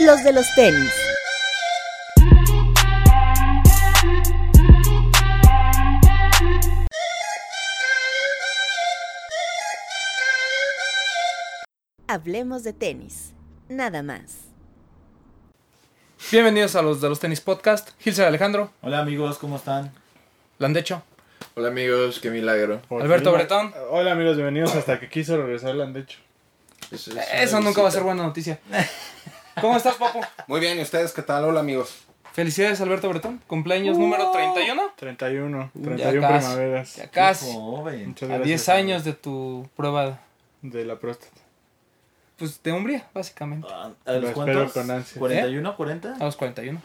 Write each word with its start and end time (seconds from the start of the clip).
los 0.00 0.22
de 0.24 0.32
los 0.32 0.46
tenis. 0.54 0.92
Hablemos 12.08 12.62
de 12.62 12.72
tenis, 12.72 13.32
nada 13.68 14.02
más. 14.02 14.38
Bienvenidos 16.30 16.76
a 16.76 16.82
los 16.82 17.00
de 17.00 17.08
los 17.08 17.20
tenis 17.20 17.40
podcast. 17.40 17.90
Gilser 18.00 18.26
Alejandro, 18.26 18.70
Hola 18.82 19.00
amigos, 19.00 19.38
¿cómo 19.38 19.56
están? 19.56 19.92
Landecho, 20.58 21.02
Hola 21.54 21.68
amigos, 21.68 22.20
qué 22.20 22.30
milagro. 22.30 22.80
Por 22.88 23.02
Alberto 23.02 23.30
fin. 23.30 23.38
Bretón. 23.38 23.74
Hola 23.90 24.12
amigos, 24.12 24.36
bienvenidos 24.36 24.74
hasta 24.74 25.00
que 25.00 25.08
quiso 25.08 25.36
regresar 25.36 25.74
Landecho. 25.74 26.18
Es- 26.90 27.08
es 27.08 27.16
Eso 27.34 27.60
nunca 27.60 27.82
va 27.82 27.88
a 27.88 27.92
ser 27.92 28.02
buena 28.02 28.22
noticia. 28.22 28.60
¿Cómo 29.60 29.76
estás, 29.76 29.94
papo? 29.96 30.20
Muy 30.46 30.60
bien, 30.60 30.78
¿y 30.78 30.82
ustedes 30.82 31.12
qué 31.12 31.22
tal? 31.22 31.44
Hola 31.44 31.60
amigos. 31.60 31.96
Felicidades, 32.32 32.80
Alberto 32.82 33.08
Bretón. 33.08 33.40
Cumpleaños 33.46 33.96
número 33.96 34.30
31. 34.30 34.82
31, 34.96 35.70
Ya 35.74 35.82
31 35.82 36.20
casi, 36.28 36.38
primaveras 36.46 36.96
Ya 36.96 37.10
casi. 37.10 37.52
Joven. 37.52 38.08
Muchas 38.08 38.22
A 38.24 38.34
gracias, 38.34 38.46
10 38.46 38.68
años 38.68 39.04
de 39.04 39.12
tu 39.14 39.68
prueba, 39.74 40.20
De 40.60 40.84
la 40.84 40.96
próstata. 40.98 41.40
pues 42.36 42.62
de 42.62 42.72
hombría, 42.72 43.08
básicamente. 43.14 43.66
Ah, 43.70 43.92
¿A 44.04 44.12
Lo 44.12 44.20
los 44.20 44.30
cuántos? 44.32 44.72
con 44.72 44.90
ansia. 44.90 45.20
¿41, 45.20 45.76
40? 45.76 46.14
A 46.20 46.24
los 46.24 46.36
41. 46.36 46.82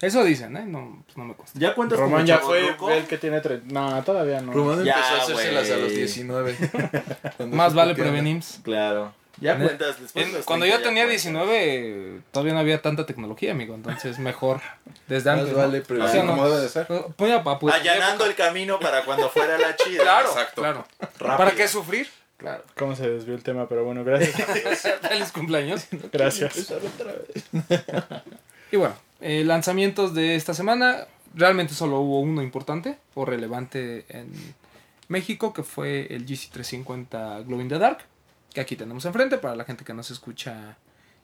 Eso 0.00 0.24
dicen, 0.24 0.56
¿eh? 0.56 0.64
No, 0.66 1.02
pues 1.06 1.16
no 1.18 1.24
me 1.24 1.34
consta. 1.34 1.58
¿Ya 1.58 1.74
cuentas 1.74 1.98
Román 1.98 2.26
ya 2.26 2.38
fue 2.38 2.60
chavorruco? 2.60 2.90
el 2.90 3.06
que 3.06 3.16
tiene 3.18 3.40
30. 3.40 3.72
No, 3.72 4.02
todavía 4.04 4.40
no. 4.40 4.52
Román 4.52 4.84
Ya, 4.84 4.94
empezó 4.94 5.14
a 5.14 5.22
hacérselas 5.22 5.70
a 5.70 5.76
los 5.76 5.84
güey. 5.88 5.96
19. 5.96 6.56
Cuando 7.36 7.56
Más 7.56 7.74
vale 7.74 7.94
prevenims. 7.94 8.60
Claro. 8.62 9.12
Ya 9.40 9.52
En- 9.52 9.62
cuentas 9.62 10.00
después 10.00 10.24
En- 10.26 10.32
de 10.32 10.38
los 10.38 10.46
cuando 10.46 10.64
30 10.64 10.78
yo 10.82 10.88
tenía 10.88 11.04
cuentas. 11.04 11.22
19, 11.24 12.20
todavía 12.32 12.54
no 12.54 12.60
había 12.60 12.80
tanta 12.80 13.04
tecnología, 13.06 13.52
amigo. 13.52 13.74
Entonces, 13.74 14.18
mejor 14.18 14.60
desde 15.08 15.30
Más 15.30 15.40
antes. 15.40 15.52
¿no? 15.54 15.58
vale 15.60 15.80
prevenir, 15.82 16.08
O 16.08 16.12
sea, 16.12 16.22
no. 16.24 16.30
como 16.32 16.48
debe 16.48 16.62
de 16.62 16.68
ser. 16.70 16.86
Pues 17.16 17.30
ya, 17.30 17.42
papu, 17.44 17.68
Allanando 17.68 18.24
el 18.24 18.34
camino 18.34 18.80
para 18.80 19.04
cuando 19.04 19.28
fuera 19.28 19.58
la 19.58 19.76
chida. 19.76 20.02
Claro, 20.02 20.28
Exacto. 20.30 20.62
claro. 20.62 20.86
Rápido. 21.18 21.36
¿Para 21.36 21.50
qué 21.52 21.68
sufrir? 21.68 22.08
Claro. 22.38 22.64
¿Cómo 22.76 22.94
se 22.96 23.08
desvió 23.08 23.34
el 23.34 23.42
tema? 23.42 23.68
Pero 23.68 23.84
bueno, 23.84 24.04
gracias. 24.04 24.34
Feliz 25.02 25.32
cumpleaños. 25.32 25.86
gracias. 26.12 26.70
Y 28.70 28.76
bueno, 28.76 28.94
eh, 29.20 29.44
lanzamientos 29.44 30.14
de 30.14 30.36
esta 30.36 30.54
semana. 30.54 31.06
Realmente 31.34 31.74
solo 31.74 32.00
hubo 32.00 32.20
uno 32.20 32.40
importante 32.42 32.96
o 33.14 33.26
relevante 33.26 34.06
en 34.08 34.32
México, 35.08 35.52
que 35.52 35.62
fue 35.62 36.06
el 36.14 36.24
GC350 36.26 37.44
Glow 37.46 37.60
in 37.60 37.68
the 37.68 37.78
Dark, 37.78 37.98
que 38.56 38.62
aquí 38.62 38.74
tenemos 38.74 39.04
enfrente 39.04 39.36
para 39.36 39.54
la 39.54 39.64
gente 39.64 39.84
que 39.84 39.92
nos 39.92 40.10
escucha 40.10 40.78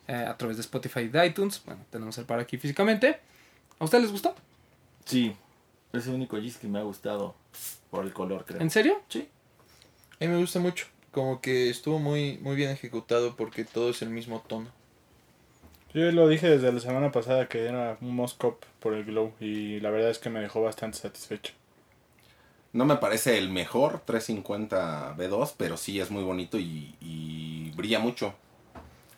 eh, 0.07 0.13
a 0.13 0.37
través 0.37 0.59
de 0.59 0.61
Spotify 0.61 1.01
y 1.01 1.09
de 1.09 1.27
iTunes. 1.27 1.63
Bueno, 1.65 1.83
tenemos 1.89 2.19
el 2.19 2.27
par 2.27 2.39
aquí 2.39 2.59
físicamente. 2.59 3.21
¿A 3.79 3.85
ustedes 3.85 4.05
les 4.05 4.13
gustó? 4.13 4.35
Sí. 5.07 5.35
Es 5.95 6.07
el 6.09 6.13
único 6.13 6.39
Gis 6.39 6.59
que 6.59 6.67
me 6.67 6.79
ha 6.79 6.83
gustado 6.83 7.35
por 7.91 8.05
el 8.05 8.13
color, 8.13 8.45
creo. 8.45 8.61
¿En 8.61 8.69
serio? 8.69 9.01
Sí. 9.09 9.31
A 10.21 10.25
mí 10.25 10.31
me 10.31 10.37
gusta 10.37 10.59
mucho. 10.59 10.89
Como 11.11 11.41
que 11.41 11.71
estuvo 11.71 11.99
muy, 11.99 12.37
muy 12.43 12.55
bien 12.55 12.69
ejecutado 12.69 13.35
porque 13.35 13.65
todo 13.65 13.89
es 13.89 14.03
el 14.03 14.11
mismo 14.11 14.45
tono. 14.47 14.69
Yo 15.95 16.13
lo 16.13 16.29
dije 16.29 16.51
desde 16.51 16.71
la 16.71 16.81
semana 16.81 17.13
pasada 17.13 17.49
que 17.49 17.65
era 17.65 17.97
un 18.03 18.15
Moscop 18.15 18.63
por 18.79 18.93
el 18.93 19.07
Glow 19.07 19.33
y 19.41 19.81
la 19.81 19.89
verdad 19.89 20.11
es 20.11 20.19
que 20.19 20.29
me 20.29 20.41
dejó 20.41 20.61
bastante 20.61 20.99
satisfecho. 20.99 21.55
No 22.73 22.87
me 22.87 22.97
parece 22.97 23.39
el 23.39 23.51
mejor 23.51 24.01
350 24.05 25.17
B2, 25.17 25.55
pero 25.57 25.77
sí 25.77 26.01
es 26.01 26.11
muy 26.11 26.23
bonito 26.23 26.59
y, 26.59 26.95
y 27.01 27.71
brilla 27.77 27.99
mucho. 27.99 28.35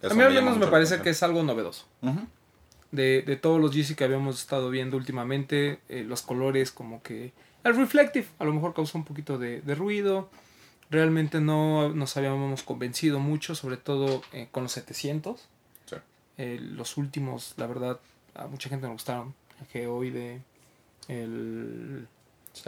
Eso 0.02 0.12
a 0.12 0.16
mí 0.16 0.22
al 0.22 0.34
menos 0.34 0.58
me 0.58 0.66
parece 0.66 1.00
que 1.00 1.10
es 1.10 1.22
algo 1.22 1.42
novedoso. 1.42 1.86
De, 2.90 3.22
de 3.22 3.36
todos 3.36 3.60
los 3.60 3.74
GC 3.74 3.96
que 3.96 4.04
habíamos 4.04 4.40
estado 4.40 4.70
viendo 4.70 4.96
últimamente, 4.96 5.80
eh, 5.88 6.04
los 6.04 6.22
colores 6.22 6.70
como 6.70 7.02
que... 7.02 7.32
El 7.64 7.76
reflective 7.76 8.26
a 8.38 8.44
lo 8.44 8.52
mejor 8.52 8.74
causó 8.74 8.98
un 8.98 9.04
poquito 9.04 9.38
de, 9.38 9.62
de 9.62 9.74
ruido. 9.74 10.28
Realmente 10.90 11.40
no 11.40 11.88
nos 11.88 12.16
habíamos 12.16 12.62
convencido 12.62 13.18
mucho, 13.18 13.54
sobre 13.54 13.78
todo 13.78 14.22
eh, 14.32 14.48
con 14.50 14.64
los 14.64 14.72
700. 14.72 15.40
Sí. 15.86 15.96
Eh, 16.36 16.58
los 16.60 16.98
últimos, 16.98 17.54
la 17.56 17.66
verdad, 17.66 17.98
a 18.34 18.46
mucha 18.46 18.68
gente 18.68 18.86
le 18.86 18.92
gustaron. 18.92 19.34
Que 19.72 19.86
hoy 19.86 20.10
de... 20.10 20.40
El, 21.08 22.06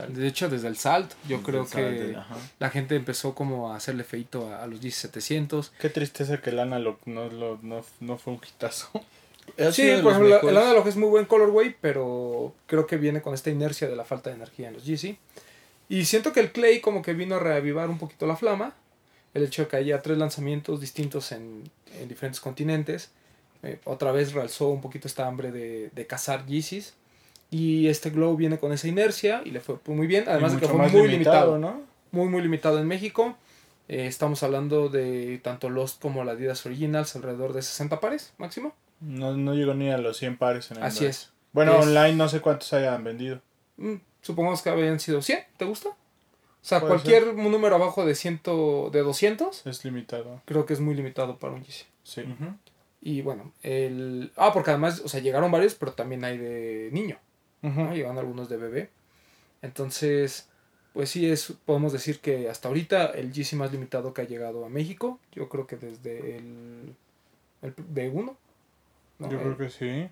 de 0.08 0.26
hecho, 0.26 0.48
desde 0.48 0.68
el 0.68 0.76
Salt, 0.76 1.12
yo 1.28 1.38
Desde 1.38 1.42
creo 1.50 1.64
que 1.64 1.68
Salt, 2.14 2.26
la 2.58 2.70
gente 2.70 2.96
empezó 2.96 3.34
como 3.34 3.72
a 3.72 3.76
hacerle 3.76 4.04
feito 4.04 4.52
a, 4.52 4.62
a 4.62 4.66
los 4.66 4.80
GC 4.80 4.90
700. 4.92 5.72
Qué 5.78 5.88
tristeza 5.90 6.40
que 6.40 6.50
el 6.50 6.58
Analog 6.58 6.98
no, 7.06 7.28
lo- 7.28 7.58
no, 7.62 7.84
no 8.00 8.18
fue 8.18 8.32
un 8.34 8.40
hitazo. 8.46 8.88
Ha 9.60 9.70
Sí, 9.70 9.82
por 10.02 10.10
ejemplo, 10.10 10.40
el 10.50 10.56
analog 10.56 10.88
es 10.88 10.96
muy 10.96 11.08
buen 11.08 11.24
colorway, 11.24 11.76
pero 11.80 12.52
creo 12.66 12.84
que 12.88 12.96
viene 12.96 13.22
con 13.22 13.32
esta 13.32 13.48
inercia 13.48 13.86
de 13.88 13.94
la 13.94 14.04
falta 14.04 14.28
de 14.28 14.34
energía 14.36 14.66
en 14.66 14.74
los 14.74 14.84
GC. 14.84 15.16
Y 15.88 16.04
siento 16.06 16.32
que 16.32 16.40
el 16.40 16.50
Clay 16.50 16.80
como 16.80 17.00
que 17.00 17.12
vino 17.14 17.36
a 17.36 17.38
reavivar 17.38 17.88
un 17.88 17.96
poquito 17.98 18.26
la 18.26 18.34
flama. 18.36 18.74
El 19.34 19.44
hecho 19.44 19.62
de 19.62 19.68
que 19.68 19.76
haya 19.76 20.02
tres 20.02 20.18
lanzamientos 20.18 20.80
distintos 20.80 21.30
en, 21.30 21.70
en 22.00 22.08
diferentes 22.08 22.40
continentes. 22.40 23.10
eh, 23.62 23.78
otra 23.84 24.10
vez 24.10 24.32
realzó 24.32 24.68
un 24.68 24.80
poquito 24.80 25.06
esta 25.06 25.28
hambre 25.28 25.52
de, 25.52 25.90
de 25.94 26.06
cazar 26.08 26.44
GCs. 26.44 26.94
Y 27.50 27.86
este 27.88 28.10
Glow 28.10 28.36
viene 28.36 28.58
con 28.58 28.72
esa 28.72 28.88
inercia 28.88 29.42
y 29.44 29.50
le 29.50 29.60
fue 29.60 29.76
muy 29.86 30.06
bien. 30.06 30.24
Además 30.26 30.54
de 30.54 30.60
que 30.60 30.66
fue 30.68 30.88
muy 30.88 31.08
limitado. 31.08 31.58
¿no? 31.58 31.82
Muy, 32.10 32.28
muy 32.28 32.42
limitado 32.42 32.78
en 32.78 32.86
México. 32.86 33.36
Eh, 33.88 34.06
estamos 34.06 34.42
hablando 34.42 34.88
de 34.88 35.38
tanto 35.44 35.70
Lost 35.70 36.00
como 36.02 36.24
la 36.24 36.32
Adidas 36.32 36.66
Originals, 36.66 37.14
alrededor 37.14 37.52
de 37.52 37.62
60 37.62 38.00
pares 38.00 38.34
máximo. 38.38 38.74
No, 39.00 39.36
no 39.36 39.54
llegó 39.54 39.74
ni 39.74 39.90
a 39.90 39.98
los 39.98 40.16
100 40.16 40.38
pares 40.38 40.70
en 40.72 40.78
el 40.78 40.82
Así 40.82 41.04
es. 41.06 41.30
Bueno, 41.52 41.78
Es- 41.78 41.86
online 41.86 42.14
no 42.16 42.28
sé 42.28 42.40
cuántos 42.40 42.72
hayan 42.72 43.04
vendido. 43.04 43.40
Mm, 43.76 43.94
supongamos 44.22 44.62
que 44.62 44.70
habían 44.70 44.98
sido 44.98 45.22
100, 45.22 45.38
¿te 45.56 45.64
gusta? 45.66 45.90
O 45.90 46.68
sea, 46.68 46.80
cualquier 46.80 47.34
número 47.34 47.76
abajo 47.76 48.04
de 48.04 48.16
100, 48.16 48.40
de 48.90 49.00
200, 49.02 49.64
Es 49.66 49.84
limitado. 49.84 50.42
creo 50.46 50.66
que 50.66 50.72
es 50.72 50.80
muy 50.80 50.96
limitado 50.96 51.38
para 51.38 51.52
un 51.54 51.62
GC. 51.62 51.86
Sí. 52.02 52.24
Y 53.00 53.22
bueno, 53.22 53.52
el... 53.62 54.32
Ah, 54.36 54.52
porque 54.52 54.70
además, 54.70 55.00
o 55.04 55.08
sea, 55.08 55.20
llegaron 55.20 55.52
varios, 55.52 55.76
pero 55.76 55.92
también 55.92 56.24
hay 56.24 56.38
de 56.38 56.88
niño, 56.92 57.18
¿no? 57.62 57.92
Llegaron 57.94 58.18
algunos 58.18 58.48
de 58.48 58.56
bebé. 58.56 58.90
Entonces, 59.62 60.48
pues 60.92 61.10
sí, 61.10 61.28
es, 61.30 61.52
podemos 61.64 61.92
decir 61.92 62.20
que 62.20 62.48
hasta 62.48 62.68
ahorita 62.68 63.06
el 63.06 63.32
GC 63.32 63.54
más 63.56 63.72
limitado 63.72 64.14
que 64.14 64.22
ha 64.22 64.26
llegado 64.26 64.64
a 64.64 64.68
México, 64.68 65.18
yo 65.32 65.48
creo 65.48 65.66
que 65.66 65.76
desde 65.76 66.36
el, 66.36 66.94
el 67.62 67.74
B1. 67.76 68.36
¿no? 69.18 69.30
Yo 69.30 69.38
El- 69.38 69.54
creo 69.54 69.56
que 69.58 69.70
sí. 69.70 70.08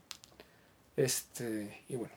Este, 0.96 1.82
y 1.88 1.96
bueno, 1.96 2.14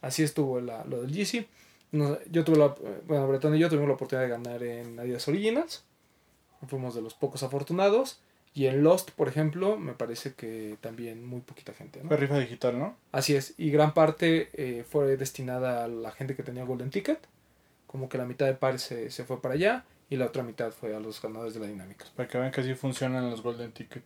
así 0.00 0.22
estuvo 0.22 0.60
la- 0.60 0.84
lo 0.84 1.02
del 1.02 1.12
GC. 1.12 1.46
No- 1.92 2.18
yo 2.30 2.44
tuve 2.44 2.58
la, 2.58 2.74
bueno, 3.06 3.28
Bretón 3.28 3.54
y 3.54 3.58
yo 3.58 3.68
tuvimos 3.68 3.88
la 3.88 3.94
oportunidad 3.94 4.24
de 4.26 4.30
ganar 4.30 4.62
en 4.62 4.98
Adidas 4.98 5.26
Originals. 5.28 5.84
Fuimos 6.66 6.94
de 6.94 7.02
los 7.02 7.14
pocos 7.14 7.42
afortunados. 7.42 8.20
Y 8.58 8.66
en 8.66 8.82
Lost, 8.82 9.12
por 9.12 9.28
ejemplo, 9.28 9.76
me 9.76 9.92
parece 9.92 10.34
que 10.34 10.78
también 10.80 11.24
muy 11.24 11.42
poquita 11.42 11.72
gente. 11.72 12.00
¿no? 12.02 12.08
Fue 12.08 12.16
rifa 12.16 12.40
digital, 12.40 12.76
¿no? 12.76 12.96
Así 13.12 13.36
es, 13.36 13.54
y 13.56 13.70
gran 13.70 13.94
parte 13.94 14.50
eh, 14.52 14.82
fue 14.82 15.16
destinada 15.16 15.84
a 15.84 15.86
la 15.86 16.10
gente 16.10 16.34
que 16.34 16.42
tenía 16.42 16.64
Golden 16.64 16.90
Ticket. 16.90 17.20
Como 17.86 18.08
que 18.08 18.18
la 18.18 18.24
mitad 18.24 18.46
de 18.46 18.54
pares 18.54 18.82
se, 18.82 19.12
se 19.12 19.22
fue 19.22 19.40
para 19.40 19.54
allá 19.54 19.84
y 20.10 20.16
la 20.16 20.26
otra 20.26 20.42
mitad 20.42 20.72
fue 20.72 20.92
a 20.96 20.98
los 20.98 21.22
ganadores 21.22 21.54
de 21.54 21.60
la 21.60 21.68
dinámica. 21.68 22.06
Para 22.16 22.28
que 22.28 22.36
vean 22.36 22.50
que 22.50 22.62
así 22.62 22.74
funcionan 22.74 23.30
los 23.30 23.42
Golden 23.42 23.70
Ticket. 23.70 24.02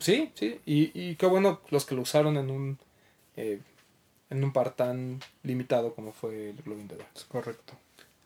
Sí, 0.00 0.32
sí, 0.34 0.60
y, 0.66 0.90
y 0.92 1.14
qué 1.14 1.26
bueno 1.26 1.60
los 1.70 1.86
que 1.86 1.94
lo 1.94 2.02
usaron 2.02 2.36
en 2.36 2.50
un 2.50 2.78
eh, 3.36 3.60
en 4.28 4.42
un 4.42 4.52
par 4.52 4.74
tan 4.74 5.20
limitado 5.44 5.94
como 5.94 6.10
fue 6.10 6.50
el 6.50 6.56
the 6.56 6.96
Dark. 6.96 7.10
Es 7.14 7.26
correcto. 7.26 7.74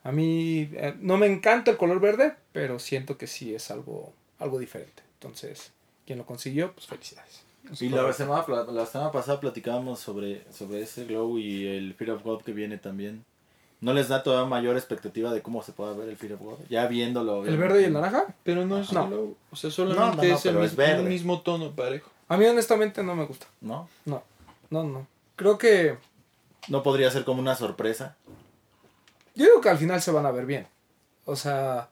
A 0.03 0.11
mí 0.11 0.67
eh, 0.73 0.95
no 0.99 1.17
me 1.17 1.27
encanta 1.27 1.69
el 1.69 1.77
color 1.77 1.99
verde, 1.99 2.33
pero 2.53 2.79
siento 2.79 3.19
que 3.19 3.27
sí 3.27 3.53
es 3.53 3.69
algo, 3.69 4.11
algo 4.39 4.57
diferente. 4.57 5.03
Entonces, 5.19 5.71
quien 6.05 6.17
lo 6.17 6.25
consiguió, 6.25 6.71
pues 6.73 6.87
felicidades. 6.87 7.41
Es 7.71 7.81
Y 7.81 7.89
la 7.89 8.11
semana, 8.13 8.45
la 8.71 8.85
semana 8.85 9.11
pasada 9.11 9.39
platicábamos 9.39 9.99
sobre, 9.99 10.45
sobre 10.51 10.81
ese 10.81 11.05
glow 11.05 11.37
y 11.37 11.67
el 11.67 11.93
Fear 11.93 12.11
of 12.11 12.23
God 12.23 12.41
que 12.41 12.53
viene 12.53 12.77
también. 12.77 13.25
¿No 13.81 13.93
les 13.93 14.07
da 14.09 14.23
todavía 14.23 14.49
mayor 14.49 14.75
expectativa 14.77 15.31
de 15.31 15.41
cómo 15.41 15.61
se 15.63 15.71
puede 15.73 15.95
ver 15.95 16.09
el 16.09 16.17
Fear 16.17 16.33
of 16.33 16.41
God? 16.41 16.57
Ya 16.69 16.87
viéndolo. 16.87 17.45
¿El 17.45 17.57
verde 17.57 17.81
y 17.81 17.85
el 17.85 17.93
naranja? 17.93 18.27
Pero 18.43 18.65
no 18.65 18.77
es 18.79 18.91
No. 18.91 19.03
solo- 19.03 19.35
o 19.51 19.55
sea, 19.55 19.69
No, 19.69 19.73
solamente 19.75 20.17
no, 20.27 20.33
no, 20.33 20.37
es 20.37 20.45
el 20.45 20.57
es 20.63 20.75
verde. 20.75 21.01
un 21.03 21.09
mismo 21.09 21.41
tono 21.41 21.71
parejo. 21.71 22.09
A 22.29 22.37
mí 22.37 22.45
honestamente 22.45 23.03
no 23.03 23.15
me 23.15 23.25
gusta. 23.25 23.47
¿No? 23.61 23.89
No, 24.05 24.23
no, 24.69 24.83
no. 24.83 25.07
Creo 25.35 25.57
que... 25.57 25.97
¿No 26.67 26.81
podría 26.83 27.09
ser 27.11 27.23
como 27.25 27.39
una 27.41 27.55
sorpresa? 27.55 28.15
Yo 29.35 29.45
digo 29.45 29.61
que 29.61 29.69
al 29.69 29.77
final 29.77 30.01
se 30.01 30.11
van 30.11 30.25
a 30.25 30.31
ver 30.31 30.45
bien. 30.45 30.67
O 31.25 31.35
sea, 31.35 31.89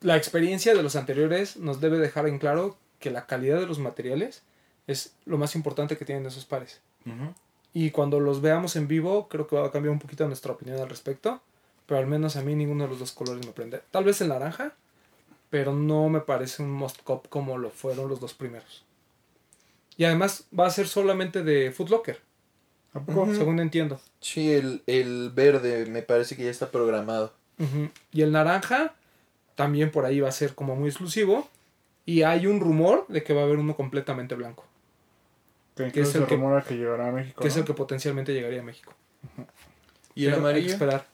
la 0.00 0.16
experiencia 0.16 0.74
de 0.74 0.82
los 0.82 0.96
anteriores 0.96 1.56
nos 1.56 1.80
debe 1.80 1.98
dejar 1.98 2.28
en 2.28 2.38
claro 2.38 2.76
que 2.98 3.10
la 3.10 3.26
calidad 3.26 3.60
de 3.60 3.66
los 3.66 3.78
materiales 3.78 4.42
es 4.86 5.14
lo 5.24 5.38
más 5.38 5.54
importante 5.54 5.96
que 5.96 6.04
tienen 6.04 6.26
esos 6.26 6.44
pares. 6.44 6.80
Y 7.72 7.90
cuando 7.90 8.20
los 8.20 8.40
veamos 8.40 8.76
en 8.76 8.88
vivo, 8.88 9.28
creo 9.28 9.46
que 9.46 9.56
va 9.56 9.66
a 9.66 9.70
cambiar 9.70 9.92
un 9.92 9.98
poquito 9.98 10.26
nuestra 10.26 10.52
opinión 10.52 10.80
al 10.80 10.88
respecto. 10.88 11.40
Pero 11.86 12.00
al 12.00 12.06
menos 12.06 12.36
a 12.36 12.42
mí 12.42 12.54
ninguno 12.54 12.84
de 12.84 12.90
los 12.90 12.98
dos 12.98 13.12
colores 13.12 13.46
me 13.46 13.52
prende. 13.52 13.80
Tal 13.90 14.04
vez 14.04 14.20
el 14.20 14.28
naranja, 14.28 14.74
pero 15.48 15.72
no 15.72 16.08
me 16.10 16.20
parece 16.20 16.62
un 16.62 16.70
must 16.70 17.02
cop 17.02 17.28
como 17.28 17.56
lo 17.56 17.70
fueron 17.70 18.08
los 18.08 18.20
dos 18.20 18.34
primeros. 18.34 18.84
Y 19.96 20.04
además 20.04 20.44
va 20.56 20.66
a 20.66 20.70
ser 20.70 20.86
solamente 20.86 21.42
de 21.42 21.72
Foot 21.72 21.88
Locker, 21.88 22.20
¿A 22.92 23.00
poco? 23.00 23.34
Según 23.34 23.58
entiendo. 23.60 24.00
Sí, 24.20 24.52
el, 24.52 24.82
el 24.86 25.30
verde 25.30 25.86
me 25.86 26.02
parece 26.02 26.36
que 26.36 26.44
ya 26.44 26.50
está 26.50 26.70
programado. 26.70 27.32
Y 28.12 28.22
el 28.22 28.32
naranja 28.32 28.94
también 29.58 29.90
por 29.90 30.04
ahí 30.06 30.20
va 30.20 30.28
a 30.28 30.32
ser 30.32 30.54
como 30.54 30.76
muy 30.76 30.88
exclusivo. 30.88 31.48
Y 32.06 32.22
hay 32.22 32.46
un 32.46 32.60
rumor 32.60 33.04
de 33.08 33.22
que 33.24 33.34
va 33.34 33.40
a 33.42 33.44
haber 33.44 33.58
uno 33.58 33.74
completamente 33.76 34.34
blanco, 34.36 34.64
Que 35.76 35.90
Que 35.92 36.00
es 36.02 36.14
el 36.14 36.24
que- 36.26 36.36
rumora 36.36 36.62
que 36.62 36.76
llegará 36.76 37.08
a 37.08 37.12
México. 37.12 37.42
que 37.42 37.48
es 37.48 37.56
el 37.56 37.64
que 37.64 37.74
potencialmente 37.74 38.32
llegaría 38.32 38.60
a 38.60 38.62
México. 38.64 38.94
¿Y 40.14 40.24
el 40.26 40.30
Pero 40.32 40.36
hay 40.36 40.40
que 40.42 40.48
amarillo? 40.58 40.72
esperar. 40.72 41.06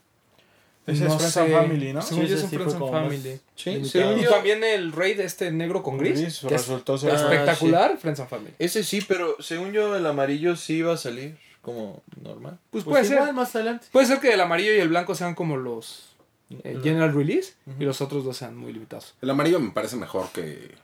Ese 0.87 1.07
es 1.07 1.15
Friends 1.15 1.37
and 1.39 1.53
Family, 1.53 1.93
¿no? 1.95 2.03
Según 2.03 2.25
Sí, 2.25 2.31
yo 2.31 2.37
ese 2.37 2.39
es 2.39 2.43
un 2.45 2.51
sí 2.51 2.57
Friends 2.57 2.75
and 2.75 2.91
Family. 2.91 3.41
Sí, 3.57 3.71
Y 3.71 4.23
yo- 4.23 4.31
también 4.31 4.63
el 4.63 4.93
raid 4.93 5.19
este 5.21 5.51
negro 5.51 5.83
con 5.83 5.97
gris, 5.99 6.21
Gris, 6.21 6.41
que 6.41 6.55
es 6.55 6.61
resultó 6.69 6.99
ser 6.99 7.13
Ah, 7.13 7.15
espectacular, 7.17 7.97
Friends 7.99 8.21
and 8.21 8.29
Family. 8.29 8.51
Ese 8.59 8.85
sí, 8.85 9.03
pero 9.09 9.37
según 9.41 9.73
yo 9.73 9.97
el 9.97 10.05
amarillo 10.07 10.55
sí 10.57 10.75
iba 10.77 10.93
a 10.93 10.97
salir 10.99 11.39
como 11.63 12.03
normal. 12.23 12.59
Pues, 12.71 12.85
Pues 12.85 12.85
puede 12.85 13.07
igual, 13.15 13.25
ser. 13.29 13.35
más 13.35 13.57
adelante. 13.57 13.87
Puede 13.91 14.07
ser 14.07 14.21
que 14.21 14.33
el 14.35 14.41
amarillo 14.41 14.75
y 14.75 14.79
el 14.79 14.89
blanco 14.91 15.15
sean 15.15 15.35
como 15.35 15.57
los 15.57 16.14
eh, 16.63 16.79
general 16.83 17.15
release 17.15 17.55
y 17.79 17.85
los 17.85 18.01
otros 18.01 18.25
dos 18.25 18.37
sean 18.37 18.57
muy 18.57 18.73
limitados. 18.73 19.15
El 19.21 19.31
amarillo 19.31 19.59
me 19.61 19.71
parece 19.71 19.97
mejor 19.97 20.29
que 20.31 20.75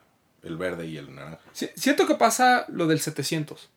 el 0.43 0.56
verde 0.56 0.87
y 0.87 0.96
el 0.96 1.14
naranja. 1.14 1.40
Sí, 1.52 1.69
siento 1.75 2.06
que 2.06 2.14
pasa 2.14 2.64
lo 2.69 2.87
del 2.87 3.00
700. 3.00 3.69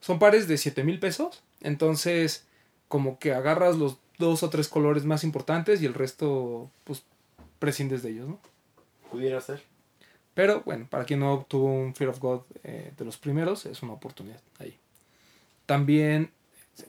Son 0.00 0.18
pares 0.18 0.48
de 0.48 0.56
7 0.56 0.84
mil 0.84 0.98
pesos. 0.98 1.42
Entonces, 1.60 2.46
como 2.88 3.18
que 3.18 3.34
agarras 3.34 3.76
los 3.76 3.98
dos 4.18 4.42
o 4.42 4.50
tres 4.50 4.68
colores 4.68 5.04
más 5.04 5.24
importantes 5.24 5.82
y 5.82 5.86
el 5.86 5.94
resto, 5.94 6.70
pues, 6.84 7.02
prescindes 7.58 8.02
de 8.02 8.10
ellos, 8.10 8.28
¿no? 8.28 8.40
Pudiera 9.10 9.40
ser. 9.40 9.62
Pero 10.34 10.62
bueno, 10.64 10.86
para 10.88 11.04
quien 11.04 11.20
no 11.20 11.32
obtuvo 11.32 11.66
un 11.66 11.94
Fear 11.94 12.10
of 12.10 12.20
God 12.20 12.42
eh, 12.62 12.92
de 12.96 13.04
los 13.04 13.16
primeros, 13.16 13.66
es 13.66 13.82
una 13.82 13.94
oportunidad 13.94 14.40
ahí. 14.58 14.78
También 15.66 16.30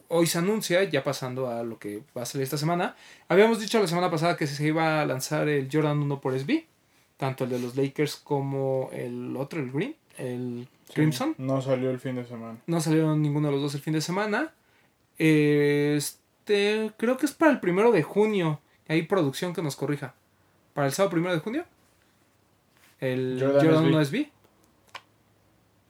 hoy 0.08 0.26
se 0.26 0.38
anuncia, 0.38 0.82
ya 0.84 1.02
pasando 1.04 1.48
a 1.48 1.62
lo 1.62 1.78
que 1.78 2.02
va 2.16 2.22
a 2.22 2.26
salir 2.26 2.44
esta 2.44 2.58
semana, 2.58 2.96
habíamos 3.28 3.60
dicho 3.60 3.80
la 3.80 3.86
semana 3.86 4.10
pasada 4.10 4.36
que 4.36 4.46
se 4.46 4.66
iba 4.66 5.00
a 5.00 5.06
lanzar 5.06 5.48
el 5.48 5.68
Jordan 5.70 5.98
1 5.98 6.20
por 6.20 6.38
SB, 6.38 6.64
tanto 7.16 7.44
el 7.44 7.50
de 7.50 7.58
los 7.58 7.76
Lakers 7.76 8.16
como 8.16 8.90
el 8.92 9.36
otro, 9.36 9.60
el 9.60 9.70
Green, 9.70 9.96
el 10.18 10.68
Sí, 10.90 10.94
Crimson. 10.94 11.36
No 11.38 11.62
salió 11.62 11.90
el 11.90 12.00
fin 12.00 12.16
de 12.16 12.24
semana. 12.24 12.58
No 12.66 12.80
salieron 12.80 13.22
ninguno 13.22 13.46
de 13.46 13.52
los 13.52 13.62
dos 13.62 13.74
el 13.76 13.80
fin 13.80 13.92
de 13.92 14.00
semana. 14.00 14.52
Este, 15.18 16.90
creo 16.96 17.16
que 17.16 17.26
es 17.26 17.32
para 17.32 17.52
el 17.52 17.60
primero 17.60 17.92
de 17.92 18.02
junio. 18.02 18.60
Hay 18.88 19.02
producción 19.02 19.54
que 19.54 19.62
nos 19.62 19.76
corrija. 19.76 20.14
¿Para 20.74 20.88
el 20.88 20.92
sábado 20.92 21.12
primero 21.12 21.32
de 21.32 21.40
junio? 21.40 21.64
El 22.98 23.38
Jordan 23.40 23.66
Jordan, 23.66 24.04
SB. 24.04 24.30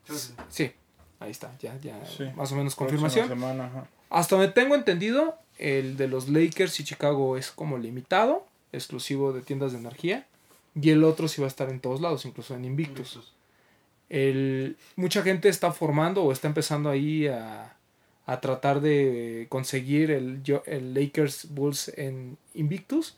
1 0.08 0.18
SB. 0.18 0.34
Sí, 0.50 0.72
ahí 1.20 1.30
está, 1.30 1.56
ya, 1.60 1.78
ya, 1.80 2.04
Sí. 2.06 2.24
más 2.36 2.50
o 2.52 2.56
menos 2.56 2.74
confirmación. 2.74 3.28
semana, 3.28 3.66
ajá. 3.66 3.86
Hasta 4.10 4.36
donde 4.36 4.50
tengo 4.52 4.74
entendido, 4.74 5.36
el 5.58 5.96
de 5.96 6.08
los 6.08 6.28
Lakers 6.28 6.80
y 6.80 6.84
Chicago 6.84 7.36
es 7.36 7.50
como 7.52 7.78
limitado, 7.78 8.44
exclusivo 8.72 9.32
de 9.32 9.42
tiendas 9.42 9.72
de 9.72 9.78
energía. 9.78 10.26
Y 10.74 10.90
el 10.90 11.04
otro 11.04 11.28
sí 11.28 11.40
va 11.40 11.46
a 11.46 11.48
estar 11.48 11.68
en 11.70 11.80
todos 11.80 12.00
lados, 12.00 12.24
incluso 12.24 12.54
en 12.54 12.64
Invictus. 12.64 13.32
El, 14.08 14.76
mucha 14.96 15.22
gente 15.22 15.48
está 15.48 15.72
formando 15.72 16.24
o 16.24 16.32
está 16.32 16.48
empezando 16.48 16.90
ahí 16.90 17.26
a, 17.28 17.76
a 18.26 18.40
tratar 18.40 18.80
de 18.80 19.46
conseguir 19.48 20.10
el, 20.10 20.42
yo- 20.42 20.62
el 20.66 20.94
Lakers 20.94 21.48
Bulls 21.50 21.88
en 21.96 22.36
Invictus. 22.54 23.16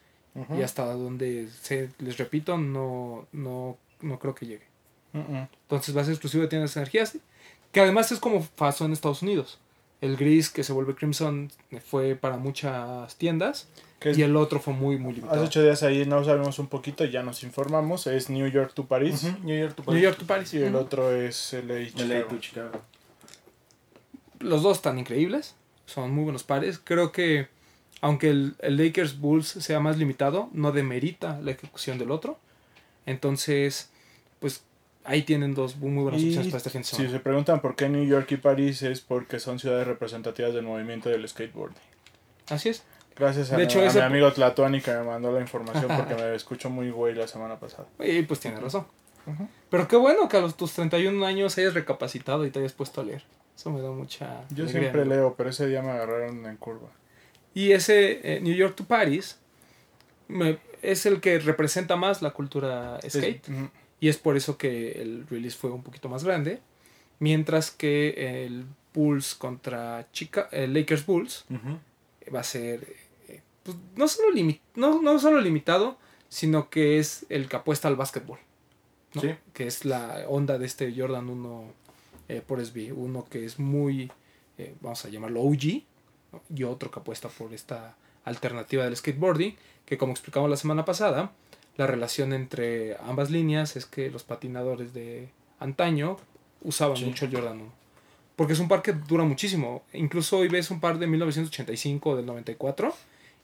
Y 0.58 0.62
hasta 0.62 0.86
donde 0.86 1.48
se, 1.60 1.90
les 1.98 2.16
repito, 2.16 2.56
no, 2.56 3.26
no, 3.32 3.76
no 4.00 4.18
creo 4.18 4.34
que 4.34 4.46
llegue. 4.46 4.64
Entonces 5.12 5.94
va 5.94 6.00
a 6.00 6.04
ser 6.04 6.14
exclusivo 6.14 6.42
de 6.42 6.48
tiendas 6.48 6.72
de 6.72 6.80
energías. 6.80 7.18
Que 7.72 7.80
además 7.80 8.12
es 8.12 8.18
como 8.18 8.44
pasó 8.56 8.84
en 8.84 8.92
Estados 8.92 9.22
Unidos. 9.22 9.58
El 10.00 10.16
gris 10.16 10.50
que 10.50 10.64
se 10.64 10.72
vuelve 10.72 10.94
Crimson 10.94 11.50
fue 11.84 12.16
para 12.16 12.36
muchas 12.36 13.16
tiendas. 13.16 13.68
Es- 14.00 14.18
Y 14.18 14.22
el 14.22 14.34
otro 14.36 14.58
fue 14.58 14.74
muy, 14.74 14.98
muy 14.98 15.12
Hace 15.12 15.20
limitado. 15.20 15.44
ocho 15.44 15.62
días 15.62 15.82
ahí 15.84 16.04
no 16.06 16.24
sabemos 16.24 16.58
un 16.58 16.66
poquito, 16.66 17.04
ya 17.04 17.22
nos 17.22 17.44
informamos. 17.44 18.06
Es 18.08 18.28
New 18.30 18.48
York 18.48 18.72
to 18.74 18.84
París. 18.86 19.22
Ujú, 19.22 19.38
New 19.46 19.58
York, 19.60 19.76
tu 19.76 19.90
New 19.92 20.00
York 20.02 20.18
to 20.18 20.26
Paris. 20.26 20.52
Y 20.54 20.58
el 20.58 20.74
otro 20.74 21.12
es 21.14 21.52
LA, 21.54 22.24
to 22.28 22.38
Chicago. 22.40 22.82
Los 24.40 24.62
dos 24.62 24.78
están 24.78 24.98
increíbles. 24.98 25.54
Son 25.86 26.10
muy 26.12 26.24
buenos 26.24 26.42
pares. 26.42 26.80
Creo 26.82 27.12
que 27.12 27.46
aunque 28.00 28.30
el, 28.30 28.56
el 28.58 28.76
Lakers 28.76 29.20
Bulls 29.20 29.46
sea 29.46 29.78
más 29.78 29.96
limitado, 29.98 30.48
no 30.52 30.72
demerita 30.72 31.38
la 31.40 31.52
ejecución 31.52 31.98
del 31.98 32.10
otro. 32.10 32.38
Entonces, 33.06 33.90
pues 34.40 34.62
ahí 35.04 35.22
tienen 35.22 35.54
dos 35.54 35.76
muy 35.76 36.02
buenas 36.02 36.20
Y 36.20 36.26
opciones 36.28 36.48
para 36.48 36.58
este 36.58 36.70
fin 36.70 36.80
de 36.82 36.86
si 36.86 37.08
se 37.08 37.20
preguntan 37.20 37.60
por 37.60 37.74
qué 37.76 37.88
New 37.88 38.04
York 38.04 38.30
y 38.32 38.36
París 38.36 38.82
es 38.82 39.00
porque 39.00 39.38
son 39.40 39.58
ciudades 39.58 39.86
representativas 39.86 40.54
del 40.54 40.64
movimiento 40.64 41.08
del 41.08 41.26
skateboarding. 41.28 41.76
Así 42.48 42.68
es. 42.70 42.82
Gracias 43.16 43.50
a, 43.52 43.56
De 43.56 43.58
mi- 43.58 43.64
hecho, 43.64 43.80
a 43.80 43.84
ese- 43.86 43.98
mi 43.98 44.04
amigo 44.04 44.32
Tlatuani 44.32 44.80
que 44.80 44.90
me 44.92 45.02
mandó 45.02 45.32
la 45.32 45.40
información 45.40 45.86
porque 45.96 46.14
me 46.14 46.34
escuchó 46.34 46.70
muy 46.70 46.90
güey 46.90 47.14
la 47.14 47.26
semana 47.28 47.58
pasada. 47.58 47.86
Y 48.00 48.22
pues 48.22 48.40
tiene 48.40 48.58
razón. 48.60 48.86
Pero 49.70 49.86
qué 49.86 49.96
bueno 49.96 50.28
que 50.28 50.36
a 50.36 50.40
los, 50.40 50.56
tus 50.56 50.72
31 50.72 51.24
años 51.24 51.56
hayas 51.58 51.74
recapacitado 51.74 52.44
y 52.44 52.50
te 52.50 52.58
hayas 52.58 52.72
puesto 52.72 53.00
a 53.00 53.04
leer. 53.04 53.22
Eso 53.56 53.70
me 53.70 53.80
da 53.80 53.90
mucha. 53.90 54.42
Yo 54.50 54.64
alegría. 54.64 54.68
siempre 54.90 55.04
leo, 55.06 55.34
pero 55.36 55.50
ese 55.50 55.66
día 55.68 55.80
me 55.82 55.90
agarraron 55.90 56.44
en 56.46 56.56
curva. 56.56 56.88
Y 57.54 57.70
ese 57.72 58.20
eh, 58.36 58.40
New 58.40 58.54
York 58.54 58.74
to 58.74 58.84
Paris 58.84 59.38
me- 60.26 60.58
es 60.80 61.06
el 61.06 61.20
que 61.20 61.38
representa 61.38 61.94
más 61.96 62.22
la 62.22 62.30
cultura 62.30 62.98
skate. 63.08 63.48
Ujú. 63.48 63.68
Y 64.02 64.08
es 64.08 64.18
por 64.18 64.36
eso 64.36 64.58
que 64.58 65.00
el 65.00 65.26
release 65.28 65.56
fue 65.56 65.70
un 65.70 65.84
poquito 65.84 66.08
más 66.08 66.24
grande. 66.24 66.60
Mientras 67.20 67.70
que 67.70 68.44
el 68.44 68.66
Bulls 68.92 69.36
contra 69.36 70.08
Chica, 70.12 70.48
el 70.50 70.74
Lakers 70.74 71.06
Bulls 71.06 71.44
va 72.34 72.40
a 72.40 72.42
ser 72.42 72.96
eh, 73.28 73.40
pues, 73.62 73.76
no, 73.94 74.08
solo 74.08 74.34
limi- 74.34 74.58
no, 74.74 75.00
no 75.00 75.20
solo 75.20 75.40
limitado, 75.40 75.98
sino 76.28 76.68
que 76.68 76.98
es 76.98 77.26
el 77.28 77.48
que 77.48 77.54
apuesta 77.54 77.86
al 77.86 77.94
básquetbol. 77.94 78.38
¿no? 79.14 79.20
Sí. 79.20 79.34
Que 79.52 79.68
es 79.68 79.84
la 79.84 80.24
onda 80.28 80.58
de 80.58 80.66
este 80.66 80.92
Jordan 80.96 81.28
1 81.30 81.64
eh, 82.28 82.42
por 82.44 82.58
SB. 82.64 82.92
Uno 82.92 83.24
que 83.30 83.44
es 83.44 83.60
muy, 83.60 84.10
eh, 84.58 84.74
vamos 84.80 85.04
a 85.04 85.10
llamarlo 85.10 85.42
OG, 85.42 85.84
y 86.56 86.62
otro 86.64 86.90
que 86.90 86.98
apuesta 86.98 87.28
por 87.28 87.54
esta 87.54 87.94
alternativa 88.24 88.82
del 88.84 88.96
skateboarding, 88.96 89.54
que 89.86 89.96
como 89.96 90.10
explicamos 90.12 90.50
la 90.50 90.56
semana 90.56 90.84
pasada, 90.84 91.30
la 91.76 91.86
relación 91.86 92.32
entre 92.32 92.96
ambas 92.98 93.30
líneas 93.30 93.76
es 93.76 93.86
que 93.86 94.10
los 94.10 94.24
patinadores 94.24 94.92
de 94.92 95.28
antaño 95.58 96.18
usaban 96.62 96.96
Sí. 96.96 97.04
mucho 97.06 97.24
el 97.24 97.34
Jordan 97.34 97.60
1. 97.60 97.72
Porque 98.36 98.52
es 98.54 98.58
un 98.58 98.68
par 98.68 98.82
que 98.82 98.92
dura 98.92 99.24
muchísimo. 99.24 99.82
Incluso 99.92 100.38
hoy 100.38 100.48
ves 100.48 100.70
un 100.70 100.80
par 100.80 100.98
de 100.98 101.06
1985 101.06 102.10
o 102.10 102.16
del 102.16 102.26
94 102.26 102.94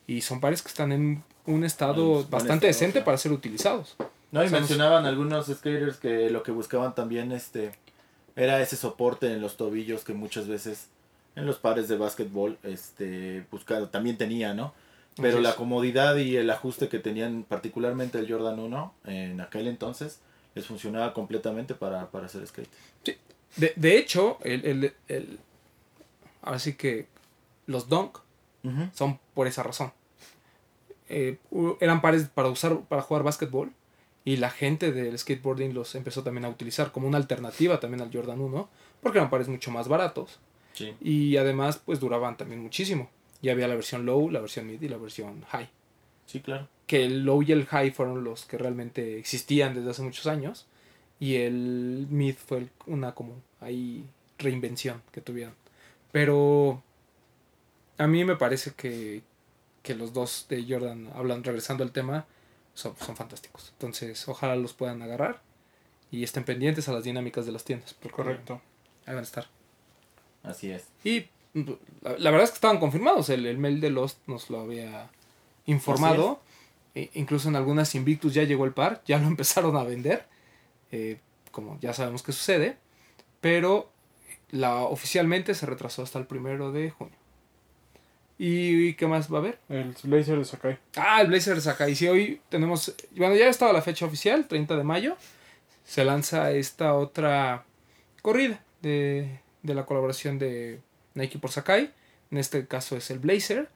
y 0.07 0.21
son 0.23 0.41
pares 0.41 0.63
que 0.63 0.69
están 0.69 0.93
en 0.93 1.23
un 1.47 1.65
estado 1.65 2.21
En 2.21 2.31
bastante 2.31 2.69
estado, 2.69 2.87
decente 2.87 3.01
para 3.03 3.19
ser 3.19 3.33
utilizados. 3.33 3.97
No, 4.31 4.45
y 4.45 4.51
mencionaban 4.51 5.07
algunos 5.07 5.47
skaters 5.47 5.97
que 5.97 6.29
lo 6.31 6.43
que 6.43 6.53
buscaban 6.53 6.95
también 6.95 7.33
este 7.33 7.73
era 8.37 8.61
ese 8.61 8.77
soporte 8.77 9.33
en 9.33 9.41
los 9.41 9.57
tobillos 9.57 10.05
que 10.05 10.13
muchas 10.13 10.47
veces 10.47 10.89
en 11.35 11.47
los 11.47 11.59
pares 11.59 11.89
de 11.89 11.97
básquetbol 11.97 12.59
este 12.63 13.45
buscado 13.51 13.89
también 13.89 14.17
tenía, 14.19 14.55
¿no? 14.55 14.75
Pero 15.23 15.41
la 15.41 15.57
comodidad 15.57 16.17
y 16.17 16.37
el 16.37 16.49
ajuste 16.51 16.89
que 16.89 16.99
tenían 16.99 17.45
particularmente 17.45 18.19
el 18.19 18.31
Jordan 18.31 18.59
1 18.59 18.95
en 19.07 19.41
aquel 19.41 19.67
entonces 19.69 20.21
les 20.55 20.67
funcionaba 20.67 21.13
completamente 21.15 21.75
para, 21.75 22.11
para 22.11 22.27
hacer 22.27 22.47
skate. 22.47 22.69
De, 23.57 23.73
de 23.77 23.97
hecho, 23.99 24.39
el, 24.45 24.65
el, 24.65 24.95
el- 25.09 25.39
ahora 26.43 26.59
sí 26.59 26.75
que 26.75 27.07
los 27.67 27.89
Dunk 27.89 28.19
son 28.93 29.19
por 29.35 29.47
esa 29.47 29.63
razón. 29.63 29.93
Eh, 31.09 31.39
eran 31.81 32.03
pares 32.03 32.29
para 32.29 32.49
usar 32.49 32.81
para 32.83 33.01
jugar 33.03 33.23
básquetbol 33.23 33.73
y 34.27 34.37
la 34.37 34.51
gente 34.51 34.93
del 34.93 35.19
skateboarding 35.19 35.73
los 35.73 35.95
empezó 35.95 36.23
también 36.23 36.45
a 36.45 36.51
utilizar 36.51 36.93
como 36.93 37.09
una 37.09 37.17
alternativa 37.17 37.81
también 37.81 38.03
al 38.03 38.11
Jordan 38.13 38.41
1 38.41 38.69
porque 39.03 39.17
eran 39.19 39.31
pares 39.31 39.49
mucho 39.49 39.71
más 39.71 39.89
baratos 39.89 40.39
Sí. 40.75 40.95
y 41.01 41.37
además 41.39 41.81
pues 41.85 41.99
duraban 41.99 42.37
también 42.37 42.61
muchísimo. 42.63 43.09
Ya 43.43 43.53
había 43.53 43.69
la 43.69 43.75
versión 43.75 44.05
low, 44.07 44.31
la 44.31 44.41
versión 44.41 44.67
mid 44.67 44.81
y 44.83 44.89
la 44.89 44.97
versión 44.97 45.43
high. 45.49 45.69
Sí, 46.27 46.41
claro. 46.41 46.69
Que 46.87 47.05
el 47.05 47.25
low 47.25 47.43
y 47.43 47.53
el 47.53 47.67
high 47.67 47.91
fueron 47.91 48.25
los 48.25 48.45
que 48.47 48.59
realmente 48.59 49.19
existían 49.19 49.75
desde 49.75 49.91
hace 49.91 50.03
muchos 50.03 50.27
años 50.27 50.67
y 51.21 51.37
el 51.37 52.07
mid 52.11 52.35
fue 52.37 52.59
el- 52.59 52.71
una 52.87 53.15
como 53.15 53.35
ahí 53.61 54.05
reinvención 54.39 55.03
que 55.13 55.21
tuvieron. 55.21 55.55
Pero 56.13 56.83
a 57.99 58.07
mí 58.07 58.25
me 58.25 58.37
parece 58.37 58.73
que, 58.73 59.23
que 59.83 59.95
los 59.95 60.13
dos 60.13 60.47
de 60.49 60.65
Jordan, 60.69 61.11
hablan 61.15 61.45
regresando 61.45 61.85
al 61.85 61.93
tema, 61.93 62.27
son, 62.75 62.95
son 62.97 63.17
fantásticos. 63.17 63.71
Entonces, 63.73 64.27
ojalá 64.29 64.57
los 64.57 64.73
puedan 64.73 65.03
agarrar 65.03 65.41
y 66.11 66.23
estén 66.25 66.45
pendientes 66.45 66.89
a 66.89 66.93
las 66.93 67.05
dinámicas 67.05 67.45
de 67.47 67.53
las 67.53 67.65
tiendas. 67.65 67.95
porque 67.95 68.17
Correcto. 68.17 68.55
Ahí 69.07 69.15
van 69.15 69.19
a 69.25 69.27
estar. 69.27 69.47
Así 70.43 70.71
es. 70.71 70.87
Y 71.05 71.27
la, 72.03 72.19
la 72.19 72.31
verdad 72.31 72.45
es 72.45 72.51
que 72.51 72.57
estaban 72.57 72.79
confirmados. 72.79 73.29
El, 73.31 73.47
el 73.47 73.59
mail 73.59 73.81
de 73.81 73.91
Lost 73.91 74.19
nos 74.27 74.51
lo 74.51 74.61
había 74.61 75.11
informado. 75.67 76.41
E- 76.95 77.11
incluso 77.15 77.49
en 77.49 77.57
algunas 77.57 77.95
Invictus 77.95 78.35
ya 78.35 78.43
llegó 78.45 78.65
el 78.65 78.73
par. 78.73 79.03
Ya 79.07 79.19
lo 79.19 79.27
empezaron 79.35 79.77
a 79.77 79.85
vender. 79.85 80.27
eh, 80.93 81.19
como 81.53 81.79
ya 81.81 81.93
sabemos 81.95 82.23
que 82.23 82.33
sucede. 82.33 82.77
Pero 83.41 83.91
la, 84.51 84.77
oficialmente 84.77 85.55
se 85.55 85.67
retrasó 85.67 86.03
hasta 86.03 86.19
el 86.19 86.27
primero 86.27 86.73
de 86.73 86.91
junio. 86.91 87.15
¿Y 88.41 88.95
qué 88.95 89.07
más 89.09 89.33
va 89.33 89.39
a 89.39 89.41
haber? 89.41 89.59
El 89.69 89.95
Blazer 90.05 90.39
de 90.39 90.45
Sakai. 90.45 90.79
Ah, 90.97 91.21
el 91.23 91.27
Blazer 91.29 91.57
de 91.57 91.61
Sakai. 91.61 91.95
Sí, 91.97 92.07
hoy 92.07 92.41
tenemos. 92.49 92.95
Bueno, 93.17 93.35
ya 93.35 93.49
estaba 93.49 93.73
la 93.73 93.83
fecha 93.83 94.07
oficial, 94.07 94.47
30 94.47 94.77
de 94.77 94.85
mayo. 94.85 95.17
Se 95.85 96.05
lanza 96.05 96.53
esta 96.53 96.95
otra 96.95 97.65
corrida 98.23 98.63
de, 98.81 99.41
de 99.65 99.75
la 99.75 99.87
colaboración 99.87 100.39
de 100.39 100.81
Nike 101.19 101.39
por 101.39 101.51
Sakai. 101.51 101.93
En 102.31 102.39
este 102.39 102.67
caso 102.67 102.97
es 102.97 103.11
el 103.11 103.19
Blazer. 103.19 103.69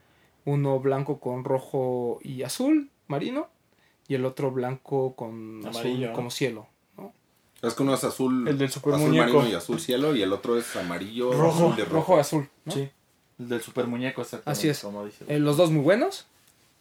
Uno 0.44 0.80
blanco 0.80 1.20
con 1.20 1.44
rojo 1.44 2.18
y 2.22 2.42
azul, 2.42 2.90
marino. 3.06 3.48
Y 4.08 4.14
el 4.14 4.24
otro 4.24 4.50
blanco 4.50 5.14
con 5.14 5.60
Amarillo. 5.66 6.06
azul 6.06 6.12
como 6.16 6.30
cielo. 6.30 6.66
¿no? 6.96 7.12
Es 7.62 7.74
que 7.74 7.82
uno 7.82 7.94
es 7.94 8.02
azul, 8.04 8.48
El 8.48 8.58
del 8.58 8.70
super 8.70 8.94
azul 8.94 9.06
muñeco. 9.08 9.24
marino 9.38 9.48
y 9.48 9.54
azul 9.54 9.78
cielo 9.80 10.14
y 10.16 10.22
el 10.22 10.32
otro 10.32 10.58
es 10.58 10.74
amarillo 10.76 11.32
Rojo, 11.32 11.66
azul 11.66 11.76
de 11.76 11.84
rojo, 11.84 11.94
rojo. 11.96 12.18
azul. 12.18 12.48
¿no? 12.64 12.72
Sí. 12.72 12.90
El 13.38 13.48
del 13.48 13.60
super 13.60 13.86
muñeco. 13.86 14.22
Así 14.44 14.68
es. 14.68 14.80
Como 14.80 15.04
dice. 15.04 15.24
Eh, 15.28 15.38
los 15.38 15.56
dos 15.56 15.70
muy 15.70 15.82
buenos. 15.82 16.26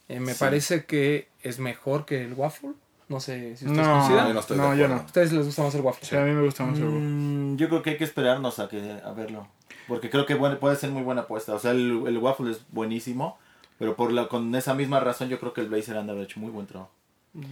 Eh, 0.08 0.18
me 0.20 0.32
Sí. 0.34 0.40
parece 0.40 0.84
que 0.84 1.28
es 1.42 1.58
mejor 1.60 2.04
que 2.04 2.22
el 2.24 2.34
waffle. 2.34 2.72
No 3.08 3.20
sé 3.20 3.56
si 3.56 3.66
ustedes 3.66 3.86
No, 3.86 4.32
no 4.32 4.40
estoy 4.40 4.56
No, 4.56 4.74
yo 4.74 4.88
no. 4.88 4.94
¿A 4.94 5.04
ustedes 5.04 5.32
les 5.32 5.44
gusta 5.46 5.62
más 5.62 5.74
el 5.74 5.82
waffle? 5.82 6.06
Sí, 6.08 6.16
a 6.16 6.20
mí 6.24 6.32
me 6.32 6.42
gusta 6.44 6.64
más 6.64 6.78
el. 6.78 6.84
Mm, 6.86 7.56
yo 7.56 7.68
creo 7.68 7.82
que 7.82 7.90
hay 7.90 7.96
que 7.98 8.04
esperarnos 8.04 8.58
a, 8.58 8.68
que, 8.68 9.00
a 9.04 9.12
verlo. 9.12 9.48
Porque 9.88 10.10
creo 10.10 10.26
que 10.26 10.34
bueno, 10.34 10.58
puede 10.58 10.76
ser 10.76 10.90
muy 10.90 11.02
buena 11.02 11.22
apuesta. 11.22 11.54
O 11.54 11.58
sea, 11.58 11.72
el, 11.72 12.04
el 12.06 12.18
waffle 12.18 12.50
es 12.50 12.60
buenísimo. 12.70 13.38
Pero 13.78 13.96
por 13.96 14.12
la, 14.12 14.28
con 14.28 14.54
esa 14.54 14.74
misma 14.74 15.00
razón 15.00 15.28
yo 15.28 15.40
creo 15.40 15.52
que 15.52 15.60
el 15.60 15.68
Blazer 15.68 15.96
anda 15.96 16.12
haber 16.12 16.24
hecho 16.24 16.38
muy 16.38 16.50
buen 16.50 16.66
trabajo. 16.66 16.92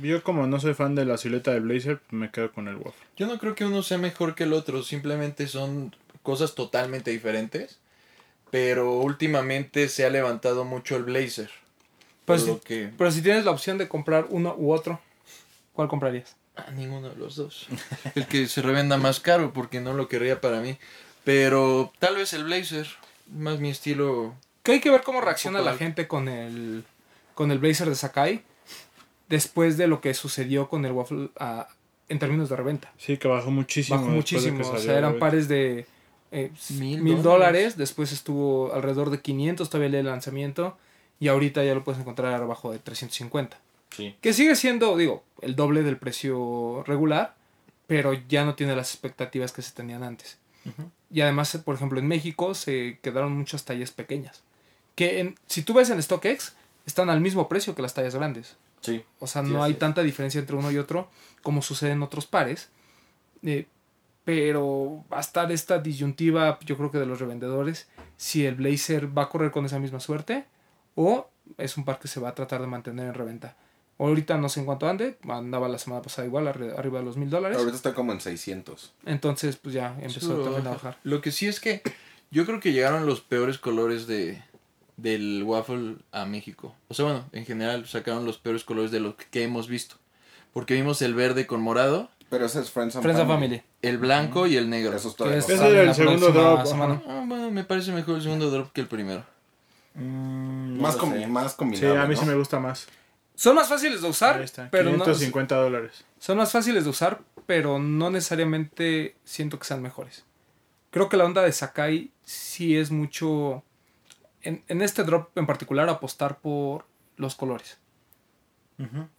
Yo 0.01 0.23
como 0.23 0.47
no 0.47 0.61
soy 0.61 0.75
fan 0.75 0.95
de 0.95 1.05
la 1.05 1.17
silueta 1.17 1.53
del 1.53 1.63
Blazer, 1.63 2.01
me 2.11 2.31
quedo 2.31 2.53
con 2.53 2.69
el 2.69 2.77
waffle. 2.77 3.07
Yo 3.17 3.27
no 3.27 3.39
creo 3.39 3.55
que 3.55 3.65
uno 3.65 3.83
sea 3.83 3.99
mejor 3.99 4.35
que 4.35 4.45
el 4.45 4.53
otro, 4.53 4.83
simplemente 4.83 5.49
son 5.49 5.97
cosas 6.23 6.55
totalmente 6.55 7.11
diferentes. 7.11 7.81
Pero 8.51 8.99
últimamente 8.99 9.89
se 9.89 10.05
ha 10.05 10.11
levantado 10.11 10.65
mucho 10.65 10.97
el 10.97 11.05
blazer. 11.05 11.51
Sí. 12.37 12.47
lo 12.47 12.61
que... 12.61 12.93
Pero 12.97 13.11
si 13.11 13.23
tienes 13.23 13.45
la 13.45 13.51
opción 13.51 13.79
de 13.79 13.89
comprar 13.89 14.27
uno 14.29 14.55
u 14.57 14.73
otro, 14.73 15.01
¿cuál 15.73 15.89
comprarías? 15.89 16.37
Ah, 16.57 16.71
ninguno 16.73 17.09
de 17.09 17.17
los 17.17 17.37
dos. 17.37 17.67
El 18.15 18.27
que 18.27 18.47
se 18.47 18.63
revenda 18.63 18.99
más 18.99 19.19
caro 19.19 19.53
porque 19.53 19.81
no 19.81 19.95
lo 19.95 20.09
querría 20.09 20.41
para 20.41 20.61
mí. 20.61 20.79
Pero 21.25 21.93
tal 21.99 22.17
vez 22.17 22.33
el 22.33 22.45
blazer, 22.45 22.89
más 23.33 23.61
mi 23.61 23.71
estilo. 23.71 24.35
Que 24.63 24.73
hay 24.73 24.81
que 24.81 24.91
ver 24.91 25.03
cómo 25.03 25.21
reacciona 25.21 25.61
la 25.61 25.75
gente 25.75 26.09
con 26.09 26.29
el, 26.29 26.85
con 27.35 27.51
el 27.51 27.59
Blazer 27.59 27.89
de 27.89 27.95
Sakai 27.95 28.43
después 29.31 29.79
de 29.79 29.87
lo 29.87 30.03
que 30.03 30.13
sucedió 30.13 30.69
con 30.69 30.85
el 30.85 30.93
waffle 30.93 31.31
ah, 31.39 31.69
en 32.09 32.19
términos 32.19 32.51
de 32.51 32.57
reventa. 32.57 32.93
Sí, 32.99 33.17
que 33.17 33.29
bajó 33.29 33.51
muchísimo. 33.51 33.99
Bajó 33.99 34.11
muchísimo. 34.11 34.69
O 34.69 34.79
sea, 34.79 34.99
eran 34.99 35.19
pares 35.19 35.49
de 35.49 35.87
eh, 36.33 36.51
Mil 36.71 37.23
dólares. 37.23 37.77
Después 37.77 38.13
estuvo 38.13 38.75
alrededor 38.75 39.11
de 39.11 39.21
500 39.21 39.71
todavía 39.71 39.99
el 39.99 40.07
lanzamiento. 40.07 40.77
Y 41.21 41.29
ahorita 41.29 41.65
ya 41.65 41.75
lo 41.75 41.85
puedes 41.85 42.01
encontrar 42.01 42.35
abajo 42.35 42.73
de 42.73 42.79
350. 42.79 43.59
Sí. 43.97 44.17
Que 44.21 44.33
sigue 44.33 44.57
siendo, 44.57 44.97
digo, 44.97 45.23
el 45.41 45.55
doble 45.55 45.83
del 45.83 45.97
precio 45.97 46.83
regular, 46.87 47.35
pero 47.87 48.13
ya 48.29 48.45
no 48.45 48.55
tiene 48.55 48.75
las 48.75 48.93
expectativas 48.93 49.53
que 49.53 49.63
se 49.63 49.73
tenían 49.73 50.03
antes. 50.03 50.39
Y 51.11 51.21
además, 51.23 51.57
por 51.65 51.75
ejemplo, 51.75 51.99
en 51.99 52.07
México 52.07 52.55
se 52.55 52.99
quedaron 53.03 53.37
muchas 53.37 53.65
tallas 53.65 53.91
pequeñas. 53.91 54.43
Que 54.95 55.21
en- 55.21 55.35
si 55.47 55.63
tú 55.63 55.75
ves 55.75 55.91
en 55.91 56.03
StockX, 56.03 56.55
están 56.87 57.11
al 57.11 57.21
mismo 57.21 57.49
precio 57.49 57.75
que 57.75 57.83
las 57.83 57.95
tallas 57.95 58.15
grandes. 58.15 58.57
Sí. 58.81 59.05
O 59.19 59.27
sea, 59.27 59.45
Sí, 59.45 59.51
no 59.53 59.63
hay 59.63 59.73
es. 59.73 59.79
tanta 59.79 60.03
diferencia 60.03 60.39
entre 60.41 60.57
uno 60.57 60.71
y 60.71 60.79
otro 60.79 61.11
como 61.43 61.63
sucede 61.63 61.93
en 61.93 62.03
otros 62.03 62.27
pares. 62.27 62.71
Eh, 63.43 63.67
pero 64.25 65.05
va 65.13 65.17
a 65.19 65.21
estar 65.21 65.51
esta 65.51 65.79
disyuntiva, 65.79 66.59
yo 66.65 66.77
creo 66.77 66.91
que 66.91 66.99
de 66.99 67.07
los 67.07 67.19
revendedores, 67.21 67.89
si 68.17 68.45
el 68.47 68.55
Blazer 68.55 69.17
va 69.17 69.23
a 69.25 69.29
correr 69.29 69.51
con 69.51 69.65
esa 69.65 69.79
misma 69.79 69.99
suerte 70.01 70.45
o 70.95 71.29
es 71.59 71.77
un 71.77 71.85
par 71.85 71.99
que 71.99 72.07
se 72.09 72.21
va 72.21 72.29
a 72.29 72.35
tratar 72.35 72.61
de 72.61 72.67
mantener 72.67 73.07
en 73.07 73.15
reventa. 73.15 73.57
Ahorita 74.01 74.39
no 74.39 74.49
sé 74.49 74.61
en 74.61 74.67
cuánto 74.67 74.89
ande, 74.89 75.19
andaba 75.29 75.69
la 75.69 75.79
semana 75.79 76.01
pasada 76.03 76.27
igual, 76.27 76.47
arri- 76.47 76.77
arriba 76.77 77.01
de 77.01 77.05
los 77.05 77.17
mil 77.17 77.29
dólares. 77.31 77.59
Ahorita 77.59 77.77
está 77.77 77.93
como 77.95 78.13
en 78.13 78.21
600. 78.21 78.93
Entonces, 79.05 79.57
pues 79.57 79.75
ya 79.75 79.95
empezó 80.01 80.21
Sí, 80.21 80.27
también 80.45 80.67
a 80.67 80.71
baja. 80.71 80.71
bajar. 80.71 80.97
Lo 81.05 81.21
que 81.21 81.31
sí 81.33 81.47
es 81.49 81.61
que 81.61 81.83
yo 82.31 82.47
creo 82.47 82.61
que 82.61 82.73
llegaron 82.73 83.05
los 83.07 83.21
peores 83.21 83.59
colores 83.59 84.07
de 84.07 84.43
del 84.97 85.43
waffle 85.45 85.97
a 86.13 86.25
México. 86.27 86.75
O 86.89 86.95
sea, 86.95 87.05
bueno, 87.07 87.25
en 87.33 87.47
general 87.47 87.87
sacaron 87.87 88.25
los 88.27 88.37
peores 88.39 88.65
colores 88.65 88.91
de 88.91 89.01
lo 89.01 89.17
que 89.17 89.43
hemos 89.45 89.67
visto. 89.69 89.97
Porque 90.53 90.75
vimos 90.75 91.01
el 91.03 91.15
verde 91.15 91.47
con 91.47 91.63
morado, 91.63 92.11
Pero 92.29 92.45
ese 92.47 92.61
es 92.61 92.71
Friends 92.71 92.97
and 92.97 93.03
Friends 93.03 93.21
and 93.21 93.29
Family. 93.31 93.59
Family. 93.59 93.63
el 93.83 93.99
blanco 93.99 94.47
y 94.47 94.57
el 94.57 94.69
negro. 94.69 94.95
Eso 94.97 95.09
es 95.09 95.19
no 95.19 95.27
Ese 95.31 95.55
era 95.71 95.83
el 95.83 95.95
segundo 95.95 96.31
drop. 96.33 96.61
Ah, 97.09 97.25
bueno, 97.27 97.51
me 97.51 97.65
parece 97.65 97.93
mejor 97.93 98.17
el 98.17 98.23
segundo 98.23 98.51
drop 98.51 98.73
que 98.73 98.81
el 98.83 98.89
primero. 98.89 99.25
Mm, 99.95 100.77
no 100.77 100.83
Más, 100.83 100.97
com- 100.97 101.13
sé. 101.13 101.27
más 101.27 101.53
Sí, 101.53 101.57
combinable, 101.59 101.99
a 102.01 102.07
mí 102.07 102.15
¿no? 102.15 102.21
sí 102.21 102.27
me 102.27 102.35
gusta 102.35 102.61
más. 102.61 102.87
Son 103.41 103.55
más 103.55 103.69
fáciles 103.69 104.03
de 104.03 104.09
usar, 104.09 104.37
Ahí 104.37 104.45
está, 104.45 104.69
pero 104.71 104.91
no, 104.91 104.99
550 105.05 105.57
dólares. 105.57 106.05
son 106.19 106.37
más 106.37 106.53
fáciles 106.53 106.85
de 106.85 106.91
usar, 106.91 107.21
pero 107.47 107.79
no 107.79 108.11
necesariamente 108.11 109.17
siento 109.25 109.59
que 109.59 109.65
sean 109.65 109.81
mejores. 109.81 110.27
Creo 110.91 111.09
que 111.09 111.17
la 111.17 111.25
onda 111.25 111.41
de 111.43 111.53
Sakai 111.53 112.11
sí 112.23 112.77
es 112.77 112.91
mucho, 112.91 113.63
en, 114.43 114.63
en 114.69 114.83
este 114.83 115.05
drop 115.05 115.31
en 115.39 115.47
particular, 115.47 115.89
apostar 115.89 116.39
por 116.41 116.85
los 117.17 117.35
colores. 117.35 117.79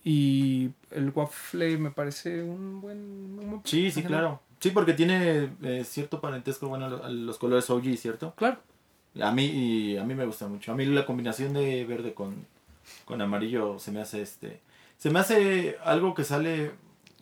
Y 0.03 0.71
el 0.91 1.11
waffle 1.13 1.77
me 1.77 1.91
parece 1.91 2.41
un 2.43 2.81
buen... 2.81 2.97
un 2.97 3.35
buen- 3.49 3.61
Sí, 3.63 3.91
sí, 3.91 4.01
general. 4.01 4.19
claro. 4.21 4.41
Sí, 4.59 4.71
porque 4.71 4.93
tiene 4.93 5.49
eh, 5.63 5.83
cierto 5.83 6.19
parentesco 6.21 6.67
bueno 6.67 6.85
a 6.85 6.89
lo- 6.89 7.03
a 7.05 7.09
los 7.09 7.37
colores 7.37 7.69
OG, 7.69 7.95
¿cierto? 7.97 8.33
Claro. 8.35 8.57
A 9.21 9.31
mí 9.31 9.45
y 9.45 9.97
a 9.97 10.03
mí 10.03 10.15
me 10.15 10.25
gusta 10.25 10.47
mucho. 10.47 10.71
A 10.71 10.75
mí 10.75 10.85
la 10.85 11.05
combinación 11.05 11.53
de 11.53 11.85
verde 11.85 12.13
con, 12.13 12.45
con 13.11 13.21
amarillo 13.21 13.77
se 13.77 13.91
me 13.91 13.99
hace 13.99 14.21
este 14.21 14.61
se 14.97 15.09
me 15.09 15.19
hace 15.19 15.75
algo 15.83 16.13
que 16.13 16.23
sale 16.23 16.71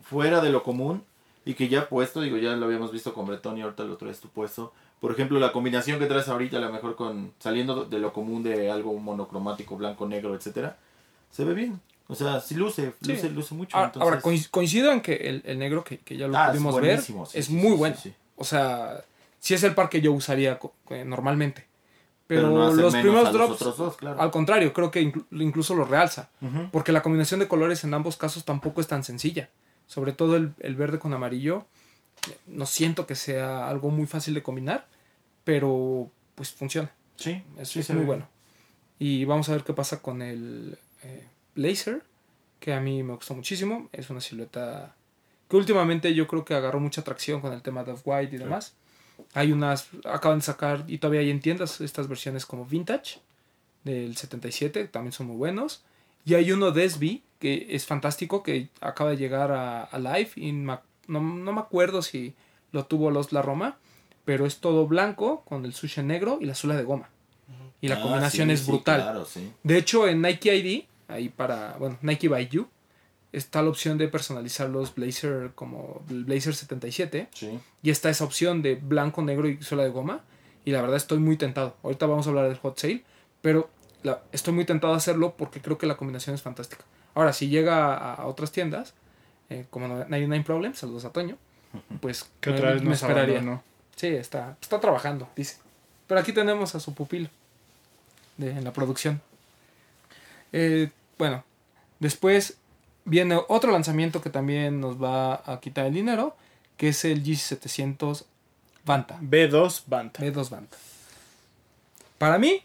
fuera 0.04 0.40
de 0.42 0.52
lo 0.52 0.62
común 0.62 1.04
y 1.46 1.56
que 1.56 1.68
ya 1.68 1.90
puesto, 1.90 2.22
digo, 2.22 2.38
ya 2.38 2.56
lo 2.56 2.66
habíamos 2.68 2.92
visto 2.92 3.14
con 3.14 3.26
Bretón 3.26 3.58
y 3.58 3.62
ahorita 3.64 3.84
lo 3.86 3.98
traes 3.98 4.20
tu 4.20 4.28
puesto. 4.28 4.72
Por 5.00 5.12
ejemplo, 5.14 5.40
la 5.40 5.52
combinación 5.52 5.98
que 5.98 6.06
traes 6.06 6.28
ahorita, 6.28 6.58
a 6.58 6.60
lo 6.60 6.72
mejor 6.72 6.96
con 6.96 7.32
saliendo 7.40 7.86
de 7.86 7.98
lo 8.00 8.12
común 8.14 8.44
de 8.44 8.70
algo 8.70 8.94
monocromático, 9.00 9.78
blanco, 9.78 10.06
negro, 10.08 10.36
etcétera, 10.36 10.78
se 11.32 11.44
ve 11.46 11.54
bien. 11.56 11.80
O 12.08 12.16
sea, 12.16 12.40
sí 12.42 12.54
luce, 12.56 12.94
Sí. 13.02 13.14
luce, 13.14 13.30
luce 13.30 13.56
mucho. 13.56 13.78
Ahora, 13.78 13.92
entonces- 13.96 14.24
coinc- 14.24 14.50
coincido 14.52 14.92
en 14.92 15.02
que 15.02 15.14
el, 15.16 15.42
el 15.46 15.58
negro 15.58 15.84
que, 15.84 15.98
que 16.00 16.18
ya 16.18 16.28
lo 16.28 16.38
Ah, 16.38 16.46
es 16.48 16.52
pudimos 16.52 16.80
ver 16.82 17.02
sí, 17.02 17.16
es 17.34 17.46
sí, 17.46 17.54
muy 17.54 17.76
bueno. 17.78 17.96
O 18.36 18.44
sea, 18.44 19.04
sí 19.40 19.54
es 19.54 19.64
el 19.64 19.74
par 19.74 19.90
que 19.90 20.02
yo 20.02 20.12
usaría 20.12 20.60
eh, 20.90 21.04
normalmente. 21.06 21.66
Pero, 22.30 22.44
Pero 22.44 22.54
no 22.54 22.68
hace 22.68 22.82
los 22.82 22.94
primeros 22.96 23.24
los 23.24 23.34
drops, 23.34 23.54
otros 23.54 23.78
dos, 23.78 23.98
claro. 23.98 24.22
al 24.22 24.30
contrario, 24.30 24.72
creo 24.72 24.92
que 24.92 25.02
inclu- 25.02 25.26
incluso 25.32 25.74
lo 25.74 25.84
realza. 25.84 26.30
Porque 26.72 26.92
la 26.92 27.02
combinación 27.02 27.40
de 27.40 27.48
colores 27.48 27.84
en 27.84 27.94
ambos 27.96 28.18
casos 28.18 28.46
tampoco 28.46 28.82
es 28.82 28.88
tan 28.88 29.04
sencilla. 29.04 29.50
Sobre 29.88 30.14
todo 30.14 30.36
el, 30.36 30.54
el 30.60 30.76
verde 30.76 31.00
con 31.00 31.12
amarillo. 31.14 31.66
No 32.46 32.68
siento 32.68 33.08
que 33.08 33.16
sea 33.16 33.68
algo 33.68 33.90
muy 33.90 34.06
fácil 34.06 34.36
de 34.36 34.44
combinar. 34.44 34.86
Pero 35.44 36.12
pues 36.36 36.52
funciona. 36.52 36.92
Sí, 37.16 37.44
Es, 37.58 37.70
sí 37.70 37.80
es 37.80 37.88
se 37.88 37.94
muy 37.94 38.02
ve 38.02 38.06
bueno. 38.08 38.28
Y 39.00 39.26
vamos 39.26 39.50
a 39.50 39.54
ver 39.54 39.64
qué 39.64 39.74
pasa 39.74 40.02
con 40.02 40.22
el 40.22 40.78
eh, 41.04 41.26
Blazer. 41.56 42.04
Que 42.60 42.74
a 42.74 42.80
mí 42.80 43.02
me 43.02 43.16
gustó 43.16 43.34
muchísimo. 43.34 43.90
Es 43.92 44.10
una 44.12 44.22
silueta 44.22 44.96
que 45.50 45.58
últimamente 45.58 46.14
yo 46.14 46.28
creo 46.28 46.46
que 46.46 46.54
agarró 46.54 46.80
mucha 46.80 47.02
atracción 47.02 47.42
con 47.42 47.54
el 47.54 47.62
tema 47.64 47.84
de 47.84 47.94
Off-White 47.94 48.36
y 48.36 48.40
demás. 48.40 48.76
Hay 49.34 49.52
unas, 49.52 49.88
acaban 50.06 50.40
de 50.40 50.46
sacar 50.46 50.84
y 50.88 50.98
todavía 50.98 51.22
hay 51.22 51.30
en 51.30 51.40
tiendas 51.42 51.82
estas 51.82 52.08
versiones 52.08 52.46
como 52.46 52.66
Vintage 52.66 53.20
del 53.84 54.16
77, 54.18 54.88
también 54.88 55.12
son 55.14 55.28
muy 55.28 55.36
buenos. 55.38 55.84
Y 56.26 56.34
hay 56.36 56.52
uno 56.52 56.72
de 56.72 56.90
SB 56.90 57.22
que 57.40 57.68
es 57.70 57.86
fantástico, 57.86 58.44
que 58.44 58.68
acaba 58.82 59.12
de 59.12 59.18
llegar 59.18 59.52
a, 59.52 59.84
a 59.84 59.98
Live. 60.00 60.32
Y 60.36 60.52
no, 60.52 60.82
no 61.08 61.22
me 61.54 61.60
acuerdo 61.62 62.02
si 62.02 62.34
lo 62.72 62.86
tuvo 62.86 63.10
los 63.12 63.32
La 63.32 63.42
Roma, 63.42 63.78
pero 64.26 64.46
es 64.46 64.58
todo 64.58 64.86
blanco 64.88 65.42
con 65.46 65.66
el 65.66 65.74
sushi 65.74 66.04
negro 66.04 66.38
y 66.42 66.46
la 66.46 66.56
suela 66.56 66.76
de 66.76 66.84
goma. 66.84 67.10
Y 67.82 67.88
la 67.88 67.96
Ah, 67.96 68.02
combinación 68.02 68.50
sí, 68.50 68.54
es 68.54 68.60
sí, 68.62 68.72
brutal. 68.72 69.02
claro, 69.02 69.26
sí. 69.26 69.52
De 69.64 69.78
hecho, 69.78 70.08
en 70.08 70.22
Nike 70.22 70.56
ID, 70.56 70.84
ahí 71.08 71.30
para, 71.30 71.78
bueno, 71.80 71.98
Nike 72.02 72.28
by 72.28 72.48
You, 72.50 72.68
está 73.32 73.62
la 73.62 73.70
opción 73.70 73.98
de 73.98 74.08
personalizar 74.08 74.70
los 74.70 74.96
Blazer 74.96 75.52
como 75.56 76.02
el 76.10 76.24
Blazer 76.26 76.56
77. 76.56 77.30
Sí. 77.34 77.60
Y 77.84 77.90
está 77.92 78.10
esa 78.10 78.24
opción 78.24 78.62
de 78.62 78.76
blanco, 78.76 79.22
negro 79.22 79.48
y 79.48 79.62
suela 79.62 79.84
de 79.84 79.90
goma. 79.90 80.22
Y 80.66 80.72
la 80.72 80.82
verdad 80.82 80.98
estoy 80.98 81.20
muy 81.20 81.38
tentado. 81.38 81.76
Ahorita 81.84 82.06
vamos 82.06 82.26
a 82.28 82.30
hablar 82.30 82.48
del 82.48 82.58
hot 82.58 82.78
sale. 82.80 83.04
Pero 83.42 83.70
la- 84.04 84.22
estoy 84.32 84.54
muy 84.54 84.66
tentado 84.66 84.94
a 84.94 84.98
hacerlo 84.98 85.36
porque 85.38 85.62
creo 85.62 85.78
que 85.78 85.88
la 85.88 85.96
combinación 85.98 86.36
es 86.36 86.42
fantástica. 86.42 86.84
Ahora, 87.16 87.34
si 87.34 87.50
llega 87.50 87.94
a, 87.96 88.14
a 88.16 88.26
otras 88.28 88.52
tiendas, 88.52 88.94
eh, 89.50 89.66
como 89.70 89.88
99 89.88 90.44
Problems, 90.46 90.80
saludos 90.80 91.06
a 91.06 91.12
Toño, 91.12 91.38
pues 92.02 92.30
Que 92.42 92.50
me- 92.52 92.58
otra 92.58 92.74
vez 92.74 92.82
me 92.84 92.90
nos 92.90 93.02
esperaría. 93.02 93.36
abandonó. 93.36 93.64
Sí, 93.96 94.08
está, 94.08 94.58
está 94.62 94.80
trabajando, 94.80 95.28
dice. 95.36 95.58
Pero 96.08 96.20
aquí 96.22 96.34
tenemos 96.34 96.74
a 96.76 96.80
su 96.80 96.94
pupilo 96.94 97.30
de, 98.38 98.52
en 98.52 98.64
la 98.64 98.74
producción. 98.74 99.22
Eh, 100.52 100.90
bueno, 101.18 101.44
después 102.00 102.58
viene 103.10 103.40
otro 103.48 103.72
lanzamiento 103.72 104.22
que 104.22 104.30
también 104.30 104.80
nos 104.80 105.02
va 105.02 105.44
a 105.46 105.60
quitar 105.60 105.86
el 105.86 105.94
dinero, 105.94 106.36
que 106.78 106.90
es 106.90 107.04
el 107.06 107.24
G700 107.24 108.26
Banta. 108.86 109.20
B2 109.22 109.84
Banta. 109.88 110.22
B2 110.22 110.50
Banta. 110.50 110.78
Para 112.18 112.38
mí, 112.38 112.62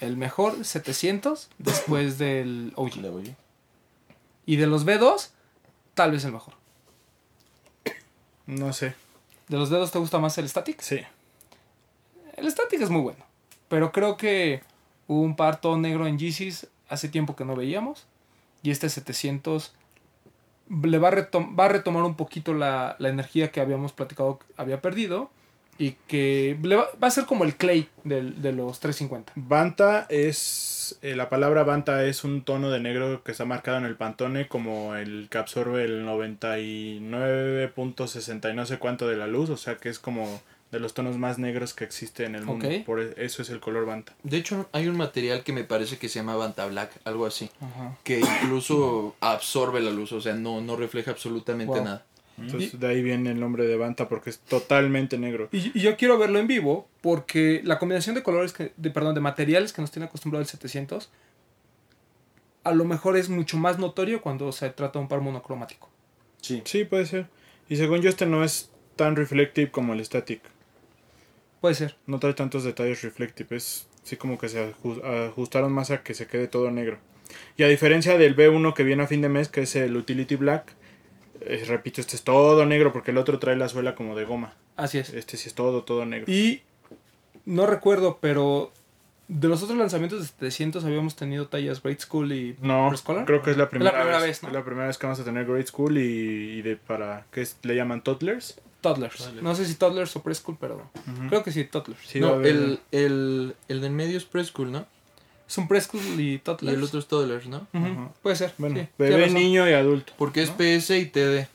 el 0.00 0.16
mejor 0.16 0.64
700 0.64 1.50
después 1.58 2.18
del 2.18 2.72
OG. 2.76 3.34
Y 4.46 4.56
de 4.56 4.66
los 4.66 4.84
B2, 4.84 5.30
tal 5.94 6.12
vez 6.12 6.24
el 6.24 6.32
mejor. 6.32 6.54
No 8.46 8.72
sé. 8.72 8.94
¿De 9.48 9.56
los 9.56 9.70
dedos 9.70 9.90
te 9.90 9.98
gusta 9.98 10.18
más 10.18 10.36
el 10.38 10.48
Static? 10.48 10.80
Sí. 10.80 11.00
El 12.36 12.50
Static 12.50 12.80
es 12.80 12.90
muy 12.90 13.02
bueno. 13.02 13.24
Pero 13.68 13.92
creo 13.92 14.16
que 14.16 14.62
un 15.06 15.36
par 15.36 15.60
todo 15.60 15.78
negro 15.78 16.06
en 16.06 16.18
Yeezys 16.18 16.66
hace 16.88 17.08
tiempo 17.08 17.36
que 17.36 17.44
no 17.44 17.56
veíamos. 17.56 18.06
Y 18.64 18.72
este 18.72 18.88
700 18.88 19.72
le 20.82 20.98
va 20.98 21.10
a, 21.10 21.12
va 21.12 21.64
a 21.66 21.68
retomar 21.68 22.02
un 22.02 22.16
poquito 22.16 22.54
la, 22.54 22.96
la 22.98 23.10
energía 23.10 23.52
que 23.52 23.60
habíamos 23.60 23.92
platicado 23.92 24.40
que 24.40 24.46
había 24.56 24.80
perdido. 24.82 25.30
Y 25.76 25.96
que 26.06 26.56
le 26.62 26.76
va, 26.76 26.86
va 27.02 27.08
a 27.08 27.10
ser 27.10 27.24
como 27.26 27.42
el 27.42 27.56
clay 27.56 27.88
del- 28.04 28.40
de 28.40 28.52
los 28.52 28.78
350. 28.78 29.32
Banta 29.34 30.06
es. 30.08 30.96
eh, 31.02 31.16
la 31.16 31.28
palabra 31.28 31.64
Banta 31.64 32.04
es 32.04 32.22
un 32.22 32.42
tono 32.44 32.70
de 32.70 32.78
negro 32.78 33.24
que 33.24 33.32
está 33.32 33.44
marcado 33.44 33.78
en 33.78 33.84
el 33.84 33.96
pantone 33.96 34.46
como 34.46 34.94
el 34.94 35.26
que 35.28 35.38
absorbe 35.38 35.82
el 35.84 36.06
99.60 36.06 38.52
y 38.52 38.54
no 38.54 38.66
sé 38.66 38.78
cuánto 38.78 39.08
de 39.08 39.16
la 39.16 39.26
luz. 39.26 39.50
O 39.50 39.56
sea 39.56 39.74
que 39.76 39.88
es 39.88 39.98
como 39.98 40.40
de 40.74 40.80
los 40.80 40.92
tonos 40.92 41.16
más 41.18 41.38
negros 41.38 41.72
que 41.72 41.84
existe 41.84 42.24
en 42.24 42.34
el 42.34 42.44
mundo. 42.44 42.68
Por 42.84 43.00
e- 43.00 43.14
eso 43.18 43.42
es 43.42 43.48
el 43.50 43.60
color 43.60 43.86
Banta. 43.86 44.12
De 44.22 44.36
hecho, 44.36 44.68
hay 44.72 44.88
un 44.88 44.96
material 44.96 45.42
que 45.44 45.52
me 45.52 45.64
parece 45.64 45.98
que 45.98 46.08
se 46.08 46.18
llama 46.18 46.36
Banta 46.36 46.66
Black, 46.66 46.90
algo 47.04 47.26
así. 47.26 47.48
Que 48.02 48.20
incluso 48.20 49.14
absorbe 49.20 49.80
la 49.80 49.90
luz, 49.90 50.12
o 50.12 50.20
sea, 50.20 50.34
no, 50.34 50.60
no 50.60 50.76
refleja 50.76 51.12
absolutamente 51.12 51.72
Wow. 51.74 51.84
nada. 51.84 52.04
Entonces 52.36 52.80
de 52.80 52.88
ahí 52.88 53.00
viene 53.00 53.30
el 53.30 53.38
nombre 53.38 53.64
de 53.64 53.76
Banta 53.76 54.08
porque 54.08 54.30
es 54.30 54.40
totalmente 54.40 55.16
negro. 55.18 55.48
Y, 55.52 55.70
y 55.78 55.80
yo 55.82 55.96
quiero 55.96 56.18
verlo 56.18 56.40
en 56.40 56.48
vivo 56.48 56.88
porque 57.00 57.60
la 57.64 57.78
combinación 57.78 58.16
de 58.16 58.24
colores, 58.24 58.52
que, 58.52 58.72
de, 58.76 58.90
perdón, 58.90 59.14
de 59.14 59.20
materiales 59.20 59.72
que 59.72 59.80
nos 59.80 59.92
tiene 59.92 60.06
acostumbrado 60.06 60.42
el 60.42 60.48
700, 60.48 61.10
a 62.64 62.72
lo 62.72 62.84
mejor 62.84 63.16
es 63.16 63.28
mucho 63.28 63.56
más 63.56 63.78
notorio 63.78 64.20
cuando 64.20 64.50
se 64.50 64.68
trata 64.70 64.98
de 64.98 65.02
un 65.04 65.08
par 65.08 65.20
monocromático. 65.20 65.88
Sí. 66.40 66.62
Sí, 66.64 66.84
puede 66.84 67.06
ser. 67.06 67.26
Y 67.68 67.76
según 67.76 68.00
yo 68.00 68.08
este 68.10 68.26
no 68.26 68.42
es 68.42 68.70
tan 68.96 69.16
reflective 69.16 69.70
como 69.70 69.92
el 69.92 70.04
Static. 70.04 70.40
Puede 71.64 71.76
ser. 71.76 71.96
No 72.06 72.18
trae 72.18 72.34
tantos 72.34 72.62
detalles 72.62 73.00
reflective. 73.00 73.56
Es 73.56 73.86
sí 74.02 74.18
como 74.18 74.36
que 74.36 74.50
se 74.50 74.70
aju- 74.74 75.02
ajustaron 75.30 75.72
más 75.72 75.90
a 75.90 76.02
que 76.02 76.12
se 76.12 76.26
quede 76.26 76.46
todo 76.46 76.70
negro. 76.70 76.98
Y 77.56 77.62
a 77.62 77.68
diferencia 77.68 78.18
del 78.18 78.36
B1 78.36 78.74
que 78.74 78.82
viene 78.82 79.02
a 79.02 79.06
fin 79.06 79.22
de 79.22 79.30
mes, 79.30 79.48
que 79.48 79.62
es 79.62 79.74
el 79.74 79.96
Utility 79.96 80.36
Black, 80.36 80.74
eh, 81.40 81.64
repito, 81.66 82.02
este 82.02 82.16
es 82.16 82.22
todo 82.22 82.66
negro 82.66 82.92
porque 82.92 83.12
el 83.12 83.16
otro 83.16 83.38
trae 83.38 83.56
la 83.56 83.70
suela 83.70 83.94
como 83.94 84.14
de 84.14 84.26
goma. 84.26 84.52
Así 84.76 84.98
es. 84.98 85.14
Este 85.14 85.38
sí 85.38 85.48
es 85.48 85.54
todo, 85.54 85.84
todo 85.84 86.04
negro. 86.04 86.30
Y 86.30 86.60
no 87.46 87.64
recuerdo, 87.64 88.18
pero 88.20 88.70
de 89.28 89.48
los 89.48 89.62
otros 89.62 89.78
lanzamientos 89.78 90.20
de 90.20 90.26
700 90.26 90.84
habíamos 90.84 91.16
tenido 91.16 91.46
tallas 91.48 91.82
Great 91.82 92.00
School 92.00 92.32
y 92.32 92.56
No, 92.60 92.92
creo 93.26 93.42
que 93.42 93.50
es 93.52 93.56
la 93.56 93.68
primera, 93.70 93.92
primera 93.92 94.18
vez. 94.18 94.26
vez, 94.26 94.42
¿no? 94.42 94.48
Es 94.50 94.54
la 94.54 94.64
primera 94.64 94.86
vez 94.86 94.98
que 94.98 95.06
vamos 95.06 95.20
a 95.20 95.24
tener 95.24 95.46
Grade 95.46 95.66
School 95.66 95.96
y, 95.98 96.58
y 96.58 96.62
de 96.62 96.76
para 96.76 97.26
¿qué 97.32 97.42
es? 97.42 97.56
le 97.62 97.74
llaman 97.74 98.02
toddlers. 98.02 98.60
Toddlers. 98.82 99.32
No 99.40 99.54
sé 99.54 99.64
si 99.64 99.76
Toddlers 99.76 100.14
o 100.16 100.22
Preschool, 100.22 100.58
pero 100.60 100.90
creo 101.30 101.42
que 101.42 101.50
sí, 101.52 101.64
Toddlers. 101.64 102.00
Sí, 102.06 102.20
no, 102.20 102.42
el, 102.42 102.80
el, 102.92 103.54
el 103.68 103.80
del 103.80 103.92
medio 103.92 104.18
es 104.18 104.24
Preschool, 104.26 104.70
¿no? 104.72 104.84
Es 105.48 105.56
un 105.56 105.68
Preschool 105.68 106.02
y 106.20 106.34
Y 106.34 106.38
Toddlers. 106.38 106.76
el 106.76 106.82
otro 106.84 106.98
es 106.98 107.06
Toddlers, 107.06 107.46
¿no? 107.46 107.66
Puede 108.22 108.36
ser. 108.36 108.52
Bueno, 108.58 108.80
sí, 108.80 108.88
bebé, 108.98 109.30
niño 109.30 109.66
y 109.68 109.72
adulto. 109.72 110.12
Porque 110.18 110.42
es 110.42 110.50
PS 110.50 110.90
y 110.98 111.06
TD. 111.06 111.48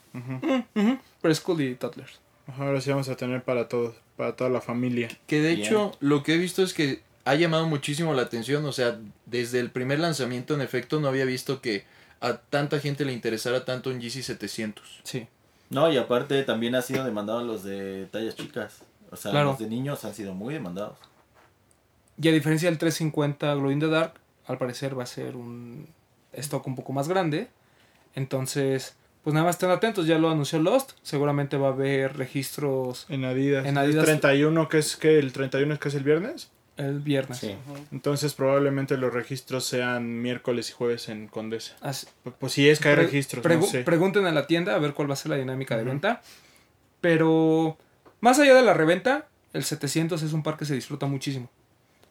Preschool 1.21 1.61
y 1.61 1.75
Toddlers. 1.75 2.19
Ahora 2.57 2.81
sí 2.81 2.89
vamos 2.89 3.09
a 3.09 3.15
tener 3.15 3.43
para 3.43 3.67
todos, 3.67 3.95
para 4.17 4.35
toda 4.35 4.49
la 4.49 4.61
familia. 4.61 5.07
Que 5.27 5.39
de 5.41 5.53
Bien. 5.55 5.67
hecho, 5.67 5.91
lo 5.99 6.23
que 6.23 6.33
he 6.33 6.37
visto 6.37 6.63
es 6.63 6.73
que 6.73 7.01
ha 7.29 7.35
llamado 7.35 7.67
muchísimo 7.67 8.13
la 8.13 8.23
atención. 8.23 8.65
O 8.65 8.71
sea, 8.71 8.97
desde 9.25 9.59
el 9.59 9.71
primer 9.71 9.99
lanzamiento, 9.99 10.53
en 10.55 10.61
efecto, 10.61 10.99
no 10.99 11.07
había 11.07 11.25
visto 11.25 11.61
que 11.61 11.83
a 12.21 12.37
tanta 12.37 12.79
gente 12.79 13.05
le 13.05 13.13
interesara 13.13 13.65
tanto 13.65 13.89
un 13.89 13.99
GC 13.99 14.23
700. 14.23 15.01
Sí. 15.03 15.27
No, 15.69 15.91
y 15.91 15.97
aparte 15.97 16.41
también 16.43 16.75
ha 16.75 16.81
sido 16.81 17.03
demandado 17.03 17.43
los 17.43 17.63
de 17.63 18.07
tallas 18.11 18.35
chicas. 18.35 18.79
O 19.11 19.15
sea, 19.15 19.31
Claro. 19.31 19.51
los 19.51 19.59
de 19.59 19.67
niños 19.67 20.03
han 20.05 20.13
sido 20.13 20.33
muy 20.33 20.53
demandados. 20.53 20.97
Y 22.21 22.27
a 22.27 22.31
diferencia 22.31 22.69
del 22.69 22.77
350 22.77 23.53
Glow 23.55 23.71
in 23.71 23.79
the 23.79 23.87
Dark, 23.87 24.13
al 24.45 24.57
parecer 24.57 24.97
va 24.97 25.03
a 25.03 25.05
ser 25.05 25.35
un 25.35 25.87
stock 26.33 26.65
un 26.67 26.75
poco 26.75 26.91
más 26.93 27.07
grande. 27.07 27.47
Entonces, 28.15 28.95
pues 29.23 29.33
nada 29.33 29.45
más 29.45 29.55
estén 29.55 29.69
atentos, 29.69 30.05
ya 30.07 30.17
lo 30.17 30.29
anunció 30.29 30.59
Lost. 30.59 30.91
Seguramente 31.03 31.57
va 31.57 31.67
a 31.69 31.71
haber 31.71 32.17
registros 32.17 33.05
En 33.09 33.23
Adidas. 33.25 33.65
En 33.65 33.77
El 33.77 33.85
Adidas- 33.85 34.05
31, 34.05 34.67
que 34.69 34.79
es 34.79 34.95
que 34.97 35.19
el 35.19 35.31
31 35.31 35.73
es 35.75 35.79
que 35.79 35.89
es 35.89 35.95
el 35.95 36.03
viernes. 36.03 36.49
El 36.79 36.99
viernes. 37.01 37.37
Sí. 37.37 37.55
Entonces 37.91 38.33
probablemente 38.33 38.97
los 38.97 39.13
registros 39.13 39.65
sean 39.65 40.21
miércoles 40.21 40.69
y 40.69 40.73
jueves 40.73 41.09
en 41.09 41.27
Condesa. 41.27 41.75
Así- 41.81 42.07
Pues, 42.39 42.53
si 42.53 42.67
es 42.69 42.79
que 42.79 42.89
hay 42.89 42.95
Pre- 42.95 43.03
registros, 43.05 43.45
pregu- 43.45 43.59
no 43.59 43.65
sé. 43.67 43.83
Pregunten 43.83 44.25
en 44.25 44.33
la 44.33 44.47
tienda 44.47 44.73
a 44.75 44.79
ver 44.79 44.93
cuál 44.93 45.09
va 45.09 45.13
a 45.13 45.17
ser 45.17 45.29
la 45.29 45.35
dinámica 45.37 45.75
de 45.75 45.83
Ujú. 45.83 45.91
venta. 45.91 46.21
Pero 47.01 47.77
más 48.21 48.39
allá 48.39 48.55
de 48.55 48.61
la 48.63 48.73
reventa, 48.73 49.27
el 49.53 49.63
700 49.63 50.21
es 50.23 50.33
un 50.33 50.43
par 50.43 50.57
que 50.57 50.65
se 50.65 50.73
disfruta 50.75 51.05
muchísimo. 51.05 51.49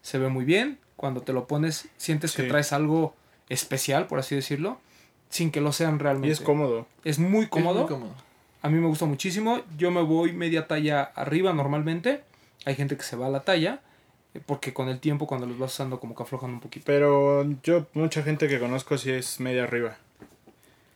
Se 0.02 0.18
ve 0.18 0.28
muy 0.28 0.44
bien. 0.44 0.78
Cuando 0.96 1.20
te 1.20 1.32
lo 1.32 1.46
pones, 1.46 1.88
sientes 1.96 2.34
que 2.34 2.42
traes 2.44 2.72
algo 2.72 3.14
especial, 3.48 4.06
por 4.06 4.18
así 4.18 4.34
decirlo, 4.34 4.80
sin 5.28 5.50
que 5.50 5.60
lo 5.60 5.72
sean 5.72 5.98
realmente. 5.98 6.28
Y 6.28 6.32
es 6.32 6.40
cómodo. 6.40 6.86
Es 7.04 7.18
muy 7.18 7.44
Es 7.44 7.48
cómodo. 7.50 7.80
muy 7.80 7.88
cómodo. 7.88 8.14
A 8.62 8.68
mí 8.68 8.78
me 8.80 8.88
gusta 8.88 9.04
muchísimo. 9.06 9.60
Yo 9.76 9.90
me 9.92 10.02
voy 10.02 10.32
media 10.32 10.66
talla 10.66 11.02
arriba 11.02 11.52
normalmente. 11.52 12.22
Hay 12.64 12.74
gente 12.74 12.96
que 12.96 13.04
se 13.04 13.14
va 13.14 13.26
a 13.26 13.30
la 13.30 13.40
talla. 13.40 13.80
Porque 14.46 14.72
con 14.72 14.88
el 14.88 15.00
tiempo, 15.00 15.26
cuando 15.26 15.46
los 15.46 15.58
vas 15.58 15.72
usando, 15.72 16.00
como 16.00 16.14
que 16.14 16.22
aflojan 16.22 16.50
un 16.50 16.60
poquito. 16.60 16.84
Pero 16.86 17.46
yo, 17.62 17.86
mucha 17.94 18.22
gente 18.22 18.48
que 18.48 18.58
conozco 18.58 18.98
sí 18.98 19.10
es 19.10 19.40
media 19.40 19.64
arriba. 19.64 19.96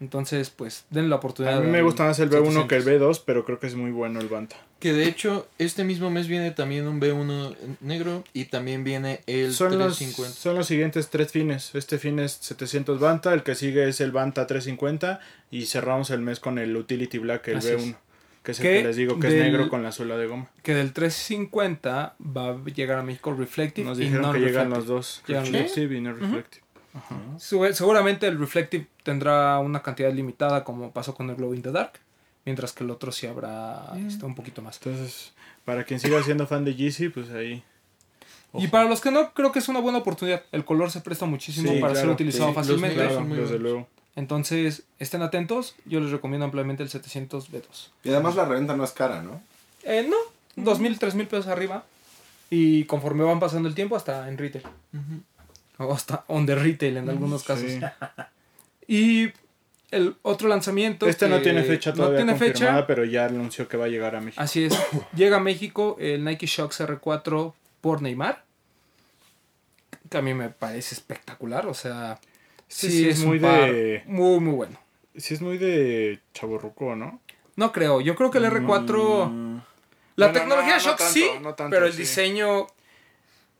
Entonces, 0.02 0.50
pues, 0.50 0.84
denle 0.90 1.10
la 1.10 1.16
oportunidad. 1.16 1.58
A 1.58 1.60
mí 1.60 1.68
me 1.68 1.80
gusta 1.80 2.02
más 2.02 2.18
el 2.18 2.28
B1 2.28 2.66
que 2.66 2.74
el 2.76 2.82
700. 2.82 3.18
B2, 3.18 3.22
pero 3.24 3.44
creo 3.44 3.60
que 3.60 3.68
es 3.68 3.76
muy 3.76 3.92
bueno 3.92 4.18
el 4.18 4.26
Banta. 4.26 4.56
Que 4.80 4.92
de 4.92 5.04
hecho, 5.06 5.46
este 5.58 5.84
mismo 5.84 6.10
mes 6.10 6.26
viene 6.26 6.50
también 6.50 6.88
un 6.88 7.00
B1 7.00 7.54
negro 7.80 8.24
y 8.32 8.46
también 8.46 8.82
viene 8.82 9.20
el 9.28 9.52
Son 9.52 9.78
los, 9.78 9.96
350. 9.98 10.34
son 10.34 10.56
los 10.56 10.66
siguientes 10.66 11.08
tres 11.08 11.30
fines. 11.30 11.72
Este 11.76 11.98
fin 11.98 12.18
es 12.18 12.32
700 12.32 12.98
Banta, 12.98 13.32
el 13.32 13.44
que 13.44 13.54
sigue 13.54 13.88
es 13.88 14.00
el 14.00 14.10
Banta 14.10 14.48
350 14.48 15.20
y 15.52 15.66
cerramos 15.66 16.10
el 16.10 16.20
mes 16.20 16.40
con 16.40 16.58
el 16.58 16.76
Utility 16.76 17.18
Black, 17.18 17.46
el 17.46 17.58
Así 17.58 17.68
B1. 17.68 17.78
es. 17.78 17.94
Que 18.42 18.52
es 18.52 18.60
el 18.60 18.64
Que 18.66 18.72
que 18.78 18.84
les 18.84 18.96
digo 18.96 19.20
que 19.20 19.28
es 19.28 19.34
negro 19.34 19.68
con 19.68 19.82
la 19.82 19.92
suela 19.92 20.16
de 20.16 20.26
goma. 20.26 20.48
Que 20.62 20.74
del 20.74 20.92
350 20.92 22.16
va 22.20 22.48
a 22.50 22.64
llegar 22.64 22.98
a 22.98 23.02
México 23.02 23.32
Reflective. 23.32 23.86
Nos 23.88 23.98
y 23.98 24.02
dijeron 24.04 24.32
que 24.32 24.40
llegan 24.40 24.70
los 24.70 24.86
dos. 24.86 25.22
Llegan 25.26 25.44
los 25.44 25.52
Reflective 25.52 25.96
y 25.96 26.00
no 26.00 26.12
reflective. 26.12 26.62
Segu- 27.38 27.72
Seguramente 27.72 28.26
el 28.26 28.38
Reflective 28.38 28.86
tendrá 29.02 29.58
una 29.60 29.82
cantidad 29.82 30.12
limitada, 30.12 30.64
como 30.64 30.92
pasó 30.92 31.14
con 31.14 31.30
el 31.30 31.36
Glow 31.36 31.54
in 31.54 31.62
the 31.62 31.70
Dark. 31.72 31.92
Mientras 32.44 32.72
que 32.72 32.82
el 32.82 32.90
otro 32.90 33.12
sí 33.12 33.26
habrá 33.28 33.92
este, 34.06 34.26
un 34.26 34.34
poquito 34.34 34.62
más. 34.62 34.76
Entonces, 34.84 35.32
para 35.64 35.84
quien 35.84 36.00
siga 36.00 36.20
siendo 36.24 36.46
fan 36.48 36.64
de 36.64 36.74
Yeezy, 36.74 37.08
pues 37.08 37.30
ahí. 37.30 37.62
Y 38.54 38.66
para 38.66 38.88
los 38.88 39.00
que 39.00 39.10
no, 39.12 39.32
creo 39.32 39.52
que 39.52 39.60
es 39.60 39.68
una 39.68 39.78
buena 39.78 39.98
oportunidad. 39.98 40.42
El 40.50 40.64
color 40.64 40.90
se 40.90 41.00
presta 41.00 41.24
muchísimo 41.24 41.70
Sí, 41.72 41.78
para 41.78 41.94
ser 41.94 42.08
utilizado 42.08 42.48
sí. 42.50 42.54
Los 42.56 42.66
fácilmente. 42.66 42.96
negros 42.98 43.24
Claro, 43.26 43.42
desde 43.42 43.58
luego. 43.60 43.88
Entonces, 44.14 44.82
estén 44.98 45.22
atentos. 45.22 45.74
Yo 45.84 46.00
les 46.00 46.10
recomiendo 46.10 46.44
ampliamente 46.44 46.82
el 46.82 46.90
700 46.90 47.50
B2. 47.50 47.88
Y 48.04 48.10
además 48.10 48.36
la 48.36 48.44
reventa 48.44 48.76
no 48.76 48.84
es 48.84 48.92
cara, 48.92 49.22
¿no? 49.22 49.42
Eh, 49.84 50.06
no, 50.08 50.16
2.000, 50.62 50.98
3.000 50.98 51.26
pesos 51.26 51.46
arriba. 51.46 51.84
Y 52.50 52.84
conforme 52.84 53.24
van 53.24 53.40
pasando 53.40 53.68
el 53.68 53.74
tiempo, 53.74 53.96
hasta 53.96 54.28
en 54.28 54.36
retail. 54.36 54.64
O 55.78 55.92
hasta 55.94 56.24
on 56.28 56.44
the 56.44 56.54
retail 56.54 56.98
en 56.98 57.08
algunos 57.08 57.42
casos. 57.44 57.70
Sí. 57.70 57.80
Y 58.88 59.32
el 59.92 60.16
otro 60.22 60.48
lanzamiento. 60.48 61.06
Este 61.06 61.28
no 61.28 61.40
tiene 61.40 61.62
fecha 61.62 61.90
no 61.90 61.96
todavía 61.96 62.18
tiene 62.18 62.32
confirmada, 62.32 62.74
fecha. 62.74 62.86
pero 62.86 63.04
ya 63.04 63.26
anunció 63.26 63.68
que 63.68 63.76
va 63.76 63.84
a 63.84 63.88
llegar 63.88 64.16
a 64.16 64.20
México. 64.20 64.42
Así 64.42 64.64
es. 64.64 64.76
Llega 65.16 65.36
a 65.36 65.40
México 65.40 65.96
el 66.00 66.24
Nike 66.24 66.46
Shox 66.46 66.80
R4 66.80 67.54
por 67.80 68.02
Neymar. 68.02 68.44
Que 70.10 70.18
a 70.18 70.22
mí 70.22 70.34
me 70.34 70.48
parece 70.48 70.94
espectacular. 70.94 71.66
O 71.68 71.74
sea, 71.74 72.18
Sí, 72.74 72.90
sí, 72.90 72.98
sí, 73.02 73.08
es 73.08 73.18
es 73.20 73.24
muy 73.24 73.38
de- 73.38 74.02
muy, 74.06 74.40
muy 74.40 74.54
bueno. 74.54 74.78
Sí, 75.16 75.34
es 75.34 75.40
muy 75.42 75.58
de 75.58 76.20
chaborruco, 76.32 76.96
¿no? 76.96 77.20
No 77.56 77.70
creo. 77.72 78.00
Yo 78.00 78.14
creo 78.16 78.30
que 78.30 78.38
el 78.38 78.46
R4. 78.46 79.28
Mm, 79.30 79.60
La 80.16 80.26
Bueno, 80.28 80.40
tecnología 80.40 80.76
no, 80.76 80.82
no 80.82 80.82
Shox 80.82 80.96
tanto, 80.98 81.12
sí. 81.12 81.26
no 81.42 81.54
tanto, 81.54 81.70
pero 81.74 81.86
el 81.86 81.92
sí. 81.92 81.98
diseño. 82.00 82.66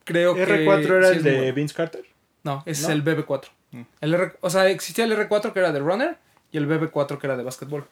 Creo 0.05 0.35
que. 0.35 0.47
R4 0.47 0.97
era 0.97 1.11
sí 1.11 1.17
el 1.19 1.23
de 1.23 1.37
bueno. 1.37 1.55
Vince 1.55 1.75
Carter. 1.75 2.05
No, 2.43 2.63
es 2.67 2.83
el 2.85 3.05
BB4. 3.05 3.49
Mm. 3.73 3.81
El 4.01 4.15
R- 4.15 4.33
o 4.41 4.51
sea, 4.51 4.69
existía 4.69 5.05
el 5.05 5.13
R4 5.13 5.53
que 5.53 5.59
era 5.61 5.73
de 5.73 5.79
runner 5.79 6.17
y 6.51 6.57
el 6.59 6.67
BB4 6.69 7.19
que 7.19 7.27
era 7.27 7.37
de 7.37 7.43
básquetbol. 7.45 7.87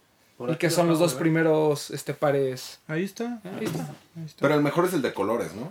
Y 0.48 0.56
que 0.56 0.70
son 0.70 0.88
los 0.88 0.98
dos 0.98 1.12
¿eh? 1.14 1.16
primeros 1.18 1.90
este, 1.90 2.14
pares. 2.14 2.80
Ahí 2.88 3.04
está. 3.04 3.40
Ahí 3.44 3.66
está. 3.66 3.83
Ahí 4.16 4.24
está. 4.24 4.40
Pero 4.40 4.54
el 4.54 4.62
mejor 4.62 4.87
es 4.87 4.94
el 4.94 5.02
de 5.02 5.12
colores, 5.12 5.52
¿no? 5.54 5.70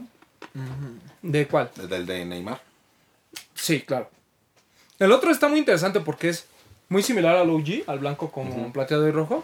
¿De 1.23 1.47
cuál? 1.47 1.71
El 1.79 1.89
del 1.89 2.05
de 2.05 2.23
Neymar. 2.25 2.61
Sí, 3.55 3.81
claro. 3.81 4.09
El 4.99 5.11
otro 5.11 5.31
está 5.31 5.47
muy 5.47 5.59
interesante 5.59 6.01
porque 6.01 6.29
es 6.29 6.45
muy 6.89 7.01
similar 7.03 7.37
al 7.37 7.49
OG, 7.49 7.83
al 7.87 7.99
blanco 7.99 8.31
con 8.31 8.71
plateado 8.71 9.07
y 9.07 9.11
rojo. 9.11 9.43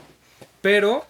Pero 0.61 1.05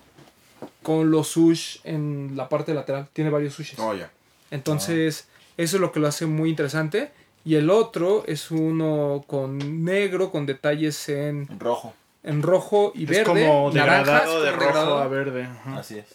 con 0.83 1.09
los 1.11 1.29
sush 1.29 1.77
en 1.83 2.33
la 2.35 2.47
parte 2.47 2.73
lateral. 2.73 3.07
Tiene 3.11 3.29
varios 3.29 3.55
sushes. 3.55 3.79
Oh, 3.79 3.93
ya. 3.93 4.11
Entonces, 4.51 5.27
eso 5.57 5.77
es 5.77 5.81
lo 5.81 5.91
que 5.91 5.99
lo 5.99 6.07
hace 6.07 6.25
muy 6.25 6.49
interesante. 6.49 7.11
Y 7.43 7.55
el 7.55 7.69
otro 7.69 8.23
es 8.27 8.51
uno 8.51 9.23
con 9.27 9.83
negro, 9.83 10.31
con 10.31 10.45
detalles 10.45 11.09
en, 11.09 11.47
Rojo, 11.59 11.93
en 12.23 12.41
rojo 12.41 12.91
y 12.95 13.03
Es 13.03 13.09
verde. 13.09 13.47
como 13.47 13.71
naranjas, 13.71 14.21
de 14.21 14.25
como 14.25 14.37
rojo 14.37 14.43
degradado. 14.43 14.97
a 14.97 15.07
verde. 15.07 15.43
ajá. 15.43 15.77
así 15.77 15.97
es. 15.97 16.07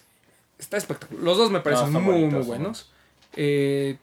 Está 0.58 0.76
espectacular. 0.76 1.22
Los 1.22 1.38
dos 1.38 1.50
me 1.50 1.60
parecen 1.60 1.92
muy, 1.92 2.02
bonitos, 2.02 2.32
muy 2.32 2.42
buenos. 2.46 2.90
Eh, 3.34 3.96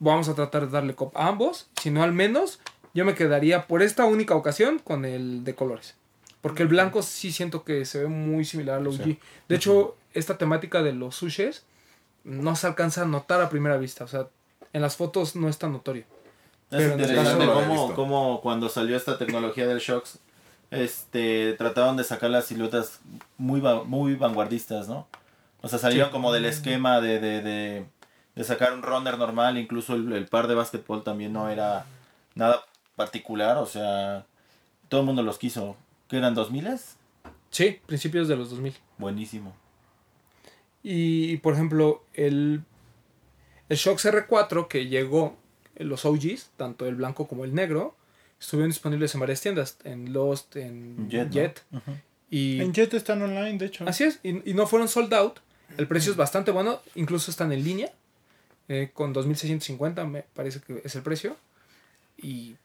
vamos 0.00 0.28
a 0.28 0.34
tratar 0.34 0.66
de 0.66 0.72
darle 0.72 0.94
cop 0.94 1.16
a 1.16 1.28
ambos. 1.28 1.68
Si 1.80 1.90
no, 1.90 2.02
al 2.02 2.12
menos 2.12 2.60
yo 2.94 3.04
me 3.04 3.14
quedaría 3.14 3.66
por 3.66 3.82
esta 3.82 4.04
única 4.04 4.34
ocasión 4.34 4.78
con 4.78 5.04
el 5.04 5.44
de 5.44 5.54
colores. 5.54 5.96
Porque 6.40 6.62
el 6.62 6.68
blanco 6.68 7.02
sí 7.02 7.32
siento 7.32 7.64
que 7.64 7.84
se 7.84 8.02
ve 8.02 8.08
muy 8.08 8.44
similar 8.44 8.78
al 8.78 8.86
OG. 8.86 9.04
Sí. 9.04 9.18
De 9.48 9.56
hecho, 9.56 9.96
esta 10.14 10.38
temática 10.38 10.82
de 10.82 10.92
los 10.92 11.16
sushes 11.16 11.64
no 12.24 12.54
se 12.56 12.66
alcanza 12.66 13.02
a 13.02 13.06
notar 13.06 13.40
a 13.40 13.50
primera 13.50 13.76
vista. 13.76 14.04
O 14.04 14.08
sea, 14.08 14.28
en 14.72 14.82
las 14.82 14.96
fotos 14.96 15.34
no 15.34 15.48
es 15.48 15.58
tan 15.58 15.72
notorio. 15.72 16.04
Es 16.70 16.78
Pero 16.78 16.92
interesante 16.92 17.46
cómo, 17.94 18.40
cuando 18.40 18.68
salió 18.68 18.96
esta 18.96 19.18
tecnología 19.18 19.66
del 19.66 19.78
shocks, 19.78 20.18
este, 20.70 21.54
trataban 21.54 21.96
de 21.96 22.04
sacar 22.04 22.30
las 22.30 22.44
siluetas 22.44 23.00
muy, 23.38 23.60
muy 23.86 24.14
vanguardistas, 24.14 24.86
¿no? 24.88 25.08
O 25.60 25.68
sea, 25.68 25.78
salieron 25.78 26.10
como 26.10 26.32
del 26.32 26.44
esquema 26.44 27.00
de, 27.00 27.18
de, 27.18 27.42
de, 27.42 27.86
de 28.34 28.44
sacar 28.44 28.74
un 28.74 28.82
runner 28.82 29.18
normal, 29.18 29.56
incluso 29.56 29.94
el, 29.94 30.12
el 30.12 30.26
par 30.26 30.46
de 30.46 30.54
básquetbol 30.54 31.02
también 31.02 31.32
no 31.32 31.48
era 31.48 31.86
nada 32.34 32.64
particular, 32.98 33.56
o 33.56 33.64
sea, 33.66 34.26
todo 34.90 35.00
el 35.00 35.06
mundo 35.06 35.22
los 35.22 35.38
quiso. 35.38 35.76
¿Qué 36.08 36.18
eran, 36.18 36.34
2000 36.34 36.68
Sí, 37.50 37.78
principios 37.86 38.28
de 38.28 38.36
los 38.36 38.50
2000. 38.50 38.74
Buenísimo. 38.98 39.54
Y, 40.82 41.38
por 41.38 41.54
ejemplo, 41.54 42.04
el, 42.14 42.62
el 43.70 43.76
Shox 43.76 44.04
R4 44.06 44.68
que 44.68 44.86
llegó 44.86 45.36
los 45.76 46.04
OGs, 46.04 46.50
tanto 46.56 46.86
el 46.86 46.96
blanco 46.96 47.26
como 47.26 47.44
el 47.44 47.54
negro, 47.54 47.94
estuvieron 48.40 48.70
disponibles 48.70 49.14
en 49.14 49.20
varias 49.20 49.40
tiendas, 49.40 49.78
en 49.84 50.12
Lost, 50.12 50.56
en 50.56 51.08
Jet, 51.08 51.30
Jet. 51.30 51.62
¿no? 51.70 51.78
Ujú. 51.78 51.92
y 52.30 52.60
En 52.60 52.72
Jet 52.72 52.92
están 52.94 53.22
online, 53.22 53.58
de 53.58 53.66
hecho. 53.66 53.84
así 53.88 54.04
es, 54.04 54.20
y, 54.22 54.50
y 54.50 54.54
no 54.54 54.66
fueron 54.66 54.88
sold 54.88 55.12
out. 55.14 55.38
El 55.76 55.86
precio 55.86 56.10
es 56.12 56.16
bastante 56.16 56.50
bueno, 56.50 56.80
incluso 56.94 57.30
están 57.30 57.52
en 57.52 57.62
línea, 57.64 57.92
eh, 58.68 58.90
con 58.92 59.14
2.650 59.14 60.06
me 60.06 60.22
parece 60.22 60.60
que 60.60 60.80
es 60.84 60.94
el 60.96 61.02
precio. 61.02 61.36
Y 62.16 62.56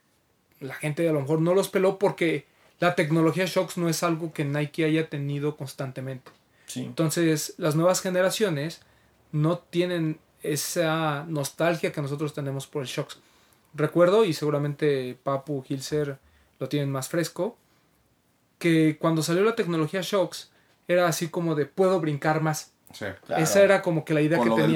la 0.63 0.73
gente 0.75 1.07
a 1.07 1.11
lo 1.11 1.21
mejor 1.21 1.41
no 1.41 1.53
los 1.53 1.69
peló 1.69 1.99
porque 1.99 2.45
la 2.79 2.95
tecnología 2.95 3.45
Shox 3.45 3.77
no 3.77 3.89
es 3.89 4.03
algo 4.03 4.33
que 4.33 4.45
Nike 4.45 4.85
haya 4.85 5.09
tenido 5.09 5.55
constantemente. 5.55 6.31
Sí. 6.65 6.81
Entonces, 6.81 7.53
las 7.57 7.75
nuevas 7.75 8.01
generaciones 8.01 8.81
no 9.31 9.57
tienen 9.59 10.19
esa 10.41 11.25
nostalgia 11.27 11.91
que 11.91 12.01
nosotros 12.01 12.33
tenemos 12.33 12.67
por 12.67 12.81
el 12.83 12.87
Shox. 12.87 13.19
Recuerdo, 13.73 14.25
y 14.25 14.33
seguramente 14.33 15.17
Papu, 15.21 15.63
Hilser 15.67 16.17
lo 16.59 16.69
tienen 16.69 16.91
más 16.91 17.09
fresco, 17.09 17.57
que 18.59 18.97
cuando 18.99 19.21
salió 19.23 19.43
la 19.43 19.55
tecnología 19.55 20.01
Shox 20.01 20.51
era 20.87 21.07
así 21.07 21.29
como 21.29 21.55
de 21.55 21.65
puedo 21.65 21.99
brincar 21.99 22.41
más. 22.41 22.71
Sí. 22.93 23.05
Claro. 23.25 23.43
Esa 23.43 23.63
era 23.63 23.81
como 23.81 24.05
que 24.05 24.13
la 24.13 24.21
idea 24.21 24.37
Con 24.37 24.45
que 24.45 24.49
lo 24.49 24.57
del 24.57 24.73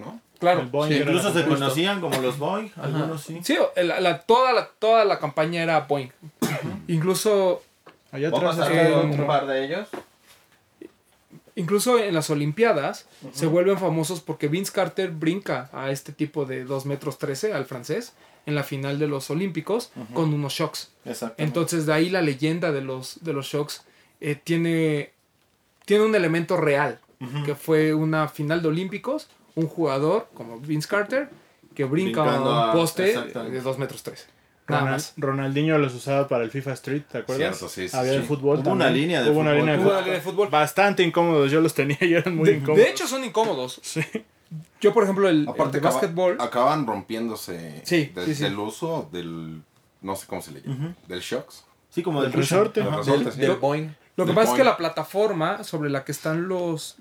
¿no? 0.00 0.20
Claro. 0.38 0.66
Boeing 0.70 0.92
Sí, 0.92 0.98
incluso 1.00 1.32
se 1.32 1.44
conocían 1.46 2.00
como 2.00 2.20
los 2.20 2.38
Boy, 2.38 2.70
algunos 2.76 3.22
sí. 3.22 3.40
Sí, 3.42 3.56
la- 3.76 4.00
la- 4.00 4.20
toda, 4.20 4.52
la, 4.52 4.68
toda 4.78 5.04
la 5.04 5.18
campaña 5.18 5.62
era 5.62 5.80
Boeing. 5.80 6.10
Incluso 6.86 7.62
Allá 8.12 8.30
Vamos 8.30 8.58
atrás 8.58 9.04
un 9.04 9.26
par 9.26 9.46
de 9.46 9.64
ellos. 9.64 9.88
Incluso 11.56 11.98
en 11.98 12.14
las 12.14 12.30
Olimpiadas 12.30 13.06
se 13.32 13.46
vuelven 13.46 13.78
famosos 13.78 14.20
porque 14.20 14.46
Vince 14.48 14.72
Carter 14.72 15.10
brinca 15.10 15.68
a 15.72 15.90
este 15.90 16.12
tipo 16.12 16.44
de 16.44 16.64
2 16.64 16.86
metros 16.86 17.18
13 17.18 17.52
al 17.52 17.64
francés 17.64 18.12
en 18.46 18.54
la 18.54 18.62
final 18.62 18.98
de 19.00 19.08
los 19.08 19.28
Olímpicos 19.30 19.90
con 20.14 20.32
unos 20.32 20.52
shocks. 20.52 20.92
Exacto. 21.04 21.42
Entonces 21.42 21.84
de 21.84 21.92
ahí 21.92 22.10
la 22.10 22.22
leyenda 22.22 22.70
de 22.70 22.80
los, 22.80 23.22
de 23.24 23.32
los 23.32 23.46
shocks 23.46 23.82
eh, 24.20 24.36
tiene, 24.42 25.10
tiene 25.84 26.04
un 26.04 26.14
elemento 26.14 26.56
real, 26.56 27.00
que 27.44 27.56
fue 27.56 27.92
una 27.92 28.28
final 28.28 28.62
de 28.62 28.68
Olímpicos, 28.68 29.26
un 29.58 29.66
jugador 29.68 30.28
como 30.34 30.58
Vince 30.60 30.88
Carter 30.88 31.28
que 31.74 31.84
brinca 31.84 32.22
Brincando 32.22 32.50
a 32.52 32.66
un 32.66 32.72
poste 32.72 33.02
de 33.20 33.60
2 33.60 33.78
metros 33.78 34.02
13. 34.02 34.24
Nada 34.68 34.82
Ronald- 34.82 34.90
más. 34.92 35.12
Ronaldinho 35.16 35.78
los 35.78 35.94
usaba 35.94 36.28
para 36.28 36.44
el 36.44 36.50
FIFA 36.50 36.72
Street, 36.74 37.02
¿te 37.10 37.18
acuerdas? 37.18 37.56
Cierto, 37.56 37.68
sí, 37.72 37.88
sí, 37.88 37.96
Había 37.96 38.12
sí. 38.12 38.18
el 38.18 38.24
fútbol 38.24 38.58
Hubo 38.58 38.70
una 38.72 38.90
línea 38.90 39.22
de 39.22 39.30
Hubo 39.30 39.40
una 39.40 39.50
fútbol. 39.52 39.58
línea 39.60 39.72
de 39.76 39.78
Hubo 39.78 39.84
fútbol. 39.84 39.92
una 39.96 40.00
línea 40.04 40.14
de 40.18 40.20
fútbol. 40.20 40.48
Bastante 40.48 41.02
incómodos, 41.02 41.50
yo 41.50 41.60
los 41.60 41.72
tenía 41.74 41.96
y 42.00 42.12
eran 42.14 42.36
muy 42.36 42.50
De, 42.50 42.56
incómodos. 42.56 42.84
de 42.84 42.90
hecho 42.90 43.06
son 43.06 43.24
incómodos. 43.24 43.80
Sí. 43.82 44.02
Yo 44.80 44.92
por 44.94 45.04
ejemplo 45.04 45.28
el, 45.28 45.42
el 45.42 45.48
Aparte, 45.48 45.72
de 45.72 45.78
acaba- 45.78 45.94
básquetbol... 46.00 46.36
acaban 46.40 46.86
rompiéndose 46.86 47.80
Sí, 47.84 48.12
desde 48.14 48.34
sí, 48.34 48.40
sí. 48.40 48.44
el 48.46 48.58
uso 48.58 49.08
del. 49.12 49.62
No 50.02 50.14
sé 50.16 50.26
cómo 50.26 50.40
se 50.42 50.52
le 50.52 50.60
llama. 50.62 50.94
Del 51.06 51.20
shocks. 51.20 51.64
Sí, 51.90 52.02
como 52.02 52.22
Del 52.22 52.30
del 52.32 52.40
resorte. 52.40 52.80
Del 52.80 52.88
Ajá. 52.90 52.98
resorte, 52.98 53.24
Del, 53.24 53.32
sí. 53.32 53.40
del 53.40 53.56
Boeing. 53.56 53.88
Lo 54.16 54.26
que 54.26 54.32
pasa 54.32 54.52
es 54.52 54.56
que 54.58 54.64
la 54.64 54.76
plataforma 54.76 55.64
sobre 55.64 55.90
la 55.90 56.04
que 56.04 56.12
están 56.12 56.46
los, 56.48 56.96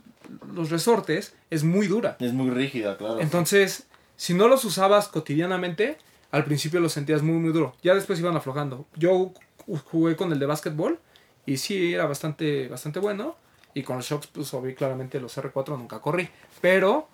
los 0.54 0.70
resortes 0.70 1.34
es 1.50 1.64
muy 1.64 1.88
dura. 1.88 2.18
Es 2.20 2.34
muy 2.34 2.50
rígida, 2.50 2.98
claro. 2.98 3.20
Entonces, 3.20 3.88
si 4.16 4.34
no 4.34 4.48
los 4.48 4.66
usabas 4.66 5.08
cotidianamente, 5.08 5.98
al 6.32 6.44
principio 6.46 6.80
los 6.80 6.94
sentías 6.94 7.22
muy, 7.22 7.36
muy 7.38 7.52
duro. 7.54 7.76
Ya 7.84 7.94
después 7.96 8.20
iban 8.20 8.36
aflojando. 8.36 8.86
Yo 8.96 9.32
ju- 9.66 9.82
jugué 9.86 10.16
con 10.16 10.32
el 10.32 10.40
de 10.40 10.46
básquetbol 10.46 11.00
y 11.46 11.58
sí, 11.58 11.94
era 11.94 12.06
bastante, 12.06 12.68
bastante 12.68 13.00
bueno. 13.00 13.36
Y 13.74 13.84
con 13.84 13.98
los 13.98 14.08
shocks, 14.10 14.28
pues 14.28 14.52
obvi 14.56 14.74
claramente 14.74 15.20
los 15.20 15.38
R4 15.38 15.78
nunca 15.78 16.00
corrí. 16.00 16.28
Pero 16.62 17.08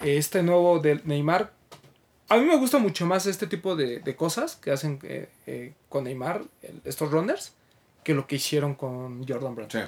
este 0.00 0.42
nuevo 0.42 0.78
de 0.78 1.00
Neymar, 1.04 1.52
a 2.28 2.36
mí 2.36 2.44
me 2.44 2.56
gusta 2.58 2.78
mucho 2.78 3.06
más 3.06 3.26
este 3.26 3.46
tipo 3.46 3.74
de, 3.76 4.00
de 4.00 4.16
cosas 4.16 4.56
que 4.56 4.70
hacen 4.70 4.98
eh, 5.02 5.30
eh, 5.46 5.72
con 5.88 6.04
Neymar, 6.04 6.42
el- 6.62 6.80
estos 6.84 7.10
runners, 7.10 7.54
que 8.04 8.14
lo 8.14 8.26
que 8.26 8.36
hicieron 8.36 8.74
con 8.74 9.26
Jordan 9.26 9.54
Brand. 9.54 9.72
Sí. 9.72 9.78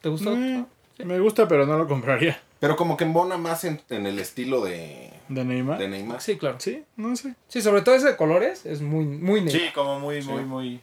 ¿Te 0.00 0.08
gustó? 0.08 0.34
Mm, 0.34 0.64
Me 1.04 1.18
gusta, 1.20 1.46
pero 1.48 1.66
no 1.66 1.76
lo 1.78 1.86
compraría. 1.88 2.40
Pero 2.58 2.76
como 2.76 2.96
que 2.96 3.04
embona 3.04 3.38
más 3.38 3.64
en, 3.64 3.80
en 3.88 4.06
el 4.06 4.18
estilo 4.18 4.62
de, 4.62 5.10
¿De 5.28 5.44
Neymar? 5.44 5.78
de 5.78 5.88
Neymar. 5.88 6.20
Sí, 6.20 6.36
claro. 6.36 6.56
Sí, 6.60 6.84
no 6.96 7.16
sé. 7.16 7.34
Sí, 7.48 7.62
sobre 7.62 7.80
todo 7.82 7.94
ese 7.94 8.08
de 8.08 8.16
colores 8.16 8.66
es 8.66 8.82
muy, 8.82 9.04
muy 9.04 9.40
Neymar. 9.40 9.52
Sí, 9.62 9.68
como 9.74 9.98
muy, 9.98 10.22
Sí. 10.22 10.28
muy, 10.28 10.44
muy. 10.44 10.80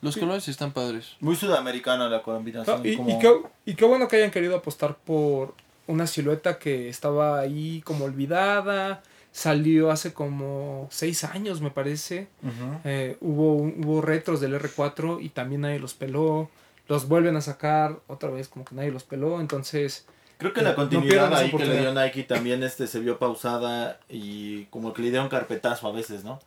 Los 0.00 0.16
colores 0.16 0.46
están 0.46 0.72
padres. 0.72 1.16
Muy 1.18 1.34
sudamericana 1.34 2.08
la 2.08 2.22
combinación. 2.22 2.82
No, 2.82 2.88
y, 2.88 2.96
como- 2.96 3.10
y 3.10 3.18
qué, 3.18 3.32
y 3.66 3.74
qué 3.74 3.84
bueno 3.84 4.06
que 4.06 4.16
hayan 4.16 4.30
querido 4.30 4.56
apostar 4.56 4.96
por 4.96 5.54
una 5.88 6.06
silueta 6.06 6.58
que 6.60 6.88
estaba 6.88 7.40
ahí 7.40 7.80
como 7.84 8.04
olvidada. 8.04 9.02
Salió 9.32 9.90
hace 9.90 10.12
como 10.12 10.86
seis 10.90 11.24
años, 11.24 11.60
me 11.60 11.70
parece. 11.72 12.28
Ujú. 12.42 12.78
Eh, 12.84 13.16
hubo, 13.20 13.54
hubo 13.54 14.00
retros 14.00 14.40
del 14.40 14.54
R4 14.54 15.18
y 15.20 15.30
también 15.30 15.62
nadie 15.62 15.80
los 15.80 15.94
peló. 15.94 16.48
Los 16.88 17.06
vuelven 17.08 17.36
a 17.36 17.40
sacar 17.40 18.00
otra 18.06 18.30
vez 18.30 18.48
como 18.48 18.64
que 18.64 18.74
nadie 18.74 18.90
los 18.90 19.04
peló. 19.04 19.40
Entonces, 19.40 20.06
Creo 20.38 20.52
que 20.52 20.62
la 20.62 20.70
No 20.70 20.76
continuidad 20.76 21.32
esa 21.32 21.38
ahí 21.42 21.50
que 21.50 21.64
le 21.66 21.80
dio. 21.80 21.92
Nike 21.94 22.22
también 22.24 22.62
este 22.62 22.86
se 22.86 23.00
vio 23.00 23.18
pausada 23.18 23.98
y 24.08 24.64
como 24.66 24.92
que 24.92 25.02
le 25.02 25.10
dieron 25.10 25.28
carpetazo 25.28 25.88
a 25.88 25.92
veces, 25.92 26.22
¿no? 26.24 26.38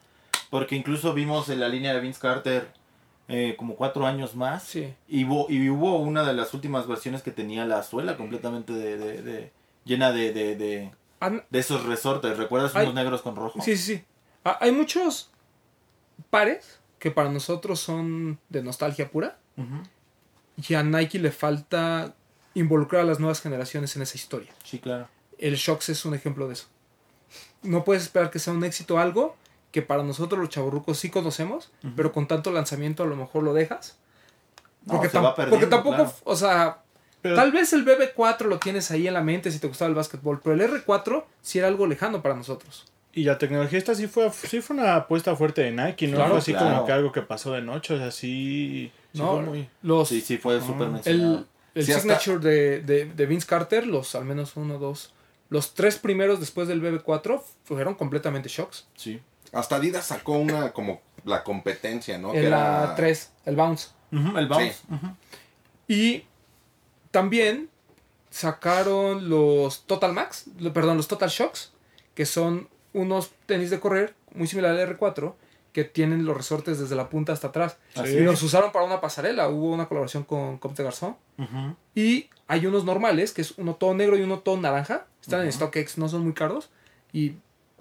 Porque 0.50 0.76
incluso 0.76 1.14
vimos 1.14 1.50
en 1.50 1.60
la 1.60 1.68
línea 1.70 1.94
de 1.94 2.00
Vince 2.00 2.20
Carter 2.20 2.70
eh, 3.28 3.56
como 3.58 3.76
cuatro 3.76 4.06
años 4.08 4.36
más 4.36 4.64
sí. 4.64 4.94
y 5.08 5.26
hubo, 5.26 5.46
y 5.50 5.70
hubo 5.70 5.98
una 6.00 6.24
de 6.24 6.34
las 6.34 6.54
últimas 6.54 6.88
versiones 6.88 7.22
que 7.22 7.32
tenía 7.32 7.66
la 7.66 7.84
suela 7.84 8.18
completamente 8.18 8.72
de, 8.74 8.98
de- 8.98 9.22
de- 9.22 9.52
llena 9.86 10.12
de, 10.12 10.32
de, 10.34 10.56
de, 10.56 10.92
de 11.50 11.60
esos 11.60 11.86
resortes. 11.86 12.38
¿Recuerdas 12.38 12.74
unos 12.76 12.94
negros 12.94 13.22
con 13.22 13.36
rojo? 13.36 13.62
sí, 13.62 13.76
sí, 13.78 13.98
sí. 13.98 14.04
Ah, 14.46 14.58
hay 14.62 14.72
muchos 14.72 15.30
pares 16.30 16.80
que 17.00 17.12
para 17.12 17.30
nosotros 17.30 17.80
son 17.80 18.40
de 18.50 18.64
nostalgia 18.64 19.10
pura. 19.12 19.38
Ujú. 19.58 19.84
Y 20.68 20.74
a 20.74 20.84
Nike 20.84 21.20
le 21.20 21.32
falta 21.32 22.14
involucrar 22.54 23.02
a 23.04 23.06
las 23.06 23.20
nuevas 23.20 23.42
generaciones 23.42 23.96
en 23.96 24.02
esa 24.02 24.16
historia. 24.18 24.52
Sí, 24.64 24.80
claro. 24.80 25.08
El 25.38 25.56
Shox 25.56 25.90
es 25.90 26.06
un 26.06 26.14
ejemplo 26.14 26.48
de 26.48 26.54
eso. 26.54 26.68
No 27.64 27.84
puedes 27.84 28.04
esperar 28.04 28.30
que 28.30 28.40
sea 28.40 28.54
un 28.54 28.64
éxito 28.64 29.00
algo 29.00 29.36
que 29.72 29.82
para 29.82 30.04
nosotros 30.04 30.40
los 30.40 30.50
chaburrucos 30.50 31.00
sí 31.00 31.10
conocemos, 31.10 31.72
pero 31.96 32.12
con 32.12 32.28
tanto 32.28 32.52
lanzamiento 32.52 33.04
a 33.04 33.06
lo 33.06 33.16
mejor 33.16 33.44
lo 33.44 33.54
dejas. 33.54 33.98
No, 34.86 34.96
Porque, 34.96 35.10
tam- 35.12 35.34
porque 35.50 35.68
tampoco, 35.68 35.96
claro. 35.96 36.14
o 36.24 36.36
sea, 36.36 36.80
Pero- 37.22 37.36
tal 37.36 37.52
vez 37.52 37.72
el 37.72 37.86
BB4 37.86 38.42
lo 38.48 38.60
tienes 38.60 38.92
ahí 38.92 39.08
en 39.08 39.14
la 39.14 39.22
mente 39.22 39.52
si 39.52 39.60
te 39.60 39.68
gustaba 39.68 39.88
el 39.90 39.96
básquetbol, 39.96 40.42
pero 40.44 40.56
el 40.56 40.62
R4 40.62 41.24
sí 41.42 41.60
era 41.60 41.68
algo 41.68 41.88
lejano 41.88 42.22
para 42.22 42.36
nosotros. 42.36 42.92
Y 43.14 43.24
la 43.24 43.38
tecnología 43.38 43.78
esta 43.78 43.94
sí 43.96 44.08
fue, 44.08 44.30
sí 44.32 44.60
fue 44.62 44.76
una 44.76 44.96
apuesta 44.96 45.36
fuerte 45.36 45.62
de 45.62 45.72
Nike, 45.72 46.08
¿no? 46.08 46.16
Claro, 46.18 46.32
fue 46.32 46.40
así 46.40 46.52
claro. 46.54 46.70
como 46.76 46.86
que 46.86 46.92
algo 46.94 47.12
que 47.12 47.22
pasó 47.22 47.54
de 47.54 47.62
noche, 47.62 47.94
o 47.94 47.98
sea, 47.98 48.12
sí... 48.12 48.92
sí 49.14 49.20
¿no? 49.20 49.34
fue 49.34 49.42
muy- 49.44 49.70
Los, 49.82 50.08
Sí, 50.10 50.22
sí, 50.22 50.38
fue 50.38 50.60
súper 50.62 50.88
mencionado. 50.90 51.38
el 51.40 51.48
el 51.74 51.86
Sí, 51.86 51.92
hasta- 51.94 52.20
signature 52.20 52.40
de, 52.40 52.82
de, 52.82 53.06
de 53.06 53.26
Vince 53.26 53.48
Carter, 53.48 53.88
los 53.88 54.14
al 54.16 54.26
menos 54.26 54.56
uno, 54.58 54.78
dos, 54.78 55.14
los 55.50 55.74
tres 55.74 55.98
primeros 55.98 56.40
después 56.42 56.68
del 56.68 56.82
BB4 56.82 57.42
fueron 57.64 57.96
completamente 57.96 58.50
shocks. 58.50 58.88
Sí. 58.96 59.22
Hasta 59.54 59.78
Adidas 59.78 60.06
sacó 60.06 60.34
una 60.34 60.72
como 60.74 61.02
la 61.26 61.44
competencia, 61.44 62.18
¿no? 62.18 62.32
Que 62.34 62.40
el 62.40 62.46
era- 62.48 62.96
A3, 62.96 63.30
el 63.46 63.56
bounce. 63.56 63.90
El 64.12 64.48
bounce. 64.48 64.74
Sí. 64.74 64.98
Y 65.88 66.26
también 67.12 67.70
sacaron 68.30 69.30
los 69.30 69.84
Total 69.86 70.14
Max, 70.14 70.46
perdón, 70.74 70.98
los 70.98 71.08
Total 71.08 71.30
Shocks, 71.30 71.72
que 72.16 72.26
son 72.26 72.68
unos 72.94 73.32
tenis 73.46 73.70
de 73.70 73.80
correr 73.80 74.14
muy 74.34 74.48
similar 74.48 74.72
al 74.72 74.80
R4, 74.98 75.34
que 75.74 75.84
tienen 75.86 76.26
los 76.26 76.36
resortes 76.36 76.80
desde 76.80 76.96
la 76.96 77.10
punta 77.10 77.34
hasta 77.34 77.48
atrás. 77.48 77.78
Y 78.06 78.20
los 78.20 78.42
usaron 78.44 78.72
para 78.72 78.86
una 78.86 79.00
pasarela, 79.02 79.48
hubo 79.50 79.72
una 79.72 79.88
colaboración 79.88 80.24
con 80.24 80.58
Comte 80.58 80.84
Garzón. 80.84 81.16
Y 81.96 82.30
hay 82.48 82.66
unos 82.66 82.84
normales, 82.86 83.32
que 83.32 83.42
es 83.42 83.54
uno 83.58 83.76
todo 83.76 83.94
negro 83.94 84.18
y 84.18 84.22
uno 84.22 84.40
todo 84.40 84.58
naranja. 84.58 85.06
Están 85.22 85.42
en 85.42 85.52
StockX, 85.54 85.98
no 85.98 86.10
son 86.10 86.24
muy 86.24 86.34
caros. 86.34 86.70
Y 87.14 87.36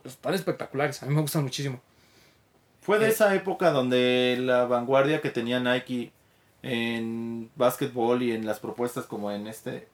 están 0.04 0.34
espectaculares, 0.34 1.02
a 1.02 1.06
mí 1.06 1.14
me 1.14 1.20
gustan 1.20 1.42
muchísimo. 1.42 1.80
Fue 2.82 2.98
de 2.98 3.06
Eh. 3.06 3.10
esa 3.10 3.34
época 3.34 3.70
donde 3.72 4.36
la 4.40 4.64
vanguardia 4.66 5.20
que 5.20 5.30
tenía 5.30 5.58
Nike 5.60 6.12
en 6.62 7.50
básquetbol 7.56 8.22
y 8.22 8.32
en 8.32 8.46
las 8.46 8.60
propuestas 8.60 9.04
como 9.06 9.30
en 9.32 9.46
este, 9.46 9.88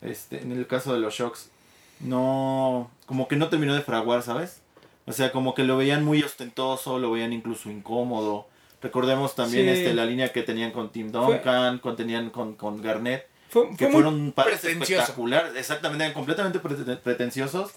este, 0.00 0.40
en 0.40 0.52
el 0.52 0.66
caso 0.66 0.92
de 0.94 1.00
los 1.00 1.14
shocks, 1.14 1.50
no, 2.00 2.90
como 3.06 3.28
que 3.28 3.36
no 3.36 3.48
terminó 3.48 3.74
de 3.74 3.82
fraguar, 3.82 4.22
¿sabes? 4.22 4.60
O 5.06 5.12
sea, 5.12 5.32
como 5.32 5.54
que 5.54 5.64
lo 5.64 5.76
veían 5.76 6.04
muy 6.04 6.22
ostentoso, 6.22 6.98
lo 6.98 7.10
veían 7.10 7.32
incluso 7.32 7.70
incómodo. 7.70 8.46
Recordemos 8.80 9.34
también 9.34 9.64
Sí. 9.66 9.70
este, 9.80 9.94
la 9.94 10.04
línea 10.06 10.32
que 10.32 10.42
tenían 10.42 10.70
con 10.72 10.90
Tim 10.90 11.10
Fue- 11.12 11.20
Duncan, 11.36 11.78
con, 11.78 11.96
tenían 11.96 12.30
con, 12.30 12.54
con 12.54 12.80
Garnett, 12.82 13.26
Fue, 13.48 13.68
que 13.70 13.76
fue 13.76 13.86
muy 13.86 13.92
fueron 13.94 14.32
pares 14.32 14.64
espectaculares, 14.64 15.54
exactamente, 15.56 16.04
eran 16.04 16.14
completamente 16.14 16.60
prete- 16.60 16.96
pretenciosos 16.98 17.72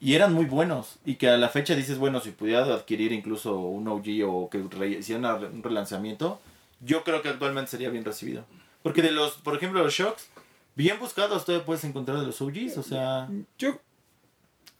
y 0.00 0.14
eran 0.14 0.32
muy 0.32 0.44
buenos. 0.46 0.96
Y 1.04 1.14
que 1.16 1.28
a 1.28 1.36
la 1.36 1.48
fecha 1.48 1.74
dices, 1.74 1.98
bueno, 1.98 2.20
si 2.20 2.30
pudiera 2.30 2.64
adquirir 2.64 3.12
incluso 3.12 3.56
un 3.58 3.86
OG 3.88 4.24
o 4.26 4.50
que 4.50 4.58
hicieran 4.88 5.24
un 5.44 5.62
relanzamiento, 5.62 6.40
yo 6.80 7.04
creo 7.04 7.22
que 7.22 7.28
actualmente 7.30 7.70
sería 7.70 7.88
bien 7.90 8.04
recibido. 8.04 8.44
Porque 8.82 9.00
de 9.00 9.12
los, 9.12 9.32
por 9.36 9.56
ejemplo, 9.56 9.82
los 9.82 9.94
shocks, 9.94 10.28
bien 10.74 10.98
buscados 10.98 11.44
todavía 11.46 11.64
puedes 11.64 11.84
encontrar 11.84 12.18
de 12.20 12.26
los 12.26 12.40
OGs, 12.42 12.76
o 12.78 12.82
sea, 12.82 13.28
Yo 13.58 13.78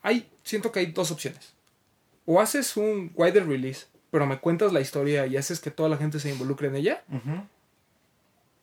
hay, 0.03 0.27
siento 0.42 0.70
que 0.73 0.81
hay 0.81 0.87
dos 0.87 1.11
opciones. 1.11 1.53
O 2.26 2.40
haces 2.40 2.76
un 2.76 3.12
wider 3.14 3.46
release, 3.46 3.87
pero 4.10 4.26
me 4.26 4.38
cuentas 4.38 4.72
la 4.72 4.80
historia 4.80 5.26
y 5.26 5.37
haces 5.37 5.60
que 5.60 5.70
toda 5.70 5.88
la 5.88 5.96
gente 5.96 6.20
se 6.20 6.30
involucre 6.30 6.68
en 6.68 6.76
ella. 6.76 7.02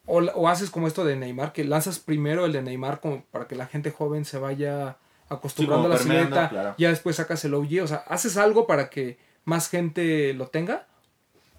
O, 0.05 0.17
o 0.19 0.47
haces 0.49 0.69
como 0.69 0.87
esto 0.87 1.05
de 1.05 1.15
Neymar, 1.15 1.53
que 1.53 1.63
lanzas 1.63 1.99
primero 1.99 2.45
el 2.45 2.53
de 2.53 2.61
Neymar 2.61 2.99
como 2.99 3.23
para 3.31 3.47
que 3.47 3.55
la 3.55 3.67
gente 3.67 3.91
joven 3.91 4.25
se 4.25 4.37
vaya 4.39 4.97
acostumbrando 5.29 5.85
a 5.87 5.89
la 5.89 5.97
silueta. 5.97 6.49
claro. 6.49 6.75
Ya 6.77 6.89
después 6.89 7.15
sacas 7.17 7.45
el 7.45 7.53
OG. 7.53 7.83
O 7.83 7.87
sea, 7.87 7.97
haces 8.07 8.35
algo 8.37 8.65
para 8.67 8.89
que 8.89 9.17
más 9.45 9.69
gente 9.69 10.33
lo 10.33 10.47
tenga. 10.47 10.87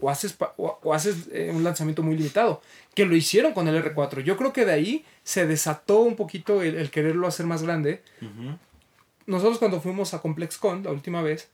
O 0.00 0.10
haces, 0.10 0.36
o, 0.56 0.78
o 0.82 0.92
haces 0.94 1.28
eh, 1.32 1.52
un 1.54 1.62
lanzamiento 1.62 2.02
muy 2.02 2.16
limitado. 2.16 2.60
Que 2.94 3.06
lo 3.06 3.14
hicieron 3.14 3.52
con 3.52 3.68
el 3.68 3.82
R4. 3.82 4.22
Yo 4.24 4.36
creo 4.36 4.52
que 4.52 4.66
de 4.66 4.72
ahí 4.72 5.04
se 5.22 5.46
desató 5.46 6.00
un 6.00 6.16
poquito 6.16 6.60
el, 6.62 6.74
el 6.74 6.90
quererlo 6.90 7.28
hacer 7.28 7.46
más 7.46 7.62
grande. 7.62 8.02
Nosotros 9.26 9.58
cuando 9.58 9.80
fuimos 9.80 10.12
a 10.14 10.20
ComplexCon 10.20 10.82
la 10.82 10.90
última 10.90 11.22
vez, 11.22 11.48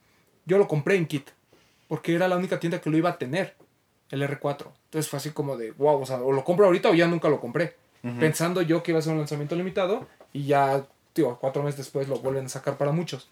yo 0.49 0.59
lo 0.59 0.67
compré 0.67 0.97
en 0.97 1.07
kit. 1.07 1.29
Porque 1.87 2.15
era 2.15 2.27
la 2.27 2.37
única 2.37 2.59
tienda 2.59 2.81
que 2.81 2.91
lo 2.91 2.97
iba 2.97 3.11
a 3.11 3.19
tener. 3.19 3.55
El 4.11 4.23
R4. 4.23 4.67
Entonces 4.87 5.09
fue 5.09 5.19
así 5.19 5.31
como 5.31 5.57
de, 5.57 5.71
wow, 5.73 6.01
o 6.01 6.07
sea, 6.07 6.17
o 6.17 6.33
lo 6.33 6.43
compro 6.43 6.67
ahorita 6.67 6.91
o 6.91 6.95
ya 6.95 7.07
nunca 7.07 7.29
lo 7.29 7.41
compré. 7.41 7.77
Pensando 8.19 8.63
yo 8.63 8.83
que 8.83 8.93
iba 8.93 9.01
a 9.01 9.03
ser 9.03 9.13
un 9.13 9.19
lanzamiento 9.19 9.55
limitado. 9.55 10.07
Y 10.33 10.47
ya, 10.47 10.85
digo, 11.15 11.39
cuatro 11.39 11.63
meses 11.63 11.79
después 11.79 12.09
lo 12.09 12.19
vuelven 12.19 12.47
a 12.47 12.49
sacar 12.49 12.79
para 12.79 12.91
muchos. 12.91 13.29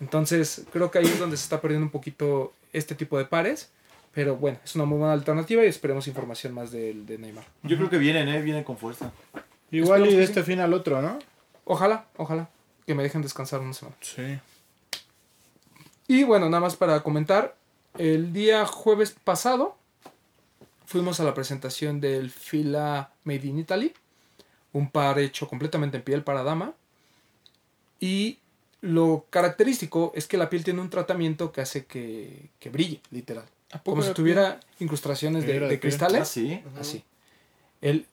Entonces 0.00 0.64
creo 0.72 0.90
que 0.90 0.98
ahí 0.98 1.04
es 1.04 1.18
donde 1.18 1.36
se 1.36 1.44
está 1.44 1.60
perdiendo 1.60 1.84
un 1.86 1.90
poquito 1.90 2.52
este 2.72 2.94
tipo 2.94 3.18
de 3.18 3.26
pares. 3.26 3.70
Pero 4.12 4.36
bueno, 4.36 4.58
es 4.64 4.74
una 4.76 4.84
muy 4.84 4.98
buena 4.98 5.12
alternativa 5.12 5.64
y 5.64 5.66
esperemos 5.66 6.06
información 6.06 6.54
más 6.54 6.70
del 6.70 7.04
de 7.04 7.18
Neymar. 7.18 7.44
yo 7.64 7.76
creo 7.76 7.90
que 7.90 7.98
vienen, 7.98 8.28
¿eh? 8.28 8.40
Vienen 8.40 8.64
con 8.64 8.78
fuerza. 8.78 9.12
Igual 9.70 10.06
y 10.06 10.14
de 10.14 10.22
este 10.22 10.42
fin 10.42 10.60
al 10.60 10.72
otro, 10.72 11.02
¿no? 11.02 11.18
Ojalá, 11.64 12.06
ojalá 12.16 12.48
que 12.86 12.94
me 12.94 13.02
dejen 13.02 13.22
descansar 13.22 13.60
una 13.60 13.72
semana. 13.72 13.96
Sí. 14.00 14.38
Y 16.08 16.24
bueno, 16.24 16.48
nada 16.48 16.60
más 16.60 16.76
para 16.76 17.02
comentar, 17.02 17.56
el 17.98 18.32
día 18.32 18.66
jueves 18.66 19.14
pasado 19.24 19.76
fuimos 20.86 21.18
a 21.20 21.24
la 21.24 21.34
presentación 21.34 22.00
del 22.00 22.30
Fila 22.30 23.10
Made 23.24 23.46
in 23.46 23.58
Italy, 23.58 23.92
un 24.72 24.90
par 24.90 25.18
hecho 25.18 25.48
completamente 25.48 25.96
en 25.96 26.02
piel 26.02 26.22
para 26.22 26.42
dama. 26.42 26.72
Y 28.00 28.38
lo 28.82 29.24
característico 29.30 30.12
es 30.14 30.26
que 30.26 30.36
la 30.36 30.50
piel 30.50 30.62
tiene 30.64 30.80
un 30.80 30.90
tratamiento 30.90 31.52
que 31.52 31.62
hace 31.62 31.86
que, 31.86 32.50
que 32.58 32.68
brille, 32.68 33.00
literal. 33.10 33.44
Como 33.82 34.02
si 34.02 34.08
era 34.08 34.14
tuviera 34.14 34.60
incrustaciones 34.78 35.46
de, 35.46 35.80
cristales. 35.80 36.20
Ah, 36.20 36.24
sí. 36.26 36.62
Así. 36.78 37.02
El, 37.80 38.06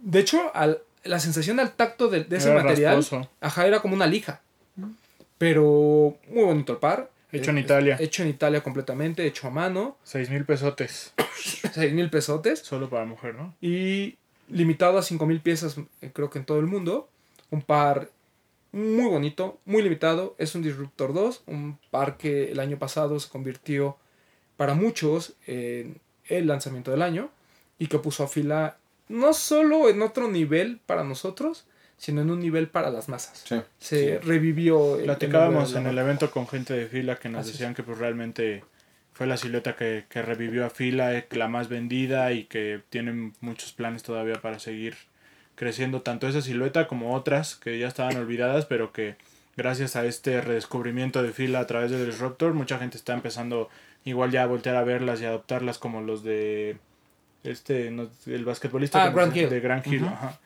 de 0.00 0.18
hecho, 0.18 0.50
al- 0.54 0.82
la 1.04 1.20
sensación 1.20 1.60
al 1.60 1.72
tacto 1.72 2.08
de, 2.08 2.24
de 2.24 2.36
ese 2.36 2.50
Era 2.50 2.62
material, 2.62 2.96
rasposo. 2.96 3.28
ajá, 3.40 3.66
era 3.66 3.80
como 3.80 3.94
una 3.94 4.06
lija. 4.06 4.40
Pero 5.38 6.18
muy 6.28 6.44
bonito 6.44 6.72
el 6.72 6.78
par. 6.78 7.08
Hecho 7.32 7.50
en 7.50 7.58
Eh, 7.58 7.62
Italia. 7.62 7.96
Hecho 8.00 8.22
en 8.22 8.28
Italia 8.30 8.62
completamente, 8.62 9.26
hecho 9.26 9.46
a 9.46 9.50
mano. 9.50 9.96
Seis 10.02 10.30
mil 10.30 10.44
pesotes. 10.44 11.12
6 11.74 11.92
mil 11.92 12.10
pesotes. 12.10 12.58
Solo 12.60 12.90
para 12.90 13.04
mujer, 13.04 13.34
¿no? 13.34 13.54
Y 13.60 14.16
limitado 14.48 14.98
a 14.98 15.02
5 15.02 15.26
mil 15.26 15.40
piezas, 15.40 15.76
eh, 16.00 16.10
creo 16.12 16.30
que 16.30 16.38
en 16.38 16.44
todo 16.44 16.58
el 16.58 16.66
mundo. 16.66 17.08
Un 17.50 17.62
par 17.62 18.10
muy 18.72 19.08
bonito, 19.08 19.58
muy 19.64 19.82
limitado. 19.82 20.34
Es 20.38 20.54
un 20.54 20.62
Disruptor 20.62 21.12
2, 21.12 21.42
un 21.46 21.78
par 21.90 22.16
que 22.16 22.52
el 22.52 22.60
año 22.60 22.78
pasado 22.78 23.18
se 23.18 23.28
convirtió 23.28 23.96
para 24.56 24.74
muchos 24.74 25.34
en 25.46 26.00
el 26.26 26.46
lanzamiento 26.46 26.90
del 26.90 27.02
año 27.02 27.30
y 27.78 27.86
que 27.86 27.98
puso 27.98 28.22
a 28.24 28.28
fila 28.28 28.76
no 29.08 29.32
solo 29.32 29.88
en 29.88 30.02
otro 30.02 30.28
nivel 30.28 30.78
para 30.86 31.02
nosotros, 31.02 31.64
sino 32.00 32.22
en 32.22 32.30
un 32.30 32.40
nivel 32.40 32.68
para 32.68 32.88
las 32.90 33.10
masas. 33.10 33.42
Sí. 33.46 33.60
Se 33.78 34.18
revivió. 34.24 34.96
el- 34.96 35.04
Platicábamos 35.04 35.74
en 35.76 35.86
el 35.86 35.98
evento 35.98 36.30
con 36.30 36.48
gente 36.48 36.72
de 36.72 36.86
fila 36.86 37.16
que 37.16 37.28
nos 37.28 37.42
Así 37.42 37.50
es. 37.50 37.58
decían 37.58 37.74
que 37.74 37.82
pues 37.82 37.98
realmente 37.98 38.64
fue 39.12 39.26
la 39.26 39.36
silueta 39.36 39.76
que, 39.76 40.06
que 40.08 40.22
revivió 40.22 40.64
a 40.64 40.70
fila, 40.70 41.14
eh, 41.14 41.26
la 41.32 41.46
más 41.46 41.68
vendida 41.68 42.32
y 42.32 42.44
que 42.44 42.80
tienen 42.88 43.34
muchos 43.42 43.72
planes 43.72 44.02
todavía 44.02 44.36
para 44.40 44.58
seguir 44.58 44.96
creciendo 45.56 46.00
tanto 46.00 46.26
esa 46.26 46.40
silueta 46.40 46.88
como 46.88 47.14
otras 47.14 47.54
que 47.56 47.78
ya 47.78 47.86
estaban 47.88 48.16
olvidadas, 48.16 48.64
pero 48.64 48.92
que 48.92 49.16
gracias 49.58 49.94
a 49.94 50.06
este 50.06 50.40
redescubrimiento 50.40 51.22
de 51.22 51.32
fila 51.32 51.60
a 51.60 51.66
través 51.66 51.90
del 51.90 52.06
Disruptor, 52.06 52.54
mucha 52.54 52.78
gente 52.78 52.96
está 52.96 53.12
empezando 53.12 53.68
igual 54.06 54.30
ya 54.30 54.44
a 54.44 54.46
voltear 54.46 54.76
a 54.76 54.84
verlas 54.84 55.20
y 55.20 55.26
adoptarlas 55.26 55.76
como 55.76 56.00
los 56.00 56.22
de 56.24 56.78
este 57.44 57.90
no- 57.90 58.08
el 58.26 58.44
basquetbolista 58.46 59.02
Ah, 59.04 59.10
Grant 59.10 59.34
de 59.34 59.60
Grand 59.60 59.86
Hill, 59.86 60.04
ajá, 60.06 60.38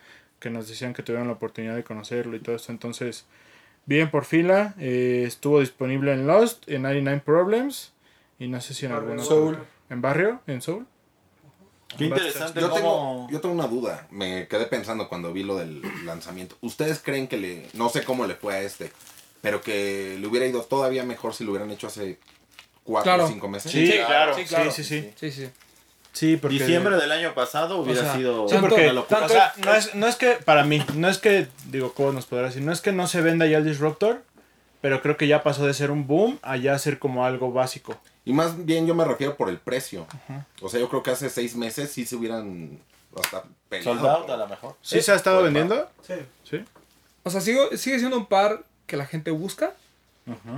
que 0.45 0.51
nos 0.51 0.69
decían 0.69 0.93
que 0.93 1.03
tuvieron 1.03 1.27
la 1.27 1.33
oportunidad 1.33 1.75
de 1.75 1.83
conocerlo 1.85 2.37
y 2.37 2.41
todo 2.41 2.55
esto, 2.55 2.71
entonces 2.71 3.25
bien 3.87 4.11
por 4.11 4.27
fila, 4.27 4.75
eh, 4.79 5.25
estuvo 5.27 5.61
disponible 5.61 6.13
en 6.13 6.27
Lost, 6.27 6.69
en 6.69 6.83
99 6.83 7.23
Problems 7.25 7.93
y 8.39 8.49
no 8.49 8.61
sé 8.61 8.75
si 8.75 8.85
en 8.85 8.93
alguna 8.93 9.23
Soul. 9.25 9.57
en 9.89 10.03
Barrio, 10.03 10.41
en 10.47 10.61
Soul. 10.61 10.87
Qué 11.97 12.05
interesante 12.05 12.61
Yo 12.61 12.71
tengo, 12.73 13.27
yo 13.31 13.41
tengo 13.41 13.55
una 13.55 13.69
duda. 13.69 14.07
Me 14.11 14.47
quedé 14.49 14.67
pensando 14.67 15.09
cuando 15.09 15.33
vi 15.33 15.45
lo 15.45 15.57
del 15.57 15.81
lanzamiento. 16.05 16.57
¿Ustedes 16.61 17.01
creen 17.01 17.27
que 17.27 17.39
le... 17.39 17.67
No 17.73 17.89
sé 17.89 18.03
cómo 18.05 18.27
le 18.27 18.35
fue 18.35 18.55
a 18.55 18.61
este. 18.63 18.93
Pero 19.41 19.63
que 19.63 20.19
le 20.21 20.27
hubiera 20.27 20.45
ido 20.47 20.61
todavía 20.63 21.05
mejor 21.05 21.33
si 21.35 21.45
lo 21.45 21.53
hubieran 21.53 21.71
hecho 21.71 21.87
hace 21.87 22.19
cuatro 22.83 23.13
Claro. 23.13 23.25
o 23.25 23.29
cinco 23.29 23.49
meses? 23.49 23.73
Sí, 23.73 23.91
claro, 24.07 24.35
sí, 24.35 24.45
claro. 24.45 24.71
sí, 24.71 24.85
sí, 24.85 25.01
sí. 25.03 25.11
Sí, 25.17 25.31
sí. 25.31 25.51
Sí, 26.15 26.37
porque 26.39 26.57
Diciembre 26.59 26.97
del 26.97 27.13
año 27.13 27.35
pasado 27.35 27.77
hubiera 27.79 28.01
O 28.01 28.05
sea, 28.05 28.15
sido 28.15 28.49
Sí, 28.49 28.55
Tanto- 28.55 28.69
porque, 28.71 28.85
una 28.85 28.93
locura. 28.95 29.27
o 29.27 29.29
sea, 29.29 29.53
no 29.65 29.75
es, 29.75 29.95
no 29.95 30.07
es 30.07 30.17
que, 30.17 30.31
para 30.45 30.65
mí, 30.65 30.83
no 30.95 31.09
es 31.09 31.19
que, 31.19 31.49
digo, 31.71 31.93
¿cómo 31.93 32.13
nos 32.13 32.25
podrá 32.27 32.47
decir? 32.47 32.63
No 32.63 32.73
es 32.73 32.81
que 32.81 32.93
no 32.93 33.07
se 33.07 33.21
venda 33.21 33.45
ya 33.47 33.59
el 33.59 33.65
Disruptor, 33.65 34.23
pero 34.81 35.03
creo 35.03 35.17
que 35.17 35.27
ya 35.27 35.43
pasó 35.43 35.67
de 35.67 35.75
ser 35.75 35.91
un 35.91 36.07
boom 36.07 36.39
a 36.43 36.57
ya 36.57 36.79
ser 36.79 36.99
como 36.99 37.27
algo 37.27 37.53
básico. 37.53 38.01
Y 38.25 38.33
más 38.33 38.65
bien 38.65 38.87
yo 38.87 38.95
me 38.95 39.05
refiero 39.05 39.37
por 39.37 39.49
el 39.51 39.59
precio. 39.59 40.07
O 40.63 40.69
sea, 40.71 40.81
yo 40.81 40.89
creo 40.89 41.03
que 41.03 41.11
hace 41.11 41.29
seis 41.29 41.57
meses 41.57 41.91
sí 41.91 42.07
se 42.07 42.17
hubieran 42.17 42.79
hasta 43.23 43.43
peleado. 43.69 43.95
Sold 43.99 44.07
out 44.11 44.27
por- 44.27 44.31
a 44.35 44.37
lo 44.39 44.47
mejor. 44.49 44.77
¿Sí 44.83 45.03
se 45.03 45.13
ha 45.13 45.17
estado 45.17 45.43
vendiendo? 45.43 45.91
Sí. 46.07 46.15
Sí. 46.49 46.65
O 47.25 47.31
sea, 47.31 47.41
sigo- 47.41 47.77
sigue 47.77 47.99
siendo 47.99 48.17
un 48.17 48.27
par 48.27 48.63
que 48.87 48.97
la 48.97 49.05
gente 49.07 49.31
busca, 49.33 49.73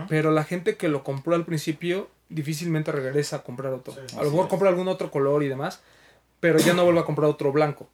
pero 0.08 0.30
la 0.30 0.44
gente 0.44 0.76
que 0.76 0.88
lo 0.88 1.02
compró 1.02 1.34
al 1.34 1.44
principio 1.44 2.08
difícilmente 2.28 2.90
regresa 2.92 3.36
a 3.36 3.42
comprar 3.42 3.72
otro. 3.72 3.94
a 4.18 4.22
lo 4.24 4.30
mejor 4.30 4.48
compra 4.48 4.68
algún 4.68 4.88
otro 4.88 5.10
color 5.10 5.42
y 5.42 5.48
demás, 5.48 5.80
pero 6.40 6.58
ya 6.58 6.74
no 6.74 6.84
vuelve 6.84 7.00
a 7.00 7.04
comprar 7.04 7.28
otro 7.30 7.52
blanco. 7.52 7.88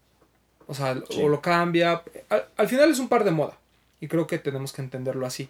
O 0.66 0.74
sea, 0.74 0.94
Sí. 1.10 1.22
o 1.22 1.28
lo 1.28 1.40
cambia. 1.42 2.02
Al, 2.28 2.46
al 2.56 2.68
final 2.68 2.90
es 2.90 2.98
un 2.98 3.08
par 3.08 3.24
de 3.24 3.30
moda 3.30 3.58
y 4.00 4.08
creo 4.08 4.26
que 4.26 4.38
tenemos 4.38 4.72
que 4.72 4.80
entenderlo 4.82 5.26
así. 5.26 5.48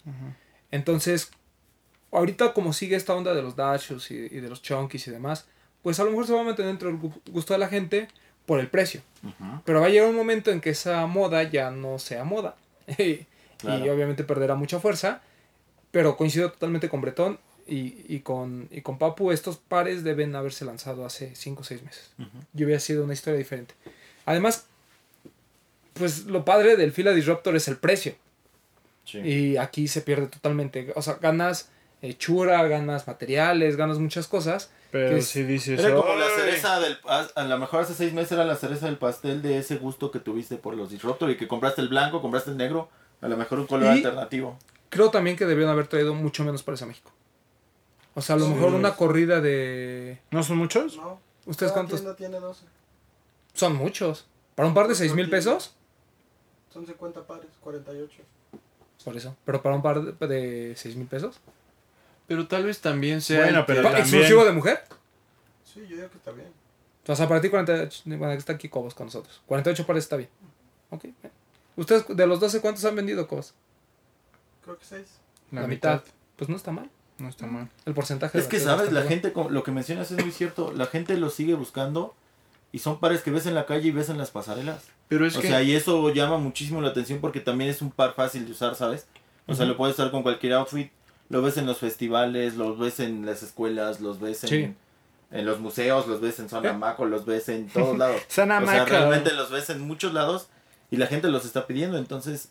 Entonces, 0.71 1.31
ahorita 2.11 2.53
como 2.53 2.73
sigue 2.73 2.97
esta 2.97 3.15
onda 3.15 3.35
de 3.35 3.43
los 3.43 3.57
dashos 3.57 4.11
y, 4.11 4.15
y 4.17 4.41
de 4.41 4.49
los 4.49 4.63
chunkies 4.63 5.07
y 5.09 5.11
demás, 5.11 5.47
pues 5.83 5.99
a 6.01 6.05
lo 6.05 6.11
mejor 6.11 6.27
se 6.27 6.33
va 6.33 6.41
a 6.41 6.45
mantener 6.45 6.71
dentro 6.71 6.89
del 6.89 6.99
gu- 7.01 7.21
gusto 7.31 7.53
de 7.55 7.59
la 7.59 7.69
gente 7.69 8.09
por 8.47 8.59
el 8.61 8.69
precio. 8.69 9.03
Pero 9.65 9.81
va 9.81 9.87
a 9.87 9.91
llegar 9.91 10.09
un 10.09 10.17
momento 10.17 10.51
en 10.51 10.61
que 10.61 10.71
esa 10.71 11.07
moda 11.07 11.43
ya 11.45 11.71
no 11.71 11.99
sea 11.99 12.25
moda. 12.25 12.57
y 12.99 13.27
Claro. 13.59 13.93
obviamente 13.95 14.25
perderá 14.25 14.57
mucha 14.57 14.81
fuerza. 14.81 15.23
Pero 15.93 16.17
coincido 16.17 16.51
totalmente 16.51 16.89
con 16.89 17.01
Bretón 17.01 17.39
y, 17.67 18.05
y 18.09 18.21
con, 18.21 18.69
y 18.71 18.81
con 18.83 18.99
Papu. 18.99 19.33
Estos 19.33 19.57
pares 19.57 20.05
deben 20.05 20.35
haberse 20.37 20.65
lanzado 20.65 21.05
hace 21.05 21.35
5 21.35 21.61
o 21.61 21.65
6 21.65 21.83
meses. 21.83 22.11
Y 22.57 22.65
hubiera 22.65 22.81
sido 22.81 23.05
una 23.05 23.13
historia 23.15 23.39
diferente. 23.39 23.75
Además, 24.27 24.67
pues 25.95 26.25
lo 26.27 26.45
padre 26.45 26.77
del 26.77 26.93
Fila 26.93 27.13
Disruptor 27.13 27.55
es 27.57 27.69
el 27.69 27.77
precio. 27.77 28.15
Sí. 29.05 29.19
Y 29.19 29.57
aquí 29.57 29.89
se 29.89 30.01
pierde 30.01 30.27
totalmente. 30.27 30.93
O 30.97 31.03
sea, 31.03 31.15
ganas 31.15 31.69
hechura, 32.01 32.67
ganas 32.69 33.07
materiales, 33.07 33.77
ganas 33.77 33.99
muchas 33.99 34.27
cosas. 34.29 34.71
Pero 34.91 35.17
es- 35.17 35.27
si 35.29 35.43
dices. 35.43 35.81
Era 35.81 35.95
como 35.95 36.15
la 36.15 36.29
cereza 36.37 36.81
del... 36.81 36.99
A 37.07 37.27
a 37.35 37.45
lo 37.45 37.59
mejor 37.59 37.81
hace 37.83 37.95
seis 37.95 38.13
meses 38.13 38.33
era 38.33 38.45
la 38.45 38.57
cereza 38.57 38.87
del 38.87 38.99
pastel 38.99 39.41
de 39.43 39.59
ese 39.59 39.77
gusto 39.77 40.11
que 40.11 40.19
tuviste 40.21 40.57
por 40.57 40.75
los 40.77 40.91
Disruptor 40.91 41.31
y 41.31 41.37
que 41.37 41.49
compraste 41.49 41.81
el 41.81 41.89
blanco, 41.89 42.21
compraste 42.21 42.51
el 42.51 42.57
negro, 42.57 42.89
a 43.21 43.29
lo 43.29 43.37
mejor 43.37 43.59
un 43.61 43.67
color 43.67 43.87
Y- 43.95 43.99
alternativo. 43.99 44.59
Creo 44.89 45.11
también 45.11 45.37
que 45.39 45.47
debieron 45.47 45.73
haber 45.73 45.87
traído 45.87 46.15
mucho 46.15 46.45
menos 46.45 46.63
para 46.63 46.77
a 46.83 46.87
México. 46.87 47.11
O 48.15 48.21
sea, 48.21 48.37
a 48.37 48.39
lo 48.39 48.47
Sí. 48.47 48.53
mejor 48.55 48.75
una 48.75 48.95
corrida 48.97 49.41
de... 49.41 50.21
¿No 50.31 50.43
son 50.43 50.59
muchos? 50.59 50.97
No. 50.97 51.21
¿Ustedes 51.47 51.73
cada 51.73 51.83
cuántos? 51.83 52.01
tienda 52.01 52.17
tiene 52.17 52.39
12. 52.41 52.65
Son 53.55 53.75
muchos. 53.75 54.27
¿Para 54.55 54.69
un 54.69 54.75
par 54.75 54.87
de 54.89 54.95
6 54.95 55.15
mil 55.15 55.29
pesos? 55.31 55.75
Son 56.73 56.87
50 56.87 57.27
pares, 57.27 57.49
48. 57.61 58.23
Por 59.05 59.17
eso. 59.17 59.37
Pero 59.45 59.63
para 59.63 59.75
un 59.75 59.83
par 59.83 60.03
de, 60.03 60.27
de 60.29 60.77
6 60.77 60.97
mil 60.97 61.07
pesos. 61.07 61.41
Pero 62.29 62.47
tal 62.47 62.65
vez 62.65 62.81
también 62.81 63.21
sea. 63.21 63.45
Bueno, 63.45 63.65
pero 63.67 63.83
también- 63.83 64.03
¿Exclusivo 64.03 64.45
de 64.45 64.53
mujer? 64.53 64.85
Sí, 65.65 65.81
yo 65.89 65.97
digo 65.97 66.09
que 66.11 66.19
está 66.19 66.31
bien. 66.33 66.49
O 67.07 67.17
sea, 67.17 67.27
para 67.27 67.41
ti 67.41 67.49
48... 67.51 68.03
Bueno, 68.07 68.31
está 68.33 68.53
aquí 68.53 68.69
Cobos 68.69 68.95
con 68.95 69.07
nosotros. 69.07 69.43
48 69.47 69.87
pares 69.87 70.05
está 70.05 70.17
bien. 70.17 70.29
Ok. 70.91 71.03
bien. 71.03 71.17
¿Ustedes 71.77 72.07
de 72.09 72.27
los 72.27 72.39
12 72.39 72.61
cuántos 72.61 72.85
han 72.85 72.95
vendido 72.95 73.27
Cobos? 73.27 73.55
Creo 74.63 74.79
que 74.79 74.85
6. 74.85 75.07
La, 75.51 75.67
mitad. 75.67 76.03
Pues 76.37 76.49
no 76.49 76.57
está 76.57 76.71
mal. 76.71 76.89
No 77.23 77.29
está 77.29 77.47
mal. 77.47 77.69
El 77.87 77.95
porcentaje 77.95 78.37
Es 78.37 78.45
de 78.45 78.51
que, 78.51 78.59
¿sabes? 78.59 78.87
La 78.93 79.01
bueno. 79.01 79.09
gente, 79.09 79.33
como- 79.33 79.49
lo 79.51 79.63
que 79.63 79.71
mencionas 79.71 80.11
es 80.11 80.21
muy 80.21 80.33
cierto, 80.33 80.73
la 80.75 80.87
gente 80.87 81.17
lo 81.17 81.31
sigue 81.31 81.55
buscando 81.55 82.15
y 82.73 82.81
son 82.81 82.99
pares 82.99 83.21
que 83.23 83.31
ves 83.31 83.47
en 83.47 83.55
la 83.55 83.65
calle 83.65 83.89
y 83.89 83.91
ves 83.93 84.09
en 84.09 84.19
las 84.19 84.31
pasarelas. 84.33 84.83
Pero 85.07 85.25
es 85.25 85.37
o 85.37 85.41
que. 85.41 85.47
sea, 85.47 85.63
y 85.63 85.73
eso 85.75 86.09
llama 86.13 86.39
muchísimo 86.39 86.81
la 86.81 86.89
atención 86.89 87.21
porque 87.21 87.39
también 87.39 87.71
es 87.71 87.81
un 87.81 87.93
par 87.93 88.15
fácil 88.15 88.45
de 88.45 88.51
usar, 88.51 88.75
¿sabes? 88.75 89.07
O 89.47 89.55
sea, 89.55 89.67
lo 89.67 89.77
puedes 89.77 89.95
usar 89.97 90.11
con 90.11 90.23
cualquier 90.25 90.55
outfit. 90.55 90.91
Lo 91.29 91.43
ves 91.43 91.57
en 91.59 91.67
los 91.67 91.79
festivales, 91.79 92.57
los 92.57 92.77
ves 92.79 92.99
en 92.99 93.25
las 93.25 93.43
escuelas, 93.45 94.01
los 94.01 94.19
ves 94.21 94.43
en, 94.45 94.49
Sí. 94.51 94.75
en 95.31 95.47
los 95.47 95.61
museos, 95.61 96.09
los 96.09 96.21
ves 96.21 96.41
en 96.41 96.49
Zona 96.49 96.71
¿Eh? 96.71 97.05
Los 97.07 97.25
ves 97.25 97.49
en 97.49 97.69
todos 97.73 97.97
lados. 97.97 98.21
Zona 98.29 98.59
o 98.59 98.67
sea, 98.67 98.85
realmente 98.85 99.33
los 99.33 99.51
ves 99.51 99.71
en 99.71 99.81
muchos 99.81 100.13
lados 100.13 100.49
y 100.91 100.97
la 100.97 101.07
gente 101.07 101.29
los 101.29 101.45
está 101.45 101.69
pidiendo. 101.69 101.99
Entonces, 101.99 102.49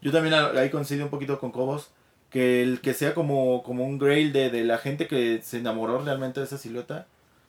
yo 0.00 0.10
también 0.10 0.32
ahí 0.34 0.70
coincido 0.70 1.04
un 1.04 1.10
poquito 1.10 1.38
con 1.38 1.50
Cobos. 1.52 1.90
Que 2.30 2.62
el 2.62 2.80
que 2.80 2.92
sea 2.92 3.14
como, 3.14 3.62
como 3.62 3.84
un 3.84 3.98
grail 3.98 4.32
de, 4.32 4.50
de 4.50 4.64
la 4.64 4.78
gente 4.78 5.06
que 5.06 5.40
se 5.42 5.58
enamoró 5.58 6.02
realmente 6.02 6.40
de 6.40 6.46
esa 6.46 6.58
silueta, 6.58 7.06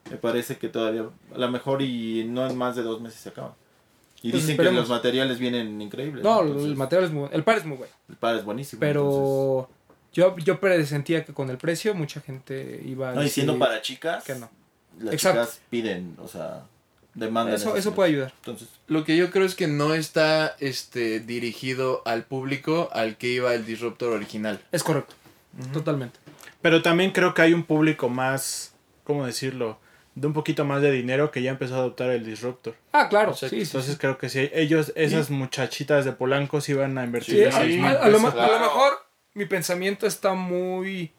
me 0.10 0.18
parece 0.18 0.58
que 0.58 0.70
todavía, 0.70 1.04
a 1.34 1.38
lo 1.38 1.50
mejor 1.52 1.82
y 1.82 2.24
no 2.26 2.48
en 2.48 2.58
más 2.58 2.76
de 2.76 2.84
dos 2.84 3.02
meses 3.02 3.20
se 3.20 3.30
acaba. 3.30 3.56
Y 4.22 4.32
dicen 4.32 4.52
esperemos. 4.52 4.76
que 4.76 4.80
los 4.82 4.90
materiales 4.90 5.40
vienen 5.40 5.82
increíbles. 5.82 6.24
No, 6.24 6.42
Entonces, 6.42 6.68
el 6.68 6.76
material 6.76 7.06
es 7.06 7.12
muy 7.12 7.20
bueno. 7.22 7.36
El 7.36 7.44
par 7.44 7.58
es 7.58 7.66
muy 7.66 7.78
bueno. 7.78 7.94
el 8.10 8.16
par 8.16 8.36
es 8.36 8.44
buenísimo. 8.46 8.84
entonces- 8.84 9.12
Pero 9.12 9.70
yo, 10.13 10.38
yo 10.38 10.60
presentía 10.60 11.24
que 11.26 11.34
con 11.34 11.50
el 11.50 11.58
precio 11.58 11.94
mucha 11.94 12.22
gente 12.22 12.82
iba 12.86 13.12
a 13.12 13.16
no, 13.16 13.24
y 13.24 13.30
siendo 13.30 13.60
para 13.60 13.82
chicas, 13.82 14.24
que 14.24 14.36
no. 14.36 14.50
las 15.00 15.13
Exacto. 15.13 15.42
chicas 15.42 15.62
piden, 15.70 16.16
o 16.20 16.28
sea, 16.28 16.63
demandan. 17.17 17.56
Eso, 17.56 17.75
eso 17.75 17.93
puede 17.93 18.10
ayudar. 18.12 18.34
Entonces, 18.38 18.69
Lo 18.88 19.03
que 19.03 19.17
yo 19.17 19.30
creo 19.32 19.45
es 19.45 19.56
que 19.56 19.67
no 19.67 19.93
está 19.93 20.56
este 20.60 21.19
dirigido 21.19 22.01
al 22.06 22.23
público 22.23 22.89
al 22.93 23.17
que 23.17 23.27
iba 23.27 23.53
el 23.53 23.65
Disruptor 23.65 24.13
original. 24.13 24.62
Es 24.71 24.84
correcto. 24.84 25.13
Totalmente. 25.73 26.19
Pero 26.62 26.82
también 26.82 27.12
creo 27.12 27.34
que 27.34 27.41
hay 27.41 27.53
un 27.53 27.63
público 27.63 28.10
más, 28.10 28.73
¿cómo 29.03 29.25
decirlo? 29.25 29.80
De 30.15 30.25
un 30.27 30.34
poquito 30.34 30.65
más 30.65 30.82
de 30.82 30.91
dinero 30.91 31.30
que 31.32 31.41
ya 31.43 31.51
empezó 31.51 31.75
a 31.75 31.80
adoptar 31.80 32.10
el 32.10 32.25
Disruptor. 32.25 32.75
Ah, 32.91 33.08
claro. 33.10 33.36
Sí, 33.36 33.45
Entonces 33.51 33.93
sí. 33.93 33.97
creo 33.99 34.17
que 34.17 34.30
sí, 34.30 34.49
ellos, 34.53 34.91
esas 34.95 35.30
muchachitas 35.30 36.06
de 36.06 36.12
Polanco 36.13 36.60
sí 36.62 36.71
iban 36.71 36.97
a 36.97 37.03
invertir 37.03 37.36
Sí, 37.36 37.41
esos 37.43 37.56
a, 37.56 37.60
a- 37.62 38.03
a 38.03 38.10
lo, 38.10 38.17
a 38.27 38.47
lo 38.51 38.60
mejor 38.60 38.93
mi 39.36 39.45
pensamiento 39.45 40.08
está 40.08 40.34
muy, 40.34 41.12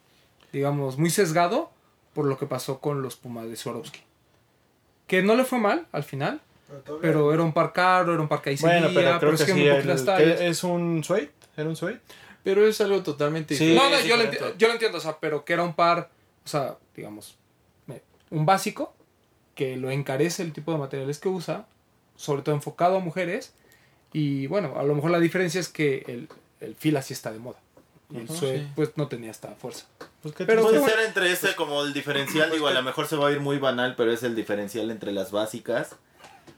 digamos, 0.52 0.98
muy 0.98 1.11
sesgado 1.11 1.70
por 2.12 2.24
lo 2.26 2.38
que 2.38 2.46
pasó 2.46 2.80
con 2.80 3.00
los 3.02 3.14
Pumas 3.14 3.48
de 3.48 3.54
Swarovski. 3.56 4.00
Que 5.09 5.23
no 5.23 5.35
le 5.35 5.44
fue 5.44 5.59
mal 5.59 5.87
al 5.90 6.05
final, 6.05 6.40
Pero, 6.68 6.81
todavía- 6.83 7.03
pero 7.11 7.35
era 7.35 7.42
un 7.42 7.53
par 7.53 7.73
caro, 7.73 8.12
era 8.12 8.23
un 8.23 8.29
par 8.29 8.40
que 8.42 8.51
ahí 8.51 8.57
Bueno, 8.61 8.87
seguía, 8.88 9.01
pero 9.01 9.18
creo 9.21 9.33
es 9.33 9.40
que 9.40 9.47
que 9.47 9.53
sí, 9.53 9.59
muy 9.59 9.68
el- 9.68 9.75
poquitas 9.77 10.01
que 10.01 10.07
tallas. 10.07 10.40
es 10.40 10.62
un 10.64 11.03
suede, 11.03 11.31
era 11.57 11.68
un 11.68 11.75
suede. 11.77 11.99
Pero 12.44 12.64
es 12.66 12.81
algo 12.81 13.03
totalmente 13.03 13.57
Sí. 13.57 13.66
diferente. 13.66 13.90
No, 13.90 13.97
no, 13.97 14.03
sí, 14.03 14.09
yo 14.09 14.16
lo, 14.16 14.57
yo 14.57 14.68
entiendo, 14.71 14.99
o 14.99 15.01
sea, 15.01 15.16
pero 15.21 15.44
que 15.44 15.55
era 15.55 15.64
un 15.64 15.75
par, 15.75 16.09
o 16.44 16.49
sea, 16.49 16.77
digamos, 16.94 17.37
un 18.31 18.44
básico 18.47 18.94
que 19.55 19.77
lo 19.79 19.90
encarece 19.90 20.42
el 20.42 20.53
tipo 20.53 20.71
de 20.73 20.79
materiales 20.79 21.18
que 21.18 21.29
usa, 21.29 21.66
sobre 22.14 22.42
todo 22.42 22.55
enfocado 22.55 22.97
a 22.97 23.01
mujeres. 23.01 23.55
Y 24.12 24.47
bueno, 24.47 24.75
a 24.79 24.83
lo 24.83 24.94
mejor 24.94 25.11
la 25.11 25.18
diferencia 25.21 25.61
es 25.61 25.68
que 25.68 26.05
el, 26.07 26.29
el 26.61 26.75
fila 26.75 27.01
sí 27.03 27.12
está 27.14 27.33
de 27.33 27.38
moda. 27.38 27.59
Y 28.11 28.16
el 28.18 28.25
Ujú, 28.25 28.35
suede, 28.37 28.59
sí. 28.61 28.68
pues 28.75 28.90
no 28.97 29.07
tenía 29.09 29.31
esta 29.31 29.49
fuerza. 29.55 29.85
Pues, 30.23 30.35
¿qué 30.35 30.44
Pero- 30.47 30.62
puede 30.62 30.79
bueno. 30.79 30.94
ser 30.94 31.05
entre 31.07 31.31
ese 31.31 31.55
como 31.55 31.83
el 31.85 31.92
diferencial, 31.92 32.51
digo, 32.51 32.66
a 32.66 32.73
lo 32.73 32.83
mejor 32.83 33.07
se 33.07 33.16
va 33.16 33.29
a 33.29 33.33
ir 33.33 33.40
muy 33.40 33.59
banal, 33.59 33.94
pero 33.97 34.11
es 34.12 34.23
el 34.23 34.35
diferencial 34.35 34.90
entre 34.90 35.12
las 35.12 35.31
básicas 35.31 35.97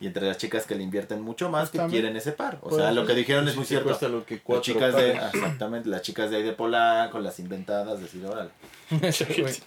y 0.01 0.07
entre 0.07 0.27
las 0.29 0.39
chicas 0.39 0.65
que 0.65 0.75
le 0.77 0.83
invierten 0.85 1.21
mucho 1.21 1.51
más 1.51 1.71
que 1.71 1.79
También. 1.79 2.03
quieren 2.03 2.17
ese 2.17 2.33
par. 2.33 2.59
O 2.63 2.69
Puede 2.71 2.83
sea, 2.83 2.93
lo 2.93 3.05
que 3.05 3.15
dijeron 3.15 3.49
es 3.49 3.57
muy 3.57 3.65
cierto. 3.67 3.91
lo 4.09 4.25
que 4.25 4.41
Las 4.47 4.61
chicas 4.63 4.95
de, 4.95 5.11
exactamente, 5.35 5.89
las 5.89 6.03
chicas 6.03 6.31
de 6.31 6.37
ahí 6.39 6.43
de 6.45 6.53
Polanco, 6.53 7.19
las 7.19 7.39
inventadas, 7.41 8.01
decir, 8.01 8.25
órale. 8.25 8.51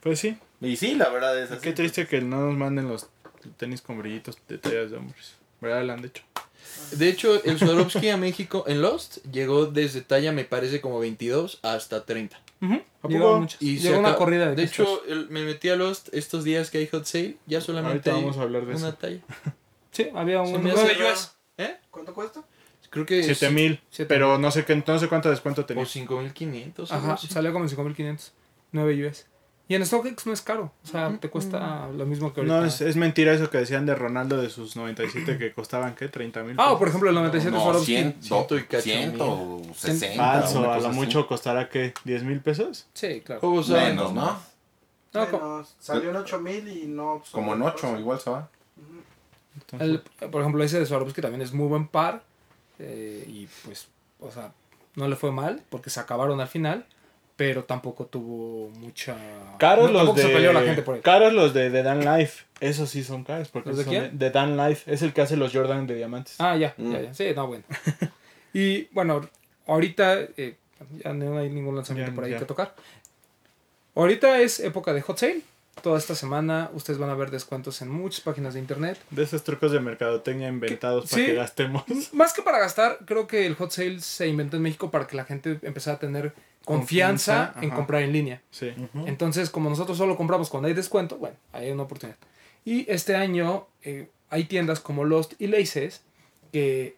Pues 0.00 0.20
sí, 0.20 0.38
Y 0.60 0.76
sí, 0.76 0.94
la 0.94 1.08
verdad 1.08 1.36
es 1.40 1.50
así. 1.50 1.60
qué 1.60 1.72
triste 1.72 2.06
que 2.06 2.20
no 2.20 2.36
nos 2.46 2.56
manden 2.56 2.88
los 2.88 3.08
tenis 3.56 3.82
con 3.82 3.98
brillitos 3.98 4.38
de 4.48 4.58
tallas 4.58 4.90
de 4.92 4.96
hombres. 4.96 5.34
¿Verdad? 5.60 5.82
Lo 5.84 5.92
han 5.94 6.02
dicho. 6.02 6.22
De 6.92 7.08
hecho, 7.08 7.42
el 7.44 7.58
Swarovski 7.58 8.08
a 8.08 8.16
México 8.16 8.64
en 8.66 8.80
Lost 8.82 9.18
llegó 9.30 9.66
desde 9.66 10.00
talla, 10.00 10.32
me 10.32 10.44
parece, 10.44 10.80
como 10.80 10.98
22 10.98 11.58
hasta 11.62 12.04
30. 12.04 12.40
Ujú. 12.60 12.82
¿A 13.02 13.08
Llegaron 13.08 13.46
poco? 13.46 13.56
Y 13.60 13.78
se 13.78 13.88
Llegó 13.88 14.00
una 14.00 14.16
corrida 14.16 14.50
de, 14.50 14.56
De 14.56 14.62
hecho, 14.64 15.04
el- 15.06 15.28
me 15.30 15.44
metí 15.44 15.68
a 15.68 15.76
Lost 15.76 16.08
estos 16.12 16.44
días 16.44 16.70
que 16.70 16.78
hay 16.78 16.86
hot 16.88 17.04
sale, 17.04 17.36
ya 17.46 17.60
solamente 17.60 18.10
Ahorita 18.10 18.12
vamos 18.26 18.38
a 18.38 18.42
hablar 18.42 18.62
de 18.66 18.74
una 18.74 18.88
eso. 18.88 18.96
talla. 18.96 19.20
sí, 19.92 20.08
había 20.14 20.40
un 20.40 20.52
me 20.62 20.72
9 20.72 20.80
hace 20.80 20.94
raro. 20.94 21.12
US. 21.14 21.30
¿Eh? 21.58 21.76
¿Cuánto 21.90 22.14
cuesta? 22.14 22.42
Creo 22.90 23.04
que 23.04 23.22
7 23.22 23.50
mil, 23.50 23.80
Siete 23.90 24.08
pero 24.08 24.38
no 24.38 24.50
sé, 24.50 24.64
qué, 24.64 24.82
no 24.86 24.98
sé 24.98 25.08
cuánto 25.08 25.28
descuento 25.28 25.60
o 25.60 25.66
tenía. 25.66 25.84
5500. 25.84 26.90
algo 26.90 27.04
Ajá, 27.04 27.14
así. 27.14 27.26
salió 27.26 27.52
como 27.52 27.64
en 27.66 27.68
5500. 27.68 28.32
9 28.72 29.06
US. 29.06 29.26
Y 29.70 29.74
en 29.74 29.84
StockX 29.84 30.26
no 30.26 30.32
es 30.32 30.40
caro. 30.40 30.72
O 30.82 30.86
sea, 30.86 31.14
te 31.20 31.28
cuesta 31.28 31.88
lo 31.94 32.06
mismo 32.06 32.32
que 32.32 32.40
ahorita. 32.40 32.60
No, 32.60 32.64
es, 32.64 32.80
es 32.80 32.96
mentira 32.96 33.34
eso 33.34 33.50
que 33.50 33.58
decían 33.58 33.84
de 33.84 33.94
Ronaldo 33.94 34.38
de 34.40 34.48
sus 34.48 34.76
97 34.76 35.36
que 35.36 35.52
costaban, 35.52 35.94
¿qué? 35.94 36.08
30 36.08 36.42
mil. 36.42 36.54
Ah, 36.58 36.72
o 36.72 36.78
por 36.78 36.88
ejemplo, 36.88 37.10
el 37.10 37.14
97 37.14 37.54
No, 37.54 37.62
Swarovski. 37.62 37.86
100, 37.94 38.16
Ciento 38.22 38.56
y 38.56 38.62
cacho 38.64 38.82
160. 38.84 40.16
Falso, 40.16 40.70
a 40.72 40.78
lo 40.78 40.88
así. 40.88 40.96
mucho 40.96 41.26
costará, 41.26 41.68
¿qué? 41.68 41.92
¿10 42.06 42.22
mil 42.22 42.40
pesos? 42.40 42.86
Sí, 42.94 43.20
claro. 43.20 43.40
Juegos 43.42 43.66
saben. 43.66 43.96
Menos, 43.96 44.12
¿no? 44.14 44.38
Menos, 45.12 45.74
salió 45.78 46.10
en 46.10 46.16
8000 46.16 46.68
y 46.68 46.86
no. 46.86 47.18
pues, 47.18 47.30
Como 47.30 47.52
en 47.54 47.60
8, 47.62 47.98
igual 47.98 48.20
se 48.20 48.30
va. 48.30 48.48
el- 49.78 50.00
por 50.30 50.40
ejemplo, 50.40 50.62
ese 50.64 50.78
de 50.78 50.86
Swarovski 50.86 51.20
también 51.20 51.42
es 51.42 51.52
muy 51.52 51.66
buen 51.68 51.88
par. 51.88 52.22
eh, 52.78 53.24
y 53.26 53.48
pues, 53.64 53.88
o 54.20 54.30
sea, 54.30 54.52
no 54.94 55.08
le 55.08 55.16
fue 55.16 55.32
mal 55.32 55.62
porque 55.68 55.90
se 55.90 55.98
acabaron 56.00 56.40
al 56.40 56.48
final. 56.48 56.86
Pero 57.38 57.62
tampoco 57.64 58.04
tuvo 58.04 58.68
mucha. 58.80 59.16
Caros 59.58 59.90
no, 59.92 60.02
los 60.04 60.14
de. 60.16 60.22
se 60.22 60.28
peleó 60.28 60.52
la 60.52 60.60
gente 60.62 60.82
por 60.82 60.96
él. 60.96 61.02
Caros 61.02 61.32
los 61.32 61.54
de, 61.54 61.70
de 61.70 61.82
Dan 61.82 62.00
Life. 62.04 62.44
Esos 62.60 62.90
sí 62.90 63.02
son 63.04 63.22
caros. 63.24 63.48
Porque 63.48 63.68
¿Los 63.70 63.78
de 63.78 63.84
son 63.84 63.92
quién? 63.92 64.18
de 64.18 64.30
Dan 64.30 64.56
Life. 64.56 64.92
Es 64.92 65.02
el 65.02 65.12
que 65.12 65.20
hace 65.22 65.36
los 65.36 65.52
Jordan 65.54 65.86
de 65.86 65.94
diamantes. 65.94 66.34
Ah, 66.40 66.56
ya, 66.56 66.74
Mm. 66.76 66.92
ya, 66.92 67.00
ya. 67.00 67.14
Sí, 67.14 67.26
no, 67.36 67.46
bueno. 67.46 67.62
y 68.52 68.88
bueno, 68.92 69.20
ahorita 69.68 70.18
eh, 70.36 70.56
ya 71.04 71.12
no 71.14 71.38
hay 71.38 71.48
ningún 71.48 71.76
lanzamiento 71.76 72.10
Ya, 72.10 72.14
por 72.16 72.24
ahí 72.24 72.32
ya. 72.32 72.38
que 72.40 72.44
tocar. 72.44 72.74
Ahorita 73.94 74.40
es 74.40 74.60
época 74.60 74.92
de 74.92 75.02
hot 75.02 75.18
sale. 75.18 75.40
Toda 75.82 75.96
esta 75.98 76.16
semana 76.16 76.70
ustedes 76.74 76.98
van 76.98 77.10
a 77.10 77.14
ver 77.14 77.30
descuentos 77.30 77.80
en 77.82 77.88
muchas 77.88 78.20
páginas 78.22 78.54
de 78.54 78.60
internet. 78.60 78.98
De 79.10 79.22
esos 79.22 79.44
trucos 79.44 79.70
de 79.70 79.78
mercadotecnia 79.78 80.48
inventados 80.48 81.08
para 81.08 81.22
Sí. 81.22 81.26
que 81.26 81.34
gastemos. 81.34 81.84
Más 82.12 82.32
que 82.32 82.42
para 82.42 82.58
gastar, 82.58 82.98
creo 83.04 83.28
que 83.28 83.46
el 83.46 83.54
hot 83.54 83.70
sale 83.70 84.00
se 84.00 84.26
inventó 84.26 84.56
en 84.56 84.62
México 84.64 84.90
para 84.90 85.06
que 85.06 85.14
la 85.16 85.24
gente 85.24 85.60
empezara 85.62 85.96
a 85.96 86.00
tener 86.00 86.32
confianza, 86.68 87.46
Confianza, 87.46 87.66
en 87.66 87.70
comprar 87.70 88.02
en 88.02 88.12
línea. 88.12 88.42
Sí. 88.50 88.74
Entonces, 89.06 89.48
como 89.48 89.70
nosotros 89.70 89.96
solo 89.96 90.18
compramos 90.18 90.50
cuando 90.50 90.68
hay 90.68 90.74
descuento, 90.74 91.16
bueno, 91.16 91.36
hay 91.50 91.70
una 91.70 91.84
oportunidad. 91.84 92.18
Y 92.62 92.84
este 92.90 93.16
año 93.16 93.66
eh, 93.82 94.10
hay 94.28 94.44
tiendas 94.44 94.78
como 94.78 95.04
Lost 95.04 95.32
y 95.38 95.46
Laces 95.46 96.02
que 96.52 96.96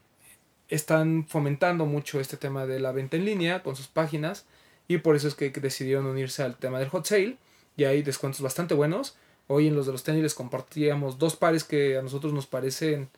están 0.68 1.24
fomentando 1.28 1.86
mucho 1.86 2.18
este 2.18 2.36
tema 2.36 2.66
de 2.66 2.80
la 2.80 2.90
venta 2.90 3.16
en 3.16 3.24
línea 3.24 3.62
con 3.62 3.76
sus 3.76 3.86
páginas 3.86 4.44
y 4.88 4.98
por 4.98 5.14
eso 5.14 5.28
es 5.28 5.36
que 5.36 5.50
decidieron 5.50 6.06
unirse 6.06 6.42
al 6.42 6.56
tema 6.56 6.80
del 6.80 6.88
hot 6.88 7.06
sale 7.06 7.36
y 7.76 7.84
hay 7.84 8.02
descuentos 8.02 8.40
bastante 8.40 8.74
buenos. 8.74 9.16
Hoy 9.46 9.68
en 9.68 9.76
los 9.76 9.86
de 9.86 9.92
los 9.92 10.02
tenis 10.02 10.22
les 10.22 10.34
compartíamos 10.34 11.18
dos 11.18 11.36
pares 11.36 11.62
que 11.62 11.96
a 11.96 12.02
nosotros 12.02 12.32
nos 12.32 12.48
parecen 12.48 13.08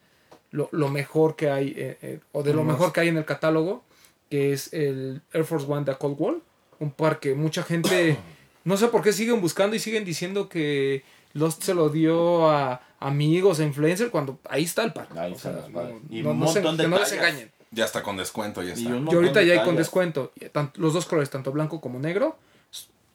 lo, 0.50 0.68
lo 0.70 0.88
mejor 0.88 1.34
que 1.34 1.48
hay 1.48 1.68
eh, 1.68 1.96
eh, 2.02 2.20
o 2.32 2.42
de 2.42 2.52
lo 2.52 2.62
mejor 2.62 2.92
que 2.92 3.00
hay 3.00 3.08
en 3.08 3.16
el 3.16 3.24
catálogo 3.24 3.84
que 4.32 4.54
es 4.54 4.72
el 4.72 5.20
Air 5.34 5.44
Force 5.44 5.66
One 5.70 5.84
de 5.84 5.94
Cold 5.98 6.16
Wall 6.18 6.42
un 6.78 6.90
par 6.90 7.20
que 7.20 7.34
mucha 7.34 7.62
gente 7.62 8.16
no 8.64 8.78
sé 8.78 8.88
por 8.88 9.02
qué 9.02 9.12
siguen 9.12 9.42
buscando 9.42 9.76
y 9.76 9.78
siguen 9.78 10.06
diciendo 10.06 10.48
que 10.48 11.04
Lost 11.34 11.62
se 11.62 11.74
lo 11.74 11.90
dio 11.90 12.50
a 12.50 12.80
amigos, 12.98 13.60
a 13.60 13.64
influencers, 13.64 14.10
cuando 14.10 14.38
ahí 14.48 14.64
está 14.64 14.84
el 14.84 14.94
par. 14.94 15.08
Ahí 15.18 15.32
O 15.34 15.38
sea, 15.38 15.52
no- 15.70 16.00
Y 16.08 16.22
no- 16.22 16.30
un 16.30 16.40
no 16.40 16.46
se- 16.48 16.60
montón 16.60 16.76
de 16.78 16.84
que 16.84 16.88
no 16.88 16.98
les 16.98 17.10
tallas. 17.10 17.24
engañen. 17.26 17.50
Ya 17.72 17.84
está 17.84 18.02
con 18.02 18.16
descuento, 18.16 18.62
ya 18.62 18.70
Y 18.70 18.72
está. 18.72 18.90
Y 18.90 19.14
ahorita 19.14 19.42
ya 19.42 19.52
hay 19.60 19.64
con 19.66 19.76
descuento. 19.76 20.32
Los 20.76 20.94
dos 20.94 21.04
colores, 21.04 21.28
tanto 21.28 21.52
blanco 21.52 21.80
como 21.82 21.98
negro. 21.98 22.38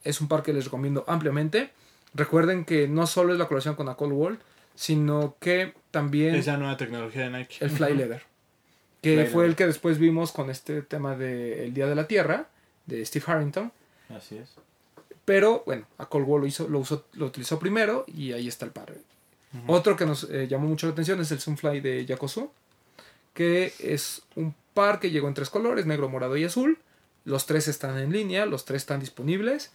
Es 0.04 0.22
un 0.22 0.28
par 0.28 0.44
que 0.44 0.54
les 0.54 0.66
recomiendo 0.66 1.04
ampliamente. 1.08 1.72
Recuerden 2.14 2.64
que 2.64 2.88
no 2.88 3.08
solo 3.08 3.34
es 3.34 3.40
la 3.40 3.46
colaboración 3.46 3.74
con 3.76 3.88
la 3.88 3.96
Cold 3.96 4.14
Wall, 4.14 4.40
sino 4.76 5.36
que 5.40 5.74
también 5.90 6.36
Es 6.36 6.46
la 6.46 6.58
nueva 6.58 6.78
tecnología 6.78 7.24
de 7.24 7.32
Nike. 7.40 7.58
el 7.62 7.70
Fly 7.72 7.96
Leather. 7.96 8.24
Que 9.02 9.26
fue 9.26 9.46
el 9.46 9.56
que 9.56 9.66
después 9.66 10.00
vimos 10.00 10.32
con 10.32 10.50
este 10.50 10.82
tema 10.82 11.16
del 11.16 11.74
Día 11.74 11.88
de 11.88 11.96
la 11.96 12.08
Tierra, 12.08 12.48
de 12.86 13.06
Steve 13.06 13.26
Harrington. 13.28 13.72
Así 14.10 14.38
es. 14.38 14.50
Pero 15.24 15.64
bueno, 15.66 15.86
a 15.98 16.08
Cold 16.08 16.28
War 16.28 16.42
lo, 16.42 16.48
hizo, 16.48 16.68
lo, 16.68 16.80
usó, 16.80 17.06
lo 17.14 17.26
utilizó 17.26 17.60
primero 17.60 18.06
y 18.08 18.32
ahí 18.32 18.48
está 18.48 18.66
el 18.66 18.72
par. 18.72 18.94
Otro 19.66 19.96
que 19.96 20.06
nos 20.06 20.24
eh, 20.30 20.48
llamó 20.48 20.68
mucho 20.68 20.88
la 20.88 20.94
atención 20.94 21.20
es 21.20 21.32
el 21.32 21.40
Sunfly 21.40 21.80
de 21.82 22.06
Yakosu, 22.06 22.52
que 23.34 23.74
es 23.80 24.22
un 24.36 24.56
par 24.74 25.00
que 25.00 25.10
llegó 25.12 25.28
en 25.28 25.34
tres 25.34 25.50
colores, 25.50 25.86
negro, 25.86 26.10
morado 26.10 26.38
y 26.38 26.44
azul. 26.44 26.80
Los 27.26 27.46
tres 27.46 27.68
están 27.68 27.98
en 27.98 28.12
línea, 28.12 28.46
los 28.46 28.66
tres 28.66 28.84
están 28.84 29.00
disponibles 29.00 29.72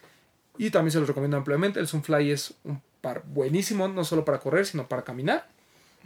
y 0.56 0.70
también 0.70 0.92
se 0.92 1.00
los 1.00 1.08
recomiendo 1.08 1.36
ampliamente. 1.36 1.80
El 1.80 1.88
Sunfly 1.88 2.30
es 2.30 2.54
un 2.64 2.80
par 3.00 3.22
buenísimo, 3.26 3.88
no 3.88 4.04
solo 4.04 4.24
para 4.24 4.40
correr, 4.40 4.66
sino 4.66 4.88
para 4.88 5.02
caminar. 5.02 5.48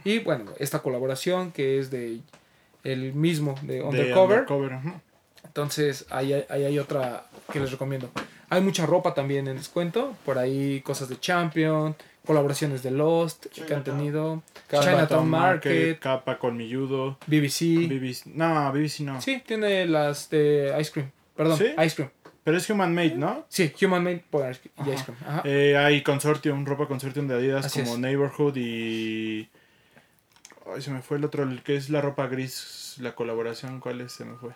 Y 0.03 0.19
bueno, 0.19 0.51
esta 0.59 0.79
colaboración 0.79 1.51
que 1.51 1.79
es 1.79 1.89
de 1.89 2.19
el 2.83 3.13
mismo 3.13 3.55
de 3.63 3.75
De 3.75 3.83
Undercover. 3.83 4.45
Entonces, 5.45 6.05
ahí, 6.09 6.33
hay- 6.33 6.45
ahí 6.49 6.65
hay 6.65 6.79
otra 6.79 7.25
que 7.51 7.59
les 7.59 7.71
recomiendo. 7.71 8.09
Hay 8.49 8.61
mucha 8.61 8.85
ropa 8.85 9.13
también 9.13 9.47
en 9.47 9.57
descuento. 9.57 10.15
Por 10.25 10.37
ahí 10.37 10.81
cosas 10.81 11.09
de 11.09 11.19
Champion, 11.19 11.95
colaboraciones 12.25 12.83
de 12.83 12.91
Lost 12.91 13.47
que 13.47 13.73
han 13.73 13.83
tenido. 13.83 14.43
Chinatown 14.69 15.29
Market, 15.29 15.99
Capa 15.99 16.37
Colmilludo. 16.37 17.17
BBC. 17.27 17.87
BBC. 17.87 18.25
No, 18.33 18.71
BBC 18.71 19.01
no. 19.03 19.21
Sí, 19.21 19.41
tiene 19.45 19.85
las 19.85 20.29
de 20.29 20.75
Ice 20.79 20.91
Cream. 20.91 21.11
Perdón, 21.35 21.57
¿Sí? 21.57 21.65
Ice 21.85 21.95
Cream. 21.95 22.09
Pero 22.43 22.57
es 22.57 22.69
Human 22.69 22.93
Made, 22.95 23.15
¿no? 23.15 23.45
Sí, 23.49 23.73
Human 23.81 24.03
Made 24.03 24.23
por 24.29 24.49
Ice 24.49 24.61
y 24.77 24.81
Ajá. 24.81 24.93
Ice 24.93 25.03
Cream. 25.03 25.17
Ajá. 25.27 25.41
Eh, 25.43 25.75
hay 25.77 26.01
Consortium, 26.01 26.65
ropa 26.65 26.87
Consortium 26.87 27.27
de 27.27 27.35
Adidas 27.35 27.65
Así 27.65 27.81
como 27.81 27.93
es. 27.95 27.99
Neighborhood 27.99 28.53
y... 28.55 29.49
Ay, 30.73 30.81
se 30.81 30.91
me 30.91 31.01
fue 31.01 31.17
el 31.17 31.25
otro, 31.25 31.43
el 31.43 31.63
que 31.63 31.75
es 31.75 31.89
la 31.89 32.01
ropa 32.01 32.27
gris, 32.27 32.95
la 32.99 33.15
colaboración, 33.15 33.79
¿cuál 33.79 34.01
es? 34.01 34.11
Se 34.11 34.25
me 34.25 34.35
fue. 34.37 34.51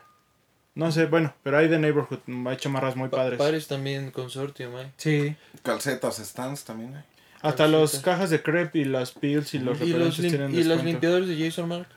No 0.74 0.92
sé, 0.92 1.06
bueno, 1.06 1.34
pero 1.44 1.58
hay 1.58 1.68
de 1.68 1.80
Neighborhood, 1.80 2.20
ha 2.48 2.56
chamarras 2.58 2.96
muy 2.96 3.10
Pa- 3.10 3.18
padres. 3.18 3.38
Pares 3.38 3.68
también 3.68 4.12
consortium, 4.12 4.78
¿eh? 4.78 4.92
Sí. 4.98 5.36
Calcetas, 5.64 6.18
stands 6.18 6.64
también 6.64 6.96
hay. 6.96 7.04
Hasta 7.42 7.68
los 7.68 8.00
cajas 8.00 8.30
de 8.30 8.42
crepe 8.42 8.80
y 8.80 8.86
las 8.86 9.12
pills 9.12 9.54
y 9.56 9.60
los 9.60 9.82
Y 9.82 9.94
los, 9.94 10.16
tienen 10.16 10.54
y 10.54 10.64
los 10.64 10.84
limpiadores 10.84 11.28
de 11.28 11.38
Jason 11.44 11.68
Mark. 11.68 11.88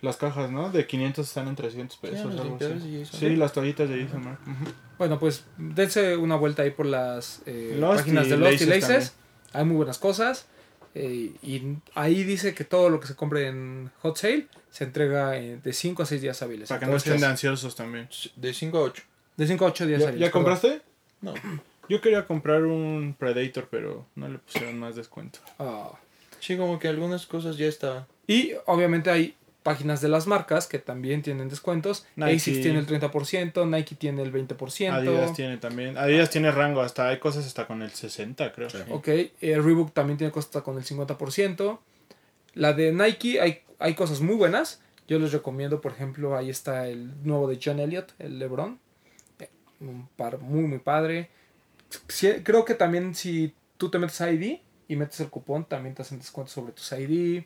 Las 0.00 0.16
cajas, 0.16 0.50
¿no? 0.50 0.70
De 0.70 0.86
500 0.86 1.26
están 1.26 1.48
en 1.48 1.54
300 1.56 1.96
pesos. 1.98 2.24
los 2.26 2.32
algo 2.34 2.44
limpiadores 2.44 2.82
así. 2.82 2.90
de 2.92 3.04
Jason 3.04 3.20
Sí, 3.20 3.26
Mark. 3.26 3.38
las 3.38 3.52
toallitas 3.52 3.88
de 3.88 4.04
Jason 4.04 4.24
Mark. 4.24 4.38
ujú. 4.44 4.72
Bueno, 4.98 5.18
pues 5.18 5.44
dense 5.58 6.16
una 6.16 6.36
vuelta 6.36 6.62
ahí 6.62 6.70
por 6.70 6.86
las 6.86 7.42
eh, 7.46 7.76
páginas 7.80 8.28
de 8.28 8.36
Lost 8.38 8.62
y 8.62 8.66
Laces 8.66 8.88
Laces. 8.88 9.14
Hay 9.52 9.64
muy 9.64 9.76
buenas 9.76 9.98
cosas. 9.98 10.46
Eh, 10.98 11.32
y 11.42 11.76
ahí 11.94 12.24
dice 12.24 12.54
que 12.54 12.64
todo 12.64 12.88
lo 12.88 13.00
que 13.00 13.06
se 13.06 13.14
compre 13.14 13.48
en 13.48 13.90
Hot 14.00 14.16
Sale 14.16 14.46
se 14.70 14.84
entrega 14.84 15.36
eh, 15.36 15.58
de 15.62 15.72
5 15.74 16.02
a 16.02 16.06
6 16.06 16.22
días 16.22 16.40
hábiles. 16.40 16.70
Para 16.70 16.80
que 16.80 16.86
no 16.86 16.96
estén 16.96 17.22
ansiosos 17.22 17.76
también. 17.76 18.08
De 18.34 18.54
5 18.54 18.78
a 18.78 18.80
8. 18.80 19.02
De 19.36 19.46
5 19.46 19.64
a 19.64 19.68
8 19.68 19.86
días 19.86 20.00
¿Ya, 20.00 20.08
hábiles. 20.08 20.26
ya 20.26 20.32
compraste? 20.32 20.80
No. 21.20 21.34
Yo 21.90 22.00
quería 22.00 22.26
comprar 22.26 22.64
un 22.64 23.14
Predator, 23.18 23.68
pero 23.70 24.06
no 24.14 24.26
le 24.26 24.38
pusieron 24.38 24.78
más 24.78 24.96
descuento. 24.96 25.40
Ah. 25.58 25.92
Sí, 26.40 26.56
como 26.56 26.78
que 26.78 26.88
algunas 26.88 27.26
cosas 27.26 27.58
ya 27.58 27.66
estaban. 27.66 28.06
Y 28.26 28.52
obviamente 28.64 29.10
hay 29.10 29.36
páginas 29.66 30.00
de 30.00 30.08
las 30.08 30.28
marcas 30.28 30.68
que 30.68 30.78
también 30.78 31.22
tienen 31.22 31.48
descuentos. 31.48 32.06
Nike. 32.14 32.36
ASICS 32.36 32.62
tiene 32.62 32.78
el 32.78 32.86
30%, 32.86 33.68
Nike 33.68 33.96
tiene 33.96 34.22
el 34.22 34.32
20%. 34.32 34.92
Adidas 34.92 35.32
tiene 35.32 35.56
también. 35.56 35.98
Adidas 35.98 36.30
tiene 36.30 36.52
rango, 36.52 36.82
hasta 36.82 37.08
hay 37.08 37.18
cosas 37.18 37.44
hasta 37.46 37.66
con 37.66 37.82
el 37.82 37.90
60, 37.90 38.52
creo. 38.52 38.70
Sí. 38.70 38.78
Ok, 38.90 39.08
eh, 39.08 39.32
Reebok 39.40 39.92
también 39.92 40.18
tiene 40.18 40.32
cosas 40.32 40.62
con 40.62 40.76
el 40.76 40.84
50%. 40.84 41.80
La 42.54 42.74
de 42.74 42.92
Nike 42.92 43.40
hay, 43.40 43.62
hay 43.80 43.94
cosas 43.94 44.20
muy 44.20 44.36
buenas. 44.36 44.80
Yo 45.08 45.18
les 45.18 45.32
recomiendo, 45.32 45.80
por 45.80 45.90
ejemplo, 45.90 46.36
ahí 46.36 46.48
está 46.48 46.86
el 46.86 47.24
nuevo 47.24 47.48
de 47.48 47.58
John 47.60 47.80
Elliott, 47.80 48.12
el 48.20 48.38
LeBron. 48.38 48.78
Eh, 49.40 49.50
Un 49.80 50.06
par 50.14 50.38
muy, 50.38 50.62
muy 50.62 50.78
padre. 50.78 51.28
Sí, 52.06 52.28
creo 52.44 52.64
que 52.64 52.74
también 52.74 53.16
si 53.16 53.52
tú 53.78 53.90
te 53.90 53.98
metes 53.98 54.20
a 54.20 54.30
ID 54.30 54.60
y 54.86 54.94
metes 54.94 55.18
el 55.18 55.28
cupón, 55.28 55.64
también 55.64 55.96
te 55.96 56.02
hacen 56.02 56.18
descuento 56.18 56.52
sobre 56.52 56.72
tus 56.72 56.92
ID. 56.92 57.42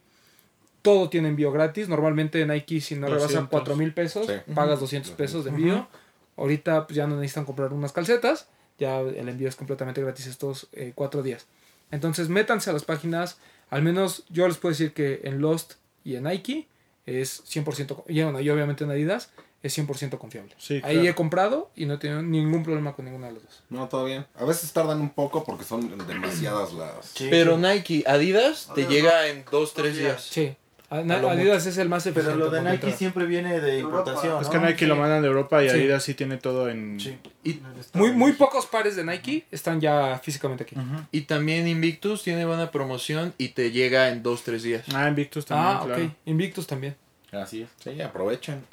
Todo 0.82 1.08
tiene 1.10 1.28
envío 1.28 1.52
gratis. 1.52 1.88
Normalmente 1.88 2.44
Nike, 2.46 2.80
si 2.80 2.94
no 2.94 3.06
rebasa 3.06 3.24
200. 3.26 3.50
4 3.50 3.76
mil 3.76 3.92
pesos, 3.94 4.26
Sí. 4.26 4.32
pagas 4.54 4.80
200 4.80 5.12
pesos 5.12 5.44
de 5.44 5.50
envío. 5.50 5.88
Ahorita 6.36 6.86
pues, 6.86 6.96
ya 6.96 7.06
no 7.06 7.16
necesitan 7.16 7.44
comprar 7.44 7.72
unas 7.72 7.92
calcetas. 7.92 8.48
Ya 8.78 9.00
el 9.00 9.28
envío 9.28 9.48
es 9.48 9.56
completamente 9.56 10.00
gratis 10.00 10.26
estos 10.26 10.68
eh, 10.72 10.92
cuatro 10.94 11.22
días. 11.22 11.46
Entonces 11.90 12.28
métanse 12.28 12.70
a 12.70 12.72
las 12.72 12.84
páginas. 12.84 13.36
Al 13.68 13.82
menos 13.82 14.24
yo 14.30 14.48
les 14.48 14.56
puedo 14.56 14.70
decir 14.72 14.94
que 14.94 15.20
en 15.24 15.40
Lost 15.40 15.74
y 16.02 16.16
en 16.16 16.24
Nike 16.24 16.66
es 17.04 17.42
100%. 17.44 17.94
co- 17.96 18.04
Y, 18.08 18.22
bueno, 18.22 18.40
y 18.40 18.48
obviamente 18.48 18.84
en 18.84 18.90
Adidas 18.90 19.30
es 19.62 19.76
100% 19.76 20.16
confiable. 20.18 20.54
Sí, 20.56 20.76
Ahí 20.82 20.94
claro. 20.94 21.08
he 21.10 21.14
comprado 21.14 21.70
y 21.76 21.84
no 21.84 21.94
he 21.94 21.98
tenido 21.98 22.22
ningún 22.22 22.62
problema 22.64 22.94
con 22.94 23.04
ninguna 23.04 23.26
de 23.26 23.34
las 23.34 23.42
dos. 23.42 23.62
No, 23.68 23.86
todo 23.88 24.06
bien. 24.06 24.26
A 24.34 24.44
veces 24.46 24.72
tardan 24.72 25.00
un 25.02 25.10
poco 25.10 25.44
porque 25.44 25.64
son 25.64 25.98
demasiadas 26.08 26.72
las... 26.72 27.12
Pero 27.28 27.58
Nike, 27.58 28.02
Adidas 28.06 28.70
te 28.74 28.84
Adidas, 28.84 28.90
llega 28.90 29.20
no. 29.20 29.26
en 29.26 29.44
2, 29.50 29.74
3 29.74 29.92
Dos 29.92 29.98
días. 29.98 30.22
Sí. 30.24 30.56
Adidas 30.90 31.66
es 31.66 31.78
el 31.78 31.88
más 31.88 32.02
Pero 32.02 32.18
eficiente. 32.20 32.38
lo 32.44 32.50
de 32.50 32.62
Nike 32.62 32.92
siempre 32.92 33.24
viene 33.26 33.60
de 33.60 33.78
importación. 33.78 34.42
Es 34.42 34.48
que 34.48 34.58
Nike 34.58 34.86
lo 34.86 34.96
mandan 34.96 35.22
de 35.22 35.28
Europa 35.28 35.62
y 35.62 35.68
Sí. 35.68 35.76
Adidas 35.76 36.02
sí 36.02 36.14
tiene 36.14 36.36
todo 36.36 36.68
en... 36.68 36.98
Sí. 36.98 37.16
Y, 37.44 37.60
Muy, 37.94 38.10
muy 38.12 38.32
pocos 38.32 38.66
pares 38.66 38.96
de 38.96 39.04
Nike 39.04 39.46
están 39.52 39.80
ya 39.80 40.18
físicamente 40.22 40.64
aquí. 40.64 40.76
y 41.12 41.22
también 41.22 41.68
Invictus 41.68 42.22
tiene 42.24 42.44
buena 42.44 42.70
promoción 42.72 43.32
y 43.38 43.48
te 43.50 43.70
llega 43.70 44.08
en 44.08 44.22
2, 44.24 44.42
3 44.42 44.62
días. 44.64 44.84
Ah, 44.92 45.08
Invictus 45.08 45.46
también, 45.46 45.76
Ah, 45.76 45.82
claro. 45.86 46.04
ok. 46.04 46.10
Invictus 46.26 46.66
también. 46.66 46.96
Así 47.30 47.62
es. 47.62 47.68
Sí, 47.82 48.00
aprovechen. 48.02 48.64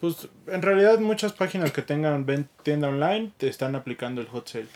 Pues 0.00 0.28
en 0.48 0.62
realidad 0.62 0.98
muchas 0.98 1.32
páginas 1.34 1.70
que 1.72 1.82
tengan 1.82 2.26
tienda 2.64 2.88
online 2.88 3.30
te 3.36 3.46
están 3.48 3.74
aplicando 3.76 4.20
el 4.20 4.26
hot 4.28 4.48
sale. 4.48 4.66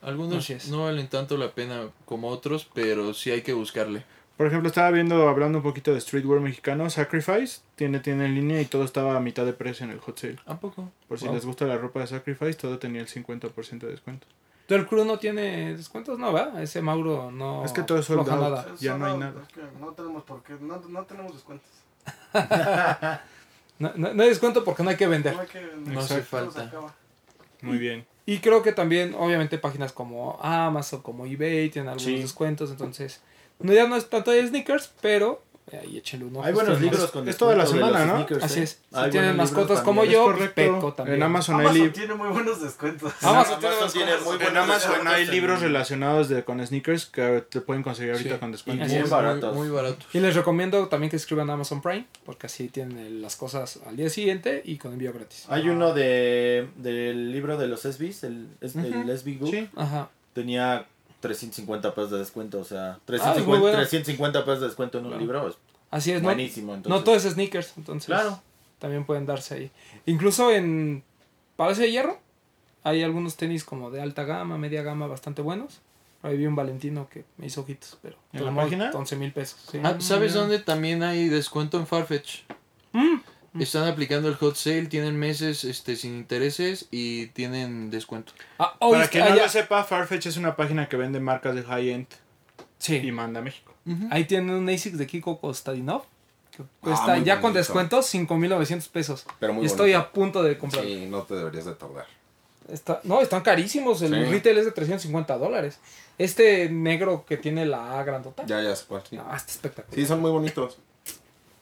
Algunos 0.00 0.48
no 0.68 0.84
valen 0.84 1.08
tanto 1.08 1.36
la 1.36 1.50
pena 1.52 1.88
como 2.06 2.28
otros, 2.28 2.66
pero 2.72 3.12
sí 3.12 3.30
hay 3.30 3.42
que 3.42 3.52
buscarle. 3.52 4.04
Por 4.36 4.46
ejemplo, 4.46 4.68
estaba 4.68 4.90
viendo, 4.90 5.28
hablando 5.28 5.58
un 5.58 5.62
poquito 5.64 5.92
de 5.94 6.00
streetwear 6.00 6.40
mexicano, 6.40 6.88
Sacrifice 6.90 7.60
tiene 7.76 8.00
tienda 8.00 8.24
en 8.24 8.34
línea 8.34 8.60
y 8.60 8.64
todo 8.64 8.84
estaba 8.84 9.16
a 9.16 9.20
mitad 9.20 9.44
de 9.44 9.52
precio 9.52 9.84
en 9.84 9.90
el 9.92 10.00
hot 10.00 10.18
sale. 10.18 10.36
¿A 10.46 10.58
poco? 10.58 10.90
Por 11.06 11.18
si 11.18 11.26
Wow. 11.26 11.34
les 11.34 11.44
gusta 11.46 11.64
la 11.66 11.76
ropa 11.76 12.00
de 12.00 12.06
Sacrifice, 12.08 12.54
todo 12.54 12.78
tenía 12.78 13.02
el 13.02 13.08
50% 13.08 13.86
de 13.86 13.92
descuento. 13.92 14.26
¿El 14.68 14.86
Crew 14.86 15.04
no 15.04 15.18
tiene 15.18 15.76
descuentos? 15.76 16.18
No, 16.18 16.32
¿verdad? 16.32 16.62
Ese 16.62 16.80
Mauro 16.80 17.30
no. 17.30 17.62
Es 17.64 17.72
que 17.72 17.82
todo 17.82 17.98
es 17.98 18.06
sold 18.06 18.20
out. 18.20 18.40
nada. 18.40 18.66
Ya 18.80 18.96
no 18.96 19.04
hay 19.06 19.18
nada. 19.18 19.42
Es 19.42 19.48
que 19.52 19.60
no 19.78 19.88
tenemos 19.92 20.22
por 20.24 20.42
qué, 20.42 20.54
no, 20.60 20.80
no 20.88 21.02
tenemos 21.04 21.32
descuentos. 21.34 21.68
No, 23.78 23.90
no- 23.96 24.14
no 24.14 24.22
hay 24.22 24.28
descuento 24.28 24.62
porque 24.64 24.82
no 24.84 24.90
hay 24.90 24.96
que 24.96 25.06
vender. 25.08 25.34
No 25.34 25.40
hay 25.40 25.46
que 25.48 25.60
No 25.86 26.00
hace 26.00 26.22
falta. 26.22 26.64
acaba. 26.66 26.94
Muy 27.62 27.78
bien. 27.78 28.06
Y 28.26 28.38
creo 28.38 28.62
que 28.62 28.70
también, 28.72 29.14
obviamente, 29.18 29.58
páginas 29.58 29.92
como 29.92 30.38
Amazon, 30.40 31.02
como 31.02 31.26
eBay 31.26 31.68
tienen 31.70 31.88
algunos 31.88 32.04
Sí. 32.04 32.20
descuentos. 32.20 32.70
Entonces, 32.70 33.20
no, 33.62 33.72
ya 33.72 33.86
no 33.88 33.96
es 33.96 34.08
tanto 34.10 34.30
de 34.30 34.46
sneakers, 34.46 34.90
pero 35.00 35.42
eh, 35.70 35.78
ahí 35.80 35.96
échenle 35.96 36.26
un 36.26 36.36
ojo. 36.36 36.44
Hay 36.44 36.52
buenos 36.52 36.80
libros 36.80 37.10
con 37.12 37.26
es 37.28 37.36
toda 37.36 37.54
la 37.56 37.64
de 37.64 37.70
semana, 37.70 38.04
¿no? 38.04 38.14
sneakers, 38.16 38.42
Así 38.44 38.60
¿eh? 38.60 38.62
es. 38.64 38.80
Si 38.92 39.10
tienen 39.10 39.36
mascotas 39.36 39.80
como 39.80 40.04
yo, 40.04 40.24
correcto. 40.24 40.54
peco 40.56 40.92
también. 40.92 41.16
En 41.18 41.22
Amazon 41.22 41.60
Amazon 41.60 41.92
tiene 41.92 42.14
muy 42.14 42.28
buenos 42.28 42.60
descuentos. 42.60 43.12
Amazon 43.22 43.60
tiene 43.60 43.74
Amazon 43.76 43.92
tiene 43.92 44.12
muy 44.18 44.32
En 44.34 44.38
buenos 44.38 44.64
Amazon 44.64 44.90
descuentos 44.90 45.14
hay 45.14 45.22
en- 45.24 45.30
libros 45.30 45.60
relacionados 45.62 46.28
de, 46.28 46.44
con 46.44 46.66
sneakers 46.66 47.06
que 47.06 47.44
te 47.48 47.60
pueden 47.60 47.82
conseguir 47.84 48.12
ahorita 48.12 48.34
Sí. 48.34 48.40
con 48.40 48.48
Y 48.48 48.52
descuento. 48.52 48.84
Así 48.84 48.98
muy 48.98 49.08
baratos. 49.08 49.54
Muy, 49.54 49.68
muy 49.68 49.76
baratos. 49.76 50.06
Y 50.12 50.18
les 50.20 50.34
recomiendo 50.34 50.88
también 50.88 51.10
que 51.10 51.16
escriban 51.16 51.48
a 51.48 51.52
Amazon 51.54 51.80
Prime, 51.80 52.06
porque 52.26 52.48
así 52.48 52.68
tienen 52.68 53.22
las 53.22 53.36
cosas 53.36 53.78
al 53.86 53.96
día 53.96 54.10
siguiente 54.10 54.62
y 54.64 54.76
con 54.78 54.92
envío 54.92 55.12
gratis. 55.12 55.46
Hay 55.48 55.68
uno 55.68 55.94
de 55.94 56.68
del 56.76 57.30
libro 57.32 57.56
de 57.56 57.68
los 57.68 57.82
SBs, 57.82 58.24
el, 58.24 58.48
el 58.60 58.70
Ujú. 59.04 59.10
SB 59.16 59.38
Book. 59.38 59.50
Sí. 59.50 59.68
Ajá. 59.76 60.10
Tenía 60.34 60.86
350 61.22 61.94
pesos 61.94 62.10
de 62.10 62.18
descuento, 62.18 62.58
o 62.60 62.64
sea, 62.64 62.92
Ah, 62.92 62.94
es 62.94 63.46
muy 63.46 63.58
350, 63.58 63.60
bueno. 63.60 63.76
350 63.78 64.44
pesos 64.44 64.60
de 64.60 64.66
descuento 64.66 64.98
en 64.98 65.04
un 65.04 65.10
Claro. 65.12 65.20
libro. 65.24 65.48
Es 65.48 65.56
Así 65.90 66.10
es, 66.12 66.20
¿no? 66.20 66.28
buenísimo. 66.28 66.74
Entonces, 66.74 66.98
No 66.98 67.04
todo 67.04 67.14
es 67.16 67.22
sneakers, 67.22 67.72
entonces 67.78 68.06
Claro. 68.06 68.40
también 68.78 69.04
pueden 69.06 69.24
darse 69.24 69.54
ahí. 69.54 69.70
Incluso 70.06 70.50
en 70.50 71.02
Palacio 71.56 71.84
de 71.84 71.90
Hierro 71.92 72.18
hay 72.84 73.02
algunos 73.02 73.36
tenis 73.36 73.64
como 73.64 73.90
de 73.90 74.02
alta 74.02 74.24
gama, 74.24 74.58
media 74.58 74.82
gama, 74.82 75.06
bastante 75.06 75.40
buenos. 75.42 75.80
Ahí 76.24 76.36
vi 76.36 76.46
un 76.46 76.54
Valentino 76.54 77.08
que 77.08 77.24
me 77.36 77.46
hizo 77.46 77.62
ojitos, 77.62 77.98
pero 78.00 78.16
¿En 78.32 78.44
la 78.44 78.54
página? 78.54 78.90
11 78.94 79.16
mil 79.16 79.32
pesos. 79.32 79.58
sí. 79.70 79.80
Ah, 79.82 79.96
¿Sabes 80.00 80.34
dónde 80.34 80.58
también 80.60 81.02
hay 81.02 81.28
descuento 81.28 81.78
en 81.78 81.86
Farfetch? 81.86 82.42
Mm. 82.92 83.16
Están 83.58 83.86
aplicando 83.86 84.28
el 84.28 84.34
hot 84.36 84.56
sale, 84.56 84.86
tienen 84.86 85.16
meses 85.18 85.64
este 85.64 85.96
sin 85.96 86.16
intereses 86.16 86.86
y 86.90 87.26
tienen 87.28 87.90
descuento. 87.90 88.32
Ah, 88.58 88.74
hoy 88.80 88.92
Para 88.92 89.04
está- 89.04 89.12
quien 89.12 89.24
no 89.26 89.30
ah, 89.32 89.36
ya. 89.36 89.42
lo 89.42 89.48
sepa, 89.50 89.84
Farfetch 89.84 90.26
es 90.26 90.36
una 90.38 90.56
página 90.56 90.88
que 90.88 90.96
vende 90.96 91.20
marcas 91.20 91.54
de 91.54 91.62
high-end. 91.62 92.06
Sí. 92.78 92.96
y 92.96 93.12
manda 93.12 93.38
a 93.40 93.42
México. 93.44 93.72
Ahí 94.10 94.24
tienen 94.24 94.50
un 94.50 94.68
ASIC 94.68 94.94
de 94.94 95.06
Kiko 95.06 95.38
Kostadinov. 95.40 96.02
Que 96.56 96.64
cuesta 96.80 97.12
Ah, 97.14 97.18
ya 97.18 97.34
con 97.36 97.52
bonito. 97.52 97.58
descuento 97.58 98.02
5.900 98.02 98.88
pesos. 98.88 99.24
Pero 99.38 99.52
muy 99.54 99.62
y 99.62 99.66
estoy 99.66 99.92
bonito. 99.92 99.98
a 100.08 100.12
punto 100.12 100.42
de 100.42 100.58
comprar. 100.58 100.84
Sí, 100.84 101.06
no 101.08 101.22
te 101.22 101.34
deberías 101.34 101.64
de 101.66 101.74
tardar. 101.74 102.06
Está, 102.68 103.00
no, 103.04 103.20
están 103.20 103.42
carísimos. 103.42 104.02
El 104.02 104.14
Sí. 104.14 104.30
retail 104.30 104.58
es 104.58 104.64
de 104.64 104.72
350 104.72 105.38
dólares. 105.38 105.78
Este 106.18 106.68
negro 106.70 107.24
que 107.26 107.36
tiene 107.36 107.64
la 107.66 107.98
A 108.00 108.02
grandota. 108.04 108.44
Ya, 108.46 108.60
ya 108.62 108.74
sé 108.74 108.84
cuál. 108.88 109.02
Sí. 109.08 109.16
No, 109.16 109.34
está 109.34 109.52
espectacular. 109.52 109.94
Sí, 109.94 110.04
son 110.06 110.20
muy 110.20 110.30
bonitos. 110.30 110.78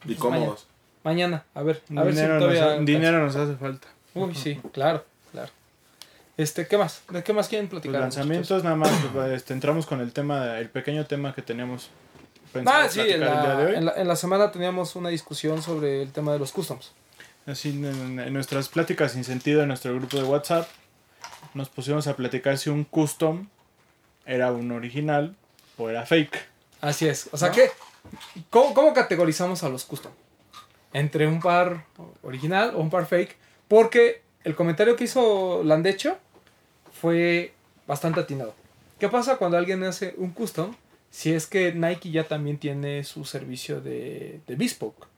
Y 0.04 0.08
Pues 0.08 0.18
cómodos. 0.18 0.66
Mañana, 1.02 1.44
a 1.54 1.62
ver. 1.62 1.82
A 1.96 2.02
ver 2.02 2.12
si 2.14 2.20
dinero, 2.20 2.38
todavía. 2.38 2.64
nos, 2.64 2.72
ha- 2.72 2.78
dinero 2.84 3.18
nos 3.24 3.36
hace 3.36 3.54
falta. 3.56 3.88
Uy, 4.14 4.34
sí, 4.34 4.60
claro, 4.72 5.04
claro. 5.32 5.50
Este, 6.36 6.66
¿qué 6.66 6.76
más? 6.78 7.02
¿De 7.10 7.22
qué 7.22 7.32
más 7.32 7.48
quieren 7.48 7.66
Los 7.66 7.70
platicar? 7.70 8.00
lanzamientos, 8.00 8.64
nada 8.64 8.76
más, 8.76 8.90
pues, 9.12 9.32
este, 9.32 9.52
entramos 9.52 9.86
con 9.86 10.00
el 10.00 10.12
tema, 10.12 10.58
el 10.58 10.68
pequeño 10.68 11.06
tema 11.06 11.34
que 11.34 11.42
teníamos 11.42 11.90
pensado 12.52 12.78
Ah, 12.84 12.88
sí, 12.88 13.00
en 13.00 13.06
platicar 13.20 13.36
el 13.36 13.42
día 13.42 13.50
de 13.56 13.62
la, 13.64 13.68
hoy. 13.70 13.74
en, 13.76 13.84
la, 13.86 13.92
en 13.96 14.08
la 14.08 14.16
semana 14.16 14.50
teníamos 14.52 14.96
una 14.96 15.08
discusión 15.10 15.62
sobre 15.62 16.02
el 16.02 16.12
tema 16.12 16.32
de 16.32 16.38
los 16.38 16.52
customs. 16.52 16.92
Así, 17.46 17.70
en, 17.70 18.18
en 18.20 18.32
nuestras 18.32 18.68
pláticas 18.68 19.12
sin 19.12 19.24
sentido 19.24 19.62
en 19.62 19.68
nuestro 19.68 19.94
grupo 19.94 20.16
de 20.18 20.24
WhatsApp, 20.24 20.68
nos 21.54 21.68
pusimos 21.68 22.06
a 22.06 22.16
platicar 22.16 22.58
si 22.58 22.68
un 22.70 22.84
custom 22.84 23.48
era 24.26 24.52
un 24.52 24.70
original 24.72 25.34
o 25.78 25.88
era 25.88 26.04
fake. 26.06 26.38
Así 26.80 27.08
es. 27.08 27.28
O 27.32 27.36
sea, 27.36 27.50
¿qué? 27.50 27.70
¿Cómo, 28.50 28.72
cómo 28.74 28.92
categorizamos 28.94 29.62
a 29.62 29.68
los 29.68 29.84
custom? 29.84 30.12
Entre 30.92 31.26
un 31.26 31.40
par 31.40 31.84
original 32.22 32.72
o 32.74 32.80
un 32.80 32.90
par 32.90 33.06
fake. 33.06 33.36
Porque 33.68 34.22
el 34.44 34.54
comentario 34.54 34.96
que 34.96 35.04
hizo 35.04 35.62
Landecho 35.64 36.18
fue 37.00 37.52
bastante 37.86 38.20
atinado. 38.20 38.54
¿Qué 38.98 39.08
pasa 39.08 39.36
cuando 39.36 39.56
alguien 39.56 39.82
hace 39.84 40.14
un 40.18 40.30
custom? 40.30 40.74
Si 41.10 41.32
es 41.32 41.46
que 41.46 41.72
Nike 41.72 42.10
ya 42.10 42.24
también 42.24 42.58
tiene 42.58 43.02
su 43.04 43.24
servicio 43.24 43.80
de, 43.80 44.40
de 44.46 44.54
bespoke. 44.56 45.08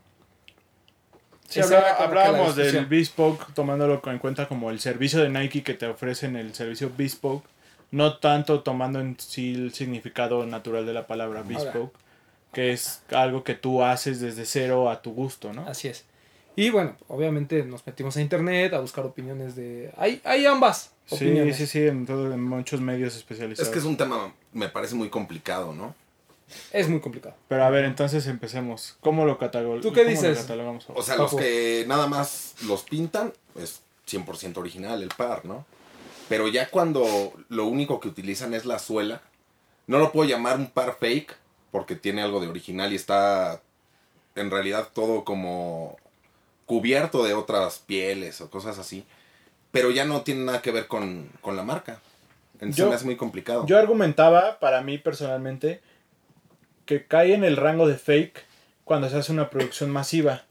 Sí, 1.49 1.61
hablábamos 1.61 2.57
del 2.57 2.87
bespoke 2.87 3.53
tomándolo 3.53 4.01
en 4.07 4.19
cuenta 4.19 4.49
como 4.49 4.71
el 4.71 4.81
servicio 4.81 5.21
de 5.21 5.29
Nike 5.29 5.63
que 5.63 5.75
te 5.75 5.87
ofrecen 5.87 6.37
el 6.37 6.55
servicio 6.55 6.91
bespoke, 6.97 7.45
no 7.91 8.17
tanto 8.17 8.63
tomando 8.63 9.01
en 9.01 9.19
sí 9.19 9.53
el 9.55 9.75
significado 9.75 10.47
natural 10.47 10.87
de 10.87 10.95
la 10.95 11.07
palabra 11.07 11.43
bespoke, 11.43 11.93
que 12.53 12.73
es 12.73 13.03
algo 13.11 13.45
que 13.45 13.55
tú 13.55 13.83
haces 13.83 14.21
desde 14.21 14.45
cero 14.45 14.91
a 14.91 15.03
tu 15.03 15.13
gusto, 15.13 15.53
¿no? 15.53 15.67
Así 15.67 15.89
es. 15.89 16.05
Y 16.55 16.69
bueno, 16.71 16.97
obviamente 17.09 17.65
nos 17.65 17.87
metimos 17.87 18.17
a 18.17 18.21
internet 18.21 18.75
a 18.75 18.81
buscar 18.81 19.07
opiniones 19.07 19.57
de... 19.57 19.91
Hay, 19.97 20.21
hay 20.25 20.45
ambas 20.45 20.91
Sí, 21.07 21.15
opiniones. 21.17 21.57
sí, 21.57 21.67
sí, 21.67 21.87
en, 21.87 22.05
todo- 22.07 22.33
en 22.33 22.43
muchos 22.43 22.81
medios 22.81 23.17
especializados. 23.17 23.69
Es 23.69 23.73
que 23.73 23.79
es 23.79 23.85
un 23.87 23.97
tema, 23.97 24.33
me 24.53 24.69
parece 24.69 24.95
muy 24.95 25.09
complicado, 25.09 25.73
¿no? 25.73 25.95
Es 26.71 26.89
muy 26.89 27.01
complicado. 27.01 27.35
Pero 27.49 27.65
a 27.65 27.71
ver, 27.71 27.87
entonces 27.87 28.27
empecemos. 28.27 28.97
¿Cómo 29.01 29.25
lo, 29.25 29.39
catalog 29.39 29.81
¿Tú 29.81 29.93
qué 29.95 30.05
dices? 30.05 30.39
catalogamos? 30.39 30.85
O 30.95 31.03
sea, 31.03 31.17
Papu. 31.17 31.37
los 31.37 31.43
que 31.43 31.85
nada 31.89 32.07
más 32.07 32.55
los 32.67 32.83
pintan, 32.83 33.33
es 33.59 33.81
100% 34.07 34.59
original 34.59 35.03
el 35.03 35.09
par, 35.09 35.47
¿no? 35.47 35.65
Pero 36.29 36.49
ya 36.49 36.69
cuando 36.69 37.33
lo 37.49 37.65
único 37.67 37.99
que 38.01 38.09
utilizan 38.09 38.53
es 38.53 38.67
la 38.67 38.79
suela, 38.79 39.23
no 39.87 39.99
lo 39.99 40.13
puedo 40.13 40.29
llamar 40.29 40.59
un 40.59 40.67
par 40.69 40.97
fake, 41.01 41.35
porque 41.73 41.97
tiene 41.97 42.23
algo 42.23 42.41
de 42.41 42.47
original 42.47 42.93
y 42.93 42.97
está 42.97 43.61
en 44.37 44.51
realidad 44.51 44.91
todo 44.95 45.25
como 45.25 45.97
cubierto 46.67 47.25
de 47.25 47.35
otras 47.35 47.81
pieles 47.81 48.41
o 48.41 48.49
cosas 48.49 48.79
así. 48.79 49.05
Pero 49.73 49.91
ya 49.91 50.05
no 50.05 50.21
tiene 50.23 50.45
nada 50.45 50.63
que 50.63 50.71
ver 50.71 50.87
con, 50.87 51.29
con 51.41 51.57
la 51.57 51.65
marca. 51.65 51.99
Entonces 52.55 52.77
Yo- 52.77 52.89
me 52.89 52.95
hace 52.95 53.07
muy 53.07 53.17
complicado. 53.17 53.67
Yo 53.67 53.77
argumentaba, 53.79 54.61
para 54.61 54.83
mí 54.83 54.99
personalmente, 54.99 55.81
que 56.87 57.05
cae 57.07 57.35
en 57.35 57.43
el 57.43 57.57
rango 57.57 57.89
de 57.89 57.97
fake 57.97 58.45
cuando 58.85 59.09
se 59.09 59.17
hace 59.17 59.33
una 59.33 59.51
producción 59.51 59.91
masiva. 59.91 60.45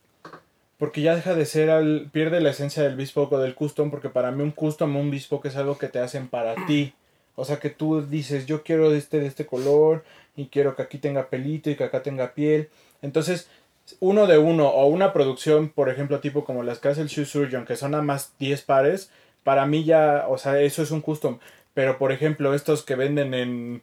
Porque 0.77 1.01
ya 1.01 1.15
deja 1.15 1.35
de 1.35 1.45
ser, 1.45 1.69
al, 1.69 2.09
pierde 2.11 2.41
la 2.41 2.49
esencia 2.49 2.81
del 2.81 2.95
bespoke 2.95 3.33
o 3.33 3.37
del 3.39 3.53
custom, 3.53 3.91
porque 3.91 4.09
para 4.09 4.31
mí 4.31 4.41
un 4.41 4.49
custom 4.51 4.95
o 4.95 4.99
un 4.99 5.11
bespoke 5.11 5.45
es 5.45 5.55
algo 5.55 5.77
que 5.77 5.87
te 5.87 5.99
hacen 5.99 6.27
para 6.27 6.55
ti. 6.65 6.95
O 7.35 7.45
sea 7.45 7.59
que 7.59 7.69
tú 7.69 8.01
dices, 8.01 8.47
yo 8.47 8.63
quiero 8.63 8.91
este 8.93 9.19
de 9.19 9.27
este 9.27 9.45
color 9.45 10.03
y 10.35 10.47
quiero 10.47 10.75
que 10.75 10.81
aquí 10.83 10.97
tenga 10.97 11.27
pelito 11.29 11.69
y 11.69 11.75
que 11.75 11.83
acá 11.83 12.01
tenga 12.03 12.33
piel. 12.33 12.69
Entonces, 13.01 13.47
uno 13.99 14.27
de 14.27 14.37
uno 14.37 14.67
o 14.69 14.85
una 14.87 15.11
producción, 15.13 15.69
por 15.69 15.89
ejemplo, 15.89 16.19
tipo 16.19 16.45
como 16.45 16.63
las 16.63 16.79
que 16.79 16.89
hace 16.89 17.01
el 17.01 17.07
Shoe 17.07 17.25
Surgeon, 17.25 17.65
que 17.65 17.75
son 17.75 17.91
nada 17.91 18.03
más 18.03 18.33
10 18.39 18.61
pares, 18.61 19.09
para 19.43 19.65
mí 19.65 19.83
ya, 19.83 20.25
o 20.29 20.37
sea, 20.37 20.59
eso 20.61 20.83
es 20.83 20.91
un 20.91 21.01
custom. 21.01 21.39
Pero, 21.73 21.97
por 21.97 22.11
ejemplo, 22.11 22.53
estos 22.53 22.83
que 22.83 22.95
venden 22.95 23.33
en, 23.33 23.81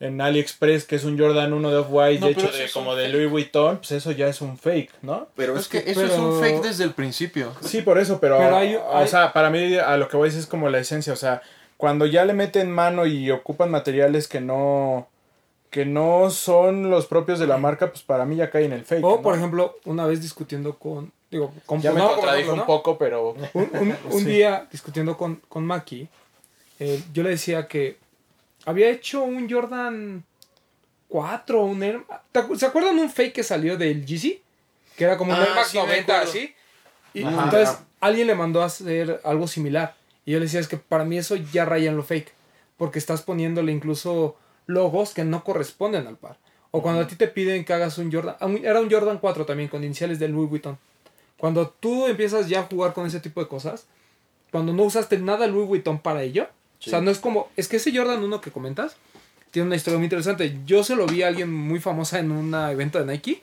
en 0.00 0.20
AliExpress, 0.20 0.84
que 0.84 0.96
es 0.96 1.04
un 1.04 1.18
Jordan 1.18 1.52
1 1.52 1.70
de 1.70 1.76
Off-White, 1.76 2.20
No, 2.20 2.26
de 2.28 2.34
pero 2.34 2.48
hecho, 2.48 2.56
de, 2.56 2.70
como 2.70 2.94
de. 2.96 3.08
Louis 3.08 3.30
Vuitton, 3.30 3.76
pues 3.78 3.92
eso 3.92 4.10
ya 4.10 4.26
es 4.28 4.40
un 4.40 4.58
fake, 4.58 4.90
¿no? 5.02 5.28
Pero 5.36 5.56
Es 5.56 5.68
que 5.68 5.78
eso 5.86 6.04
es 6.04 6.12
un 6.18 6.40
fake 6.40 6.62
desde 6.62 6.84
el 6.84 6.92
principio. 6.92 7.52
Sí, 7.62 7.82
por 7.82 7.98
eso, 7.98 8.18
pero, 8.20 8.36
Pero 8.38 8.56
hay- 8.56 8.76
o 8.76 9.06
sea, 9.06 9.32
para 9.32 9.48
mí 9.50 9.76
a 9.76 9.96
lo 9.96 10.08
que 10.08 10.16
voy 10.16 10.28
es, 10.28 10.34
es 10.34 10.46
como 10.46 10.68
la 10.68 10.78
esencia, 10.78 11.12
o 11.12 11.16
sea, 11.16 11.40
cuando 11.76 12.04
ya 12.06 12.24
le 12.24 12.32
meten 12.32 12.70
mano 12.70 13.06
y 13.06 13.30
ocupan 13.30 13.70
materiales 13.70 14.28
que 14.28 14.40
no 14.40 15.08
que 15.70 15.84
no 15.84 16.30
son 16.30 16.90
los 16.90 17.06
propios 17.06 17.38
de 17.38 17.46
la 17.46 17.56
marca, 17.58 17.90
pues 17.90 18.02
para 18.02 18.24
mí 18.24 18.36
ya 18.36 18.50
cae 18.50 18.64
en 18.64 18.72
el 18.72 18.84
fake. 18.84 19.04
O, 19.04 19.16
¿no? 19.16 19.22
por 19.22 19.34
ejemplo, 19.36 19.76
una 19.84 20.06
vez 20.06 20.20
discutiendo 20.22 20.78
con... 20.78 21.12
Digo, 21.30 21.52
con 21.66 21.80
ya 21.82 21.92
me 21.92 21.98
no, 21.98 22.12
contradijo 22.14 22.50
con- 22.50 22.60
un 22.60 22.66
poco, 22.66 22.96
pero 22.98 23.30
Un, 23.54 23.68
un- 23.72 23.96
un 24.10 24.20
Sí. 24.20 24.24
día 24.26 24.66
discutiendo 24.70 25.16
con, 25.16 25.36
con 25.48 25.64
Maki, 25.66 26.08
eh, 26.78 27.02
yo 27.12 27.22
le 27.22 27.30
decía 27.30 27.66
que 27.68 27.98
había 28.64 28.88
hecho 28.90 29.22
un 29.22 29.50
Jordan 29.50 30.24
4, 31.08 31.64
un 31.64 31.82
Air... 31.82 32.02
¿te 32.32 32.40
acu- 32.40 32.56
¿Se 32.56 32.66
acuerdan 32.66 32.98
un 32.98 33.10
fake 33.10 33.32
que 33.34 33.42
salió 33.42 33.76
del 33.76 34.04
GC? 34.06 34.40
Que 34.96 35.04
era 35.04 35.16
como 35.16 35.32
un 35.32 35.38
Ah, 35.38 35.44
Air 35.44 35.54
Max 35.54 35.68
sí, 35.68 35.76
me 35.78 35.84
90 35.84 36.12
acuerdo. 36.14 36.30
así. 36.30 36.54
Y 37.14 37.22
Ajá. 37.22 37.44
entonces 37.44 37.78
alguien 38.00 38.26
le 38.26 38.34
mandó 38.34 38.62
a 38.62 38.66
hacer 38.66 39.20
algo 39.24 39.46
similar. 39.46 39.94
Y 40.24 40.32
yo 40.32 40.38
le 40.38 40.46
decía, 40.46 40.60
es 40.60 40.68
que 40.68 40.76
para 40.76 41.04
mí 41.04 41.18
eso 41.18 41.36
ya 41.36 41.64
raya 41.64 41.90
en 41.90 41.96
lo 41.96 42.02
fake. 42.02 42.32
Porque 42.76 42.98
estás 42.98 43.22
poniéndole 43.22 43.72
incluso 43.72 44.36
logos 44.66 45.14
que 45.14 45.24
no 45.24 45.44
corresponden 45.44 46.06
al 46.06 46.16
par. 46.16 46.36
O 46.70 46.82
cuando 46.82 47.02
a 47.02 47.06
ti 47.06 47.16
te 47.16 47.28
piden 47.28 47.64
que 47.64 47.72
hagas 47.72 47.98
un 47.98 48.12
Jordan... 48.12 48.36
ah, 48.40 48.48
Era 48.62 48.80
un 48.80 48.90
Jordan 48.90 49.18
4 49.18 49.46
también, 49.46 49.68
con 49.68 49.84
iniciales 49.84 50.18
de 50.18 50.28
Louis 50.28 50.50
Vuitton. 50.50 50.78
Cuando 51.38 51.68
tú 51.68 52.06
empiezas 52.06 52.48
ya 52.48 52.60
a 52.60 52.64
jugar 52.64 52.92
con 52.92 53.06
ese 53.06 53.20
tipo 53.20 53.40
de 53.40 53.48
cosas, 53.48 53.86
cuando 54.50 54.72
no 54.72 54.84
usaste 54.84 55.18
nada 55.18 55.46
Louis 55.46 55.68
Vuitton 55.68 55.98
para 55.98 56.22
ello, 56.22 56.48
o 56.80 56.88
sea, 56.88 57.00
no 57.00 57.10
es 57.10 57.18
como, 57.18 57.48
es 57.56 57.68
que 57.68 57.76
ese 57.76 57.96
Jordan 57.96 58.22
1 58.22 58.40
que 58.40 58.50
comentas 58.50 58.96
tiene 59.50 59.66
una 59.66 59.76
historia 59.76 59.98
muy 59.98 60.04
interesante. 60.06 60.58
Yo 60.66 60.84
se 60.84 60.96
lo 60.96 61.06
vi 61.06 61.22
a 61.22 61.28
alguien 61.28 61.52
muy 61.52 61.80
famosa 61.80 62.18
en 62.18 62.30
un 62.30 62.54
evento 62.54 62.98
de 62.98 63.06
Nike 63.06 63.42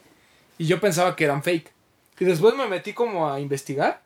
y 0.57 0.65
yo 0.65 0.79
pensaba 0.79 1.15
que 1.15 1.25
eran 1.25 1.43
fake. 1.43 1.71
Y 2.19 2.25
después 2.25 2.55
me 2.55 2.67
metí 2.67 2.93
como 2.93 3.29
a 3.29 3.39
investigar 3.39 4.01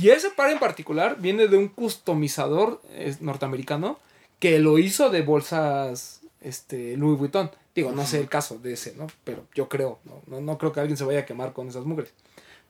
y 0.00 0.10
ese 0.10 0.30
par 0.30 0.50
en 0.50 0.58
particular 0.58 1.16
viene 1.18 1.48
de 1.48 1.56
un 1.56 1.68
customizador 1.68 2.80
eh, 2.90 3.14
norteamericano 3.20 3.98
que 4.38 4.58
lo 4.58 4.78
hizo 4.78 5.10
de 5.10 5.22
bolsas 5.22 6.20
este, 6.40 6.96
Louis 6.96 7.18
Vuitton. 7.18 7.50
Digo, 7.74 7.92
no 7.92 8.04
sé 8.06 8.18
el 8.20 8.28
caso 8.28 8.58
de 8.58 8.72
ese, 8.72 8.94
¿no? 8.96 9.06
Pero 9.24 9.46
yo 9.54 9.68
creo, 9.68 9.98
no, 10.04 10.22
no, 10.26 10.40
no 10.40 10.58
creo 10.58 10.72
que 10.72 10.80
alguien 10.80 10.96
se 10.96 11.04
vaya 11.04 11.20
a 11.20 11.26
quemar 11.26 11.52
con 11.52 11.68
esas 11.68 11.84
mugres. 11.84 12.12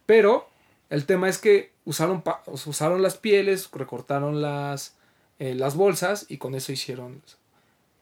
Pero 0.06 0.48
el 0.90 1.06
tema 1.06 1.28
es 1.28 1.38
que 1.38 1.72
usaron, 1.84 2.22
usaron 2.46 3.02
las 3.02 3.16
pieles, 3.16 3.68
recortaron 3.72 4.42
las, 4.42 4.94
eh, 5.38 5.54
las 5.54 5.76
bolsas 5.76 6.26
y 6.28 6.38
con 6.38 6.54
eso 6.54 6.72
hicieron. 6.72 7.22
eso. 7.26 7.36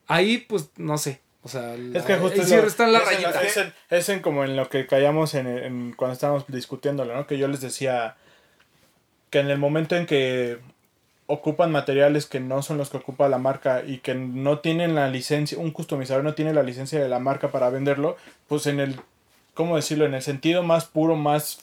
Ahí, 0.07 0.37
pues, 0.39 0.69
no 0.77 0.97
sé. 0.97 1.21
O 1.43 1.49
sea, 1.49 1.75
es 1.75 2.03
que 2.03 2.15
justo 2.17 2.35
el 2.35 2.41
es 2.41 2.47
cierre 2.47 2.63
lo- 2.63 2.67
está 2.67 2.85
en 2.87 2.93
la 2.93 2.99
es 2.99 3.07
en- 3.07 3.13
rayita. 3.23 3.41
Es 3.43 3.57
en, 3.57 3.73
es 3.89 4.09
en 4.09 4.21
como 4.21 4.43
en 4.43 4.57
lo 4.57 4.69
que 4.69 4.85
callamos 4.85 5.33
en, 5.33 5.47
en- 5.47 5.93
cuando 5.93 6.13
estábamos 6.13 6.45
discutiéndolo, 6.47 7.15
¿no? 7.15 7.25
Que 7.27 7.37
yo 7.37 7.47
les 7.47 7.61
decía 7.61 8.17
que 9.29 9.39
en 9.39 9.49
el 9.49 9.57
momento 9.57 9.95
en 9.95 10.05
que 10.05 10.59
ocupan 11.27 11.71
materiales 11.71 12.25
que 12.25 12.39
no 12.39 12.61
son 12.63 12.77
los 12.77 12.89
que 12.89 12.97
ocupa 12.97 13.27
la 13.29 13.37
marca 13.37 13.83
y 13.85 13.99
que 13.99 14.15
no 14.15 14.59
tienen 14.59 14.95
la 14.95 15.09
licencia, 15.09 15.57
un 15.59 15.71
customizador 15.71 16.23
no 16.23 16.33
tiene 16.33 16.53
la 16.53 16.63
licencia 16.63 16.99
de 17.01 17.09
la 17.09 17.19
marca 17.19 17.51
para 17.51 17.69
venderlo, 17.69 18.15
pues 18.47 18.65
en 18.65 18.79
el, 18.79 18.99
¿cómo 19.53 19.75
decirlo? 19.75 20.05
En 20.05 20.13
el 20.13 20.21
sentido 20.21 20.63
más 20.63 20.85
puro, 20.85 21.15
más, 21.15 21.59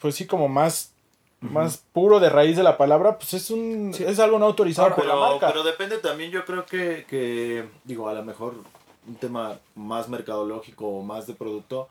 pues 0.00 0.16
sí, 0.16 0.26
como 0.26 0.48
más, 0.48 0.92
más 1.40 1.78
puro 1.92 2.18
de 2.20 2.28
raíz 2.28 2.56
de 2.56 2.64
la 2.64 2.76
palabra, 2.76 3.18
pues 3.18 3.34
es 3.34 3.50
un, 3.50 3.94
es 3.98 4.18
algo 4.18 4.38
no 4.38 4.46
autorizado 4.46 4.88
Ahora, 4.88 4.96
por 4.96 5.06
la 5.06 5.14
Pero, 5.14 5.26
marca. 5.30 5.46
pero 5.46 5.62
depende 5.62 5.98
también, 5.98 6.30
yo 6.32 6.44
creo 6.44 6.66
que, 6.66 7.06
que, 7.08 7.66
digo, 7.84 8.08
a 8.08 8.14
lo 8.14 8.24
mejor 8.24 8.54
un 9.06 9.14
tema 9.14 9.58
más 9.76 10.08
mercadológico 10.08 10.86
o 10.88 11.02
más 11.02 11.26
de 11.28 11.34
producto, 11.34 11.88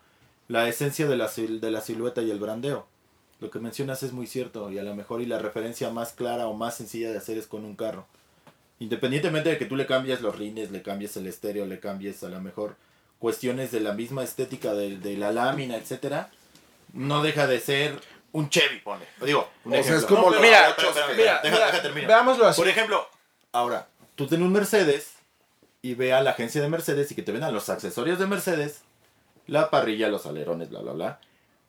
la 0.49 0.67
esencia 0.67 1.07
de 1.07 1.15
la, 1.15 1.29
de 1.35 1.71
la 1.71 1.79
silueta 1.81 2.21
y 2.21 2.31
el 2.31 2.39
brandeo. 2.39 2.85
Lo 3.39 3.49
que 3.49 3.59
mencionas 3.59 4.03
es 4.03 4.11
muy 4.11 4.27
cierto 4.27 4.69
y 4.71 4.77
a 4.79 4.83
lo 4.83 4.95
mejor 4.95 5.21
y 5.21 5.25
la 5.25 5.39
referencia 5.39 5.89
más 5.89 6.11
clara 6.13 6.47
o 6.47 6.53
más 6.53 6.75
sencilla 6.75 7.11
de 7.11 7.17
hacer 7.17 7.37
es 7.37 7.47
con 7.47 7.63
un 7.65 7.75
carro. 7.75 8.05
Independientemente 8.79 9.49
de 9.49 9.57
que 9.57 9.65
tú 9.65 9.75
le 9.75 9.85
cambies 9.85 10.21
los 10.21 10.37
rines, 10.37 10.71
le 10.71 10.81
cambies 10.81 11.15
el 11.17 11.27
estéreo, 11.27 11.65
le 11.65 11.79
cambies 11.79 12.23
a 12.23 12.29
lo 12.29 12.39
mejor 12.41 12.75
cuestiones 13.19 13.71
de 13.71 13.81
la 13.81 13.93
misma 13.93 14.23
estética 14.23 14.73
de, 14.73 14.97
de 14.97 15.17
la 15.17 15.31
lámina, 15.31 15.75
etcétera, 15.75 16.29
no 16.93 17.21
deja 17.21 17.47
de 17.47 17.59
ser 17.59 17.99
un 18.31 18.49
Chevy, 18.49 18.79
pone. 18.79 19.05
Digo, 19.25 19.49
un 19.65 19.73
O 19.73 19.83
sea, 19.83 19.95
es 19.97 20.05
como 20.05 20.31
No, 20.31 20.39
mira, 20.39 20.73
ocho, 20.77 20.87
espera, 20.87 21.07
espera, 21.11 21.17
Mira, 21.17 21.41
deja- 21.41 21.55
mira, 21.55 21.65
deja 21.67 21.81
terminar. 21.81 22.07
veámoslo 22.07 22.45
así. 22.47 22.61
Por 22.61 22.69
ejemplo, 22.69 23.07
ahora, 23.51 23.87
tú 24.15 24.27
tienes 24.27 24.45
un 24.47 24.53
Mercedes 24.53 25.13
y 25.81 25.95
ve 25.95 26.13
a 26.13 26.21
la 26.21 26.31
agencia 26.31 26.61
de 26.61 26.69
Mercedes 26.69 27.11
y 27.11 27.15
que 27.15 27.21
te 27.23 27.31
vendan 27.31 27.53
los 27.53 27.69
accesorios 27.69 28.19
de 28.19 28.27
Mercedes, 28.27 28.81
la 29.47 29.69
parrilla, 29.69 30.07
los 30.09 30.25
alerones, 30.25 30.69
bla, 30.69 30.79
bla, 30.81 30.93
bla. 30.93 31.19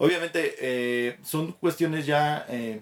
Obviamente 0.02 0.56
eh, 0.60 1.18
son 1.22 1.52
cuestiones 1.52 2.06
ya 2.06 2.46
eh, 2.48 2.80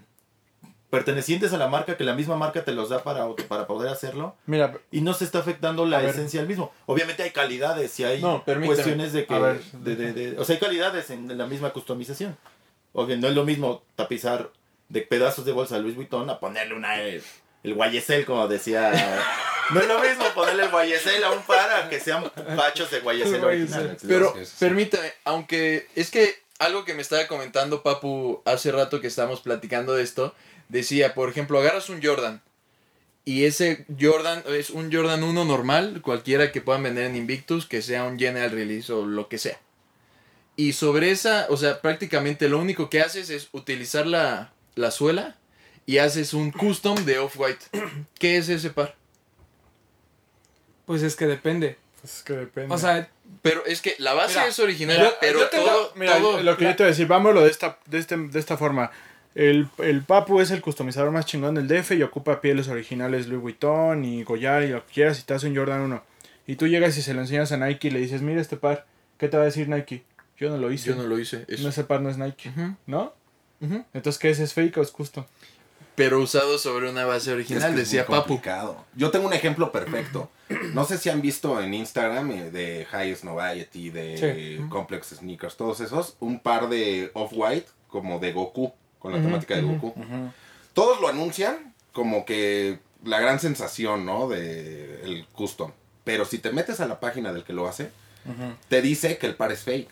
pertenecientes 0.89 1.53
a 1.53 1.59
la 1.59 1.69
marca, 1.69 1.97
que 1.97 2.05
la 2.05 2.15
misma 2.15 2.37
marca 2.37 2.65
te 2.65 2.73
los 2.73 2.89
da 2.89 3.03
para, 3.03 3.27
para 3.49 3.67
poder 3.67 3.91
hacerlo. 3.91 4.37
Mira, 4.47 4.79
Y 4.91 5.01
no 5.03 5.13
se 5.15 5.25
está 5.25 5.41
afectando 5.41 5.85
la 5.85 5.99
A 5.99 6.05
esencia 6.05 6.41
del 6.41 6.49
mismo. 6.49 6.73
Obviamente 6.87 7.23
hay 7.25 7.31
calidades 7.31 7.99
y 8.01 8.05
hay 8.05 8.23
No, 8.23 8.45
cuestiones 8.45 9.13
de 9.13 9.27
que... 9.27 9.35
A 9.35 9.39
ver. 9.41 9.61
de- 9.73 9.97
de- 9.97 10.13
de- 10.13 10.39
o 10.39 10.45
sea, 10.45 10.55
hay 10.55 10.61
calidades 10.61 11.11
en 11.11 11.37
la 11.37 11.47
misma 11.47 11.71
customización. 11.71 12.39
Obvio, 12.95 13.17
no 13.19 13.29
es 13.29 13.35
lo 13.35 13.45
mismo 13.45 13.83
tapizar 13.97 14.51
de 14.89 15.03
pedazos 15.03 15.45
de 15.45 15.53
bolsa 15.53 15.75
de 15.75 15.83
Louis 15.83 15.97
Vuitton 15.97 16.31
a 16.31 16.39
ponerle 16.41 16.75
una... 16.75 17.03
eh, 17.03 17.21
el 17.65 17.75
guayesel, 17.75 18.25
como 18.25 18.47
decía... 18.49 18.93
No 19.71 19.81
es 19.81 19.87
lo 19.87 20.01
mismo 20.01 20.25
ponerle 20.35 20.63
el 20.63 20.71
guayesel 20.71 21.23
a 21.25 21.31
un 21.31 21.43
par 21.43 21.71
a 21.71 21.91
que 21.91 22.01
sean 22.01 22.25
pachos 22.57 22.91
de 22.91 23.01
guayesel 23.01 23.45
original. 23.45 23.99
Pero 24.09 24.33
Sí, 24.33 24.39
sí, 24.39 24.47
sí. 24.47 24.57
permítame, 24.61 25.13
aunque 25.27 25.87
es 25.95 26.11
que 26.11 26.37
algo 26.59 26.85
que 26.85 26.95
me 26.95 27.03
estaba 27.03 27.27
comentando 27.27 27.83
Papu 27.83 28.43
hace 28.45 28.73
rato 28.73 29.01
que 29.01 29.07
estábamos 29.07 29.41
platicando 29.41 29.95
de 29.95 30.03
esto, 30.03 30.35
decía, 30.69 31.15
por 31.15 31.29
ejemplo, 31.29 31.59
agarras 31.59 31.89
un 31.89 32.03
Jordan 32.03 32.43
y 33.29 33.45
ese 33.45 33.85
Jordan 34.01 34.43
es 34.47 34.71
un 34.71 34.91
Jordan 34.91 35.23
1 35.23 35.45
normal, 35.45 36.01
cualquiera 36.01 36.51
que 36.51 36.63
puedan 36.63 36.83
vender 36.83 37.05
en 37.05 37.15
Invictus, 37.15 37.67
que 37.67 37.83
sea 37.83 38.05
un 38.05 38.19
General 38.19 38.51
Release 38.51 38.91
o 38.91 39.05
lo 39.05 39.29
que 39.29 39.37
sea. 39.37 39.61
Y 40.57 40.73
sobre 40.73 41.11
esa, 41.11 41.47
o 41.51 41.59
sea, 41.59 41.83
prácticamente 41.83 42.49
lo 42.49 42.59
único 42.59 42.89
que 42.89 43.03
haces 43.03 43.29
es 43.29 43.51
utilizar 43.53 44.07
la, 44.07 44.55
la 44.77 44.91
suela 44.91 45.37
y 45.85 45.99
haces 45.99 46.33
un 46.33 46.53
custom 46.53 47.05
de 47.05 47.19
Off-White. 47.19 47.67
¿Qué 48.19 48.39
es 48.39 48.49
ese 48.49 48.71
par? 48.71 48.97
Pues 50.87 51.03
es 51.03 51.15
que 51.15 51.27
depende. 51.27 51.77
pues 52.01 52.15
es 52.17 52.23
que 52.23 52.33
depende. 52.33 52.75
O 52.75 52.79
sea, 52.79 53.11
Pero 53.43 53.65
es 53.67 53.81
que 53.83 53.95
la 53.99 54.15
base 54.15 54.35
Mira, 54.39 54.49
es 54.49 54.59
original, 54.59 55.13
pero 55.21 55.49
todo, 55.49 55.93
mira, 55.95 56.19
todo- 56.19 56.43
lo 56.43 56.57
que 56.57 56.65
yo 56.65 56.71
te 56.77 56.83
voy 56.83 56.89
a 56.89 56.91
decir, 56.91 57.07
vámonos 57.07 57.45
de 57.45 57.51
esta, 57.51 57.79
de 57.87 57.99
este, 57.99 58.17
de 58.17 58.39
esta 58.39 58.57
forma. 58.57 58.91
El, 59.35 59.69
el 59.79 60.03
Papu 60.03 60.41
es 60.41 60.51
el 60.51 60.61
customizador 60.61 61.11
más 61.13 61.25
chingón 61.27 61.55
del 61.55 61.69
DF 61.69 61.93
y 61.93 62.03
ocupa 62.03 62.41
pieles 62.41 62.67
originales 62.69 63.29
Louis 63.29 63.41
Vuitton 63.43 64.05
y 64.05 64.25
Goyard 64.25 64.65
y 64.65 64.69
lo 64.69 64.85
que 64.87 64.93
quieras 64.95 65.21
y 65.21 65.23
te 65.23 65.35
hace 65.35 65.47
un 65.47 65.55
Jordan 65.57 65.83
1. 65.83 66.03
Y 66.47 66.57
tú 66.57 66.67
llegas 66.67 66.97
y 66.97 67.03
se 67.03 67.15
lo 67.15 67.21
enseñas 67.21 67.53
a 67.53 67.57
Nike 67.59 67.89
y 67.89 67.91
le 67.93 68.01
dices, 68.01 68.23
mira 68.23 68.41
este 68.41 68.57
par, 68.57 68.87
¿qué 69.19 69.29
te 69.29 69.37
va 69.37 69.43
a 69.45 69.47
decir 69.47 69.69
Nike? 69.69 70.03
Yo 70.39 70.49
no 70.51 70.57
lo 70.57 70.73
hice. 70.73 70.89
yo 70.91 70.97
no 70.97 71.03
lo 71.05 71.19
hice. 71.19 71.45
eso. 71.47 71.63
No, 71.63 71.69
ese 71.69 71.85
par 71.85 72.01
no 72.01 72.09
es 72.11 72.17
Nike, 72.17 72.51
¿no? 72.87 73.13
Entonces, 73.93 74.19
¿qué 74.19 74.31
es? 74.31 74.39
¿Es 74.39 74.55
fake 74.55 74.77
o 74.79 74.83
es 74.83 74.91
custom? 74.91 75.25
Pero 75.99 76.21
usado 76.21 76.57
sobre 76.59 76.89
una 76.89 77.05
base 77.05 77.31
Es 77.31 77.35
original, 77.35 77.75
que 77.75 77.81
es 77.83 77.87
decía 77.91 78.07
muy 78.09 78.17
Papu. 78.17 78.29
complicado. 78.35 78.85
Yo 78.95 79.11
tengo 79.11 79.27
un 79.27 79.35
ejemplo 79.35 79.71
perfecto. 79.71 80.31
No 80.73 80.85
sé 80.87 80.97
si 80.97 81.11
han 81.11 81.21
visto 81.21 81.61
en 81.61 81.75
Instagram 81.75 82.31
eh, 82.31 82.51
de 82.51 82.87
Highest 82.91 83.25
Noviety, 83.25 83.91
de 83.91 84.59
Sí. 84.59 84.69
Complex 84.71 85.09
Sneakers, 85.19 85.57
todos 85.59 85.81
esos, 85.81 86.17
un 86.21 86.41
par 86.41 86.69
de 86.71 87.11
Off-White 87.13 87.67
como 87.89 88.19
de 88.19 88.33
Goku, 88.33 88.73
con 88.99 89.13
la 89.13 89.21
temática 89.21 89.55
de. 89.57 89.63
Goku. 89.63 89.93
Todos 90.73 91.01
lo 91.01 91.09
anuncian 91.09 91.75
como 91.93 92.25
que 92.25 92.79
la 93.05 93.21
gran 93.21 93.41
sensación, 93.41 94.07
¿no? 94.07 94.29
De 94.29 95.03
el 95.05 95.27
custom. 95.33 95.73
Pero 96.05 96.25
si 96.25 96.39
te 96.39 96.51
metes 96.53 96.81
a 96.81 96.87
la 96.87 97.01
página 97.01 97.33
del 97.33 97.45
que 97.45 97.53
lo 97.53 97.69
hace, 97.69 97.91
te 98.69 98.81
dice 98.83 99.19
que 99.19 99.27
el 99.27 99.35
par 99.35 99.53
es 99.53 99.61
fake. 99.61 99.91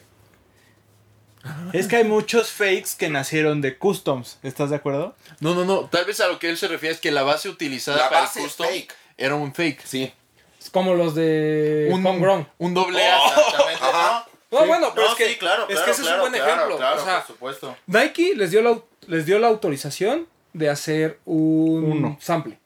Es 1.72 1.86
que 1.88 1.97
hay 1.97 2.05
muchos 2.05 2.51
fakes 2.51 2.90
que 2.99 3.09
nacieron 3.09 3.61
de 3.61 3.76
customs, 3.78 4.38
¿estás 4.42 4.70
de 4.70 4.76
acuerdo? 4.76 5.14
No, 5.40 5.55
no, 5.55 5.64
no. 5.64 5.80
Tal 5.86 6.05
vez 6.05 6.20
a 6.20 6.28
lo 6.28 6.38
que 6.38 6.49
él 6.49 6.57
se 6.57 6.68
refiere 6.68 6.94
es 6.94 7.01
que 7.01 7.11
la 7.11 7.22
base 7.22 7.49
utilizada 7.49 7.99
La 7.99 8.09
para 8.09 8.20
base 8.22 8.40
el 8.40 8.47
custom 8.47 8.66
fake. 8.68 8.94
era 9.16 9.34
un 9.34 9.55
fake. 9.55 9.80
Sí. 9.84 10.12
es 10.61 10.70
como 10.70 10.94
los 10.94 11.14
de 11.14 11.88
Un, 11.92 12.05
Homegrown. 12.07 12.49
un 12.59 12.74
doble 12.74 13.03
A. 13.07 13.18
Exactamente. 13.28 13.84
Ajá. 13.84 14.26
No, 14.51 14.64
bueno, 14.66 14.92
pero 14.94 15.07
No, 15.07 15.12
es 15.12 15.18
que, 15.18 15.28
sí, 15.30 15.36
claro, 15.36 15.62
es, 15.68 15.74
claro, 15.74 15.84
que 15.84 15.90
ese 15.90 16.03
claro, 16.03 16.16
es 16.16 16.24
un 16.24 16.30
buen 16.30 16.42
claro, 16.42 16.55
ejemplo. 16.57 16.76
Claro, 16.78 17.03
o 17.03 17.05
sea, 17.05 17.18
por 17.18 17.26
supuesto. 17.26 17.76
Nike 17.86 18.32
les 18.36 18.51
dio, 18.53 18.62
la, 18.62 18.78
les 19.09 19.26
dio 19.26 19.38
la 19.38 19.49
autorización 19.49 20.26
de 20.53 20.70
hacer 20.70 21.18
un 21.24 21.84
Uno. 21.92 22.18
sample 22.20 22.59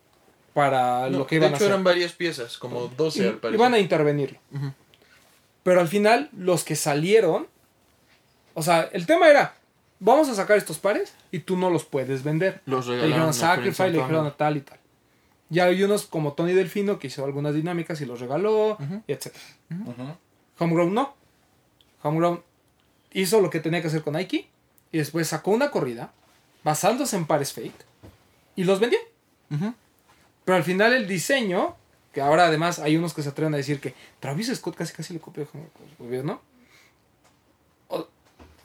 para 0.55 1.09
No, 1.09 1.19
lo 1.21 1.27
que 1.27 1.37
de 1.37 1.41
iban 1.41 1.53
a 1.53 1.57
hecho 1.57 1.65
hacer. 1.65 1.69
eran 1.69 1.85
varias 1.85 2.13
piezas, 2.13 2.59
como 2.59 2.89
12 2.89 3.21
al 3.21 3.27
y, 3.29 3.31
parecer. 3.39 3.55
iban 3.61 3.75
a 3.75 3.79
intervenirlo. 3.79 4.39
Ujú. 4.53 4.73
Pero 5.63 5.81
al 5.81 5.89
final, 5.89 6.29
los 6.37 6.65
que 6.65 6.77
salieron. 6.77 7.49
O 8.55 8.63
sea, 8.63 8.89
el 8.93 9.07
tema 9.07 9.29
era: 9.29 9.55
vamos 9.99 10.29
a 10.29 10.35
sacar 10.35 10.57
estos 10.57 10.79
pares 10.79 11.15
y 11.31 11.41
tú 11.41 11.57
no 11.57 11.71
los 11.71 11.85
puedes 11.85 12.23
vender. 12.23 12.61
Los 12.67 12.87
Le 12.87 13.07
dijeron 13.07 13.29
a 13.29 13.31
a 13.31 13.33
Sacrifice, 13.33 13.91
le 13.91 13.99
dijeron 13.99 14.27
a 14.27 14.37
tal 14.37 14.57
y 14.57 14.61
tal. 14.61 14.79
Ya 15.49 15.65
hay 15.65 15.83
unos 15.83 16.07
como 16.07 16.35
Tony 16.35 16.53
Delfino 16.53 16.99
que 16.99 17.09
hizo 17.09 17.25
algunas 17.25 17.55
dinámicas 17.55 18.01
y 18.01 18.07
los 18.07 18.21
regaló, 18.21 18.79
y 19.07 19.13
etc. 19.13 19.35
Homegrown 20.59 20.95
no. 20.95 21.15
Homegrown 22.03 22.43
hizo 23.13 23.41
lo 23.41 23.51
que 23.51 23.61
tenía 23.61 23.81
que 23.83 23.89
hacer 23.89 24.03
con 24.03 24.15
Nike 24.15 24.49
y 24.93 24.99
después 24.99 25.29
sacó 25.29 25.51
una 25.51 25.71
corrida 25.71 26.13
basándose 26.63 27.17
en 27.17 27.27
pares 27.27 27.53
fake 27.53 27.85
y 28.57 28.65
los 28.65 28.79
vendió. 28.79 28.99
Ujú. 29.51 29.75
Pero 30.45 30.57
al 30.57 30.65
final 30.65 30.93
el 30.93 31.09
diseño, 31.09 31.77
que 32.13 32.21
ahora 32.21 32.47
además 32.47 32.79
hay 32.79 32.97
unos 32.97 33.13
que 33.13 33.23
se 33.23 33.31
atreven 33.31 33.55
a 33.55 33.57
decir 33.57 33.81
que 33.81 33.95
Travis 34.21 34.55
Scott 34.55 34.77
casi 34.77 34.93
casi 34.95 35.15
le 35.15 35.21
copió, 35.21 35.49
obvio, 35.99 36.23
¿no? 36.23 36.41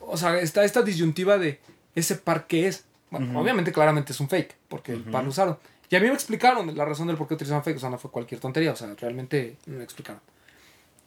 O, 0.07 0.17
sea, 0.17 0.37
está 0.39 0.63
esta 0.63 0.81
disyuntiva 0.81 1.37
de 1.37 1.59
ese 1.95 2.15
par 2.15 2.47
que 2.47 2.67
es. 2.67 2.85
Bueno, 3.11 3.39
obviamente 3.39 3.71
claramente 3.71 4.11
es 4.13 4.19
un 4.19 4.27
fake, 4.29 4.55
porque 4.67 4.93
el 4.93 5.03
par 5.11 5.23
lo 5.23 5.29
usaron. 5.29 5.57
Y 5.89 5.95
a 5.95 5.99
mí 5.99 6.07
me 6.07 6.13
explicaron 6.13 6.75
la 6.75 6.83
razón 6.85 7.07
del 7.07 7.15
por 7.17 7.27
qué 7.27 7.35
utilizaban 7.35 7.63
fake, 7.63 7.77
o 7.77 7.79
sea, 7.79 7.89
no 7.89 7.97
fue 7.97 8.09
cualquier 8.11 8.41
tontería, 8.41 8.71
o 8.71 8.75
sea, 8.75 8.93
realmente 8.99 9.55
me 9.67 9.83
explicaron. 9.83 10.19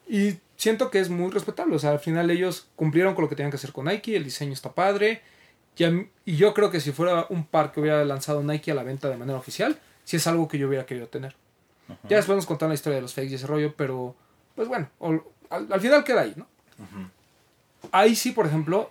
Y 0.08 0.38
siento 0.56 0.90
que 0.90 1.00
es 1.00 1.10
muy 1.10 1.30
respetable, 1.30 1.74
o 1.76 1.78
sea, 1.78 1.90
al 1.90 1.98
final 2.00 2.30
ellos 2.30 2.68
cumplieron 2.76 3.14
con 3.14 3.22
lo 3.24 3.28
que 3.28 3.36
tenían 3.36 3.50
que 3.50 3.56
hacer 3.56 3.72
con 3.72 3.86
Nike, 3.86 4.16
el 4.16 4.24
diseño 4.24 4.52
está 4.52 4.72
padre. 4.72 5.20
Y, 5.76 5.86
mí- 5.86 6.08
y 6.24 6.36
yo 6.36 6.54
creo 6.54 6.70
que 6.70 6.80
si 6.80 6.92
fuera 6.92 7.26
un 7.28 7.44
par 7.44 7.72
que 7.72 7.80
hubiera 7.80 8.04
lanzado 8.04 8.42
Nike 8.42 8.70
a 8.70 8.74
la 8.74 8.82
venta 8.84 9.08
de 9.10 9.16
manera 9.16 9.38
oficial, 9.38 9.78
sí 10.04 10.16
es 10.16 10.26
algo 10.26 10.48
que 10.48 10.58
yo 10.58 10.66
hubiera 10.68 10.86
querido 10.86 11.08
tener. 11.08 11.36
Ya 12.08 12.16
después 12.16 12.36
nos 12.36 12.46
contaron 12.46 12.70
la 12.70 12.74
historia 12.74 12.96
de 12.96 13.02
los 13.02 13.14
fakes 13.14 13.30
y 13.30 13.34
ese 13.34 13.46
rollo, 13.46 13.74
pero 13.76 14.14
pues 14.54 14.68
bueno, 14.68 14.88
o- 14.98 15.22
al, 15.50 15.72
al 15.72 15.80
final 15.80 16.04
queda 16.04 16.22
ahí, 16.22 16.32
¿no? 16.36 16.46
Ahí 17.92 18.14
sí, 18.16 18.32
por 18.32 18.46
ejemplo, 18.46 18.90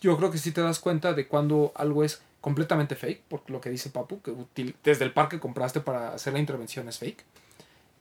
yo 0.00 0.16
creo 0.16 0.30
que 0.30 0.38
sí 0.38 0.52
te 0.52 0.60
das 0.60 0.78
cuenta 0.80 1.12
de 1.14 1.26
cuando 1.26 1.72
algo 1.74 2.04
es 2.04 2.20
completamente 2.40 2.94
fake, 2.94 3.22
por 3.28 3.48
lo 3.50 3.60
que 3.60 3.70
dice 3.70 3.90
Papu, 3.90 4.20
que 4.20 4.30
util- 4.32 4.74
desde 4.84 5.04
el 5.04 5.12
par 5.12 5.28
que 5.28 5.40
compraste 5.40 5.80
para 5.80 6.12
hacer 6.14 6.32
la 6.34 6.38
intervención 6.40 6.88
es 6.88 6.98
fake. 6.98 7.24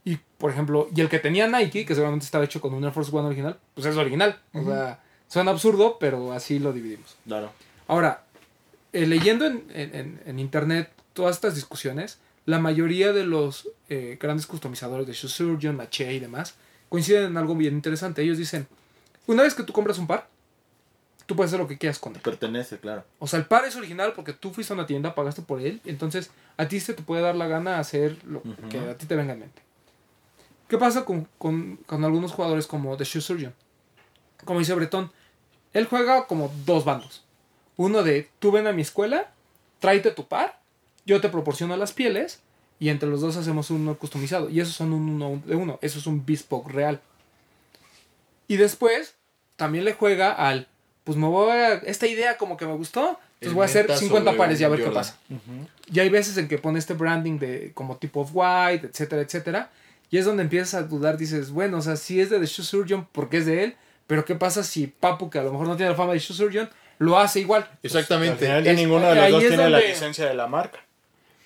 Y, 0.06 0.18
por 0.38 0.52
ejemplo, 0.52 0.90
y 0.94 1.00
el 1.00 1.08
que 1.08 1.20
tenía 1.20 1.48
Nike, 1.48 1.86
que 1.86 1.94
seguramente 1.96 2.26
estaba 2.26 2.44
hecho 2.44 2.60
con 2.60 2.74
un 2.74 2.84
Air 2.84 2.92
Force 2.92 3.16
One 3.16 3.28
original, 3.28 3.58
pues 3.74 3.88
es 3.88 3.96
original. 3.96 4.42
O 4.54 4.64
sea, 4.66 5.02
suena 5.30 5.52
absurdo, 5.52 5.98
pero 5.98 6.34
así 6.34 6.60
lo 6.60 6.74
dividimos. 6.74 7.16
Claro. 7.26 7.52
Ahora, 7.88 8.24
eh, 8.92 9.06
leyendo 9.08 9.46
en, 9.46 9.64
en- 9.74 9.96
en- 9.96 10.22
en 10.26 10.40
internet 10.40 10.92
todas 11.14 11.36
estas 11.38 11.56
discusiones, 11.56 12.18
la 12.46 12.60
mayoría 12.60 13.14
de 13.14 13.26
los 13.26 13.70
eh, 13.88 14.18
grandes 14.20 14.46
customizadores 14.46 15.08
de 15.08 15.14
Shoe 15.14 15.30
Surgeon, 15.30 15.78
Maché 15.78 16.12
y 16.14 16.20
demás 16.20 16.56
coinciden 16.90 17.24
en 17.24 17.38
algo 17.38 17.56
bien 17.56 17.74
interesante. 17.76 18.22
Ellos 18.24 18.38
dicen, 18.38 18.68
una 19.28 19.44
vez 19.44 19.54
que 19.56 19.64
tú 19.64 19.74
compras 19.74 19.98
un 19.98 20.08
par, 20.08 20.28
tú 21.26 21.36
puedes 21.36 21.50
hacer 21.52 21.60
lo 21.60 21.68
que 21.68 21.78
quieras 21.78 22.00
con 22.00 22.16
él. 22.16 22.22
Pertenece, 22.22 22.78
claro. 22.80 23.04
O 23.20 23.28
sea, 23.28 23.40
el 23.40 23.46
par 23.46 23.66
es 23.66 23.76
original 23.76 24.14
porque 24.14 24.34
tú 24.34 24.52
fuiste 24.52 24.74
a 24.74 24.76
una 24.76 24.86
tienda, 24.86 25.16
pagaste 25.16 25.42
por 25.42 25.62
él, 25.62 25.82
entonces 25.86 26.32
a 26.58 26.68
ti 26.68 26.80
se 26.80 26.94
te 26.94 27.02
puede 27.04 27.22
dar 27.22 27.36
la 27.36 27.48
gana 27.48 27.80
hacer 27.80 28.18
lo 28.26 28.40
Ujú. 28.40 28.70
que 28.70 28.80
a 28.80 28.98
ti 28.98 29.06
te 29.06 29.16
venga 29.16 29.34
en 29.34 29.40
mente. 29.40 29.62
¿Qué 30.68 30.78
pasa 30.78 31.06
con, 31.06 31.28
con- 31.38 31.78
con 31.86 32.04
algunos 32.04 32.32
jugadores 32.32 32.68
como 32.68 32.98
The 32.98 33.04
Shoe 33.04 33.22
Surgeon? 33.22 33.54
Como 34.46 34.60
dice 34.60 34.74
Bretón, 34.74 35.12
él 35.74 35.86
juega 35.86 36.26
como 36.28 36.52
dos 36.66 36.84
bandos. 36.86 37.24
Uno 37.78 38.04
de, 38.04 38.30
tú 38.40 38.52
ven 38.52 38.68
a 38.68 38.72
mi 38.74 38.82
escuela, 38.82 39.32
tráete 39.80 40.12
tu 40.12 40.28
par, 40.28 40.60
yo 41.06 41.22
te 41.22 41.30
proporciono 41.30 41.76
las 41.78 41.92
pieles, 41.94 42.42
y 42.80 42.90
entre 42.90 43.08
los 43.10 43.22
dos 43.22 43.38
hacemos 43.38 43.70
uno 43.70 43.96
customizado. 43.98 44.50
Y 44.50 44.60
esos 44.60 44.76
son 44.76 44.94
un 44.94 45.10
uno 45.10 45.42
de 45.46 45.56
uno, 45.56 45.80
eso 45.82 46.00
es 46.00 46.08
un 46.08 46.26
bespoke 46.26 46.70
real. 46.72 47.02
Y 48.48 48.58
después, 48.58 49.16
también 49.56 49.86
le 49.86 49.94
juega 49.94 50.32
al, 50.32 50.68
pues 51.04 51.18
me 51.18 51.28
voy 51.28 51.52
a, 51.52 51.74
esta 51.76 52.08
idea 52.08 52.38
como 52.38 52.58
que 52.58 52.66
me 52.66 52.74
gustó, 52.74 53.20
entonces 53.39 53.48
El 53.50 53.54
voy 53.54 53.64
a 53.64 53.66
hacer 53.66 53.84
meta 53.88 53.98
50 53.98 54.26
sobre 54.32 54.38
pares 54.38 54.62
y 54.62 54.64
a 54.64 54.70
ver 54.70 54.84
qué 54.84 54.89
pasa. 54.91 55.18
Y 55.91 56.00
hay 56.00 56.10
veces 56.10 56.38
en 56.38 56.48
que 56.48 56.58
pone 56.58 56.80
este 56.80 56.94
branding 56.94 57.39
de 57.39 57.72
como 57.74 57.98
tipo 57.98 58.22
of 58.22 58.30
white, 58.34 58.88
etcétera, 58.88 59.22
etcétera. 59.22 59.70
Y 60.10 60.18
es 60.18 60.26
donde 60.26 60.44
empiezas 60.44 60.76
a 60.76 60.84
dudar, 60.84 61.18
dices, 61.18 61.50
bueno, 61.52 61.78
o 61.78 61.82
sea, 61.82 61.96
si 61.96 62.22
es 62.22 62.30
de 62.30 62.39
The 62.39 62.46
Shoe 62.46 62.64
Surgeon 62.66 63.08
porque 63.12 63.38
es 63.38 63.46
de 63.46 63.64
él, 63.64 63.76
pero 64.08 64.24
¿qué 64.26 64.36
pasa 64.36 64.64
si 64.64 64.88
Papu, 64.88 65.30
que 65.30 65.39
a 65.39 65.44
lo 65.44 65.52
mejor 65.52 65.68
no 65.68 65.76
tiene 65.76 65.89
la 65.91 65.98
fama 65.98 66.14
de 66.14 66.20
Shoe 66.20 66.36
Surgeon, 66.38 66.70
lo 67.00 67.18
hace 67.18 67.39
igual? 67.39 67.64
Al 67.64 67.80
Exactamente. 67.82 68.46
final 68.46 68.64
ya 68.64 68.72
Es- 68.72 68.78
ninguno 68.78 69.08
de 69.08 69.16
los 69.16 69.24
ahí 69.24 69.32
dos 69.32 69.44
es 69.44 69.48
tiene 69.50 69.64
la 69.70 69.78
donde- 69.78 69.88
licencia 69.94 70.26
de 70.28 70.34
la 70.36 70.48
marca. 70.48 70.80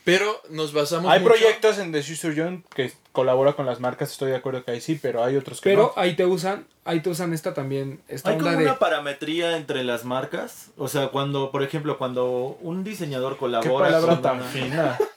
pero 0.04 0.41
nos 0.50 0.72
basamos 0.74 1.12
Hay 1.12 1.20
mucho- 1.20 1.34
proyectos 1.34 1.78
en 1.80 1.91
The 1.91 2.02
Shoe 2.02 2.16
Surgeon 2.16 2.64
que 2.76 2.91
colabora 3.18 3.53
con 3.53 3.65
las 3.65 3.80
marcas, 3.80 4.11
estoy 4.11 4.30
de 4.30 4.36
acuerdo 4.38 4.63
que 4.63 4.70
ahí 4.70 4.80
sí, 4.80 4.99
pero 5.01 5.24
hay 5.24 5.36
otros 5.38 5.59
que 5.59 5.72
Pero 5.72 5.91
no. 5.95 5.99
ahí 6.01 6.15
te 6.15 6.28
usan, 6.28 6.68
ahí 6.86 6.99
te 7.01 7.09
usan 7.09 7.34
esta 7.34 7.55
también, 7.55 7.99
esta 8.07 8.30
Hay 8.30 8.36
onda 8.38 8.51
como 8.51 8.59
de... 8.59 8.65
una 8.65 8.78
parametría 8.78 9.57
entre 9.57 9.84
las 9.84 10.05
marcas. 10.05 10.68
O 10.78 10.88
sea, 10.88 11.07
cuando, 11.07 11.49
por 11.51 11.63
ejemplo, 11.63 11.97
cuando 11.97 12.57
un 12.61 12.84
diseñador 12.84 13.34
Qué 13.34 13.39
colabora 13.39 13.86
palabra 13.86 14.13
con 14.13 14.22
tan 14.22 14.36
una- 14.38 14.45
fina. 14.45 14.97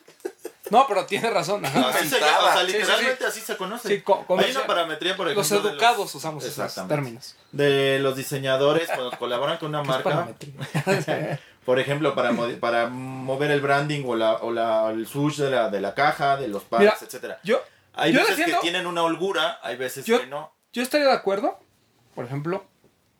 No, 0.70 0.84
pero 0.86 1.04
tiene 1.04 1.28
razón. 1.30 1.64
ajá. 1.66 1.88
Así 1.88 2.08
se 2.08 2.14
o 2.14 2.18
sea, 2.20 2.60
Sí, 2.64 2.70
sí, 2.70 2.78
literalmente 2.78 3.26
así 3.26 3.40
se 3.40 3.56
conoce. 3.56 3.88
Sí, 3.88 4.02
co- 4.02 4.24
Hay 4.38 4.52
una 4.52 4.66
parametría, 4.68 5.16
por 5.16 5.26
ejemplo. 5.26 5.40
Los 5.42 5.50
de 5.50 5.56
los- 5.56 5.66
educados 5.72 6.14
usamos 6.14 6.44
esos 6.44 6.86
términos. 6.86 7.34
De 7.50 7.98
los 7.98 8.14
diseñadores 8.14 8.88
cuando 8.94 9.10
colaboran 9.18 9.58
con 9.58 9.70
una 9.70 9.82
¿Qué 9.82 9.88
marca, 9.88 10.04
parametría? 10.04 11.40
por 11.64 11.80
ejemplo, 11.80 12.14
para, 12.14 12.30
mo- 12.30 12.46
para 12.60 12.86
mover 12.88 13.50
el 13.50 13.60
branding 13.60 14.04
o, 14.06 14.14
la, 14.14 14.34
o 14.34 14.52
la, 14.52 14.90
el 14.90 15.08
swoosh 15.08 15.38
de 15.38 15.50
la, 15.50 15.70
de 15.70 15.80
la 15.80 15.92
caja, 15.94 16.36
de 16.36 16.46
los 16.46 16.62
pads, 16.62 17.02
etcétera. 17.02 17.40
Yo, 17.42 17.60
Hay 18.00 18.12
yo 18.12 18.20
veces 18.20 18.44
que 18.46 18.54
tienen 18.62 18.86
una 18.86 19.02
holgura, 19.02 19.58
hay 19.62 19.76
veces 19.76 20.04
Yo- 20.04 20.20
que 20.20 20.26
no. 20.26 20.52
yo 20.72 20.82
estaría 20.82 21.06
de 21.08 21.12
acuerdo, 21.12 21.58
por 22.14 22.24
ejemplo, 22.24 22.64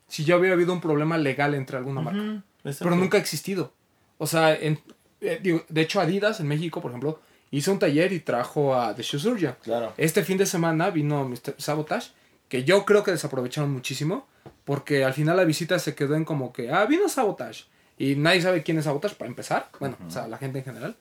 si 0.08 0.24
ya 0.24 0.36
hubiera 0.36 0.54
habido 0.54 0.72
un 0.72 0.80
problema 0.80 1.18
legal 1.18 1.54
entre 1.54 1.76
alguna 1.76 2.00
marca. 2.00 2.20
Ujú, 2.20 2.42
exacto. 2.64 2.84
Pero 2.84 2.96
nunca 2.96 3.16
ha 3.18 3.20
existido. 3.20 3.72
O 4.18 4.26
sea, 4.26 4.54
en- 4.54 4.80
eh, 5.20 5.38
digo, 5.42 5.64
de 5.68 5.80
hecho 5.82 6.00
Adidas 6.00 6.40
en 6.40 6.48
México, 6.48 6.80
por 6.80 6.90
ejemplo, 6.90 7.20
hizo 7.50 7.72
un 7.72 7.78
taller 7.78 8.12
y 8.12 8.20
trajo 8.20 8.74
a 8.74 8.94
The 8.94 9.02
Shoe 9.02 9.20
Surgeon. 9.20 9.56
Claro. 9.62 9.92
Este 9.96 10.24
fin 10.24 10.38
de 10.38 10.46
semana 10.46 10.90
vino 10.90 11.24
Mr. 11.28 11.54
Sabotage, 11.58 12.12
que 12.48 12.64
yo 12.64 12.84
creo 12.84 13.04
que 13.04 13.10
desaprovecharon 13.12 13.70
muchísimo, 13.70 14.26
porque 14.64 15.04
al 15.04 15.14
final 15.14 15.36
la 15.36 15.44
visita 15.44 15.78
se 15.78 15.94
quedó 15.94 16.14
en 16.16 16.24
como 16.24 16.52
que, 16.52 16.70
ah, 16.70 16.84
vino 16.86 17.08
Sabotage. 17.08 17.64
Y 17.98 18.14
nadie 18.16 18.40
sabe 18.40 18.62
quién 18.62 18.78
es 18.78 18.84
Sabotage 18.84 19.14
para 19.14 19.28
empezar. 19.28 19.68
Bueno, 19.78 19.96
o 20.06 20.10
sea, 20.10 20.26
la 20.26 20.38
gente 20.38 20.58
en 20.60 20.64
general. 20.64 20.96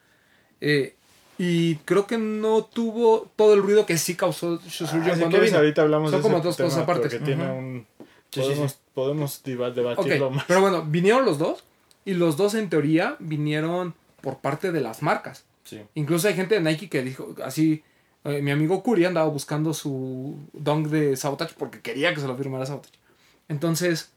Eh, 0.61 0.95
y 1.39 1.75
creo 1.85 2.05
que 2.05 2.17
no 2.19 2.63
tuvo 2.65 3.31
todo 3.35 3.53
el 3.55 3.63
ruido 3.63 3.85
que 3.87 3.97
sí 3.97 4.15
causó 4.15 4.59
Shoe 4.67 4.87
Ah, 4.91 5.15
cuando 5.17 5.39
vino. 5.39 5.57
ahorita 5.57 5.81
hablamos 5.81 6.11
Son 6.11 6.19
de 6.19 6.23
como 6.23 6.41
dos 6.41 6.55
tema 6.57 6.67
cosas 6.69 6.83
aparte. 6.83 7.01
porque 7.03 7.19
tiene 7.19 7.49
un... 7.51 7.87
Podemos, 8.35 8.77
podemos 8.93 9.41
debatirlo 9.43 10.29
más. 10.29 10.43
pero 10.47 10.61
bueno, 10.61 10.83
vinieron 10.83 11.25
los 11.25 11.39
dos 11.39 11.63
y 12.05 12.13
los 12.13 12.37
dos 12.37 12.53
en 12.55 12.69
teoría 12.69 13.15
vinieron 13.19 13.95
por 14.21 14.39
parte 14.39 14.71
de 14.71 14.81
las 14.81 15.01
marcas. 15.01 15.45
Sí. 15.63 15.81
Incluso 15.95 16.27
hay 16.27 16.33
gente 16.35 16.55
de 16.55 16.61
Nike 16.61 16.89
que 16.89 17.01
dijo 17.03 17.33
así, 17.43 17.83
eh, 18.25 18.41
mi 18.41 18.51
amigo 18.51 18.83
Curi 18.83 19.05
andaba 19.05 19.27
buscando 19.29 19.73
su 19.73 20.37
dunk 20.53 20.87
de 20.89 21.15
Sabotage 21.15 21.53
porque 21.57 21.79
quería 21.79 22.13
que 22.13 22.19
se 22.21 22.27
lo 22.27 22.35
firmara 22.35 22.65
Sabotage. 22.65 22.99
Entonces, 23.47 24.11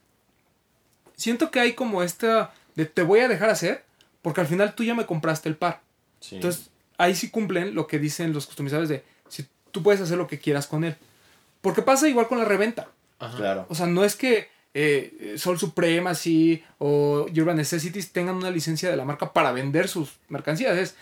siento 1.15 1.51
que 1.51 1.59
hay 1.59 1.73
como 1.73 2.03
esta 2.03 2.53
de 2.75 2.85
te 2.85 3.01
voy 3.03 3.21
a 3.21 3.27
dejar 3.27 3.49
hacer 3.49 3.83
porque 4.21 4.41
al 4.41 4.47
final 4.47 4.75
tú 4.75 4.83
ya 4.83 4.93
me 4.93 5.05
compraste 5.05 5.47
el 5.49 5.55
par. 5.55 5.81
sí. 6.19 6.35
Entonces, 6.35 6.69
ahí 6.97 7.15
sí 7.15 7.29
cumplen 7.29 7.75
lo 7.75 7.87
que 7.87 7.99
dicen 7.99 8.33
los 8.33 8.45
customizadores 8.45 8.89
de 8.89 9.03
si 9.27 9.47
tú 9.71 9.83
puedes 9.83 10.01
hacer 10.01 10.17
lo 10.17 10.27
que 10.27 10.39
quieras 10.39 10.67
con 10.67 10.83
él. 10.83 10.95
Porque 11.61 11.81
pasa 11.81 12.07
igual 12.09 12.27
con 12.27 12.39
la 12.39 12.45
reventa. 12.45 12.89
Ajá. 13.19 13.37
claro. 13.37 13.65
O 13.69 13.75
sea, 13.75 13.87
no 13.87 14.03
es 14.03 14.15
que 14.15 14.49
eh, 14.73 15.35
Sol 15.37 15.59
Supremacy 15.59 16.63
o 16.79 17.25
Urban 17.35 17.57
Necessities 17.57 18.11
tengan 18.11 18.35
una 18.35 18.49
licencia 18.49 18.89
de 18.89 18.97
la 18.97 19.05
marca 19.05 19.31
para 19.31 19.51
vender 19.51 19.87
sus 19.87 20.17
mercancías. 20.29 20.77
Es, 20.77 20.95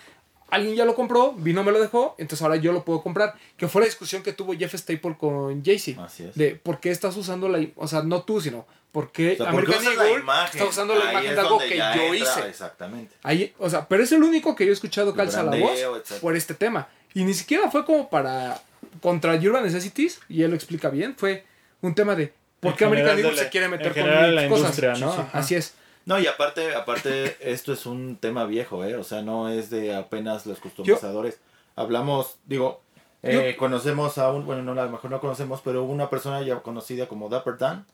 alguien 0.49 0.75
ya 0.75 0.85
lo 0.85 0.93
compró, 0.93 1.33
vino, 1.33 1.63
me 1.63 1.71
lo 1.71 1.79
dejó, 1.79 2.15
entonces 2.17 2.43
ahora 2.43 2.57
yo 2.57 2.73
lo 2.73 2.83
puedo 2.83 3.01
comprar. 3.01 3.35
Que 3.57 3.67
fue 3.67 3.81
la 3.81 3.85
discusión 3.85 4.21
que 4.21 4.33
tuvo 4.33 4.53
Jeff 4.53 4.73
Staple 4.75 5.17
con 5.17 5.63
Jay-Z. 5.63 6.03
Así 6.03 6.23
es. 6.23 6.35
De 6.35 6.55
por 6.55 6.79
qué 6.79 6.91
estás 6.91 7.15
usando 7.17 7.47
la... 7.49 7.65
O 7.75 7.87
sea, 7.87 8.03
no 8.03 8.23
tú, 8.23 8.41
sino 8.41 8.65
O 8.93 9.43
sea, 9.43 9.51
porque 9.51 9.73
American 9.73 9.83
la 9.97 10.03
Eagle 10.05 10.19
imagen. 10.21 10.59
está 10.59 10.69
usando 10.69 10.95
la 10.95 11.05
Ahí 11.05 11.11
imagen 11.11 11.35
de 11.35 11.41
algo 11.41 11.57
que 11.59 11.77
yo 11.77 11.83
entra, 11.85 12.15
hice. 12.15 12.47
Exactamente. 12.49 13.15
Ahí, 13.23 13.53
o 13.57 13.69
sea, 13.69 13.87
pero 13.87 14.03
es 14.03 14.11
el 14.11 14.23
único 14.23 14.55
que 14.55 14.65
yo 14.65 14.71
he 14.71 14.73
escuchado 14.73 15.15
calza 15.15 15.43
la 15.43 15.55
voz 15.57 15.71
etcétera. 15.79 16.19
por 16.21 16.35
este 16.35 16.53
tema. 16.53 16.87
Y 17.13 17.23
ni 17.23 17.33
siquiera 17.33 17.69
fue 17.71 17.85
como 17.85 18.09
para 18.09 18.61
contra 19.01 19.35
Urban 19.35 19.63
Necessities, 19.63 20.19
y 20.27 20.43
él 20.43 20.49
lo 20.51 20.55
explica 20.55 20.89
bien, 20.89 21.15
fue 21.15 21.45
un 21.81 21.95
tema 21.95 22.15
de 22.15 22.33
por 22.59 22.75
qué 22.75 22.85
American 22.85 23.17
Eagle 23.17 23.37
se 23.37 23.49
quiere 23.49 23.67
meter 23.67 23.93
con 23.93 24.07
la 24.35 24.47
cosas. 24.49 24.77
industria. 24.77 25.29
Así 25.33 25.55
es. 25.55 25.73
No, 26.05 26.19
y 26.19 26.27
aparte, 26.27 26.73
aparte, 26.75 27.37
esto 27.51 27.73
es 27.73 27.85
un 27.85 28.17
tema 28.17 28.45
viejo, 28.45 28.83
¿eh? 28.83 28.95
O 28.95 29.03
sea, 29.03 29.21
no 29.21 29.49
es 29.49 29.69
de 29.69 29.95
apenas 29.95 30.45
los 30.45 30.59
customizadores. 30.59 31.39
Hablamos, 31.75 32.37
digo, 32.45 32.81
eh, 33.23 33.55
conocemos 33.57 34.17
a 34.17 34.31
un, 34.31 34.45
bueno, 34.45 34.63
no, 34.63 34.79
a 34.79 34.85
lo 34.85 34.91
mejor 34.91 35.11
no 35.11 35.21
conocemos, 35.21 35.61
pero 35.63 35.83
una 35.83 36.09
persona 36.09 36.41
ya 36.41 36.59
conocida 36.61 37.07
como 37.07 37.29
Dapper 37.29 37.57
Dan, 37.57 37.85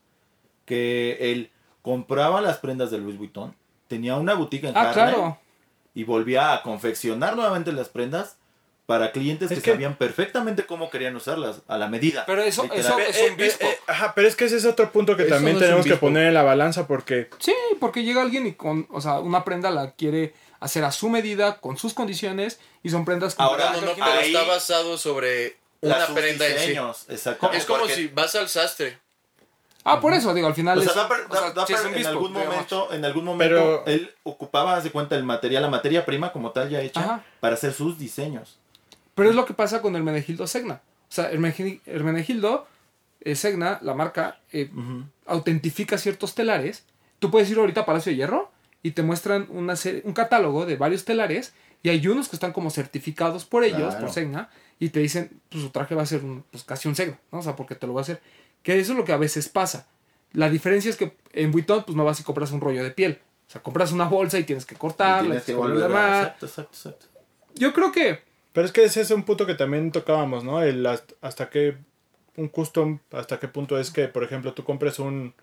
que 0.68 1.18
él 1.32 1.50
compraba 1.82 2.42
las 2.42 2.58
prendas 2.58 2.92
de 2.92 3.00
Louis 3.00 3.18
Vuitton, 3.18 3.56
tenía 3.88 4.16
una 4.18 4.36
boutique 4.36 4.66
en 4.68 4.78
Ah, 4.78 4.82
Harlem 4.92 4.94
claro. 5.16 5.40
y 5.96 6.04
volvía 6.04 6.54
a 6.54 6.62
confeccionar 6.62 7.36
nuevamente 7.36 7.72
las 7.72 7.90
prendas 7.90 8.36
para 8.86 9.12
clientes 9.12 9.50
Es 9.52 9.58
que, 9.58 9.64
que- 9.64 9.72
sabían 9.72 9.96
perfectamente 9.96 10.66
cómo 10.66 10.90
querían 10.90 11.16
usarlas, 11.16 11.62
a 11.68 11.78
la 11.78 11.88
medida. 11.88 12.26
Pero 12.26 12.42
eso- 12.44 12.70
eso- 12.74 13.00
es 13.00 13.30
un 13.32 13.36
bespoke. 13.38 13.70
Eh, 13.72 13.80
ajá, 13.88 14.14
pero 14.16 14.28
es 14.28 14.36
que 14.36 14.46
ese 14.46 14.58
es 14.58 14.66
otro 14.66 14.92
punto 14.92 15.16
que 15.18 15.24
Eso 15.24 15.36
también 15.36 15.56
no 15.56 15.60
tenemos 15.62 15.86
que 15.86 15.96
poner 15.98 16.28
en 16.28 16.34
la 16.34 16.44
balanza 16.44 16.88
porque 16.88 17.30
Sí, 17.40 17.54
porque 17.80 18.04
llega 18.04 18.22
alguien 18.22 18.46
y 18.48 18.54
con, 18.54 18.88
o 18.92 19.02
sea, 19.02 19.20
una 19.20 19.44
prenda 19.44 19.72
la 19.72 19.92
quiere 19.92 20.34
hacer 20.60 20.84
a 20.86 20.92
su 20.92 21.10
medida, 21.10 21.60
con 21.60 21.78
sus 21.78 21.94
condiciones, 21.94 22.60
y 22.84 22.90
son 22.90 23.04
prendas 23.06 23.36
que 23.36 23.44
Ahora, 23.44 23.72
No, 23.74 23.82
no, 23.82 23.92
pero 23.94 24.06
Ahí- 24.06 24.28
está 24.34 24.44
basado 24.44 24.98
sobre 24.98 25.58
una 25.82 26.08
prenda 26.08 26.48
en 26.48 26.58
sí. 26.60 26.76
Es 27.10 27.24
como 27.38 27.52
porque- 27.80 27.94
si 27.96 28.08
vas 28.08 28.36
al 28.36 28.48
sastre. 28.50 29.00
Ah, 29.90 30.00
por 30.02 30.14
eso, 30.14 30.34
digo, 30.34 30.48
al 30.48 30.54
final 30.54 30.78
O 30.78 30.82
sea, 30.82 30.90
es- 30.92 30.96
Dapper, 30.98 31.18
o 31.30 31.36
sea, 31.36 31.52
Dapper 31.52 31.98
en 31.98 32.06
algún 32.06 32.34
momento, 32.34 32.94
en 32.94 33.06
algún 33.06 33.24
momento, 33.26 33.56
Pero- 33.56 33.86
él 33.88 34.12
ocupaba, 34.24 34.76
haz 34.76 34.84
de 34.84 34.92
cuenta, 34.92 35.16
el 35.16 35.24
material, 35.24 35.64
la 35.64 35.70
materia 35.70 36.06
prima 36.06 36.32
como 36.32 36.52
tal 36.52 36.70
ya 36.70 36.82
hecha, 36.82 37.00
Ajá. 37.00 37.24
para 37.40 37.54
hacer 37.56 37.74
sus 37.74 37.98
diseños. 37.98 38.60
Pero 39.16 39.30
es 39.30 39.36
lo 39.36 39.46
que 39.46 39.54
pasa 39.54 39.82
con 39.82 39.96
Hermenegildo 39.96 40.46
Segna. 40.48 40.82
O 41.10 41.12
sea, 41.12 41.30
Hermenegildo 41.32 42.68
eh, 43.22 43.36
Segna, 43.36 43.80
la 43.82 43.94
marca, 43.94 44.40
eh, 44.52 44.70
autentifica 45.26 45.98
ciertos 45.98 46.36
telares. 46.36 46.86
Tú 47.20 47.32
puedes 47.32 47.50
ir 47.50 47.58
ahorita 47.58 47.82
a 47.82 47.86
Palacio 47.86 48.12
de 48.12 48.16
Hierro 48.18 48.52
y 48.84 48.92
te 48.92 49.04
muestran 49.04 49.48
una 49.50 49.76
serie- 49.76 50.02
un 50.06 50.14
catálogo 50.14 50.66
de 50.66 50.76
varios 50.78 51.04
telares 51.04 51.54
y 51.84 51.90
hay 51.90 52.06
unos 52.08 52.30
que 52.30 52.36
están 52.36 52.54
como 52.54 52.70
certificados 52.70 53.46
por 53.46 53.64
ellos, 53.64 53.80
Claro. 53.94 54.00
por 54.02 54.12
Segna, 54.12 54.50
y 54.80 54.90
te 54.90 55.00
dicen, 55.00 55.42
pues 55.50 55.64
su 55.64 55.72
traje 55.72 55.96
va 55.96 56.04
a 56.04 56.06
ser 56.06 56.24
un- 56.24 56.44
pues, 56.52 56.64
casi 56.64 56.88
un 56.88 56.96
Segna, 56.96 57.18
¿no? 57.32 57.40
O 57.40 57.42
sea, 57.42 57.56
porque 57.56 57.76
te 57.76 57.88
lo 57.88 57.94
va 57.94 58.02
a 58.02 58.04
hacer. 58.04 58.22
Que 58.68 58.78
eso 58.78 58.92
es 58.92 58.98
lo 58.98 59.06
que 59.06 59.14
a 59.14 59.18
veces 59.18 59.48
pasa. 59.48 59.88
La 60.34 60.50
diferencia 60.50 60.90
es 60.90 60.98
que 60.98 61.14
en 61.32 61.54
Vuitton, 61.54 61.86
pues 61.86 61.96
no 61.96 62.04
vas 62.04 62.20
y 62.20 62.24
compras 62.24 62.52
un 62.52 62.60
rollo 62.60 62.84
de 62.84 62.92
piel. 62.92 63.18
O 63.48 63.50
sea, 63.50 63.64
compras 63.64 63.94
una 63.94 64.10
bolsa 64.10 64.38
y 64.40 64.44
tienes 64.44 64.66
que 64.66 64.76
Y 64.76 64.78
cortarla, 64.78 65.22
tienes 65.22 65.44
que 65.44 65.54
tienes 65.54 65.66
que 65.66 65.74
volver 65.74 65.90
volverla. 65.90 66.18
Exacto, 66.20 66.46
exacto, 66.48 66.76
exacto. 66.76 67.06
Yo 67.56 67.72
creo 67.72 67.94
que 67.94 68.20
Pero 68.52 68.66
es 68.66 68.74
que 68.74 68.84
ese 68.84 69.00
es 69.00 69.12
un 69.12 69.24
punto 69.24 69.46
que 69.46 69.56
también 69.56 69.94
tocábamos, 69.94 70.44
¿no? 70.44 70.62
El 70.62 70.86
hasta, 70.86 71.14
hasta 71.22 71.50
qué 71.50 71.78
un 72.36 72.50
custom, 72.50 73.00
hasta 73.14 73.40
qué 73.40 73.48
punto 73.48 73.80
es 73.80 73.90
que, 73.90 74.10
por 74.10 74.26
ejemplo, 74.26 74.54
tú 74.54 74.66
compres 74.66 75.00
un 75.00 75.34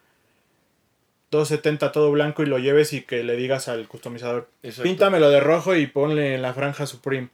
270 1.31 1.93
todo 1.93 2.11
blanco 2.11 2.43
y 2.43 2.47
lo 2.47 2.59
lleves 2.59 2.93
y 2.93 3.01
que 3.01 3.25
le 3.25 3.37
digas 3.37 3.69
al 3.69 3.89
customizador, 3.89 4.51
Exacto. 4.63 4.83
píntamelo 4.83 5.31
de 5.31 5.41
rojo 5.41 5.75
y 5.75 5.87
ponle 5.87 6.35
en 6.35 6.43
la 6.43 6.53
franja 6.53 6.85
Supreme. 6.85 7.31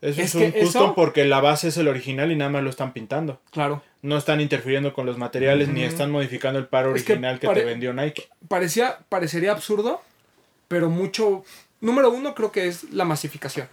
Eso 0.00 0.20
es, 0.22 0.28
Es 0.28 0.34
un 0.34 0.50
custom 0.52 0.84
eso- 0.84 0.94
porque 0.94 1.24
la 1.26 1.40
base 1.40 1.68
es 1.68 1.76
el 1.76 1.86
original 1.88 2.32
y 2.32 2.36
nada 2.36 2.50
más 2.50 2.62
lo 2.62 2.70
están 2.70 2.92
pintando. 2.92 3.40
Claro. 3.50 3.82
No 4.02 4.16
están 4.16 4.40
interfiriendo 4.40 4.94
con 4.94 5.04
los 5.04 5.18
materiales 5.18 5.68
ni 5.68 5.82
están 5.84 6.10
modificando 6.10 6.58
el 6.58 6.66
par 6.68 6.86
Es 6.86 7.04
que 7.04 7.12
original 7.12 7.38
que, 7.38 7.46
pare- 7.46 7.60
te 7.60 7.66
vendió 7.66 7.92
Nike. 7.92 8.28
parecía, 8.48 8.98
parecería 9.10 9.52
absurdo, 9.52 10.00
pero 10.68 10.88
mucho. 10.88 11.44
Número 11.82 12.10
uno, 12.10 12.34
creo 12.34 12.50
que 12.52 12.66
es 12.68 12.84
la 12.92 13.04
masificación. 13.04 13.68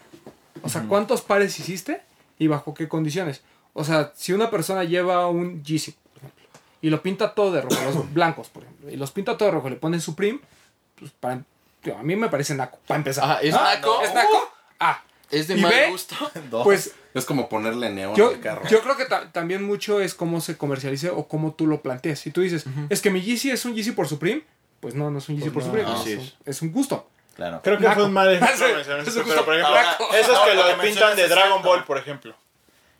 O 0.64 0.70
sea, 0.70 0.84
¿cuántos 0.88 1.22
pares 1.22 1.58
hiciste 1.60 2.02
y 2.40 2.48
bajo 2.48 2.74
qué 2.74 2.88
condiciones? 2.90 3.42
O 3.74 3.84
sea, 3.86 4.12
si 4.16 4.34
una 4.34 4.50
persona 4.50 4.84
lleva 4.84 5.28
un 5.28 5.64
Yeezy, 5.64 5.92
por 5.92 6.18
ejemplo, 6.24 6.44
y 6.82 6.90
lo 6.90 7.02
pinta 7.04 7.34
todo 7.36 7.52
de 7.54 7.62
rojo, 7.62 7.76
los 7.86 8.14
blancos, 8.14 8.50
por 8.50 8.64
ejemplo, 8.64 8.90
y 8.90 8.96
los 8.98 9.12
pinta 9.12 9.38
todo 9.38 9.48
de 9.50 9.54
rojo 9.56 9.70
le 9.70 9.76
ponen 9.78 10.02
Supreme, 10.02 10.40
pues 11.00 11.12
para, 11.12 11.36
a 11.36 12.04
mí 12.04 12.16
me 12.18 12.28
parece 12.28 12.54
naco, 12.56 12.80
para 12.88 12.98
empezar. 12.98 13.24
Ajá, 13.24 13.40
¿es 13.42 13.54
Ah, 13.54 13.76
naco? 13.76 14.02
¿Es 14.02 14.14
naco? 14.14 14.52
Ah, 14.80 15.04
Es 15.30 15.48
de 15.48 15.58
¿Y 15.58 15.62
mal 15.62 15.72
ve? 15.72 15.90
gusto. 15.90 16.16
Dos. 16.50 16.64
pues 16.64 16.94
Es 17.14 17.26
como 17.26 17.50
ponerle 17.50 17.90
neón 17.90 18.16
yo, 18.16 18.30
al 18.30 18.40
carro. 18.40 18.68
yo 18.70 18.82
creo 18.82 18.96
que 18.98 19.06
ta- 19.06 19.32
también 19.32 19.64
mucho 19.64 20.00
es 20.02 20.14
cómo 20.14 20.40
se 20.42 20.58
comercialice 20.58 21.10
o 21.10 21.28
cómo 21.28 21.54
tú 21.54 21.68
lo 21.68 21.82
planteas. 21.82 22.20
Si 22.20 22.32
tú 22.32 22.42
dices, 22.42 22.66
es 22.90 23.02
que 23.02 23.10
mi 23.10 23.22
Yeezy 23.22 23.52
es 23.52 23.66
un 23.66 23.76
Yeezy 23.76 23.92
por 23.92 24.08
Supreme, 24.08 24.44
pues 24.80 24.94
no, 24.96 25.10
no 25.12 25.18
es 25.20 25.28
un 25.30 25.36
Yeezy 25.38 25.50
por 25.50 25.64
no, 25.64 25.70
Supreme, 25.70 25.92
es, 26.14 26.18
un- 26.20 26.32
es 26.46 26.62
un 26.62 26.72
gusto. 26.72 27.08
Claro. 27.36 27.62
Creo 27.64 27.78
que 27.78 27.84
Naco. 27.84 27.96
fue 27.96 28.06
un 28.06 28.14
mal 28.14 28.30
ejemplo 28.34 28.68
gusto 28.68 29.24
pero 29.28 29.46
por 29.46 29.54
ejemplo, 29.54 29.68
Ahora, 29.78 29.98
esos 30.20 30.40
que 30.40 30.56
lo 30.56 30.72
lo 30.72 30.82
que 30.82 30.88
pintan 30.88 31.16
de 31.16 31.28
Dragon. 31.28 31.62
Ball, 31.62 31.84
por 31.84 31.98
ejemplo. 31.98 32.36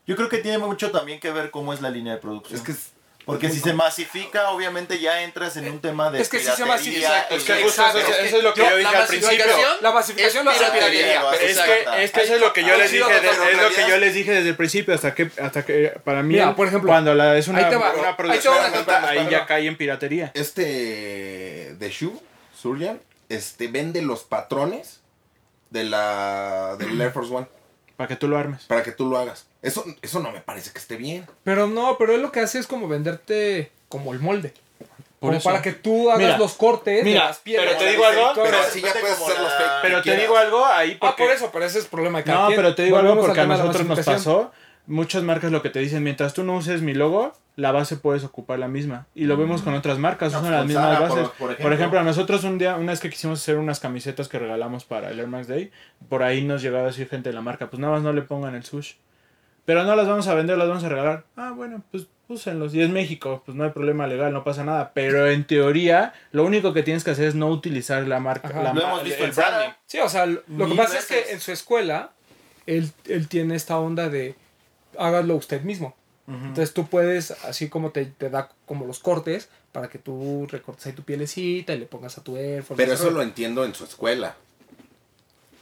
Yo 0.06 0.16
creo 0.16 0.30
que 0.30 0.38
tiene 0.38 0.58
mucho 0.60 0.92
también 0.92 1.20
que 1.20 1.32
ver 1.32 1.50
cómo 1.52 1.74
es 1.74 1.82
la 1.82 1.90
línea 1.90 2.14
de 2.14 2.20
producción. 2.20 2.56
Es 2.58 2.64
que 2.66 2.72
es- 2.74 2.92
Porque 3.28 3.50
si 3.50 3.60
se 3.60 3.74
masifica, 3.74 4.52
obviamente 4.52 5.00
ya 5.00 5.22
entras 5.22 5.58
en 5.58 5.70
un 5.70 5.82
tema 5.82 6.10
de 6.10 6.22
Es 6.22 6.30
que 6.30 6.40
sí 6.40 6.50
se 6.50 6.64
masifica, 6.64 7.24
Es 7.30 7.44
que 7.44 7.62
justo 7.62 7.86
eso, 7.86 7.98
Es 7.98 8.20
eso 8.20 8.38
es 8.38 8.44
lo 8.44 8.54
que 8.54 8.62
yo, 8.62 8.78
dije 8.78 8.96
al 8.96 9.06
principio. 9.06 9.46
La 9.82 9.92
masificación 9.92 10.46
lo 10.46 10.52
es 10.52 10.62
hace 10.62 10.72
piratería. 10.72 11.20
piratería. 11.20 11.32
Pero 11.32 11.46
Es 11.46 11.60
que, 11.60 12.04
es 12.04 12.12
que 12.12 12.22
eso 12.22 12.36
es 12.36 12.40
lo 12.42 12.54
que 12.54 12.64
yo 12.64 12.78
les 12.78 12.90
dije, 12.90 13.04
es 13.52 13.62
lo 13.62 13.70
que 13.70 13.90
yo 13.90 13.98
les 13.98 14.14
dije 14.14 14.32
desde 14.32 14.48
el 14.48 14.56
principio, 14.56 14.96
hasta 14.96 15.14
que, 15.14 15.30
hasta 15.42 15.66
que 15.66 16.00
para 16.06 16.24
mí, 16.24 16.36
Mira, 16.36 16.56
por 16.56 16.70
ejemplo, 16.70 16.88
cuando 16.88 17.14
la, 17.14 17.38
es 17.38 17.50
una, 17.50 17.68
producción, 18.16 18.56
ahí 19.04 19.28
ya 19.30 19.46
cae 19.46 19.68
en 19.68 19.76
piratería. 19.76 20.32
Este 20.34 21.76
de 21.78 21.90
Shoe, 21.90 22.18
Surgeon, 22.58 23.02
este 23.28 23.68
vende 23.68 24.02
los 24.04 24.24
patrones 24.24 25.02
de 25.70 25.84
la 25.84 26.78
del 26.80 27.02
Air 27.02 27.12
Force 27.12 27.34
One 27.34 27.48
Para 27.98 28.08
que 28.08 28.16
tú 28.16 28.30
lo 28.30 28.38
armes. 28.38 28.64
para 28.64 28.84
que 28.84 28.94
tú 28.94 29.10
lo 29.10 29.18
hagas. 29.18 29.47
Eso, 29.62 29.84
eso 30.02 30.20
no 30.20 30.32
me 30.32 30.42
parece 30.42 30.72
que 30.72 30.78
esté 30.80 30.96
bien. 30.98 31.26
Pero 31.44 31.68
no, 31.68 31.98
pero 31.98 32.14
él 32.14 32.22
lo 32.22 32.32
que 32.32 32.40
hace 32.42 32.60
es 32.60 32.68
como 32.68 32.88
venderte 32.88 33.72
como 33.90 34.14
el 34.14 34.20
molde. 34.20 34.54
Por 35.20 35.30
como 35.30 35.38
eso. 35.40 35.50
para 35.50 35.62
que 35.64 35.72
tú 35.74 36.10
hagas 36.12 36.20
Mira, 36.22 36.38
los 36.38 36.54
cortes 36.54 37.04
mira, 37.04 37.22
de 37.22 37.28
las 37.30 37.40
piedras. 37.40 37.66
pero 37.70 37.80
te 37.80 37.90
digo 37.90 38.06
algo, 38.06 38.32
Pero 38.44 38.58
así 38.60 38.82
ya 38.82 38.94
puedes 38.94 39.20
hacer 39.20 39.40
los 39.40 39.52
fake. 39.54 39.70
Pero 39.82 40.02
te 40.04 40.16
digo 40.16 40.38
algo 40.38 40.64
ahí 40.66 40.98
Ah, 41.02 41.16
por 41.18 41.32
eso, 41.32 41.50
pero 41.52 41.66
ese 41.66 41.80
es 41.80 41.86
el 41.86 41.90
problema 41.90 42.20
de 42.20 42.24
cada 42.26 42.42
No, 42.42 42.48
quien. 42.48 42.58
pero 42.58 42.76
te 42.76 42.84
digo 42.84 42.98
algo 42.98 43.14
al 43.14 43.20
porque 43.20 43.40
a 43.42 43.46
nosotros 43.48 43.86
nos 43.88 44.00
pasó. 44.06 44.52
Muchas 44.86 45.24
marcas 45.24 45.52
lo 45.52 45.62
que 45.62 45.70
te 45.70 45.80
dicen, 45.80 46.02
mientras 46.04 46.34
tú 46.34 46.44
no 46.44 46.56
uses 46.56 46.82
mi 46.82 46.94
logo, 46.94 47.34
la 47.58 47.72
base 47.74 47.98
puedes 47.98 48.24
ocupar 48.24 48.58
la 48.60 48.68
misma. 48.70 49.06
Y 49.16 49.26
lo 49.26 49.36
vemos 49.36 49.62
con 49.64 49.74
otras 49.74 49.98
marcas, 49.98 50.34
usan 50.34 50.52
las 50.52 50.66
mismas 50.66 51.00
bases. 51.02 51.16
por- 51.18 51.32
por 51.32 51.34
Por 51.38 51.50
ejemplo, 51.56 51.74
ejemplo. 51.74 52.00
a 52.00 52.04
nosotros 52.04 52.44
un 52.46 52.58
día, 52.60 52.76
una 52.78 52.92
vez 52.94 53.02
que 53.02 53.10
quisimos 53.10 53.42
hacer 53.42 53.58
unas 53.58 53.80
camisetas 53.82 54.30
que 54.30 54.38
regalamos 54.40 54.86
para 54.86 55.10
el 55.10 55.20
Air 55.20 55.28
Max 55.28 55.48
Day, 55.48 55.72
por 56.08 56.22
ahí 56.24 56.42
nos 56.44 56.62
llegaba 56.62 56.84
a 56.84 56.88
decir 56.88 57.10
gente 57.10 57.30
de 57.30 57.36
la 57.36 57.42
marca, 57.42 57.70
pues 57.70 57.80
nada 57.82 57.94
más 57.94 58.02
no 58.04 58.14
le 58.14 58.22
pongan 58.22 58.54
el 58.56 58.64
sush. 58.64 58.94
Pero 59.68 59.84
no 59.84 59.98
las 59.98 60.08
vamos 60.08 60.26
a 60.30 60.34
vender, 60.34 60.58
las 60.58 60.70
vamos 60.70 60.86
a 60.86 60.88
regalar. 60.90 61.26
Ah, 61.36 61.52
bueno, 61.54 61.84
pues 61.92 62.08
úsenlos. 62.30 62.74
Y 62.74 62.82
es 62.82 62.90
México, 62.90 63.44
pues 63.46 63.58
no 63.58 63.66
hay 63.66 63.72
problema 63.72 64.08
legal, 64.08 64.32
no 64.32 64.46
pasa 64.46 64.64
nada. 64.64 64.92
Pero 64.94 65.28
en 65.30 65.44
teoría, 65.46 66.14
lo 66.32 66.46
único 66.46 66.72
que 66.74 66.84
tienes 66.84 67.04
que 67.04 67.12
hacer 67.12 67.26
es 67.28 67.36
no 67.36 67.48
utilizar 67.50 68.08
la 68.08 68.22
marca. 68.22 68.48
La 68.50 68.74
Lo 68.74 68.82
ma- 68.82 68.88
hemos 68.88 69.04
visto 69.04 69.26
el 69.26 69.32
branding. 69.34 69.74
Sí, 69.86 70.00
o 70.00 70.08
sea, 70.08 70.26
lo 70.26 70.42
lo 70.48 70.70
que 70.70 70.76
pasa 70.76 70.98
es 71.00 71.06
que 71.06 71.32
en 71.34 71.42
su 71.42 71.52
escuela 71.52 72.12
él, 72.66 72.90
él 73.10 73.28
tiene 73.28 73.56
esta 73.56 73.78
onda 73.78 74.08
de 74.08 74.36
hágalo 74.98 75.36
usted 75.36 75.62
mismo. 75.64 75.96
Entonces 76.30 76.74
tú 76.74 76.88
puedes, 76.88 77.32
así 77.46 77.70
como 77.70 77.92
te, 77.92 78.06
te 78.06 78.30
da 78.30 78.50
como 78.66 78.86
los 78.86 79.00
cortes, 79.00 79.50
para 79.74 79.90
que 79.90 79.98
tú 80.00 80.48
recortes 80.50 80.86
ahí 80.88 80.94
tu 80.94 81.04
pielecita 81.04 81.74
y 81.74 81.80
le 81.80 81.86
pongas 81.88 82.18
a 82.18 82.24
tu 82.24 82.36
Air 82.38 82.64
Force. 82.64 82.82
Pero 82.82 82.94
eso 82.96 83.12
lo 83.12 83.22
entiendo 83.22 83.64
en 83.64 83.74
su 83.76 83.84
escuela. 83.86 84.36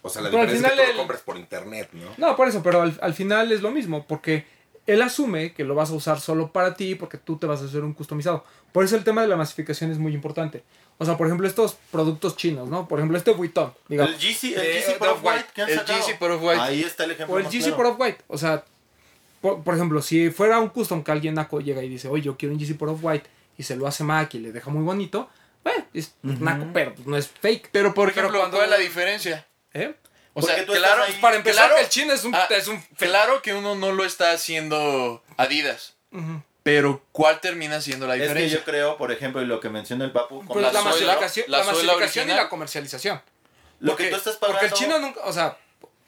O 0.05 0.09
sea, 0.09 0.21
la 0.21 0.29
Pero 0.29 0.41
al 0.43 0.47
diferencia 0.49 0.67
es 0.67 0.73
que 0.73 0.81
final 0.81 0.91
tú 0.91 0.91
lo 0.93 0.97
compres 0.99 1.21
por 1.21 1.37
internet, 1.37 1.89
¿no? 1.93 2.09
No, 2.17 2.35
por 2.35 2.47
eso, 2.47 2.61
pero 2.61 2.81
al, 2.83 2.97
al 3.01 3.13
final 3.13 3.51
es 3.51 3.61
lo 3.61 3.71
mismo, 3.71 4.05
porque 4.07 4.45
él 4.85 5.01
asume 5.01 5.53
que 5.53 5.63
lo 5.63 5.73
vas 5.73 5.89
a 5.89 5.93
usar 5.93 6.19
solo 6.19 6.51
para 6.51 6.75
ti, 6.75 6.93
porque 6.95 7.17
tú 7.17 7.37
te 7.37 7.47
vas 7.47 7.61
a 7.61 7.65
hacer 7.65 7.81
un 7.83 7.93
customizado. 7.93 8.45
Por 8.71 8.83
eso 8.85 8.95
el 8.95 9.03
tema 9.03 9.21
de 9.23 9.27
la 9.27 9.35
masificación 9.35 9.91
es 9.91 9.97
muy 9.97 10.13
importante. 10.13 10.63
O 10.99 11.05
sea, 11.05 11.17
por 11.17 11.25
ejemplo, 11.27 11.47
estos 11.47 11.75
productos 11.91 12.37
chinos, 12.37 12.69
¿no? 12.69 12.87
Por 12.87 12.99
ejemplo, 12.99 13.17
este 13.17 13.31
Vuitton, 13.31 13.73
digamos. 13.89 14.13
El 14.13 14.19
GC, 14.19 14.43
el 14.53 14.61
Eh, 14.61 14.81
GC 14.81 14.87
de 14.93 14.99
por 14.99 15.07
Off-White 15.09 15.45
El. 15.55 15.79
GC 15.79 16.17
por 16.19 16.31
Off-White. 16.31 16.61
Ahí 16.61 16.83
está 16.83 17.03
el 17.05 17.11
ejemplo. 17.11 17.35
O 17.35 17.37
el 17.39 17.45
más 17.45 17.53
GC 17.53 17.59
claro. 17.63 17.75
por 17.77 17.85
Off-White. 17.87 18.17
O 18.27 18.37
sea, 18.37 18.63
por, 19.41 19.63
por 19.63 19.73
ejemplo, 19.75 20.01
si 20.01 20.29
fuera 20.29 20.59
un 20.59 20.69
custom 20.69 21.03
que 21.03 21.11
alguien 21.11 21.33
naco 21.33 21.59
llega 21.61 21.83
y 21.83 21.89
dice, 21.89 22.07
oye, 22.07 22.21
yo 22.23 22.37
quiero 22.37 22.53
un 22.53 22.59
GC 22.61 22.77
por 22.77 22.89
Off-White 22.89 23.27
y 23.57 23.63
se 23.63 23.75
lo 23.75 23.87
hace 23.87 24.03
Mac 24.03 24.33
y 24.35 24.39
le 24.39 24.51
deja 24.51 24.69
muy 24.69 24.83
bonito, 24.83 25.29
bueno, 25.63 25.83
es 25.93 26.13
naco, 26.21 26.67
pero 26.73 26.93
pues, 26.93 27.07
no 27.07 27.17
es 27.17 27.27
fake. 27.27 27.69
Pero 27.71 27.93
por 27.93 28.09
Pero 28.13 28.19
ejemplo, 28.27 28.39
cuando- 28.39 28.57
¿cuál 28.57 28.69
es 28.71 28.77
la 28.77 28.83
diferencia? 28.83 29.45
¿Eh? 29.75 29.93
O 30.33 30.41
Porque 30.41 30.55
sea, 30.55 30.65
claro, 30.65 31.03
ahí- 31.03 31.13
Para 31.21 31.35
empezar, 31.37 31.67
claro- 31.69 31.81
el 31.81 31.87
chino 31.89 32.13
es 32.13 32.23
un, 32.25 32.33
Ah, 32.35 32.47
es 32.49 32.67
un 32.67 32.81
claro 32.97 33.41
que 33.41 33.53
uno 33.53 33.75
no 33.75 33.91
lo 33.91 34.03
está 34.03 34.31
haciendo 34.31 35.23
Adidas. 35.37 35.93
Pero 36.63 37.03
¿cuál 37.11 37.39
termina 37.41 37.79
siendo 37.79 38.07
la 38.07 38.15
Es 38.15 38.21
que 38.21 38.27
diferencia? 38.27 38.57
yo 38.59 38.63
creo, 38.65 38.97
por 38.97 39.11
ejemplo, 39.11 39.41
y 39.41 39.45
lo 39.45 39.59
que 39.59 39.69
menciona 39.69 40.03
el 40.03 40.11
Papu, 40.11 40.39
con 40.39 40.47
Pues 40.47 40.61
la 40.65 40.71
la, 40.71 40.81
masificación, 40.81 41.45
la 41.49 41.59
la 41.59 41.63
suela 41.65 41.93
masificación 41.93 42.29
y 42.29 42.33
la 42.33 42.49
comercialización. 42.49 43.21
lo 43.81 43.91
Porque- 43.91 44.05
que 44.05 44.09
tú 44.11 44.15
estás 44.15 44.37
pagando. 44.37 44.59
Porque 44.61 44.73
el 44.73 44.79
chino 44.79 44.97
nunca, 44.99 45.19
o 45.25 45.31
sea, 45.33 45.57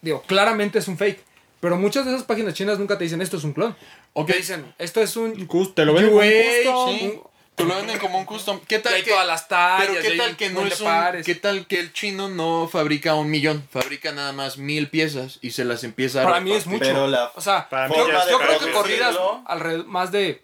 digo, 0.00 0.22
claramente 0.22 0.78
es 0.80 0.88
un 0.88 0.98
fake. 0.98 1.22
Pero 1.60 1.76
muchas 1.76 2.04
de 2.06 2.12
esas 2.12 2.24
páginas 2.24 2.54
chinas 2.54 2.78
nunca 2.78 2.96
te 2.96 3.04
dicen 3.04 3.20
esto 3.20 3.36
es 3.36 3.44
un 3.44 3.52
clon. 3.52 3.76
O 4.14 4.22
Ok. 4.22 4.28
te 4.28 4.36
dicen 4.38 4.74
esto 4.78 5.00
es 5.00 5.16
un 5.16 5.32
Te 5.74 5.84
lo 5.84 5.94
como 5.94 6.06
un 6.06 6.12
UA, 6.14 6.24
custom. 6.64 6.98
Sí, 6.98 7.20
te 7.58 7.64
lo 7.64 7.76
venden 7.76 7.98
como 7.98 8.18
un 8.18 8.24
custom. 8.24 8.60
¿Qué 8.66 8.76
y 8.76 8.78
tal 8.78 8.94
hay 8.94 9.02
que 9.02 9.10
todas 9.10 9.26
las 9.26 9.48
tallas. 9.48 9.88
Pero 9.90 10.00
qué 10.00 10.16
tal 10.16 10.36
que 10.36 10.50
no 10.50 10.64
es 10.64 10.80
un, 10.80 10.86
pares. 10.86 11.26
qué 11.26 11.34
tal 11.34 11.66
que 11.66 11.80
el 11.80 11.92
chino 11.92 12.28
no 12.28 12.68
fabrica 12.70 13.14
un 13.14 13.30
millón, 13.30 13.62
fabrica 13.70 14.12
nada 14.12 14.32
más 14.32 14.56
mil 14.56 14.88
piezas 14.88 15.38
y 15.42 15.50
se 15.50 15.64
las 15.64 15.84
empieza 15.84 16.22
a 16.22 16.24
Para 16.24 16.40
mí 16.40 16.52
es 16.52 16.66
mucho. 16.66 16.80
Pero 16.80 17.08
la 17.08 17.32
O 17.34 17.40
sea, 17.40 17.68
Para 17.68 17.88
mí 17.88 17.94
yo, 17.96 18.06
yo 18.06 18.38
creo 18.38 18.58
que 18.58 18.70
corridas 18.70 19.16
alrededor, 19.46 19.86
más 19.86 20.12
de 20.12 20.42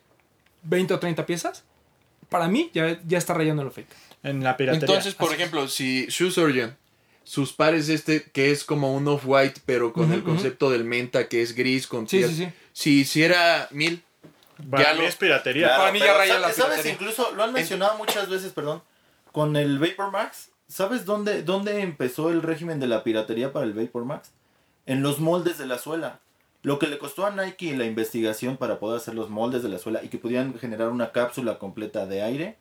20 0.64 0.94
o 0.94 0.98
30 0.98 1.24
piezas, 1.24 1.64
para 2.28 2.48
mí 2.48 2.70
ya, 2.74 2.98
ya 3.06 3.18
está 3.18 3.32
rayando 3.32 3.64
lo 3.64 3.70
fake. 3.70 3.88
En 4.22 4.42
la 4.42 4.56
piratería. 4.56 4.86
Entonces, 4.86 5.14
por 5.14 5.32
ejemplo, 5.32 5.68
si 5.68 6.06
Shoe 6.06 6.30
Surgeon, 6.30 6.76
sus 7.24 7.52
pares 7.52 7.88
este 7.88 8.24
que 8.32 8.50
es 8.50 8.64
como 8.64 8.94
un 8.94 9.06
off-white, 9.08 9.60
pero 9.64 9.92
con 9.92 10.12
el 10.12 10.22
concepto 10.22 10.70
del 10.70 10.84
menta 10.84 11.28
que 11.28 11.42
es 11.42 11.54
gris 11.54 11.86
con 11.86 12.08
Sí, 12.08 12.18
piel, 12.18 12.30
sí, 12.30 12.36
sí. 12.36 12.52
Si 12.72 13.00
hiciera 13.00 13.68
mil, 13.70 14.02
Para 14.70 14.82
ya 14.84 14.92
mí 14.94 15.00
lo- 15.00 15.07
es 15.09 15.16
piratería. 15.16 15.66
Claro, 15.66 15.80
Para 15.82 15.92
mí 15.92 15.98
ya 15.98 16.05
pero 16.07 16.18
raya 16.18 16.32
¿sabes- 16.34 16.40
la 16.48 16.52
¿Sabes? 16.52 16.64
piratería. 16.70 16.92
Incluso 16.92 17.32
lo 17.32 17.42
han 17.42 17.52
mencionado 17.52 17.98
muchas 17.98 18.28
veces, 18.28 18.52
perdón, 18.52 18.82
con 19.32 19.57
el 19.57 19.78
Vapor 19.78 20.11
Max. 20.12 20.50
¿Sabes 20.68 21.05
dónde, 21.05 21.42
dónde 21.42 21.80
empezó 21.80 22.30
el 22.30 22.42
régimen 22.42 22.80
de 22.80 22.86
la 22.86 23.02
piratería 23.05 23.52
para 23.52 23.66
el 23.66 23.72
Vapor 23.74 24.05
Max? 24.05 24.30
En 24.86 25.02
los 25.02 25.18
moldes 25.20 25.59
de 25.59 25.66
la 25.66 25.78
suela. 25.78 26.20
Lo 26.62 26.78
que 26.78 26.86
le 26.86 26.98
costó 26.98 27.26
a 27.26 27.30
Nike 27.30 27.76
la 27.76 27.84
investigación 27.84 28.57
para 28.57 28.78
poder 28.78 28.96
hacer 28.98 29.14
los 29.14 29.28
moldes 29.28 29.62
de 29.62 29.68
la 29.68 29.78
suela 29.78 30.02
y 30.02 30.09
que 30.09 30.16
pudieran 30.18 30.59
generar 30.59 30.88
una 30.88 31.12
cápsula 31.12 31.59
completa 31.59 32.07
de 32.07 32.22
aire, 32.22 32.57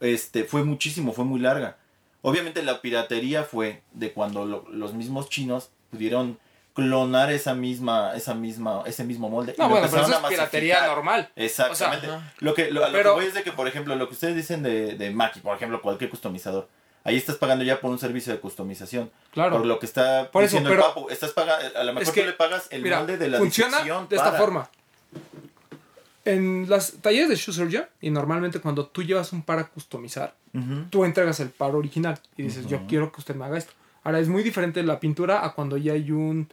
este, 0.00 0.44
fue 0.44 0.64
muchísimo, 0.64 1.12
fue 1.12 1.24
muy 1.24 1.40
larga. 1.40 1.76
Obviamente 2.22 2.62
la 2.62 2.80
piratería 2.80 3.44
fue 3.44 3.82
de 3.92 4.12
cuando 4.12 4.46
lo- 4.46 4.64
los 4.70 4.94
mismos 4.94 5.28
chinos 5.28 5.70
pudieron 5.90 6.38
clonar 6.78 7.32
esa 7.32 7.54
misma, 7.54 8.14
esa 8.14 8.34
misma, 8.34 8.82
ese 8.86 9.02
mismo 9.02 9.28
molde. 9.28 9.52
No, 9.58 9.68
bueno, 9.68 9.88
pero 9.90 10.02
eso 10.06 10.12
es 10.20 10.26
piratería 10.28 10.86
normal. 10.86 11.28
Exactamente. 11.34 12.06
O 12.06 12.10
sea, 12.10 12.32
lo 12.38 12.54
que, 12.54 12.70
lo, 12.70 12.80
que 12.92 13.02
voy 13.08 13.24
es 13.26 13.34
de 13.34 13.42
que, 13.42 13.50
por 13.50 13.66
ejemplo, 13.66 13.96
lo 13.96 14.06
que 14.06 14.14
ustedes 14.14 14.36
dicen 14.36 14.62
de, 14.62 14.94
de 14.94 15.10
Maki, 15.10 15.40
por 15.40 15.56
ejemplo, 15.56 15.82
cualquier 15.82 16.08
customizador, 16.08 16.68
ahí 17.02 17.16
estás 17.16 17.34
pagando 17.34 17.64
ya 17.64 17.80
por 17.80 17.90
un 17.90 17.98
servicio 17.98 18.32
de 18.32 18.38
customización. 18.38 19.10
Claro. 19.32 19.56
Por 19.56 19.66
lo 19.66 19.80
que 19.80 19.86
está 19.86 20.30
Por 20.30 20.44
eso, 20.44 20.56
diciendo 20.56 20.70
pero- 20.70 20.82
el 20.82 20.94
Papu, 20.94 21.10
estás 21.10 21.32
pagando, 21.32 21.76
a 21.76 21.82
lo 21.82 21.92
mejor 21.94 22.02
Es 22.04 22.10
que, 22.12 22.20
tú 22.20 22.26
le 22.28 22.32
pagas 22.34 22.68
el 22.70 22.82
Mira, 22.82 22.98
molde 22.98 23.16
de 23.18 23.28
la 23.28 23.38
funciona 23.38 23.78
de 23.82 24.16
esta 24.16 24.24
para- 24.26 24.38
forma. 24.38 24.70
En 26.24 26.68
las 26.68 26.92
talleres 27.00 27.28
de 27.30 27.36
Shoe 27.36 27.54
Surgeon, 27.54 27.86
y 28.02 28.10
normalmente 28.10 28.60
cuando 28.60 28.86
tú 28.86 29.02
llevas 29.02 29.32
un 29.32 29.42
par 29.42 29.58
a 29.58 29.66
customizar, 29.68 30.34
tú 30.90 31.04
entregas 31.04 31.40
el 31.40 31.50
par 31.50 31.74
original 31.74 32.18
y 32.36 32.42
dices, 32.42 32.66
yo 32.66 32.80
quiero 32.86 33.10
que 33.12 33.20
usted 33.20 33.34
me 33.34 33.44
haga 33.46 33.56
esto. 33.58 33.72
Ahora, 34.04 34.20
es 34.20 34.28
muy 34.28 34.42
diferente 34.42 34.82
la 34.82 35.00
pintura 35.00 35.44
a 35.44 35.54
cuando 35.54 35.76
ya 35.76 35.92
hay 35.94 36.10
un, 36.10 36.48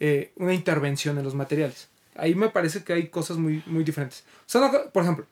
eh, 0.00 0.32
una 0.36 0.54
intervención 0.54 1.18
en 1.18 1.24
los 1.24 1.34
materiales. 1.34 1.88
Ahí 2.16 2.34
me 2.34 2.48
parece 2.48 2.82
que 2.84 2.92
hay 2.92 3.06
cosas 3.08 3.36
muy, 3.36 3.62
muy 3.66 3.84
diferentes. 3.84 4.24
O 4.40 4.42
sea, 4.46 4.60
no- 4.62 4.90
por 4.92 5.02
ejemplo, 5.04 5.26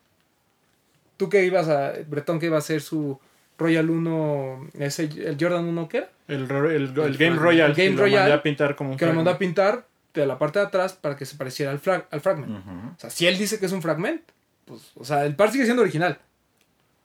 tú 1.16 1.29
que 1.29 1.45
ibas 1.45 1.69
a, 1.69 1.93
Bretón 2.07 2.39
que 2.39 2.47
iba 2.47 2.57
a 2.57 2.61
hacer 2.61 2.81
su 2.81 3.19
Royal 3.59 3.91
1, 3.91 4.69
ese, 4.79 5.05
el 5.05 5.37
Jordan 5.41 5.64
1, 5.64 5.89
¿qué 5.89 5.97
era? 5.99 6.11
El, 6.29 6.43
el, 6.51 6.51
el 6.51 6.83
El 6.83 6.93
Game 6.95 7.16
Fragment. 7.16 7.39
Royal. 7.41 7.71
El 7.71 7.77
Game 7.77 7.89
que 7.91 7.95
lo 7.97 8.03
Royal, 8.03 8.21
mandé 8.21 8.33
a 8.35 8.43
pintar 8.43 8.77
como 8.77 8.91
un 8.93 8.97
Que 8.97 9.07
lo 9.07 9.14
mandó 9.14 9.31
a 9.31 9.37
fragment. 9.37 9.57
pintar 9.57 9.87
de 10.14 10.27
la 10.27 10.39
parte 10.39 10.59
de 10.61 10.66
atrás 10.66 10.93
para 10.93 11.16
que 11.16 11.27
se 11.27 11.37
pareciera 11.37 11.73
al, 11.73 11.81
frag- 11.81 12.07
al 12.11 12.21
fragment. 12.21 12.64
O 12.97 13.01
sea, 13.01 13.11
si 13.11 13.27
él 13.27 13.37
dice 13.39 13.59
que 13.59 13.66
es 13.66 13.73
un 13.73 13.83
fragment, 13.83 14.23
pues, 14.64 14.93
o 14.95 15.05
sea, 15.05 15.25
el 15.27 15.35
par 15.35 15.51
sigue 15.51 15.64
siendo 15.64 15.83
original. 15.83 16.19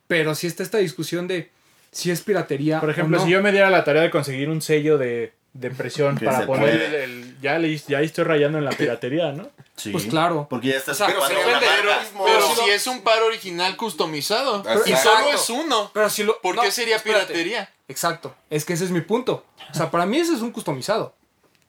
Pero 0.06 0.34
si 0.34 0.46
está 0.46 0.62
esta 0.62 0.78
discusión 0.78 1.26
de 1.26 1.50
si 1.90 2.10
es 2.10 2.20
piratería. 2.22 2.80
Por 2.80 2.90
ejemplo, 2.90 3.16
o 3.16 3.20
no. 3.20 3.24
si 3.26 3.32
yo 3.32 3.42
me 3.42 3.50
diera 3.52 3.70
la 3.70 3.84
tarea 3.84 4.02
de 4.02 4.10
conseguir 4.10 4.48
un 4.50 4.60
sello 4.60 4.98
de, 4.98 5.32
de 5.54 5.68
impresión 5.68 6.18
Que 6.18 6.26
para 6.26 6.44
poner 6.46 6.68
el, 6.82 6.94
el- 6.94 7.40
ya, 7.40 7.58
le, 7.58 7.76
ya 7.78 8.00
estoy 8.00 8.24
rayando 8.24 8.58
en 8.58 8.64
la 8.64 8.72
piratería, 8.72 9.32
¿no? 9.32 9.48
Sí. 9.76 9.90
Pues 9.90 10.04
claro. 10.06 10.46
Porque 10.50 10.68
ya 10.68 10.76
estás 10.76 11.00
O 11.00 11.06
sea, 11.06 11.06
Pero 11.06 11.20
mismo- 11.22 12.24
pero 12.24 12.24
Pero- 12.26 12.54
si 12.64 12.70
es 12.70 12.86
un 12.86 13.02
par 13.02 13.22
original 13.22 13.76
customizado 13.76 14.58
Exacto. 14.60 14.90
y 14.90 14.96
solo 14.96 15.32
es 15.32 15.50
uno, 15.50 15.90
Pero 15.94 16.10
si 16.10 16.22
lo. 16.24 16.40
¿por 16.40 16.56
no, 16.56 16.62
qué 16.62 16.70
sería 16.70 16.96
espérate. 16.96 17.26
piratería? 17.26 17.70
Exacto. 17.88 18.34
Es 18.50 18.64
que 18.64 18.72
ese 18.74 18.84
es 18.84 18.90
mi 18.90 19.00
punto. 19.00 19.44
O 19.70 19.74
sea, 19.74 19.90
para 19.90 20.06
mí 20.06 20.18
ese 20.18 20.34
es 20.34 20.40
un 20.42 20.50
customizado. 20.52 21.14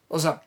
O 0.07 0.19
sea, 0.19 0.41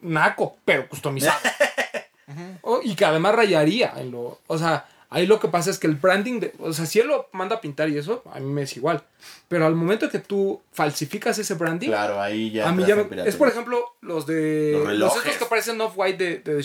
naco, 0.00 0.56
pero 0.64 0.88
customizado. 0.88 1.38
O- 2.62 2.80
y 2.82 2.94
que 2.94 3.04
además 3.04 3.34
rayaría 3.34 3.92
en 3.96 4.10
lo. 4.10 4.40
O 4.46 4.56
sea, 4.58 4.86
ahí 5.12 5.26
lo 5.26 5.38
que 5.38 5.48
pasa 5.48 5.70
es 5.70 5.78
que 5.78 5.86
el 5.86 5.94
branding 5.96 6.40
de. 6.40 6.52
O 6.58 6.72
sea, 6.72 6.86
si 6.86 6.98
él 7.00 7.06
lo 7.08 7.28
manda 7.32 7.56
a 7.56 7.60
pintar 7.60 7.88
y 7.88 7.98
eso, 7.98 8.22
a 8.32 8.40
mí 8.40 8.50
me 8.52 8.62
es 8.62 8.76
igual. 8.76 9.02
Pero 9.48 9.66
al 9.66 9.74
momento 9.74 10.08
que 10.10 10.18
tú 10.18 10.60
falsificas 10.72 11.38
ese 11.38 11.54
branding. 11.54 11.88
Claro, 11.88 12.20
ahí 12.20 12.50
ya. 12.50 12.68
a 12.68 12.72
mí 12.72 12.84
ya 12.86 12.96
me- 12.96 13.06
es 13.28 13.36
por 13.36 13.48
ejemplo 13.48 13.84
los 14.00 14.26
de 14.26 14.70
Los 14.72 14.80
los, 14.80 14.88
relojes. 14.88 15.26
estos 15.26 15.36
que 15.38 15.44
parecen 15.46 15.80
off 15.80 15.92
white 15.96 16.42
de, 16.42 16.54
de 16.54 16.62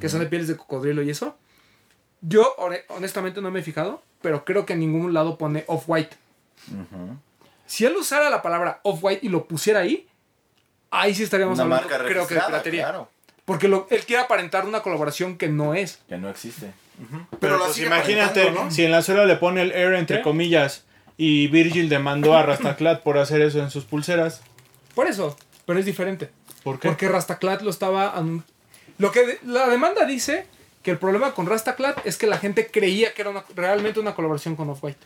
que 0.00 0.08
son 0.08 0.20
de 0.20 0.26
pieles 0.26 0.48
de 0.48 0.56
cocodrilo 0.56 1.02
y 1.02 1.10
eso 1.10 1.36
yo 2.20 2.54
hone- 2.58 2.84
honestamente 2.88 3.40
no 3.40 3.50
me 3.50 3.60
he 3.60 3.62
fijado 3.64 4.00
pero 4.20 4.44
creo 4.44 4.64
que 4.64 4.74
en 4.74 4.78
ningún 4.78 5.12
lado 5.12 5.36
pone 5.38 5.64
off 5.66 5.84
white 5.88 6.16
Ujú. 6.70 7.16
si 7.66 7.84
él 7.84 7.96
usara 7.96 8.30
la 8.30 8.42
palabra 8.42 8.78
off 8.84 9.00
white 9.02 9.26
y 9.26 9.28
lo 9.28 9.46
pusiera 9.46 9.80
ahí 9.80 10.06
ahí 10.92 11.14
sí 11.16 11.24
estaríamos 11.24 11.56
Una 11.56 11.64
hablando 11.64 11.88
marca 11.88 12.04
creo 12.04 12.26
que 12.28 12.34
de 12.36 12.40
piratería 12.42 12.82
claro, 12.84 13.08
porque 13.44 13.66
lo- 13.66 13.88
él 13.90 14.04
quiere 14.06 14.22
aparentar 14.22 14.66
una 14.66 14.82
colaboración 14.82 15.36
que 15.36 15.48
no 15.48 15.74
es 15.74 15.98
que 16.08 16.16
no 16.16 16.28
existe. 16.30 16.72
Pero 17.40 17.54
la 17.58 17.64
Pues 17.64 17.74
sigue 17.74 17.86
imagínate, 17.86 18.52
si 18.70 18.84
en 18.84 18.90
la 18.92 19.02
suela 19.02 19.24
le 19.24 19.36
pone 19.36 19.62
el 19.62 19.72
Air 19.72 19.94
entre 19.94 20.18
¿Qué? 20.18 20.22
comillas 20.22 20.84
y 21.16 21.46
Virgil 21.48 21.88
demandó 21.88 22.34
a 22.36 22.42
Rastaclat 22.46 23.02
por 23.02 23.18
hacer 23.18 23.40
eso 23.42 23.60
en 23.60 23.70
sus 23.70 23.84
pulseras. 23.84 24.42
por 24.94 25.06
eso 25.06 25.36
pero 25.66 25.78
es 25.78 25.86
diferente 25.86 26.30
¿Por 26.64 26.78
qué? 26.78 26.88
Porque 26.88 27.08
Rastaclat 27.08 27.62
lo 27.62 27.70
estaba. 27.70 28.14
Lo 28.98 29.10
que 29.10 29.38
la 29.44 29.68
demanda 29.68 30.04
dice 30.04 30.46
que 30.84 30.92
el 30.92 30.98
problema 30.98 31.34
con 31.34 31.46
Rastaclat 31.46 32.06
es 32.06 32.16
que 32.16 32.26
la 32.28 32.38
gente 32.38 32.68
creía 32.68 33.12
que 33.14 33.22
era 33.22 33.30
una- 33.30 33.44
realmente 33.56 33.98
una 33.98 34.14
colaboración 34.14 34.54
con 34.54 34.70
Off-White. 34.70 34.98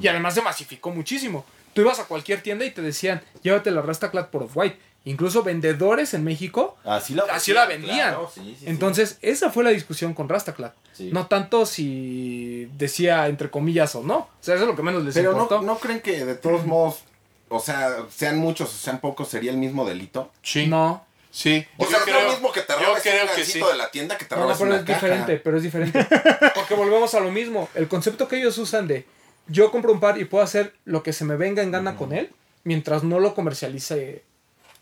Y 0.00 0.08
además 0.08 0.34
se 0.34 0.42
masificó 0.42 0.90
muchísimo. 0.90 1.44
Tú 1.74 1.82
ibas 1.82 2.00
a 2.00 2.04
cualquier 2.06 2.40
tienda 2.42 2.64
y 2.64 2.70
te 2.72 2.82
decían, 2.82 3.22
llévate 3.42 3.70
la 3.70 3.82
Rastaclat 3.82 4.30
por 4.30 4.42
Off-White. 4.44 4.76
Incluso 5.06 5.42
vendedores 5.42 6.12
en 6.12 6.22
México, 6.24 6.76
Así 6.84 7.14
la, 7.14 7.22
Así 7.30 7.52
la 7.54 7.64
vendían. 7.64 8.10
claro, 8.10 8.30
sí, 8.32 8.40
sí, 8.42 8.56
sí. 8.60 8.64
entonces 8.68 9.18
esa 9.22 9.50
fue 9.50 9.64
la 9.64 9.70
discusión 9.70 10.12
con 10.12 10.28
Rastaclat. 10.28 10.74
Sí. 10.92 11.10
No 11.12 11.26
tanto 11.26 11.64
si 11.66 12.68
decía 12.76 13.26
entre 13.28 13.50
comillas 13.50 13.94
o 13.94 14.02
no. 14.02 14.16
O 14.18 14.28
sea, 14.40 14.54
eso 14.56 14.64
es 14.64 14.68
lo 14.70 14.76
que 14.76 14.82
menos 14.82 15.02
les 15.04 15.14
Pero 15.14 15.32
importó. 15.32 15.56
no, 15.62 15.62
no 15.74 15.78
creen 15.78 16.00
que 16.00 16.24
de 16.24 16.34
todos 16.34 16.66
modos, 16.66 17.00
o 17.48 17.60
sea, 17.60 17.96
sean 18.14 18.38
muchos 18.38 18.68
o 18.68 18.76
sean 18.76 19.00
pocos, 19.00 19.28
sería 19.28 19.50
el 19.50 19.56
mismo 19.58 19.84
delito. 19.86 20.30
Sí. 20.42 20.66
No, 20.66 21.04
Sí. 21.30 21.66
O 21.76 21.84
Yo 21.84 21.90
sea, 21.90 21.98
es 21.98 22.04
creo- 22.04 22.22
lo 22.22 22.30
mismo 22.30 22.50
que 22.50 22.62
te 22.62 22.72
yo 22.72 22.78
robes 22.86 23.02
creo 23.02 23.24
un 23.24 23.36
que 23.36 23.44
sí. 23.44 23.58
de 23.60 23.76
la 23.76 23.90
tienda 23.90 24.16
que 24.16 24.24
te 24.24 24.34
no, 24.34 24.40
no, 24.40 24.46
robes 24.46 24.56
pero 24.58 24.70
una 24.70 24.78
es 24.80 24.86
caja. 24.86 24.94
diferente, 25.06 25.36
pero 25.36 25.56
es 25.58 25.62
diferente. 25.62 26.06
Porque 26.54 26.74
volvemos 26.74 27.12
a 27.14 27.20
lo 27.20 27.30
mismo. 27.30 27.68
El 27.74 27.88
concepto 27.88 28.26
que 28.26 28.38
ellos 28.38 28.56
usan 28.56 28.88
de 28.88 29.04
yo 29.46 29.70
compro 29.70 29.92
un 29.92 30.00
par 30.00 30.18
y 30.18 30.24
puedo 30.24 30.42
hacer 30.42 30.72
lo 30.86 31.02
que 31.02 31.12
se 31.12 31.26
me 31.26 31.36
venga 31.36 31.62
en 31.62 31.70
gana 31.72 31.96
con 31.96 32.14
él, 32.14 32.30
mientras 32.64 33.04
no 33.04 33.20
lo 33.20 33.34
comercialice. 33.34 34.22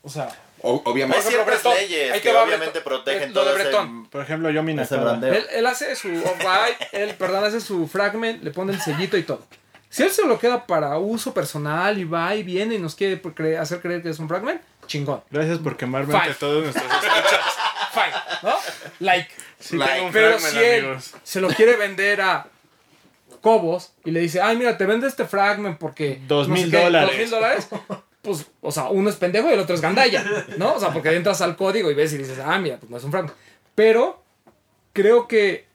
O 0.05 0.09
sea, 0.09 0.29
O- 0.61 0.75
Hay 0.77 0.81
obviamente. 0.85 1.21
Por 1.21 1.31
ejemplo, 1.33 1.53
ciertas 1.53 1.63
Bretón. 1.73 1.73
leyes 1.89 2.11
Ahí 2.13 2.21
que 2.21 2.35
obviamente 2.35 2.81
protegen 2.81 3.33
Lo 3.33 3.41
todo 3.41 3.45
de 3.53 3.55
ese, 3.55 3.63
Bretón. 3.69 4.05
Por 4.09 4.21
ejemplo, 4.21 4.49
yo 4.51 4.63
mi 4.63 4.71
ese 4.71 4.81
nakada. 4.81 5.01
brandeo. 5.03 5.33
Él, 5.33 5.45
él 5.51 5.65
hace 5.67 5.95
su 5.95 6.07
off-white, 6.09 6.87
él, 6.93 7.13
perdón, 7.15 7.43
hace 7.43 7.59
su 7.59 7.87
fragment, 7.87 8.41
le 8.43 8.51
pone 8.51 8.71
el 8.73 8.79
sellito 8.81 9.17
y 9.17 9.23
todo. 9.23 9.45
Si 9.89 10.03
él 10.03 10.11
se 10.11 10.25
lo 10.25 10.39
queda 10.39 10.65
para 10.65 10.97
uso 10.97 11.33
personal 11.33 11.97
y 11.99 12.03
va 12.03 12.35
y 12.35 12.43
viene 12.43 12.75
y 12.75 12.79
nos 12.79 12.95
quiere 12.95 13.21
cre- 13.21 13.57
hacer 13.59 13.79
creer 13.81 14.01
que 14.01 14.09
es 14.09 14.19
un 14.19 14.27
fragment, 14.27 14.61
chingón. 14.87 15.21
Gracias 15.31 15.59
por 15.59 15.77
quemarme 15.77 16.07
Fine. 16.13 16.23
ante 16.25 16.35
todos 16.35 16.63
nuestros 16.63 16.85
escuchas. 16.85 17.45
Fine, 17.93 18.13
¿no? 18.43 18.55
Like. 18.99 19.29
Sí, 19.59 19.77
Like. 19.77 19.93
tengo 19.93 20.07
un 20.07 20.13
Pero 20.13 20.29
fragment, 20.39 20.53
si 20.53 20.59
él 20.63 20.85
amigos. 20.85 21.13
se 21.23 21.41
lo 21.41 21.47
quiere 21.49 21.75
vender 21.77 22.21
a 22.21 22.47
Cobos 23.41 23.93
y 24.03 24.11
le 24.11 24.19
dice, 24.21 24.41
ay, 24.41 24.57
mira, 24.57 24.77
te 24.77 24.85
vende 24.85 25.07
este 25.07 25.25
fragment 25.25 25.77
porque... 25.77 26.19
Dos 26.27 26.47
mil 26.49 26.69
dólares. 26.71 27.09
Dos 27.09 27.17
mil 27.19 27.29
dólares. 27.29 27.67
Pues, 28.25 28.45
o 28.61 28.71
sea, 28.71 28.89
uno 28.89 29.09
es 29.09 29.15
pendejo 29.15 29.49
y 29.49 29.53
el 29.53 29.59
otro 29.59 29.75
es 29.75 29.81
gandalla, 29.81 30.25
¿no? 30.57 30.73
O 30.75 30.79
sea, 30.79 30.91
porque 30.91 31.15
entras 31.15 31.41
al 31.41 31.55
código 31.55 31.89
y 31.89 31.93
ves 31.93 32.11
y 32.13 32.17
dices, 32.17 32.39
ah, 32.43 32.57
mira, 32.59 32.77
pues 32.77 32.89
no 32.89 32.97
es 32.97 33.03
un 33.03 33.11
fragment. 33.11 33.35
Pero 33.75 34.21
creo 34.93 35.27
que 35.27 35.65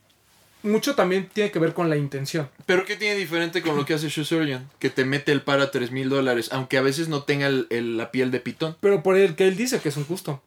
mucho 0.62 0.94
también 0.94 1.28
tiene 1.32 1.51
que 1.51 1.59
ver 1.59 1.72
con 1.72 1.88
la 1.88 1.96
intención. 1.96 2.48
Pero 2.66 2.84
¿qué 2.84 2.96
tiene 2.96 3.14
diferente 3.16 3.62
con 3.62 3.76
lo 3.76 3.86
que 3.86 3.94
hace 3.94 4.09
Shoe 4.11 4.24
Surgeon? 4.24 4.68
Que 4.78 4.90
te 4.90 5.05
mete 5.05 5.32
el 5.32 5.40
par 5.42 5.61
a 5.61 5.70
3 5.70 5.90
mil 5.90 6.09
dólares, 6.11 6.48
aunque 6.53 6.76
a 6.76 6.82
veces 6.82 7.09
no 7.09 7.22
tenga 7.22 7.46
el- 7.46 7.66
el- 7.70 7.96
la 7.96 8.11
piel 8.11 8.30
de 8.30 8.40
pitón. 8.40 8.76
Pero 8.80 9.03
por 9.03 9.16
el 9.16 9.36
que 9.36 9.48
él 9.48 9.57
dice 9.57 9.80
que 9.80 9.88
es 9.88 9.96
un 9.96 10.05
custom. 10.05 10.38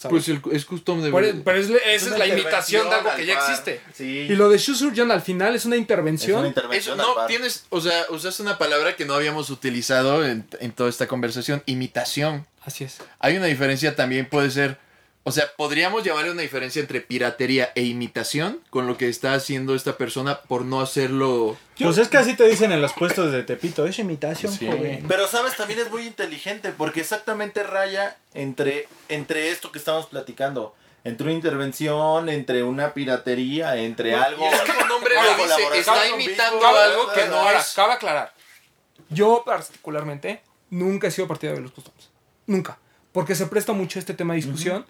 ¿Sabes? 0.00 0.24
Pues 0.24 0.28
el- 0.28 0.40
es 0.56 0.64
custom 0.64 1.02
de 1.02 1.10
pero 1.44 1.58
es, 1.58 1.68
esa 1.68 2.12
es 2.12 2.18
la 2.18 2.26
imitación 2.26 2.88
de 2.88 2.96
algo 2.96 3.10
que 3.14 3.26
ya 3.26 3.34
existe. 3.34 3.82
Sí. 3.94 4.26
Y 4.30 4.34
lo 4.34 4.48
de 4.48 4.56
Shoe 4.56 4.74
Surgeon 4.74 5.10
al 5.10 5.20
final 5.20 5.54
es 5.54 5.66
una 5.66 5.74
es 5.76 5.80
intervención. 5.82 6.38
una 6.40 6.48
Eso, 6.48 6.58
intervención 6.60 6.96
no, 6.96 7.14
par. 7.14 7.26
tienes, 7.26 7.66
o 7.68 7.82
sea, 7.82 8.06
usaste 8.08 8.42
una 8.42 8.56
palabra 8.56 8.96
que 8.96 9.04
no 9.04 9.12
habíamos 9.12 9.50
utilizado 9.50 10.24
en, 10.24 10.46
en 10.60 10.72
toda 10.72 10.88
esta 10.88 11.06
conversación, 11.06 11.62
imitación. 11.66 12.46
Así 12.64 12.84
es. 12.84 12.96
Hay 13.18 13.36
una 13.36 13.46
diferencia 13.46 13.94
también, 13.94 14.26
puede 14.26 14.50
ser, 14.50 14.78
o 15.22 15.32
sea, 15.32 15.50
podríamos 15.56 16.02
llamarle 16.02 16.30
una 16.30 16.42
diferencia 16.42 16.80
entre 16.80 17.00
piratería 17.02 17.72
e 17.74 17.82
imitación 17.82 18.60
con 18.70 18.86
lo 18.86 18.96
que 18.96 19.08
está 19.08 19.34
haciendo 19.34 19.74
esta 19.74 19.96
persona 19.98 20.40
por 20.40 20.64
no 20.64 20.80
hacerlo... 20.80 21.56
Pues 21.78 21.98
es 21.98 22.08
que 22.08 22.16
así 22.16 22.34
te 22.34 22.48
dicen 22.48 22.72
en 22.72 22.80
los 22.80 22.92
puestos 22.94 23.30
de 23.30 23.42
Tepito. 23.42 23.86
Es 23.86 23.98
imitación, 23.98 24.52
Sí. 24.52 24.66
joven. 24.66 25.04
Pero 25.06 25.26
sabes, 25.28 25.56
también 25.56 25.80
es 25.80 25.90
muy 25.90 26.06
inteligente 26.06 26.72
porque 26.76 27.00
exactamente 27.00 27.62
raya 27.62 28.16
entre, 28.34 28.88
entre 29.08 29.50
esto 29.50 29.70
que 29.70 29.78
estamos 29.78 30.06
platicando. 30.06 30.74
Entre 31.04 31.24
una 31.24 31.34
intervención, 31.34 32.28
entre 32.28 32.62
una 32.62 32.92
piratería, 32.94 33.76
entre 33.76 34.14
algo... 34.14 34.46
Es 34.46 34.60
que 34.62 34.72
el 34.72 34.88
nombre 34.88 35.14
lo 35.14 35.36
dice, 35.44 35.78
está 35.78 36.08
imitando 36.08 36.58
Bitcoin, 36.58 36.76
algo 36.76 37.12
que 37.12 37.26
no 37.26 37.36
Ahora, 37.36 37.60
es... 37.60 37.72
cabe 37.74 37.92
aclarar. 37.94 38.34
Yo 39.08 39.42
particularmente 39.44 40.42
nunca 40.70 41.08
he 41.08 41.10
sido 41.10 41.26
partidario 41.28 41.58
de 41.60 41.62
los 41.64 41.72
customs. 41.72 42.10
Nunca. 42.46 42.78
Porque 43.12 43.34
se 43.34 43.46
presta 43.46 43.72
mucho 43.72 43.98
este 43.98 44.14
tema 44.14 44.34
de 44.34 44.40
discusión. 44.40 44.86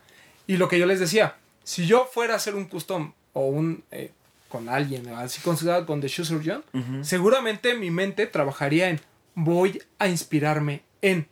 Y 0.50 0.56
lo 0.56 0.66
que 0.68 0.78
yo 0.80 0.86
les 0.86 0.98
decía, 0.98 1.36
si 1.62 1.86
yo 1.86 2.08
fuera 2.12 2.32
a 2.34 2.36
hacer 2.36 2.56
un 2.56 2.64
custom 2.64 3.12
o 3.34 3.46
un... 3.46 3.84
eh, 3.92 4.10
con 4.48 4.68
alguien, 4.68 5.08
así 5.10 5.40
considerado 5.40 5.86
con 5.86 6.00
The 6.00 6.08
Shoe 6.08 6.24
Surgeon, 6.24 6.64
seguramente 7.02 7.76
mi 7.76 7.92
mente 7.92 8.26
trabajaría 8.26 8.88
en 8.90 9.00
voy 9.36 9.80
a 10.00 10.08
inspirarme 10.08 10.82
en. 11.02 11.28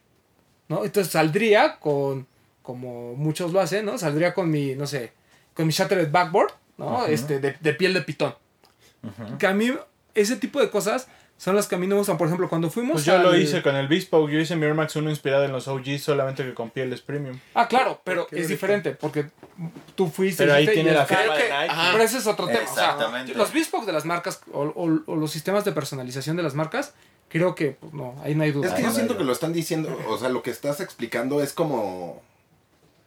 ¿no? 0.69 0.85
Entonces 0.85 1.12
saldría 1.12 1.81
con, 1.81 2.29
como 2.62 3.14
muchos 3.16 3.53
lo 3.53 3.61
hacen, 3.61 3.87
¿no? 3.87 3.99
Saldría 3.99 4.35
con 4.35 4.49
mi, 4.53 4.77
no 4.77 4.87
sé, 4.87 5.12
con 5.53 5.66
mi 5.66 5.73
Shattered 5.73 6.12
Backboard, 6.12 6.53
¿no? 6.77 7.07
este, 7.07 7.41
de, 7.41 7.57
de 7.61 7.75
piel 7.75 7.93
de 7.93 8.03
pitón. 8.03 8.37
Que 9.41 9.49
a 9.49 9.53
mí, 9.53 9.73
ese 10.14 10.37
tipo 10.37 10.61
de 10.61 10.71
cosas 10.71 11.09
son 11.39 11.55
las 11.57 11.66
que 11.68 11.76
a 11.76 11.78
mí 11.78 11.86
no 11.86 11.95
me 11.95 12.01
gustan. 12.01 12.18
Por 12.18 12.26
ejemplo, 12.26 12.49
cuando 12.49 12.68
fuimos 12.68 12.95
Pues 12.95 13.05
yo 13.07 13.16
lo 13.18 13.34
hice 13.34 13.62
con 13.62 13.74
el 13.76 13.89
Bespoke. 13.89 14.30
Yo 14.30 14.39
hice 14.41 14.57
mi 14.57 14.66
Air 14.66 14.74
Max 14.74 14.95
1 14.97 15.09
inspirado 15.09 15.45
en 15.45 15.53
los 15.53 15.66
OGs, 15.68 16.03
solamente 16.03 16.45
que 16.45 16.53
con 16.53 16.68
pieles 16.70 17.01
premium. 17.01 17.39
Ah, 17.55 17.66
claro, 17.68 18.01
pero 18.05 18.26
Qué 18.26 18.34
es 18.36 18.43
bonito. 18.43 18.49
diferente 18.49 18.91
porque 18.93 19.26
tú 19.95 20.09
fuiste. 20.09 20.43
Pero 20.45 20.55
ahí 20.55 20.66
tiene 20.66 20.93
la 20.93 21.07
firma 21.07 21.34
de 21.36 21.43
que- 21.45 21.49
Nike. 21.49 21.70
Ajá. 21.70 21.89
Pero 21.93 22.05
ese 22.05 22.18
es 22.18 22.26
otro 22.26 22.47
tema. 22.49 22.61
O 22.70 22.74
sea, 22.74 22.97
los 23.36 23.53
bespoke 23.53 23.86
de 23.86 23.93
las 23.93 24.05
marcas 24.05 24.41
o, 24.53 24.62
o- 24.64 25.01
o 25.07 25.16
los 25.16 25.30
sistemas 25.30 25.64
de 25.64 25.72
personalización 25.72 26.36
de 26.36 26.43
las 26.43 26.55
marcas, 26.55 26.93
creo 27.28 27.55
que 27.55 27.70
pues, 27.72 27.93
no, 27.93 28.14
ahí 28.24 28.34
no 28.34 28.43
hay 28.43 28.51
duda. 28.53 28.66
Es 28.68 28.74
que 28.74 28.82
yo 28.82 28.91
siento 28.91 29.16
que 29.16 29.22
lo 29.24 29.32
están 29.32 29.53
diciendo, 29.53 29.97
o 30.09 30.18
sea, 30.18 30.28
lo 30.30 30.43
que 30.43 30.51
estás 30.51 30.80
explicando 30.80 31.41
es 31.41 31.53
como, 31.53 32.20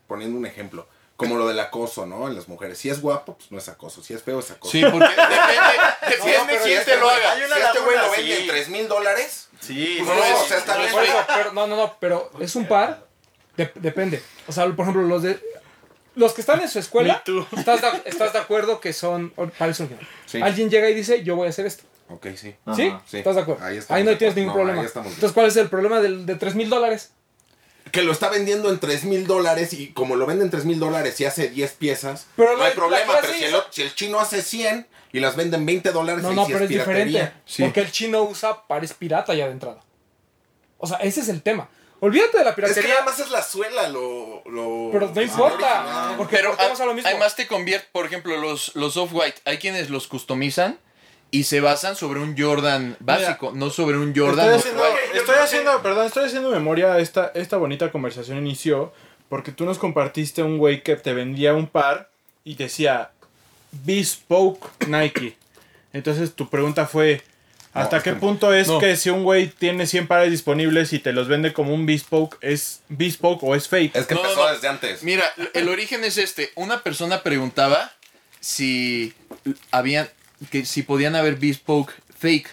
poniendo 0.07 0.37
un 0.37 0.45
ejemplo, 0.45 0.87
como 1.21 1.37
lo 1.37 1.47
del 1.47 1.59
acoso, 1.59 2.05
¿no? 2.05 2.27
En 2.27 2.35
las 2.35 2.47
mujeres. 2.47 2.77
Si 2.77 2.89
es 2.89 3.01
guapo, 3.01 3.35
pues 3.37 3.51
no 3.51 3.57
es 3.57 3.67
acoso. 3.69 4.03
Si 4.03 4.13
es 4.13 4.21
feo, 4.23 4.39
es 4.39 4.51
acoso. 4.51 4.71
Sí, 4.71 4.81
porque 4.83 5.07
depende, 6.09 6.57
si 6.57 6.63
quién 6.63 6.79
este 6.79 6.91
te 6.91 6.97
lo 6.99 7.07
güey- 7.09 7.13
haga. 7.15 7.31
Hay 7.33 7.43
una 7.43 7.55
si 7.55 7.61
este 7.61 7.79
güey 7.79 7.97
lo 7.97 8.11
vende 8.11 8.35
sí. 8.35 8.41
en 8.41 8.47
3 8.47 8.69
mil 8.69 8.87
dólares, 8.87 9.47
Sí, 9.59 9.97
Pues 10.03 10.09
sí, 10.09 10.31
no, 10.31 10.41
o 10.41 10.45
sea, 10.47 10.57
está 10.57 10.77
bien. 10.77 10.91
no, 11.53 11.67
no, 11.67 11.75
no, 11.75 11.95
pero 11.99 12.31
es 12.39 12.55
un 12.55 12.67
par. 12.67 13.05
de- 13.57 13.71
depende. 13.75 14.21
O 14.47 14.51
sea, 14.51 14.65
por 14.65 14.79
ejemplo, 14.83 15.03
los 15.03 15.21
de. 15.23 15.39
Los 16.15 16.33
que 16.33 16.41
están 16.41 16.59
en 16.61 16.67
su 16.67 16.77
escuela, 16.79 17.23
estás 17.57 17.81
de, 17.81 18.01
estás 18.05 18.33
de 18.33 18.39
acuerdo 18.39 18.79
que 18.81 18.91
son 18.91 19.33
pares. 19.57 19.81
Sí. 20.25 20.41
Alguien 20.41 20.69
llega 20.69 20.89
y 20.89 20.93
dice, 20.93 21.23
yo 21.23 21.35
voy 21.37 21.47
a 21.47 21.51
hacer 21.51 21.65
esto. 21.65 21.83
ok, 22.09 22.27
sí. 22.35 22.53
¿Sí? 22.75 22.93
Sí. 23.05 23.19
¿Estás 23.19 23.35
de 23.35 23.41
acuerdo? 23.43 23.63
Ahí 23.63 23.79
Ahí, 23.87 24.03
no 24.03 24.17
tienes 24.17 24.35
ningún 24.35 24.49
No, 24.51 24.53
problema. 24.55 24.81
ahí 24.81 24.87
estamos 24.87 25.05
bien. 25.07 25.15
Entonces, 25.15 25.33
¿cuál 25.33 25.45
es 25.47 25.55
el 25.55 25.69
problema 25.69 26.01
del, 26.01 26.25
de 26.25 26.35
3 26.35 26.55
mil 26.55 26.69
dólares? 26.69 27.11
Que 27.91 28.03
lo 28.03 28.11
está 28.11 28.29
vendiendo 28.29 28.69
en 28.69 28.79
3 28.79 29.03
mil 29.05 29.27
dólares 29.27 29.73
y 29.73 29.91
como 29.93 30.15
lo 30.15 30.25
vende 30.25 30.45
en 30.45 30.51
3 30.51 30.65
mil 30.65 30.79
dólares 30.79 31.19
y 31.19 31.25
hace 31.25 31.49
10 31.49 31.71
piezas, 31.73 32.27
Pero 32.35 32.53
no 32.53 32.57
la- 32.59 32.65
hay 32.67 32.73
problema. 32.73 33.13
Pero 33.21 33.33
si 33.33 33.43
el, 33.43 33.55
si 33.69 33.81
el 33.81 33.95
chino 33.95 34.19
hace 34.19 34.41
100 34.41 34.87
y 35.11 35.19
las 35.19 35.35
vende 35.35 35.57
en 35.57 35.65
20 35.65 35.91
dólares, 35.91 36.23
No, 36.23 36.31
no, 36.33 36.45
sí 36.45 36.53
pero 36.53 36.65
es 36.65 36.69
piratería. 36.69 37.03
diferente. 37.05 37.33
Sí. 37.45 37.63
Porque 37.63 37.79
el 37.81 37.91
chino 37.91 38.23
usa 38.23 38.65
pares 38.67 38.93
pirata 38.93 39.33
ya 39.33 39.45
de 39.47 39.51
entrada. 39.51 39.79
O 40.77 40.87
sea, 40.87 40.97
ese 40.97 41.21
es 41.21 41.29
el 41.29 41.41
tema. 41.41 41.69
Olvídate 41.99 42.37
de 42.39 42.43
la 42.43 42.49
Es 42.51 42.55
que 42.55 42.61
piratería. 42.63 42.93
nada 42.95 43.05
más 43.05 43.19
es 43.19 43.29
la 43.29 43.43
suela 43.43 43.87
lo... 43.89 44.41
lo 44.45 44.89
Pero 44.91 45.11
no 45.13 45.21
importa. 45.21 46.13
Porque 46.17 46.37
Pero 46.37 46.55
volvemos 46.55 46.79
a 46.81 46.85
lo 46.85 46.93
mismo. 46.93 47.09
además 47.09 47.35
te 47.35 47.45
convierte, 47.45 47.87
por 47.91 48.05
ejemplo, 48.05 48.37
los, 48.37 48.75
los 48.75 48.97
off-white, 48.97 49.41
hay 49.45 49.57
quienes 49.59 49.89
los 49.91 50.07
customizan 50.07 50.79
y 51.31 51.43
se 51.43 51.61
basan 51.61 51.95
sobre 51.95 52.19
un 52.19 52.37
Jordan 52.37 52.97
básico, 52.99 53.51
no 53.55 53.69
sobre 53.69 53.97
un 53.97 54.13
Jordan 54.15 54.53
Estoy 54.53 54.59
haciendo, 54.59 54.83
estoy 55.15 55.35
haciendo, 55.37 55.81
perdón, 55.81 56.05
estoy 56.07 56.25
haciendo 56.25 56.49
memoria. 56.49 56.99
Esta, 56.99 57.31
esta 57.35 57.57
bonita 57.57 57.89
conversación 57.91 58.37
inició 58.39 58.93
porque 59.29 59.51
tú 59.53 59.63
nos 59.65 59.79
compartiste 59.79 60.43
un 60.43 60.57
güey 60.57 60.83
que 60.83 60.97
te 60.97 61.13
vendía 61.13 61.53
un 61.53 61.67
par 61.67 62.09
y 62.43 62.55
decía 62.55 63.11
Bespoke 63.85 64.67
Nike. 64.87 65.37
Entonces 65.93 66.33
tu 66.35 66.49
pregunta 66.49 66.85
fue, 66.85 67.21
¿hasta 67.73 67.97
No, 67.97 68.03
qué 68.03 68.13
punto 68.13 68.53
es 68.53 68.67
no. 68.67 68.79
que 68.79 68.95
si 68.97 69.09
un 69.09 69.23
güey 69.23 69.47
tiene 69.47 69.87
100 69.87 70.07
pares 70.07 70.31
disponibles 70.31 70.91
y 70.93 70.99
te 70.99 71.13
los 71.13 71.27
vende 71.29 71.53
como 71.53 71.73
un 71.73 71.85
Bespoke, 71.85 72.37
es 72.41 72.81
Bespoke 72.89 73.43
o 73.43 73.55
es 73.55 73.67
fake? 73.69 73.95
Es 73.95 74.05
que 74.05 74.15
No, 74.15 74.21
no, 74.23 74.29
empezó 74.29 74.47
no. 74.47 74.53
desde 74.53 74.67
antes. 74.67 75.03
Mira, 75.03 75.23
el 75.53 75.69
origen 75.69 76.03
es 76.03 76.17
este. 76.17 76.51
Una 76.55 76.81
persona 76.83 77.23
preguntaba 77.23 77.93
si 78.41 79.13
habían, 79.71 80.09
que 80.49 80.65
si 80.65 80.83
podían 80.83 81.15
haber 81.15 81.35
bespoke 81.35 81.93
fake, 82.17 82.49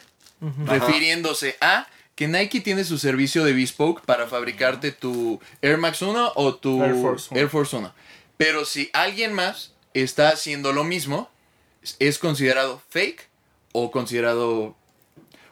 refiriéndose 0.66 1.57
a 1.61 1.86
que 2.14 2.28
Nike 2.28 2.61
tiene 2.61 2.84
su 2.84 2.99
servicio 2.99 3.45
de 3.45 3.53
bespoke 3.53 4.05
para 4.05 4.26
fabricarte 4.26 4.93
tu 4.93 5.41
Air 5.62 5.78
Max 5.78 6.03
1 6.03 6.32
o 6.34 6.55
tu 6.57 6.82
Air 6.82 6.95
Force 7.01 7.28
One. 7.30 7.41
Air 7.41 7.49
Force 7.49 7.76
1. 7.76 7.95
Pero 8.36 8.64
si 8.64 8.91
alguien 8.93 9.32
más 9.32 9.72
está 9.95 10.30
haciendo 10.30 10.72
lo 10.72 10.84
mismo, 10.84 11.30
es 11.99 12.18
considerado 12.18 12.82
fake 12.91 13.28
o 13.72 13.91
considerado 13.91 14.76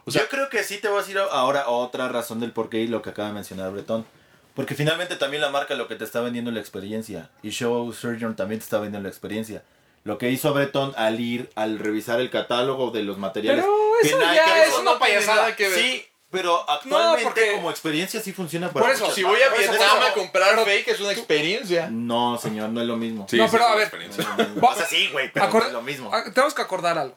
o 0.06 0.12
sea, 0.12 0.22
Yo 0.22 0.28
creo 0.28 0.48
que 0.48 0.62
sí 0.62 0.78
te 0.78 0.88
voy 0.88 0.98
a 0.98 1.00
decir 1.00 1.18
ahora 1.18 1.68
otra 1.68 2.08
razón 2.08 2.38
del 2.38 2.52
por 2.52 2.68
qué 2.68 2.80
y 2.80 2.86
lo 2.86 3.02
que 3.02 3.10
acaba 3.10 3.28
de 3.28 3.34
mencionar 3.34 3.72
Bretón. 3.72 4.06
Porque 4.54 4.76
finalmente 4.76 5.16
también 5.16 5.42
la 5.42 5.50
marca 5.50 5.74
lo 5.74 5.88
que 5.88 5.96
te 5.96 6.04
está 6.04 6.20
vendiendo 6.20 6.50
es 6.50 6.54
la 6.54 6.60
experiencia. 6.60 7.28
Y 7.42 7.50
Show 7.50 7.92
Surgeon 7.92 8.36
también 8.36 8.60
te 8.60 8.64
está 8.64 8.78
vendiendo 8.78 9.02
la 9.02 9.08
experiencia. 9.08 9.64
Lo 10.06 10.18
que 10.18 10.30
hizo 10.30 10.54
Breton 10.54 10.94
al 10.96 11.18
ir, 11.20 11.50
al 11.56 11.78
revisar 11.78 12.20
el 12.20 12.30
catálogo 12.30 12.90
de 12.92 13.02
los 13.02 13.18
materiales. 13.18 13.64
Pero 13.64 13.76
que 14.02 14.08
eso 14.08 14.20
ya 14.20 14.28
había- 14.28 14.64
es 14.64 14.74
una 14.74 14.92
no 14.92 14.98
payasada. 14.98 15.56
que 15.56 15.68
ver. 15.68 15.78
Sí, 15.80 16.04
pero 16.30 16.68
actualmente 16.70 17.24
porque- 17.24 17.52
como 17.56 17.70
experiencia 17.70 18.20
sí 18.20 18.32
funciona 18.32 18.70
para 18.72 18.86
Por 18.86 18.94
eso, 18.94 19.10
si 19.10 19.22
voy 19.24 19.38
a. 19.42 19.52
Vietnam 19.56 19.98
a 20.08 20.12
comprar 20.14 20.64
fake 20.64 20.88
es 20.88 21.00
una 21.00 21.12
experiencia. 21.12 21.88
No, 21.90 22.38
señor, 22.38 22.68
no 22.70 22.80
es 22.80 22.86
lo 22.86 22.96
mismo. 22.96 23.26
Sí, 23.28 23.36
No, 23.36 23.44
sí, 23.48 23.50
pero 23.52 23.64
es 23.64 23.68
a 23.68 23.72
una 23.72 23.76
ver. 23.78 23.86
experiencia. 23.88 24.24
No 24.24 24.30
es 24.32 24.38
lo 24.38 24.54
mismo. 24.54 24.68
O 24.68 24.74
sea, 24.74 24.86
sí, 24.86 25.08
güey, 25.12 25.32
pero 25.32 25.46
no 25.46 25.52
Acor- 25.52 25.66
es 25.66 25.72
lo 25.72 25.82
mismo. 25.82 26.10
Tenemos 26.32 26.54
que 26.54 26.62
acordar 26.62 26.96
algo. 26.98 27.16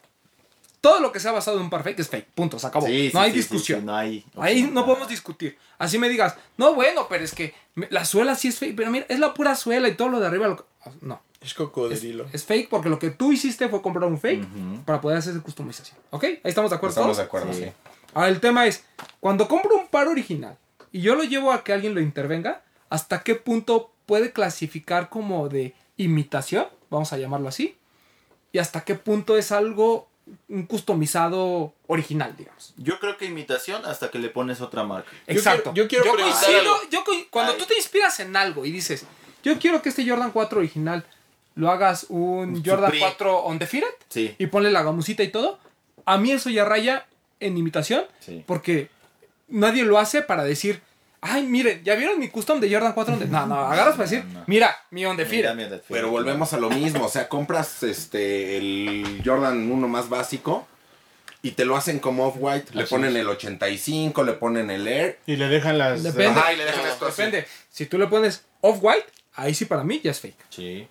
todo 0.81 1.01
lo 1.01 1.11
que 1.11 1.19
sea 1.19 1.33
basado 1.33 1.57
en 1.57 1.63
un 1.63 1.69
par 1.69 1.83
fake 1.83 1.99
es 1.99 2.07
fake. 2.09 2.27
Punto, 2.33 2.57
se 2.57 2.65
acabó. 2.65 2.87
Sí, 2.87 3.11
no 3.13 3.19
sí, 3.19 3.25
hay 3.25 3.31
sí, 3.31 3.33
sí, 3.33 3.37
discusión. 3.41 3.79
sí, 3.81 3.85
no 3.85 3.95
hay. 3.95 4.25
Ahí 4.37 4.63
no 4.63 4.85
podemos 4.85 5.09
discutir. 5.09 5.57
Así 5.77 5.97
me 5.99 6.07
digas, 6.07 6.35
no, 6.55 6.73
bueno, 6.73 7.05
pero 7.09 7.23
es 7.25 7.35
que 7.35 7.53
la 7.89 8.05
suela 8.05 8.33
sí 8.35 8.47
es 8.47 8.57
fake, 8.59 8.75
pero 8.77 8.89
mira, 8.89 9.05
es 9.09 9.19
la 9.19 9.33
pura 9.33 9.55
suela 9.57 9.89
y 9.89 9.95
todo 9.95 10.07
lo 10.07 10.19
de 10.21 10.27
arriba. 10.27 10.47
Lo... 10.47 10.55
que- 10.57 10.63
No, 11.01 11.21
Es 11.41 11.53
cocodrilo. 11.53 12.25
es 12.33 12.43
fake 12.43 12.69
porque 12.69 12.89
lo 12.89 12.99
que 12.99 13.11
tú 13.11 13.31
hiciste 13.31 13.69
fue 13.69 13.81
comprar 13.81 14.09
un 14.09 14.19
fake 14.19 14.83
para 14.85 14.99
poder 14.99 15.17
hacer 15.19 15.33
esa 15.33 15.41
customización. 15.43 15.97
¿Ok? 16.09 16.23
Ahí 16.25 16.39
estamos 16.43 16.69
de 16.71 16.75
acuerdo. 16.77 16.93
Estamos 16.95 17.17
de 17.17 17.23
acuerdo, 17.23 17.53
Sí. 17.53 17.63
sí. 17.65 17.71
Ahora 18.13 18.29
el 18.29 18.39
tema 18.39 18.65
es, 18.67 18.83
cuando 19.19 19.47
compro 19.47 19.75
un 19.77 19.87
par 19.87 20.07
original 20.07 20.57
y 20.91 21.01
yo 21.01 21.15
lo 21.15 21.23
llevo 21.23 21.51
a 21.53 21.63
que 21.63 21.71
alguien 21.73 21.93
lo 21.95 22.01
intervenga, 22.01 22.63
¿hasta 22.89 23.21
qué 23.23 23.35
punto 23.35 23.91
puede 24.05 24.33
clasificar 24.33 25.09
como 25.09 25.47
de 25.47 25.73
imitación? 25.97 26.67
Vamos 26.89 27.13
a 27.13 27.17
llamarlo 27.17 27.47
así. 27.47 27.77
¿Y 28.51 28.57
hasta 28.57 28.81
qué 28.83 28.95
punto 28.95 29.37
es 29.37 29.51
algo, 29.51 30.09
un 30.47 30.65
customizado 30.65 31.73
original, 31.87 32.35
digamos? 32.35 32.73
Yo 32.77 32.99
creo 32.99 33.15
que 33.17 33.25
imitación 33.25 33.85
hasta 33.85 34.09
que 34.09 34.17
le 34.19 34.29
pones 34.29 34.59
otra 34.59 34.83
marca. 34.83 35.09
Exacto. 35.27 35.71
quiero- 35.73 35.85
yo 35.85 35.87
quiero 35.87 36.17
coincido- 36.17 36.89
yo 36.89 37.03
coi- 37.03 37.27
cuando 37.29 37.53
Ay. 37.53 37.57
tú 37.59 37.65
te 37.65 37.75
inspiras 37.77 38.19
en 38.19 38.35
algo 38.35 38.65
y 38.65 38.71
dices, 38.71 39.05
yo 39.43 39.57
quiero 39.59 39.81
que 39.81 39.89
este 39.89 40.07
Jordan 40.07 40.31
4 40.31 40.59
original 40.59 41.05
lo 41.55 41.69
hagas 41.71 42.05
un 42.09 42.63
Jordan 42.63 42.85
Supreme. 42.91 42.99
4 43.05 43.39
on 43.43 43.59
the 43.59 43.67
Sí. 44.09 44.35
y 44.37 44.47
ponle 44.47 44.71
la 44.71 44.83
gamusita 44.83 45.23
y 45.23 45.29
todo, 45.29 45.59
a 46.05 46.17
mí 46.17 46.31
eso 46.31 46.49
ya 46.49 46.65
raya 46.65 47.05
en 47.39 47.57
imitación 47.57 48.05
Sí. 48.19 48.43
porque 48.47 48.89
nadie 49.47 49.83
lo 49.83 49.97
hace 49.99 50.21
para 50.21 50.43
decir, 50.43 50.81
ay, 51.21 51.43
miren, 51.43 51.83
¿ya 51.83 51.95
vieron 51.95 52.19
mi 52.19 52.29
custom 52.29 52.59
de 52.59 52.71
Jordan 52.71 52.93
4 52.93 53.13
on 53.13 53.19
the 53.19 53.25
No, 53.27 53.45
no, 53.45 53.55
agarras 53.65 53.95
para 53.95 54.09
decir, 54.09 54.23
No, 54.25 54.39
no. 54.39 54.43
mira, 54.47 54.75
mi 54.91 55.05
on 55.05 55.17
the 55.17 55.25
mira, 55.25 55.53
Pero 55.89 56.09
volvemos 56.09 56.53
a 56.53 56.57
lo 56.57 56.69
mismo, 56.69 57.05
o 57.05 57.09
sea, 57.09 57.27
compras 57.27 57.83
este 57.83 58.57
el 58.57 59.21
Jordan 59.25 59.69
1 59.71 59.87
más 59.87 60.07
básico 60.09 60.67
y 61.41 61.51
te 61.51 61.63
lo 61.65 61.77
hacen 61.77 61.99
como 61.99 62.25
off-white, 62.27 62.73
le 62.75 62.85
ponen 62.85 63.11
es. 63.15 63.21
el 63.21 63.27
85, 63.29 64.23
le 64.23 64.33
ponen 64.33 64.69
el 64.69 64.87
Air. 64.87 65.19
Y 65.25 65.37
le 65.37 65.47
dejan 65.47 65.77
las. 65.77 66.03
Depende. 66.03 66.37
Ajá, 66.39 66.51
y 66.53 66.57
le 66.57 66.65
dejan 66.65 66.83
No, 66.85 66.91
así. 67.07 67.21
depende. 67.23 67.47
Si 67.69 67.85
tú 67.85 67.97
le 67.97 68.07
pones 68.07 68.43
off-white, 68.59 69.05
ahí 69.35 69.53
sí 69.53 69.63
para 69.65 69.83
mí 69.85 70.01
ya 70.03 70.11
es 70.11 70.19
fake. 70.19 70.35
Sí. 70.49 70.87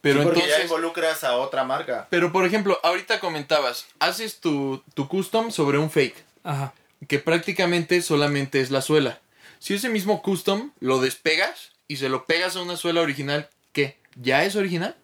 Pero 0.00 0.20
Sí, 0.20 0.24
porque 0.24 0.38
ya 0.40 0.44
entonces, 0.46 0.64
involucras 0.66 1.24
a 1.24 1.36
otra 1.36 1.64
marca. 1.64 2.06
pero 2.10 2.30
por 2.32 2.44
ejemplo, 2.46 2.78
ahorita 2.82 3.18
comentabas, 3.20 3.86
haces 3.98 4.40
tu, 4.40 4.82
tu 4.94 5.08
custom 5.08 5.50
sobre 5.50 5.78
un 5.78 5.90
fake, 5.90 6.16
Ajá. 6.44 6.72
que 7.08 7.18
prácticamente 7.18 8.00
solamente 8.02 8.60
es 8.60 8.70
la 8.70 8.80
suela. 8.82 9.18
Si 9.58 9.74
ese 9.74 9.88
mismo 9.88 10.22
custom 10.22 10.70
lo 10.78 11.00
despegas 11.00 11.72
y 11.88 11.96
se 11.96 12.08
lo 12.08 12.26
pegas 12.26 12.54
a 12.54 12.62
una 12.62 12.76
suela 12.76 13.00
original, 13.00 13.48
¿qué? 13.72 13.96
¿Ya 14.14 14.44
es 14.44 14.54
original? 14.54 14.94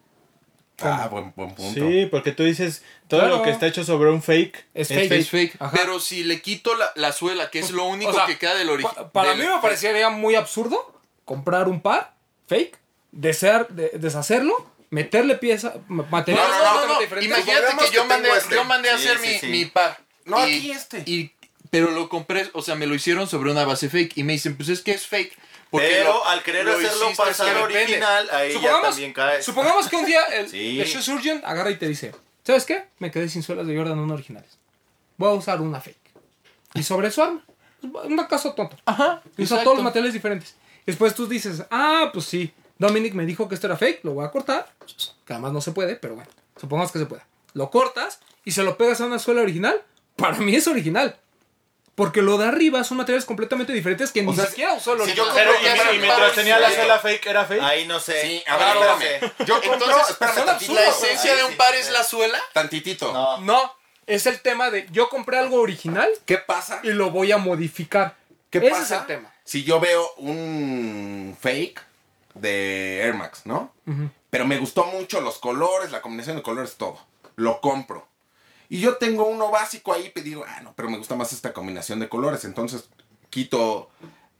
Ah, 0.81 1.07
buen, 1.09 1.31
buen 1.35 1.53
punto. 1.55 1.73
Sí, 1.89 2.05
porque 2.11 2.31
tú 2.33 2.43
dices, 2.43 2.83
todo 3.07 3.21
Claro. 3.21 3.37
lo 3.37 3.43
que 3.43 3.49
está 3.49 3.65
hecho 3.67 3.83
sobre 3.85 4.09
un 4.11 4.21
fake 4.21 4.65
Es 4.73 4.91
es 4.91 4.97
fake. 4.97 5.09
fake. 5.09 5.21
Es 5.21 5.29
fake. 5.29 5.71
Pero 5.71 5.99
si 6.01 6.23
le 6.25 6.41
quito 6.41 6.75
la, 6.75 6.91
la 6.95 7.11
suela, 7.13 7.49
que 7.49 7.59
es 7.59 7.71
lo 7.71 7.85
único 7.85 8.11
O 8.11 8.13
sea, 8.13 8.25
que 8.25 8.37
queda 8.37 8.55
del 8.55 8.69
original. 8.69 8.95
Pa- 8.95 9.11
para 9.11 9.35
mí 9.35 9.43
me 9.43 9.61
parecería 9.61 10.09
muy 10.09 10.35
absurdo 10.35 10.99
comprar 11.23 11.67
un 11.69 11.81
par 11.81 12.13
fake, 12.47 12.77
desear, 13.13 13.69
de- 13.69 13.91
deshacerlo, 13.93 14.69
meterle 14.89 15.35
pieza, 15.35 15.75
ma- 15.87 16.05
material 16.09 16.47
No, 16.47 16.57
no, 16.57 16.87
no, 16.87 16.93
no, 16.93 16.99
diferente. 16.99 17.25
Imagínate 17.27 17.85
que 17.85 17.95
yo 17.95 18.05
mandé, 18.05 18.29
este. 18.29 18.55
yo 18.55 18.63
mandé 18.63 18.89
a 18.91 18.97
Sí, 18.97 19.07
hacer 19.07 19.19
sí, 19.19 19.27
mi, 19.27 19.39
sí. 19.39 19.47
mi 19.47 19.65
par. 19.65 19.99
No, 20.25 20.39
y, 20.47 20.57
aquí 20.57 20.71
este. 20.71 21.03
y- 21.05 21.31
pero 21.69 21.91
lo 21.91 22.07
compré, 22.09 22.49
o 22.53 22.61
sea, 22.61 22.75
me 22.75 22.85
lo 22.87 22.95
hicieron 22.95 23.27
sobre 23.27 23.51
una 23.51 23.65
base 23.65 23.89
fake. 23.89 24.17
Y 24.17 24.23
me 24.23 24.33
dicen, 24.33 24.55
pues 24.55 24.69
es 24.69 24.81
que 24.81 24.91
es 24.91 25.05
fake. 25.07 25.37
Porque 25.71 25.87
Pero 25.89 26.13
lo- 26.13 26.25
al 26.27 26.41
querer 26.43 26.63
lo 26.65 26.73
hacerlo 26.73 27.11
pasar 27.17 27.57
original, 27.57 28.29
ahí 28.31 28.49
ya 28.53 28.59
Supongamos- 28.59 28.89
también 28.89 29.13
cae. 29.13 29.43
Supongamos 29.43 29.87
que 29.89 29.95
un 29.97 30.05
día 30.05 30.23
el, 30.25 30.49
Sí. 30.49 30.79
el 30.79 30.87
Shoe 30.87 31.01
Surgeon 31.01 31.41
agarra 31.43 31.71
y 31.71 31.75
te 31.77 31.87
dice, 31.87 32.13
¿sabes 32.45 32.65
qué? 32.65 32.85
Me 32.99 33.11
quedé 33.11 33.27
sin 33.27 33.43
suelas 33.43 33.67
de 33.67 33.75
Jordan 33.75 33.99
1 33.99 34.13
originales. 34.13 34.57
Voy 35.17 35.29
a 35.29 35.33
usar 35.33 35.59
una 35.61 35.81
fake. 35.81 35.97
Y 36.75 36.83
sobre 36.83 37.11
su 37.11 37.21
arma. 37.23 37.43
Un 37.81 38.17
caso 38.29 38.53
tonto. 38.53 38.77
Ajá. 38.85 39.21
Usa 39.37 39.63
todos 39.63 39.75
los 39.77 39.83
materiales 39.83 40.13
diferentes. 40.13 40.55
Después 40.85 41.13
tú 41.13 41.27
dices, 41.27 41.63
ah, 41.71 42.09
pues 42.13 42.25
sí, 42.25 42.53
Dominic 42.77 43.13
me 43.13 43.25
dijo 43.25 43.47
que 43.47 43.55
esto 43.55 43.67
era 43.67 43.77
fake, 43.77 44.03
lo 44.03 44.13
voy 44.13 44.25
a 44.25 44.31
cortar. 44.31 44.67
Que 45.25 45.33
además 45.33 45.53
no 45.53 45.61
se 45.61 45.71
puede, 45.71 45.95
pero 45.95 46.15
bueno, 46.15 46.29
supongamos 46.59 46.91
que 46.91 46.99
se 46.99 47.05
pueda. 47.05 47.25
Lo 47.53 47.69
cortas 47.71 48.19
y 48.43 48.51
se 48.51 48.63
lo 48.63 48.77
pegas 48.77 48.99
a 49.01 49.05
una 49.05 49.19
suela 49.19 49.41
original. 49.41 49.81
Para 50.17 50.37
mí 50.37 50.55
es 50.55 50.67
original. 50.67 51.17
Porque 51.95 52.21
lo 52.21 52.37
de 52.37 52.45
arriba 52.45 52.83
son 52.83 52.97
materiales 52.97 53.23
completamente 53.23 53.71
diferentes 53.71 54.11
que 54.11 54.21
ni 54.21 54.35
sea, 54.35 54.47
siquiera 54.47 54.73
usó 54.73 54.93
el 55.01 55.09
si 55.09 55.13
yo 55.15 55.23
original. 55.23 55.55
Pero, 55.77 55.93
y, 55.93 55.99
mientras 55.99 56.33
tenía 56.35 56.59
la 56.59 56.69
suela 56.69 56.99
fake, 56.99 57.25
¿era 57.27 57.45
fake? 57.45 57.61
Ahí 57.63 57.87
no 57.87 58.01
sé. 58.01 58.21
Sí, 58.21 58.43
a 58.47 58.57
ver, 58.57 58.65
Claro, 58.65 58.79
no 58.83 58.99
espérame. 59.01 59.19
sé. 59.37 59.45
Yo 59.45 59.53
compro, 59.61 59.73
Entonces, 59.75 60.09
espérame 60.09 60.45
tantito. 60.45 60.73
La 60.73 60.89
esencia 60.89 61.31
Ahí 61.31 61.37
de 61.37 61.43
sí. 61.45 61.51
un 61.51 61.57
par 61.57 61.73
es 61.75 61.89
la 61.91 62.03
suela. 62.03 62.37
Tantitito. 62.51 63.13
No. 63.13 63.37
No, 63.39 63.73
es 64.07 64.25
el 64.25 64.41
tema 64.41 64.69
de 64.71 64.87
yo 64.91 65.07
compré 65.07 65.37
algo 65.37 65.61
original 65.61 66.09
¿Qué 66.25 66.37
pasa? 66.37 66.81
y 66.83 66.89
lo 66.89 67.11
voy 67.11 67.31
a 67.31 67.37
modificar. 67.37 68.17
¿Qué 68.49 68.57
Ese 68.57 68.69
pasa 68.69 68.83
es 68.95 69.01
el 69.01 69.07
tema. 69.07 69.33
si 69.45 69.63
yo 69.63 69.79
veo 69.79 70.05
un 70.17 71.37
fake 71.39 71.81
de 72.35 73.01
Air 73.01 73.15
Max, 73.15 73.41
¿no? 73.45 73.73
Pero 74.29 74.45
me 74.45 74.57
gustó 74.57 74.85
mucho 74.85 75.21
los 75.21 75.37
colores, 75.39 75.91
la 75.91 76.01
combinación 76.01 76.35
de 76.37 76.43
colores, 76.43 76.75
todo. 76.77 76.99
Lo 77.35 77.59
compro. 77.61 78.07
Y 78.69 78.79
yo 78.79 78.97
tengo 78.97 79.25
uno 79.25 79.49
básico 79.51 79.93
ahí, 79.93 80.11
y 80.15 80.19
digo, 80.21 80.43
ah, 80.47 80.61
no, 80.61 80.73
pero 80.75 80.89
me 80.89 80.97
gusta 80.97 81.15
más 81.15 81.31
esta 81.33 81.53
combinación 81.53 81.99
de 81.99 82.09
colores. 82.09 82.45
Entonces 82.45 82.89
quito 83.29 83.89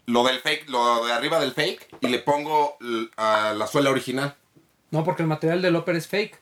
lo 0.07 0.23
del 0.23 0.39
fake, 0.39 0.69
lo 0.69 1.05
de 1.05 1.13
arriba 1.13 1.39
del 1.39 1.53
fake, 1.53 1.97
y 2.01 2.07
le 2.07 2.19
pongo 2.19 2.77
a 3.17 3.53
la 3.55 3.67
suela 3.67 3.89
original. 3.91 4.35
No, 4.91 5.03
porque 5.03 5.21
el 5.23 5.27
material 5.27 5.61
del 5.61 5.75
Upper 5.75 5.95
es 5.95 6.07
fake. 6.07 6.39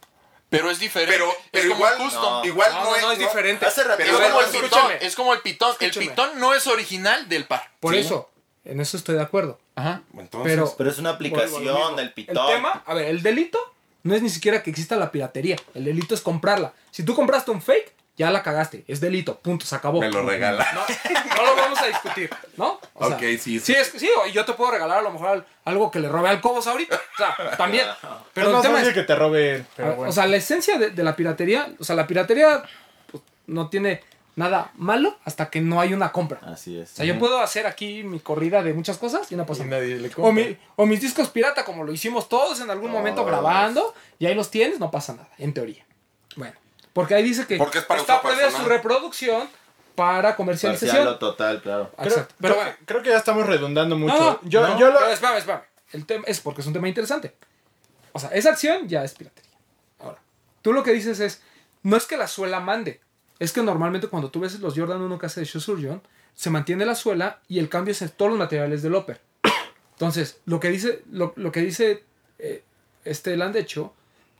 Pero 0.49 0.70
es 0.70 0.78
diferente. 0.80 1.12
Pero, 1.14 1.32
es 1.32 1.36
pero 1.51 1.70
igual, 1.70 1.93
un 1.99 2.04
custom. 2.06 2.24
No. 2.34 2.45
igual 2.45 2.72
No, 2.74 2.84
no, 2.84 2.89
no, 2.91 2.95
es, 2.95 3.01
no, 3.01 3.12
es 3.14 3.20
diferente. 3.20 3.66
Hace 3.66 3.82
Es 3.82 3.88
Pero 3.97 4.20
como 4.20 4.39
el 4.41 4.45
pitón. 4.45 4.64
escúchame. 4.66 4.97
Es 5.01 5.16
como 5.16 5.34
el 5.34 5.39
pitón. 5.41 5.76
El 5.80 5.88
Escúchame. 5.89 6.10
pitón 6.12 6.39
no 6.39 6.54
es 6.54 6.68
original 6.68 7.28
del 7.28 7.45
par. 7.47 7.72
Por 7.80 7.93
Sí. 7.95 8.01
eso, 8.01 8.30
en 8.66 8.80
eso 8.80 8.97
estoy 8.97 9.16
de 9.16 9.22
acuerdo. 9.22 9.59
Ajá. 9.76 10.01
Entonces, 10.18 10.51
Pero 10.53 10.74
Pero 10.78 10.89
es 10.89 10.97
una 10.99 11.11
aplicación 11.11 11.95
del 11.95 12.07
El 12.07 12.14
pitón. 12.14 12.47
tema, 12.47 12.84
a 12.86 12.93
ver, 12.93 13.07
el 13.07 13.22
delito 13.24 13.59
no 14.03 14.16
es 14.16 14.22
ni 14.22 14.30
siquiera 14.30 14.61
que 14.64 14.70
exista 14.70 14.95
la 14.95 15.11
piratería. 15.11 15.55
El 15.74 15.86
delito 15.86 16.14
es 16.16 16.22
comprarla. 16.22 16.74
Si 16.91 17.03
tú 17.03 17.16
compraste 17.16 17.51
un 17.51 17.61
fake, 17.61 17.93
ya 18.16 18.30
la 18.30 18.43
cagaste. 18.43 18.84
Es 18.88 18.99
delito. 19.01 19.39
Punto. 19.39 19.66
Se 19.66 19.76
acabó. 19.76 19.99
me 19.99 20.09
lo 20.11 20.24
regala. 20.24 20.68
No, 20.74 20.82
no 21.36 21.45
lo 21.45 21.55
vamos 21.55 21.82
a 21.82 21.88
discutir, 21.88 22.30
¿no? 22.57 22.80
O 22.93 23.07
Ok, 23.07 23.20
sí, 23.20 23.38
sí. 23.39 23.59
Sí, 23.59 23.74
es, 23.74 23.88
sí, 23.97 24.07
yo 24.32 24.45
te 24.45 24.53
puedo 24.53 24.70
regalar 24.72 24.99
a 24.99 25.01
lo 25.01 25.11
mejor 25.11 25.30
al- 25.30 25.45
algo 25.66 25.89
que 25.89 25.99
le 25.99 26.07
robé 26.09 26.30
al 26.30 26.39
Cobos 26.39 26.68
ahorita. 26.68 26.95
O 26.95 27.18
sea, 27.18 27.36
también. 27.57 27.88
Pero 28.34 28.49
es 28.51 28.55
el 28.57 28.61
tema 28.61 28.74
fácil 28.76 28.89
es, 28.89 28.93
que 28.93 29.03
te 29.03 29.16
robe 29.16 29.55
él. 29.55 29.66
Pero 29.76 29.95
bueno. 29.95 30.09
o 30.09 30.14
sea, 30.14 30.28
la 30.28 30.36
esencia 30.36 30.78
de, 30.78 30.91
de 30.91 31.03
la 31.03 31.16
piratería, 31.16 31.74
o 31.80 31.84
sea, 31.84 31.95
la 31.95 32.05
piratería 32.05 32.64
pues, 33.11 33.24
no 33.47 33.70
tiene 33.70 34.03
nada 34.36 34.72
malo 34.76 35.18
hasta 35.26 35.50
que 35.50 35.62
no 35.62 35.80
hay 35.80 35.94
una 35.94 36.12
compra. 36.12 36.40
Así 36.44 36.78
es. 36.80 36.92
O 36.94 36.96
sea, 36.96 37.06
yo 37.06 37.20
puedo 37.20 37.40
hacer 37.42 37.68
aquí 37.68 38.04
mi 38.04 38.20
corrida 38.20 38.64
de 38.64 38.74
muchas 38.74 38.98
cosas 38.98 39.32
y 39.32 39.36
no 39.36 39.46
pasa 39.46 39.64
Y 39.64 39.68
nada. 39.68 39.82
nadie 39.82 39.98
le 39.98 40.08
O, 40.10 40.12
compra. 40.12 40.32
mi- 40.32 40.58
o 40.76 40.86
mis 40.86 41.02
discos 41.02 41.30
pirata, 41.30 41.64
como 41.66 41.84
lo 41.84 41.92
hicimos 41.94 42.28
todos 42.30 42.60
en 42.62 42.70
algún 42.70 42.92
momento 42.92 43.24
grabando, 43.26 43.94
y 44.20 44.26
ahí 44.26 44.36
los 44.36 44.50
tienes, 44.50 44.80
no 44.80 44.90
pasa 44.92 45.14
nada, 45.14 45.30
en 45.38 45.54
teoría. 45.54 45.86
Bueno, 46.36 46.56
porque 46.94 47.14
ahí 47.16 47.24
dice 47.24 47.46
que 47.46 47.58
Porque 47.58 47.78
es 47.80 47.86
para 47.86 48.02
está 48.02 48.22
prohibida 48.22 48.50
su 48.52 48.66
reproducción 48.66 49.48
para 49.96 50.36
comercialización. 50.36 50.96
Parcial 50.96 51.16
o 51.16 51.20
total, 51.20 51.62
claro. 51.62 51.92
Creo, 51.96 52.08
Exacto. 52.10 52.36
Pero 52.42 52.54
creo- 52.56 52.66
bueno, 52.66 52.80
creo 52.86 53.04
que 53.04 53.10
ya 53.10 53.18
estamos 53.18 53.46
redundando 53.46 53.96
mucho. 53.96 54.14
no, 54.18 54.32
no, 54.32 54.40
yo, 54.44 54.68
no, 54.68 54.80
yo 54.80 54.92
lo- 54.92 55.00
pero 55.00 55.12
espérame, 55.12 55.38
espérame. 55.38 55.62
El 55.92 56.06
tema 56.08 56.24
es 56.26 56.40
porque 56.42 56.62
es 56.62 56.68
un 56.68 56.74
tema 56.74 56.88
interesante. 56.88 57.36
O 58.14 58.20
sea, 58.20 58.30
esa 58.30 58.50
acción 58.50 58.88
ya 58.88 59.04
es 59.04 59.14
piratería. 59.14 59.52
Ahora, 60.00 60.18
tú 60.64 60.74
lo 60.74 60.82
que 60.82 60.92
dices 60.92 61.20
es, 61.20 61.43
no 61.84 61.96
es 61.97 62.05
que 62.05 62.18
la 62.18 62.28
suela 62.28 62.60
mande, 62.60 63.00
es 63.39 63.51
que 63.51 63.62
normalmente 63.62 64.08
cuando 64.08 64.30
tú 64.30 64.39
ves 64.39 64.60
los 64.60 64.76
Jordan 64.76 65.01
1 65.01 65.20
que 65.20 65.26
hace 65.26 65.42
de 65.42 65.46
Shoe 65.46 65.62
Surgeon, 65.62 66.01
se 66.34 66.50
mantiene 66.50 66.86
la 66.86 66.96
suela 66.96 67.42
y 67.47 67.60
el 67.60 67.70
cambio 67.70 67.92
es 67.92 68.01
en 68.01 68.10
todos 68.10 68.32
los 68.32 68.39
materiales 68.39 68.82
del 68.82 68.96
upper. 68.96 69.22
Entonces, 69.93 70.39
lo 70.46 70.60
que 70.60 70.70
dice, 70.70 71.04
lo, 71.12 71.34
lo 71.36 71.51
que 71.51 71.62
dice 71.62 72.04
eh, 72.39 72.64
este 73.05 73.38
Landecho 73.38 73.93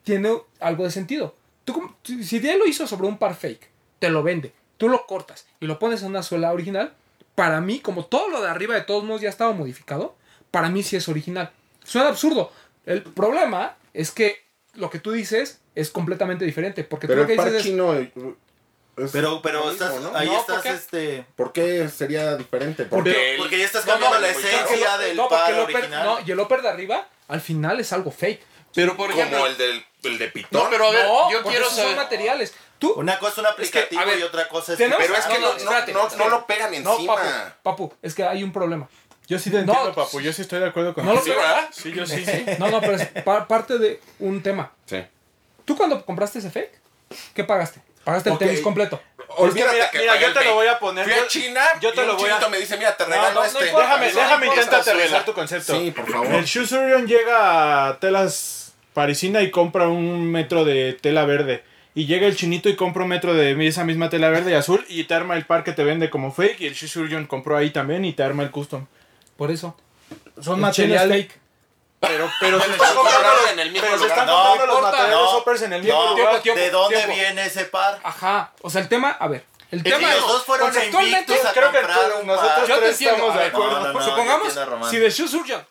tiene 0.04 0.32
algo 0.60 0.84
de 0.84 0.92
sentido. 0.92 1.36
Tú, 1.66 1.96
si 2.04 2.38
él 2.38 2.60
lo 2.60 2.66
hizo 2.66 2.88
sobre 2.88 3.08
un 3.08 3.18
par 3.18 3.36
fake, 3.36 3.70
te 4.00 4.10
lo 4.10 4.24
vende, 4.24 4.54
tú 4.78 4.90
lo 4.90 5.06
cortas 5.06 5.48
y 5.60 5.66
lo 5.66 5.80
pones 5.80 6.02
en 6.02 6.10
una 6.10 6.24
suela 6.24 6.52
original, 6.52 6.94
para 7.36 7.62
mí, 7.62 7.80
como 7.80 8.06
todo 8.06 8.30
lo 8.30 8.42
de 8.42 8.50
arriba 8.50 8.76
de 8.76 8.82
todos 8.82 9.04
modos 9.04 9.22
ya 9.22 9.30
estaba 9.30 9.54
modificado, 9.54 10.16
para 10.52 10.70
mí 10.70 10.84
sí 10.84 10.96
es 10.96 11.08
original. 11.10 11.52
Suena 11.84 12.10
absurdo. 12.10 12.52
El 12.86 13.02
problema 13.04 13.78
es 13.94 14.12
que 14.12 14.44
lo 14.74 14.90
que 14.90 15.00
tú 15.00 15.12
dices 15.12 15.62
es 15.74 15.90
completamente 15.90 16.46
diferente. 16.46 16.84
Porque 16.84 17.08
tú 17.08 17.12
Pero 17.14 17.22
lo 17.22 17.28
que 17.28 17.34
el 17.34 17.38
par 17.38 17.48
dices 17.48 17.62
es, 17.62 17.72
chino. 17.72 17.94
Es 18.98 19.12
Pero, 19.12 19.42
pero 19.42 19.72
estás, 19.72 19.94
mismo, 19.94 20.12
¿no? 20.12 20.18
ahí 20.18 20.28
No, 20.28 20.40
estás, 20.40 20.66
este... 20.66 21.26
¿Por 21.36 21.52
qué 21.52 21.90
sería 21.90 22.36
diferente? 22.36 22.86
Porque- 22.86 23.36
Porque 23.38 23.58
ya 23.58 23.66
estás 23.66 23.86
cambiando 23.86 24.18
no, 24.18 24.22
la 24.22 24.30
esencia 24.30 24.98
lo- 24.98 25.04
del 25.04 25.18
no, 25.18 25.28
par 25.30 25.54
original. 25.54 26.06
no, 26.06 26.20
y 26.26 26.32
el 26.32 26.40
upper 26.40 26.62
de 26.62 26.70
arriba, 26.70 27.08
al 27.28 27.42
final 27.42 27.80
es 27.80 27.92
algo 27.94 28.12
fake. 28.12 28.42
Pero 28.76 28.96
por 28.98 29.12
ejemplo. 29.12 29.38
como 29.38 29.48
el, 29.48 29.58
del, 29.58 29.86
el 30.04 30.18
de 30.18 30.28
Pitón. 30.30 30.64
No, 30.64 30.70
pero 30.70 30.88
a 30.88 30.92
ver, 30.92 31.06
no, 31.06 31.32
yo 31.32 31.44
quiero 31.44 31.66
esos 31.66 31.76
son 31.76 31.84
saber. 31.84 31.98
materiales. 31.98 32.54
Tú, 32.80 32.92
Una 32.94 33.18
cosa 33.20 33.32
es 33.34 33.38
un 33.38 33.46
aplicativo 33.46 34.04
ver, 34.06 34.20
y 34.20 34.24
otra 34.24 34.50
cosa 34.50 34.74
es... 34.74 34.78
tenemos- 34.80 34.98
Pero 35.00 35.16
es 35.16 35.26
que 35.26 35.34
No, 35.34 35.40
no, 35.40 35.48
no, 35.48 35.54
no, 35.54 35.58
espérate, 35.60 35.94
no- 35.94 36.08
es 36.08 36.18
no 36.18 36.24
que- 36.26 36.30
lo 36.32 36.46
pegan 36.48 36.84
no, 36.84 36.94
encima. 36.94 37.16
papu, 37.16 37.30
papu, 37.88 37.94
es 38.02 38.14
que 38.16 38.24
hay 38.24 38.44
un 38.44 38.52
problema. 38.52 38.90
yo 39.28 39.40
sí 39.40 39.50
te 39.52 39.60
entiendo, 39.60 39.86
No, 39.90 39.94
papu. 39.94 40.20
Yo 40.22 40.34
sí 40.34 40.42
estoy 40.42 40.60
de 40.60 40.68
acuerdo 40.68 40.94
con 40.94 41.06
No 41.06 41.14
pegan. 41.22 41.38
¿verdad? 41.38 41.70
Sí, 41.72 41.92
yo 41.94 42.06
sí, 42.06 42.26
sí. 42.26 42.46
No, 42.60 42.70
no, 42.70 42.82
pero 42.82 42.96
es 42.98 43.08
pa- 43.24 43.48
parte 43.48 43.78
de 43.78 44.02
un 44.20 44.42
tema. 44.44 44.72
Sí. 44.86 45.04
¿Tú 45.66 45.78
cuando 45.78 46.04
compraste 46.06 46.40
ese 46.40 46.50
fake? 46.50 46.72
¿Qué 47.36 47.44
pagaste? 47.44 47.80
Pagaste 48.04 48.30
el 48.32 48.38
tenis 48.38 48.62
completo. 48.62 49.02
Olvídate 49.36 49.74
mira, 49.74 49.90
que 49.90 50.00
mira, 50.00 50.14
pagué 50.14 50.26
yo 50.28 50.34
te 50.34 50.46
lo 50.46 50.54
voy 50.56 50.68
a 50.68 50.78
poner. 50.80 51.06
Fui 51.06 51.14
Yo- 51.16 51.24
a 51.24 51.28
China 51.28 51.62
yo 51.82 51.94
te 51.94 52.04
y 52.04 52.06
lo 52.06 52.12
un 52.12 52.18
voy 52.20 52.30
a- 52.30 52.34
chinito 52.34 52.50
me 52.52 52.58
dice, 52.60 52.78
mira, 52.78 52.96
te 52.96 53.04
no, 53.06 53.10
regalo 53.10 53.34
no 53.34 53.46
este. 53.46 53.66
importa. 53.66 53.88
Déjame, 53.88 54.12
No 54.14 54.20
déjame 54.20 54.46
intentar 54.48 54.80
aterrizar 54.82 55.26
tu 55.26 55.34
concepto. 55.34 55.80
Sí, 55.80 55.92
por 55.92 56.08
favor. 56.12 56.28
El 56.34 56.46
Shoe 56.46 56.68
Surgeon 56.68 57.08
llega 57.08 57.88
a 57.88 58.00
telas 58.00 58.74
parisina 58.94 59.42
y 59.42 59.50
compra 59.50 59.88
un 59.88 60.24
metro 60.32 60.66
de 60.66 60.94
tela 60.94 61.26
verde. 61.26 61.64
Y 61.96 62.06
llega 62.06 62.28
el 62.28 62.36
chinito 62.36 62.70
y 62.70 62.76
compra 62.76 63.04
un 63.04 63.10
metro 63.10 63.34
de 63.34 63.68
esa 63.68 63.84
misma 63.84 64.10
tela 64.10 64.30
verde 64.30 64.52
y 64.52 64.56
azul 64.56 64.84
y 64.90 65.04
te 65.06 65.14
arma 65.14 65.36
el 65.36 65.46
par 65.46 65.64
que 65.64 65.72
te 65.74 65.84
vende 65.84 66.10
como 66.10 66.32
fake. 66.32 66.62
Y 66.62 66.68
el 66.68 66.74
Shoe 66.74 66.90
Surgeon 66.90 67.26
compró 67.26 67.56
ahí 67.58 67.70
también 67.72 68.04
y 68.06 68.14
te 68.14 68.24
arma 68.24 68.44
el 68.44 68.52
custom. 68.52 68.86
Por 69.38 69.50
eso. 69.52 69.76
Son 70.42 70.60
materiales 70.60 71.10
fake. 71.28 71.40
Pero, 72.08 72.30
pero 72.40 72.60
se 72.62 72.72
están 72.72 72.96
comprando, 72.96 73.30
en 73.52 73.60
el 73.60 73.72
mismo 73.72 73.88
pero 73.88 74.00
se 74.00 74.08
están 74.08 74.26
No 74.28 74.44
comprando 74.50 74.82
los 74.82 75.10
No. 75.10 75.30
Hoppers 75.38 75.62
en 75.64 75.74
el 75.74 75.84
mismo 75.84 76.04
No, 76.04 76.18
lugar. 76.18 76.42
tiempo, 76.42 76.60
¿de 76.62 76.70
dónde 76.70 76.98
tiempo. 76.98 77.16
viene 77.16 77.46
ese 77.46 77.66
par? 77.66 78.00
Ajá. 78.04 78.52
O 78.62 78.70
sea, 78.70 78.82
el 78.82 78.90
tema, 78.90 79.12
a 79.12 79.28
ver. 79.28 79.46
El 79.72 79.82
tema 79.82 80.14
los 80.14 80.28
dos 80.28 80.44
fueron 80.46 80.68
conceptualmente, 80.70 81.32
invictos 81.34 81.46
a 81.50 81.54
creo 81.54 81.72
que 81.72 81.78
un 82.22 82.28
nosotros. 82.28 82.68
Yo 82.68 82.76
te 82.76 82.82
tres 82.82 82.92
entiendo. 83.02 83.16
estamos 83.16 83.36
de 83.36 83.44
acuerdo. 83.48 83.72
No, 83.80 83.88
no, 83.88 83.94
no, 83.94 84.02
supongamos, 84.06 84.54
si 84.92 85.00
The 85.00 85.10
Shoe 85.10 85.28
Surgeon 85.28 85.66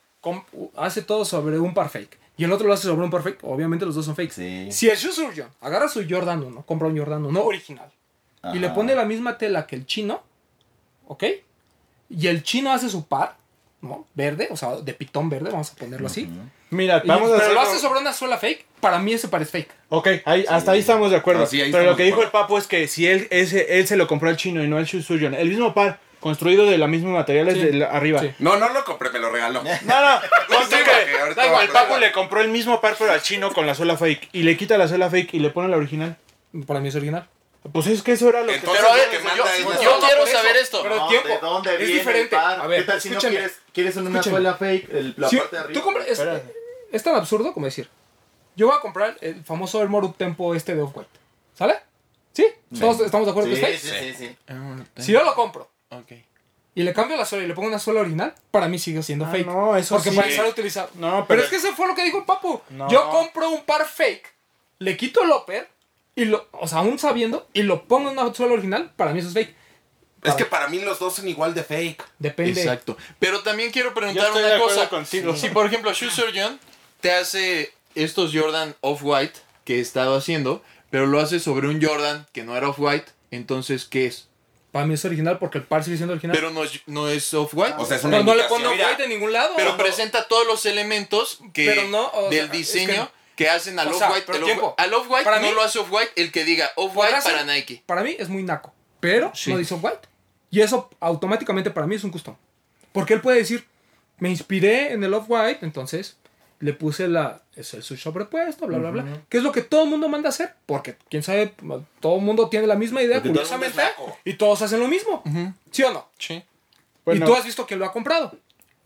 hace 0.77 1.03
todo 1.03 1.25
sobre 1.25 1.59
un 1.59 1.73
par 1.75 1.89
fake 1.89 2.19
y 2.37 2.45
el 2.45 2.53
otro 2.53 2.67
lo 2.67 2.75
hace 2.75 2.85
sobre 2.89 3.05
un 3.05 3.11
par 3.11 3.23
fake, 3.23 3.39
obviamente 3.45 3.85
los 3.87 3.95
dos 3.95 4.05
son 4.05 4.17
fakes. 4.17 4.33
Sí. 4.33 4.73
Si 4.73 4.89
el 4.89 4.97
Shoe 4.97 5.13
Surgeon 5.13 5.49
agarra 5.61 5.89
su 5.89 6.05
Jordan 6.09 6.43
1, 6.43 6.63
compra 6.67 6.89
un 6.89 6.99
Jordan 6.99 7.25
1 7.25 7.45
original 7.45 7.91
y 8.55 8.59
le 8.59 8.71
pone 8.71 8.95
la 8.97 9.05
misma 9.05 9.39
tela 9.39 9.67
que 9.69 9.77
el 9.77 9.87
chino, 9.87 10.23
¿ok? 11.07 11.25
Y 12.11 12.27
el 12.27 12.43
chino 12.43 12.73
hace 12.73 12.89
su 12.89 13.07
par, 13.07 13.37
¿no? 13.83 14.07
Verde, 14.15 14.49
o 14.51 14.57
sea, 14.57 14.77
de 14.77 14.95
pitón 14.95 15.29
verde, 15.29 15.51
vamos 15.51 15.71
a 15.73 15.75
ponerlo 15.75 16.07
así. 16.07 16.29
Mira, 16.71 17.03
Y- 17.05 17.09
vamos 17.09 17.29
a 17.31 17.35
pero 17.35 17.43
hacer 17.45 17.55
lo 17.55 17.61
hace 17.61 17.79
sobre 17.79 18.01
una 18.01 18.13
suela 18.13 18.39
fake, 18.39 18.65
para 18.81 18.99
mí 18.99 19.13
ese 19.13 19.29
par 19.29 19.43
es 19.43 19.51
fake. 19.51 19.71
Ok, 19.91 20.09
ahí, 20.25 20.45
hasta 20.49 20.73
ahí 20.73 20.81
estamos 20.81 21.11
de 21.11 21.17
acuerdo. 21.19 21.41
No, 21.43 21.47
sí, 21.47 21.61
Pero 21.71 21.85
lo 21.85 21.97
que 21.97 22.05
dijo 22.05 22.23
el 22.23 22.31
papo 22.31 22.57
es 22.57 22.67
que 22.67 22.89
si 22.89 23.07
él, 23.07 23.29
ese, 23.31 23.79
él 23.79 23.87
se 23.87 23.97
lo 23.97 24.07
compró 24.07 24.29
al 24.31 24.37
chino 24.37 24.65
y 24.65 24.69
no 24.69 24.79
al 24.79 24.87
Surgeon, 24.89 25.35
el 25.35 25.49
mismo 25.49 25.75
par, 25.75 25.99
construido 26.21 26.67
de 26.67 26.79
los 26.79 26.89
mismos 26.89 27.13
materiales 27.13 27.55
Sí. 27.55 27.61
de 27.65 27.73
la- 27.73 27.87
arriba. 27.91 28.21
Sí. 28.21 28.31
No, 28.39 28.57
no 28.57 28.69
lo 28.73 28.85
compré, 28.85 29.11
me 29.11 29.19
lo 29.19 29.31
regaló. 29.31 29.63
No, 29.65 29.71
no, 29.71 30.21
ponte 30.49 30.77
Sí, 30.77 30.83
que- 30.85 31.35
da 31.35 31.47
igual, 31.47 32.01
le 32.01 32.13
compró 32.13 32.41
el 32.41 32.49
mismo 32.49 32.81
par 32.81 32.95
pero 32.97 33.11
al 33.13 33.21
chino 33.23 33.53
con 33.53 33.67
la 33.67 33.75
suela 33.75 33.97
fake 33.97 34.29
y 34.33 34.45
le 34.45 34.57
quita 34.57 34.79
la 34.79 34.87
suela 34.87 35.11
fake 35.11 35.35
y 35.35 35.41
le 35.41 35.51
pone 35.51 35.69
la 35.69 35.77
original. 35.77 36.17
Para 36.67 36.79
mí 36.81 36.89
es 36.89 36.95
original. 36.95 37.27
Pues 37.73 37.87
es 37.87 38.03
que 38.03 38.13
eso 38.13 38.29
era 38.29 38.41
lo 38.41 38.49
que... 38.49 38.57
Entonces, 38.57 38.81
Pero 38.83 38.93
a 38.93 38.97
ver, 38.97 39.05
lo 39.15 39.19
que 39.21 39.37
yo, 39.37 39.45
es 39.99 40.05
quiero 40.05 40.27
saber 40.27 40.57
esto. 40.57 40.83
pero- 40.83 40.97
No, 40.97 41.09
tiempo. 41.09 41.29
¿De 41.29 41.39
dónde 41.41 41.73
Es 41.75 41.79
viene 41.79 41.93
diferente. 41.95 42.35
el 42.37 42.43
par? 42.43 42.61
A 42.61 42.67
ver, 42.67 42.81
¿Qué 42.81 42.87
tal 42.91 43.01
si 43.01 43.11
no 43.11 43.21
quieres, 43.21 43.61
quieres 43.73 43.97
una 43.97 44.09
Escúchame. 44.11 44.31
suela 44.37 44.55
fake? 44.55 44.89
El, 44.93 45.15
la 45.17 45.29
Sí, 45.29 45.37
parte 45.37 45.57
de 45.57 45.63
arriba. 45.63 45.81
tú 45.81 45.87
compras- 45.87 46.07
es, 46.91 47.03
tan 47.05 47.15
absurdo 47.15 47.55
como 47.55 47.67
decir, 47.67 47.89
yo 48.57 48.67
voy 48.67 48.77
a 48.77 48.81
comprar 48.81 49.17
el 49.21 49.45
famoso 49.45 49.81
Armor 49.81 50.05
Up 50.05 50.17
Tempo 50.17 50.55
este 50.57 50.75
de 50.75 50.83
Off-White. 50.83 51.09
¿Sale? 51.55 51.77
¿Sí? 52.33 52.47
¿Todos 52.81 53.01
estamos 53.01 53.27
de 53.27 53.31
acuerdo 53.31 53.55
Sí, 53.55 53.61
que 53.61 53.73
es 53.75 53.81
sí, 53.81 53.89
fake? 53.89 54.17
sí, 54.17 54.27
sí. 54.27 54.37
Si 55.03 55.13
yo 55.13 55.23
lo 55.23 55.35
compro 55.35 55.71
Ok. 55.91 56.13
y 56.75 56.83
le 56.83 56.93
cambio 56.93 57.17
la 57.17 57.25
suela 57.27 57.45
y 57.45 57.47
le 57.49 57.55
pongo 57.55 57.69
una 57.69 57.79
suela 57.79 58.01
original, 58.01 58.35
para 58.51 58.67
mí 58.69 58.79
sigue 58.81 59.03
siendo 59.05 59.27
Ah, 59.27 59.31
fake. 59.31 59.47
no, 59.47 59.77
eso 59.77 59.95
Porque 59.95 60.11
sí. 60.11 60.17
para 60.17 60.29
estar 60.29 60.47
utilizado. 60.47 60.91
No, 60.95 61.11
Pero 61.11 61.27
pero... 61.29 61.43
es 61.43 61.49
que 61.49 61.57
eso 61.57 61.73
fue 61.77 61.87
lo 61.87 61.95
que 61.95 62.03
dijo 62.05 62.19
el 62.19 62.25
papu. 62.25 62.61
No. 62.71 62.89
Yo 62.91 63.09
compro 63.11 63.51
un 63.51 63.65
par 63.65 63.87
fake, 63.87 64.27
le 64.81 64.97
quito 64.97 65.23
el 65.23 65.31
upper, 65.31 65.69
y 66.15 66.25
lo, 66.27 66.49
o 66.53 66.69
sea, 66.69 66.79
aún 66.79 66.99
sabiendo, 66.99 67.49
y 67.53 67.63
lo 67.63 67.85
pongo 67.85 68.11
en 68.11 68.19
una 68.19 68.33
suela 68.35 68.53
original, 68.55 68.91
para 68.97 69.13
mí 69.13 69.21
eso 69.21 69.29
es 69.29 69.35
fake. 69.35 69.55
Es 70.25 70.35
que 70.35 70.45
para 70.45 70.69
mí 70.69 70.79
los 70.79 71.01
dos 71.01 71.15
son 71.17 71.27
igual 71.27 71.53
de 71.53 71.65
fake. 71.65 72.05
Depende. 72.21 72.61
Exacto. 72.61 72.97
Pero 73.19 73.43
también 73.43 73.73
quiero 73.73 73.89
Yo 73.89 73.95
preguntar 73.95 74.33
de 74.33 74.45
una 74.45 74.59
cosa. 74.59 74.89
contigo. 74.89 75.35
Si 75.35 75.49
por 75.49 75.67
ejemplo 75.67 75.93
Shoe 75.93 76.11
Surgeon 76.11 76.61
te 77.01 77.11
hace 77.13 77.73
estos 77.97 78.31
Jordan 78.33 78.77
Off-White 78.83 79.41
que 79.65 79.79
he 79.79 79.81
estado 79.81 80.15
haciendo, 80.17 80.63
pero 80.91 81.07
lo 81.07 81.19
hace 81.19 81.41
sobre 81.41 81.67
un 81.67 81.83
Jordan 81.83 82.27
que 82.33 82.45
no 82.45 82.57
era 82.57 82.69
Off-White, 82.69 83.07
entonces 83.33 83.85
¿qué 83.85 84.07
es? 84.07 84.29
Para 84.71 84.87
mí 84.87 84.95
es 84.95 85.05
original 85.05 85.39
porque 85.41 85.59
el 85.59 85.65
par 85.65 85.83
sigue 85.83 85.97
siendo 85.97 86.13
original. 86.13 86.37
Pero 86.37 86.51
no 86.53 86.63
es, 86.63 86.81
no 86.87 87.09
es 87.09 87.35
Off-White. 87.35 87.75
O 87.79 87.85
sea, 87.85 87.97
es 87.97 88.05
una 88.05 88.19
Pero 88.19 88.25
no 88.25 88.35
le 88.37 88.45
pone 88.45 88.67
Off-White 88.69 89.03
en 89.03 89.09
ningún 89.11 89.33
lado. 89.33 89.55
pero 89.57 89.73
No. 89.73 89.77
presenta 89.77 90.29
todos 90.29 90.47
los 90.47 90.65
elementos 90.67 91.41
que 91.53 91.67
Pero 91.67 91.89
no, 91.89 92.07
o 92.15 92.31
del 92.31 92.33
sea, 92.33 92.45
es 92.45 92.53
diseño 92.53 93.07
que- 93.11 93.22
que, 93.45 93.51
hacen 93.51 93.79
al 93.79 93.89
Off-White. 93.89 94.33
Al 94.77 94.95
Off-White 94.95 95.25
Para 95.25 95.41
no 95.41 95.49
mí- 95.49 95.55
lo 95.55 95.63
hace 95.63 95.79
Off-White 95.79 96.13
el 96.17 96.33
que 96.33 96.45
diga 96.45 96.71
Off-White 96.77 97.21
ser- 97.23 97.33
para 97.33 97.45
Nike. 97.45 97.83
Para 97.87 98.03
mí 98.03 98.17
es 98.19 98.29
muy 98.29 98.43
naco. 98.43 98.73
Pero 99.01 99.31
Sí. 99.35 99.51
no 99.53 99.59
dice 99.59 99.75
Off-White. 99.75 100.09
Y 100.51 100.61
eso 100.61 100.91
automáticamente 101.01 101.71
para 101.71 101.87
mí 101.87 101.95
es 101.97 102.05
un 102.05 102.11
custom. 102.11 102.37
Porque 102.93 103.15
él 103.15 103.21
puede 103.21 103.39
decir, 103.39 103.67
me 104.19 104.29
inspiré 104.31 104.93
en 104.93 105.03
el 105.03 105.15
Off-White, 105.15 105.61
entonces 105.63 106.17
le 106.61 106.73
puse 106.75 107.09
la, 107.09 107.43
es 107.57 107.75
el 107.75 107.83
su 107.83 107.97
sobrepuesto, 107.97 108.67
bla, 108.67 108.79
bla, 108.79 108.91
bla. 108.91 109.05
Que 109.29 109.39
es 109.39 109.43
lo 109.43 109.51
que 109.51 109.63
todo 109.63 109.85
el 109.85 109.91
mundo 109.91 110.09
manda 110.09 110.29
a 110.29 110.31
hacer. 110.31 110.55
Porque, 110.67 110.97
quién 111.11 111.23
sabe, 111.25 111.53
todo 112.01 112.17
el 112.17 112.23
mundo 112.23 112.49
tiene 112.49 112.67
la 112.69 112.77
misma 112.77 113.03
idea, 113.03 113.17
Porque 113.17 113.31
curiosamente. 113.31 113.83
Y 114.25 114.35
todos 114.35 114.63
hacen 114.63 114.79
lo 114.79 114.87
mismo. 114.89 115.23
¿Sí 115.73 115.83
o 115.83 115.93
no? 115.93 116.09
Sí. 116.19 116.43
Bueno, 117.05 117.25
Y 117.25 117.29
tú 117.29 117.35
has 117.35 117.45
visto 117.45 117.67
que 117.67 117.75
lo 117.75 117.85
ha 117.85 117.93
comprado. 117.93 118.37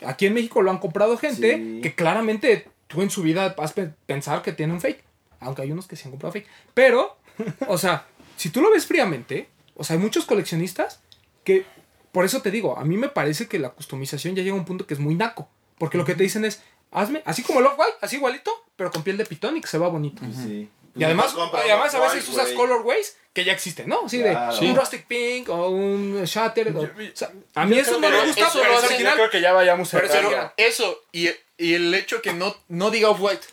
Aquí 0.07 0.25
en 0.27 0.33
México 0.35 0.63
lo 0.63 0.71
han 0.71 0.79
comprado 0.79 1.19
gente 1.19 1.57
Sí. 1.57 1.81
que 1.83 1.95
claramente 1.95 2.69
tú 2.87 3.03
en 3.03 3.11
su 3.11 3.23
vida 3.23 3.55
vas 3.57 3.73
a 3.73 3.75
pe- 3.75 3.91
pensar 4.07 4.43
que 4.43 4.53
tiene 4.53 4.73
un 4.73 4.81
fake. 4.81 5.03
Aunque 5.41 5.63
hay 5.63 5.71
unos 5.73 5.87
que 5.87 5.97
sí 5.97 6.05
han 6.05 6.11
comprado 6.13 6.33
fake. 6.33 6.47
Pero, 6.75 7.19
o 7.69 7.79
sea, 7.79 8.07
si 8.37 8.51
tú 8.51 8.61
lo 8.63 8.71
ves 8.71 8.87
fríamente, 8.87 9.49
o 9.75 9.85
sea, 9.85 9.97
hay 9.97 10.03
muchos 10.03 10.25
coleccionistas 10.25 11.01
que, 11.45 11.65
por 12.13 12.25
eso 12.25 12.41
te 12.43 12.51
digo, 12.51 12.79
a 12.79 12.85
mí 12.85 12.97
me 12.97 13.09
parece 13.09 13.47
que 13.49 13.59
la 13.59 13.71
customización 13.71 14.35
ya 14.35 14.43
llega 14.43 14.55
a 14.57 14.59
un 14.59 14.65
punto 14.65 14.87
que 14.87 14.95
es 14.95 15.01
muy 15.01 15.15
naco. 15.15 15.49
Porque 15.79 15.99
lo 15.99 16.05
que 16.07 16.15
te 16.15 16.23
dicen 16.23 16.45
es, 16.47 16.63
hazme, 16.91 17.23
así 17.27 17.43
como 17.43 17.61
el 17.61 17.67
Off-White, 17.67 17.99
así 18.01 18.17
igualito, 18.17 18.51
pero 18.77 18.91
con 18.91 19.03
piel 19.03 19.19
de 19.19 19.27
pitón 19.27 19.57
y 19.57 19.61
que 19.61 19.69
se 19.69 19.77
va 19.79 19.89
bonito. 19.89 20.23
Sí. 20.35 20.71
Y 20.97 21.05
además, 21.05 21.35
y 21.37 21.71
además 21.71 21.95
a 21.95 22.01
veces 22.01 22.29
usas 22.29 22.49
colorways 22.53 23.17
que 23.33 23.45
ya 23.45 23.53
existen, 23.53 23.89
¿no? 23.89 24.07
Así 24.07 24.21
Claro. 24.21 24.57
de 24.57 24.71
un 24.71 24.77
rustic 24.77 25.07
pink 25.07 25.49
o 25.51 25.69
un 25.69 26.23
shatter. 26.25 26.75
o- 26.75 26.81
o 26.81 26.89
sea, 27.13 27.31
a 27.55 27.67
mí 27.67 27.79
eso 27.79 27.93
no 28.01 28.09
me 28.09 28.27
gusta, 28.27 28.47
eso 28.49 28.59
pero 28.61 28.73
es 28.73 28.79
hacen- 28.79 28.81
yo 28.81 28.87
original. 28.95 29.15
creo 29.15 29.31
que 29.31 29.41
ya 29.43 29.53
vayamos 29.53 29.91
Pero 29.91 30.09
cerrando. 30.09 30.31
serio, 30.31 30.53
Eso 30.57 31.03
y, 31.13 31.29
y 31.59 31.75
el 31.75 31.93
hecho 31.95 32.23
que 32.23 32.33
no, 32.33 32.57
no 32.69 32.91
diga 32.91 33.11
Off-White, 33.11 33.47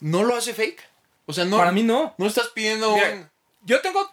¿no 0.00 0.22
lo 0.24 0.34
hace 0.36 0.54
fake? 0.54 0.82
O 1.26 1.32
sea, 1.34 1.44
no, 1.44 1.58
Para 1.58 1.70
mí 1.72 1.82
no. 1.82 2.14
no 2.16 2.26
estás 2.26 2.48
pidiendo 2.48 2.94
Mira, 2.94 3.10
un... 3.12 3.30
Yo 3.62 3.80
tengo. 3.82 4.10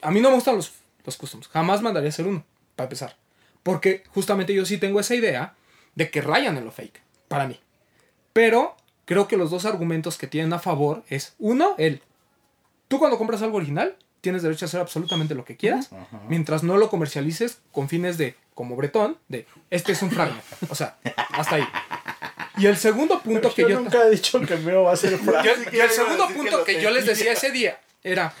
A 0.00 0.10
mí 0.10 0.20
no 0.20 0.30
me 0.30 0.36
gustan 0.36 0.56
los, 0.56 0.72
los 1.04 1.16
customs. 1.16 1.46
Jamás 1.48 1.82
mandaría 1.82 2.08
a 2.08 2.10
hacer 2.10 2.26
uno, 2.26 2.42
para 2.74 2.86
empezar. 2.86 3.16
Porque 3.62 4.02
justamente 4.14 4.54
yo 4.54 4.64
sí 4.64 4.78
tengo 4.78 4.98
esa 4.98 5.14
idea 5.14 5.54
de 5.94 6.10
que 6.10 6.20
rayan 6.22 6.56
en 6.56 6.64
lo 6.64 6.72
fake, 6.72 7.00
para 7.28 7.46
mí. 7.46 7.60
Pero 8.32 8.76
creo 9.06 9.26
que 9.28 9.38
los 9.38 9.50
dos 9.50 9.64
argumentos 9.64 10.18
que 10.18 10.26
tienen 10.26 10.52
a 10.52 10.58
favor 10.58 11.02
es: 11.08 11.34
uno, 11.38 11.74
el. 11.78 12.02
Tú 12.88 12.98
cuando 12.98 13.16
compras 13.18 13.40
algo 13.42 13.56
original, 13.56 13.96
tienes 14.20 14.42
derecho 14.42 14.64
a 14.64 14.68
hacer 14.68 14.80
absolutamente 14.80 15.34
lo 15.34 15.44
que 15.44 15.56
quieras, 15.56 15.90
mientras 16.28 16.62
no 16.62 16.76
lo 16.76 16.88
comercialices 16.90 17.60
con 17.72 17.88
fines 17.88 18.18
de, 18.18 18.36
como 18.54 18.76
Bretón, 18.76 19.16
de 19.28 19.46
este 19.70 19.92
es 19.92 20.02
un 20.02 20.10
fragment. 20.10 20.42
O 20.68 20.74
sea, 20.74 20.96
hasta 21.32 21.56
ahí. 21.56 21.64
Y 22.58 22.66
el 22.66 22.76
segundo 22.76 23.20
punto 23.22 23.52
que 23.54 23.62
yo, 23.62 23.68
yo. 23.68 23.80
nunca 23.80 24.06
he 24.06 24.10
dicho 24.10 24.40
que 24.40 24.56
Meo 24.56 24.84
va 24.84 24.92
a 24.92 24.96
ser 24.96 25.10
Yo- 25.18 25.18
frase. 25.18 25.68
y 25.72 25.78
el 25.78 25.90
segundo 25.90 26.28
punto 26.28 26.64
que 26.64 26.80
yo 26.80 26.90
les 26.90 27.06
decía 27.06 27.32
ese 27.32 27.50
día 27.50 27.78
era, 28.02 28.32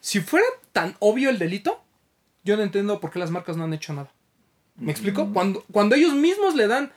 si 0.00 0.20
fuera 0.20 0.46
tan 0.72 0.96
obvio 0.98 1.30
el 1.30 1.38
delito, 1.38 1.80
yo 2.44 2.56
no 2.56 2.62
entiendo 2.62 3.00
por 3.00 3.10
qué 3.10 3.18
las 3.18 3.30
marcas 3.30 3.56
no 3.56 3.64
han 3.64 3.72
hecho 3.72 3.92
nada. 3.92 4.10
¿Me 4.76 4.92
explico? 4.92 5.30
Cuando, 5.32 5.64
cuando 5.72 5.94
ellos 5.96 6.14
mismos 6.14 6.54
le 6.54 6.66
dan 6.68 6.92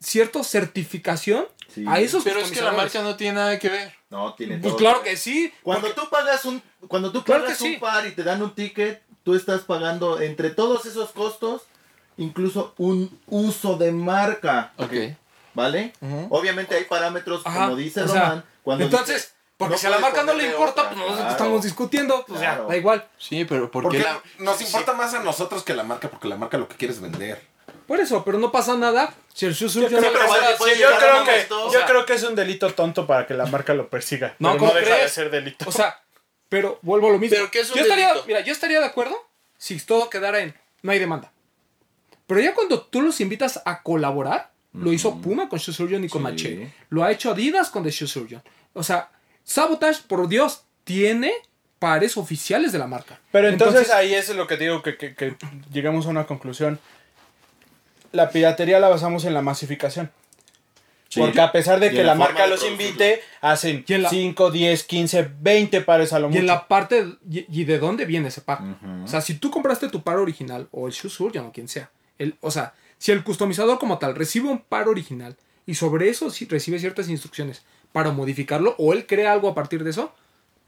cierta 0.00 0.42
certificación 0.44 1.44
Sí. 1.76 1.84
a 1.86 2.00
esos 2.00 2.24
Pero 2.24 2.40
es 2.40 2.50
que 2.50 2.60
la 2.62 2.72
marca 2.72 3.02
no 3.02 3.14
tiene 3.16 3.34
nada 3.34 3.58
que 3.58 3.68
ver. 3.68 3.94
No, 4.10 4.34
tiene 4.34 4.56
Pues 4.58 4.72
todo. 4.72 4.76
claro 4.78 5.02
que 5.02 5.16
sí. 5.16 5.52
Cuando 5.62 5.92
tú 5.92 6.08
pagas 6.10 6.44
un 6.46 6.62
cuando 6.88 7.12
tú 7.12 7.22
Claro 7.22 7.42
pagas 7.44 7.58
que 7.58 7.64
sí. 7.64 7.74
un 7.74 7.80
par 7.80 8.06
y 8.06 8.12
te 8.12 8.22
dan 8.24 8.42
un 8.42 8.54
ticket, 8.54 9.02
tú 9.22 9.34
estás 9.34 9.60
pagando 9.62 10.20
entre 10.20 10.50
todos 10.50 10.86
esos 10.86 11.10
costos 11.10 11.62
incluso 12.16 12.72
un 12.78 13.20
uso 13.26 13.76
de 13.76 13.92
marca, 13.92 14.72
Ok. 14.78 14.92
¿vale? 15.52 15.92
Obviamente 16.30 16.74
hay 16.74 16.84
parámetros 16.84 17.42
Ajá, 17.44 17.64
como 17.66 17.76
dice 17.76 18.02
o 18.02 18.08
sea, 18.08 18.20
Román, 18.22 18.44
cuando 18.62 18.84
Entonces, 18.84 19.16
dice, 19.16 19.28
porque 19.58 19.74
no 19.74 19.78
si 19.78 19.86
a 19.86 19.90
la 19.90 19.98
marca 19.98 20.22
no 20.22 20.32
le 20.34 20.46
importa, 20.46 20.82
otra, 20.82 20.84
pues 20.84 20.96
nosotros 20.98 21.18
claro. 21.18 21.32
estamos 21.32 21.62
discutiendo, 21.64 22.24
pues 22.26 22.40
Claro. 22.40 22.62
ya, 22.64 22.68
da 22.68 22.76
igual. 22.78 23.06
Sí, 23.18 23.44
pero 23.44 23.70
¿por 23.70 23.82
Porque 23.82 23.98
qué 23.98 24.04
la... 24.04 24.20
nos 24.38 24.56
sí, 24.56 24.64
importa 24.64 24.94
más 24.94 25.12
a 25.14 25.22
nosotros 25.22 25.62
que 25.62 25.74
la 25.74 25.82
marca, 25.82 26.08
porque 26.08 26.26
la 26.28 26.36
marca 26.36 26.56
lo 26.56 26.68
que 26.68 26.76
quiere 26.76 26.94
es 26.94 27.00
vender. 27.00 27.42
Por 27.86 28.00
eso, 28.00 28.24
pero 28.24 28.38
no 28.38 28.50
pasa 28.50 28.76
nada 28.76 29.14
si 29.32 29.46
el 29.46 29.52
Shoe 29.54 29.68
Yo 29.68 29.72
Surgeon 29.88 30.02
creo, 30.02 30.12
no 30.12 30.18
sí, 30.18 30.80
yo 30.80 30.88
creo 30.98 31.24
que, 31.24 31.54
o 31.54 31.66
yo 31.66 31.78
sea- 31.78 31.86
creo 31.86 32.04
que 32.06 32.14
es 32.14 32.22
un 32.24 32.34
delito 32.34 32.72
tonto 32.74 33.06
para 33.06 33.26
que 33.26 33.34
la 33.34 33.46
marca 33.46 33.74
lo 33.74 33.88
persiga. 33.88 34.34
No, 34.38 34.50
pero 34.52 34.58
¿cómo 34.60 34.72
no 34.74 34.80
deja 34.80 34.96
de 34.96 35.08
ser 35.08 35.30
delito. 35.30 35.64
O 35.68 35.72
sea, 35.72 36.00
pero 36.48 36.78
vuelvo 36.82 37.08
a 37.08 37.12
lo 37.12 37.18
mismo. 37.18 37.36
¿Pero 37.36 37.50
qué 37.50 37.60
es 37.60 37.70
un 37.70 37.76
yo 37.76 37.82
estaría, 37.82 38.08
delito? 38.08 38.24
Mira, 38.26 38.40
yo 38.40 38.52
estaría 38.52 38.80
de 38.80 38.86
acuerdo 38.86 39.16
si 39.58 39.78
todo 39.78 40.10
quedara 40.10 40.40
en 40.40 40.54
no 40.82 40.90
hay 40.92 40.98
demanda. 40.98 41.32
Pero 42.26 42.40
ya 42.40 42.54
cuando 42.54 42.80
tú 42.82 43.02
los 43.02 43.20
invitas 43.20 43.62
a 43.64 43.82
colaborar, 43.82 44.50
lo 44.72 44.92
hizo 44.92 45.16
Puma 45.20 45.48
con 45.48 45.58
Shoe 45.58 45.72
Surgeon 45.74 46.04
y 46.04 46.08
con 46.08 46.20
Sí. 46.22 46.24
Maché. 46.24 46.72
Lo 46.90 47.04
ha 47.04 47.10
hecho 47.12 47.30
Adidas 47.30 47.70
con 47.70 47.82
The 47.84 47.90
Shoe 47.90 48.08
Surgeon. 48.08 48.42
O 48.74 48.82
sea, 48.82 49.10
Sabotage, 49.44 50.02
por 50.06 50.26
Dios, 50.28 50.64
tiene 50.84 51.32
pares 51.78 52.16
oficiales 52.16 52.72
de 52.72 52.78
la 52.78 52.86
marca. 52.86 53.20
Pero 53.32 53.48
entonces, 53.48 53.90
ahí 53.90 54.14
es 54.14 54.28
lo 54.34 54.46
que 54.46 54.56
digo, 54.56 54.82
que, 54.82 54.96
que- 54.96 55.14
que 55.14 55.36
llegamos 55.72 56.06
a 56.06 56.08
una 56.08 56.26
conclusión. 56.26 56.78
La 58.12 58.30
piratería 58.30 58.80
la 58.80 58.88
basamos 58.88 59.24
en 59.24 59.34
la 59.34 59.42
masificación. 59.42 60.10
Sí. 61.08 61.20
Porque 61.20 61.40
a 61.40 61.52
pesar 61.52 61.78
de 61.78 61.86
Y 61.86 61.90
que 61.90 62.02
la, 62.02 62.14
marca 62.16 62.46
los 62.48 62.64
invite, 62.66 63.22
hacen 63.40 63.84
Y 63.86 63.92
en 63.94 64.02
la- 64.02 64.10
5, 64.10 64.50
10, 64.50 64.82
15, 64.84 65.30
20 65.40 65.80
pares 65.82 66.12
a 66.12 66.18
lo 66.18 66.26
Y 66.26 66.30
mucho. 66.30 66.40
en 66.40 66.46
la 66.46 66.66
parte. 66.66 67.06
Y, 67.30 67.46
y 67.60 67.64
de 67.64 67.78
dónde 67.78 68.04
viene 68.06 68.28
ese 68.28 68.40
par? 68.40 68.58
O 69.04 69.08
sea, 69.08 69.20
si 69.20 69.34
tú 69.34 69.50
compraste 69.50 69.88
tu 69.88 70.02
par 70.02 70.16
original 70.16 70.66
o 70.72 70.86
el 70.88 70.92
Shoe 70.92 71.08
Surgeon 71.10 71.46
o 71.46 71.52
quien 71.52 71.68
sea. 71.68 71.90
El, 72.18 72.34
o 72.40 72.50
sea, 72.50 72.74
si 72.98 73.12
el 73.12 73.22
customizador 73.22 73.78
como 73.78 73.98
tal 73.98 74.14
recibe 74.16 74.48
un 74.48 74.58
par 74.58 74.88
original 74.88 75.36
y 75.64 75.74
sobre 75.74 76.08
eso 76.08 76.30
sí 76.30 76.46
recibe 76.50 76.78
ciertas 76.78 77.08
instrucciones 77.08 77.62
para 77.92 78.10
modificarlo 78.10 78.74
o 78.78 78.92
él 78.92 79.06
crea 79.06 79.32
algo 79.32 79.48
a 79.48 79.54
partir 79.54 79.84
de 79.84 79.90
eso, 79.90 80.12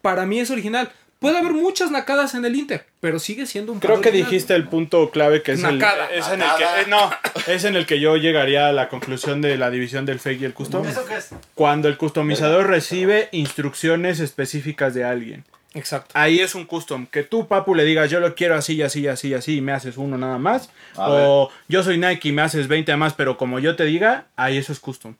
para 0.02 0.24
mí 0.24 0.38
es 0.38 0.50
original. 0.50 0.92
Puede 1.18 1.38
haber 1.38 1.52
muchas 1.52 1.90
nacadas 1.90 2.34
en 2.34 2.44
el 2.44 2.54
Inter, 2.54 2.86
pero 3.00 3.18
sigue 3.18 3.44
siendo 3.46 3.72
un 3.72 3.80
par 3.80 3.90
Creo 3.90 4.00
que 4.02 4.12
dijiste 4.12 4.54
el 4.54 4.68
punto 4.68 5.10
clave 5.10 5.42
que 5.42 5.52
es, 5.52 5.64
el, 5.64 5.78
Nacada. 5.78 6.06
es 6.12 6.24
en 6.28 6.34
el 6.34 6.38
que 6.38 6.44
Nacada. 6.64 6.80
eh, 6.82 6.86
no, 6.86 7.10
es 7.48 7.64
en 7.64 7.76
el 7.76 7.86
que 7.86 7.98
yo 8.00 8.16
llegaría 8.16 8.68
a 8.68 8.72
la 8.72 8.88
conclusión 8.88 9.40
de 9.40 9.56
la 9.56 9.70
división 9.70 10.06
del 10.06 10.20
fake 10.20 10.42
y 10.42 10.44
el 10.44 10.54
custom. 10.54 10.86
¿Eso 10.86 11.04
qué 11.06 11.16
es? 11.16 11.30
Cuando 11.54 11.88
el 11.88 11.96
customizador 11.96 12.66
recibe 12.66 13.28
instrucciones 13.32 14.20
específicas 14.20 14.94
de 14.94 15.04
alguien. 15.04 15.44
Exacto. 15.74 16.12
Ahí 16.14 16.40
es 16.40 16.54
un 16.54 16.64
custom. 16.64 17.06
Que 17.06 17.22
tú, 17.22 17.46
Papu, 17.46 17.74
le 17.74 17.84
digas 17.84 18.10
yo 18.10 18.20
lo 18.20 18.34
quiero 18.34 18.54
así, 18.54 18.82
así, 18.82 19.06
así, 19.06 19.34
así 19.34 19.56
y 19.56 19.60
me 19.60 19.72
haces 19.72 19.96
uno 19.96 20.18
nada 20.18 20.38
más. 20.38 20.70
A 20.96 21.10
o 21.10 21.50
yo 21.68 21.82
soy 21.82 21.98
Nike 21.98 22.28
y 22.28 22.32
me 22.32 22.42
haces 22.42 22.68
20 22.68 22.96
más, 22.96 23.14
pero 23.14 23.36
como 23.36 23.58
yo 23.58 23.76
te 23.76 23.84
diga, 23.84 24.26
ahí 24.36 24.56
eso 24.56 24.72
es 24.72 24.80
custom. 24.80 25.14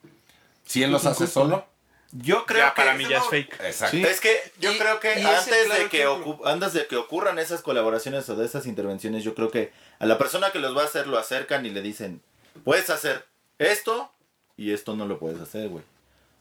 Si 0.65 0.83
él 0.83 0.91
los 0.91 1.05
hace 1.05 1.27
solo, 1.27 1.65
Yo 2.11 2.45
creo 2.47 2.61
Ya 2.65 2.73
que 2.73 2.81
para 2.81 2.93
mí 2.95 3.05
ya 3.07 3.17
es 3.19 3.25
fake. 3.25 3.53
exacto. 3.63 3.97
Es 3.97 4.19
que 4.19 4.39
yo 4.59 4.71
Y- 4.71 4.77
creo 4.79 4.99
que 4.99 5.13
antes 5.13 5.65
claro 5.65 5.83
de 5.83 5.89
que 5.89 6.07
ocu- 6.07 6.41
antes 6.43 6.73
de 6.73 6.87
que 6.87 6.95
ocurran 6.97 7.37
esas 7.37 7.61
colaboraciones 7.61 8.27
o 8.29 8.35
de 8.35 8.45
esas 8.45 8.65
intervenciones, 8.65 9.23
yo 9.23 9.35
creo 9.35 9.51
que 9.51 9.71
a 9.99 10.05
la 10.07 10.17
persona 10.17 10.51
que 10.51 10.57
los 10.59 10.75
va 10.75 10.81
a 10.81 10.85
hacer 10.85 11.05
lo 11.05 11.19
acercan 11.19 11.65
y 11.67 11.69
le 11.69 11.81
dicen, 11.83 12.21
puedes 12.63 12.89
hacer 12.89 13.25
esto 13.59 14.11
y 14.57 14.73
esto 14.73 14.95
no 14.95 15.05
lo 15.05 15.19
puedes 15.19 15.39
hacer, 15.39 15.69
güey. 15.69 15.83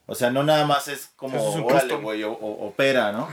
O 0.07 0.15
sea, 0.15 0.31
no 0.31 0.43
nada 0.43 0.65
más 0.65 0.89
es 0.89 1.11
como, 1.17 1.37
es 1.37 1.55
un 1.57 1.65
órale, 1.71 1.97
güey, 1.97 2.23
o- 2.25 2.33
o- 2.33 2.67
opera, 2.69 3.13
¿no? 3.13 3.29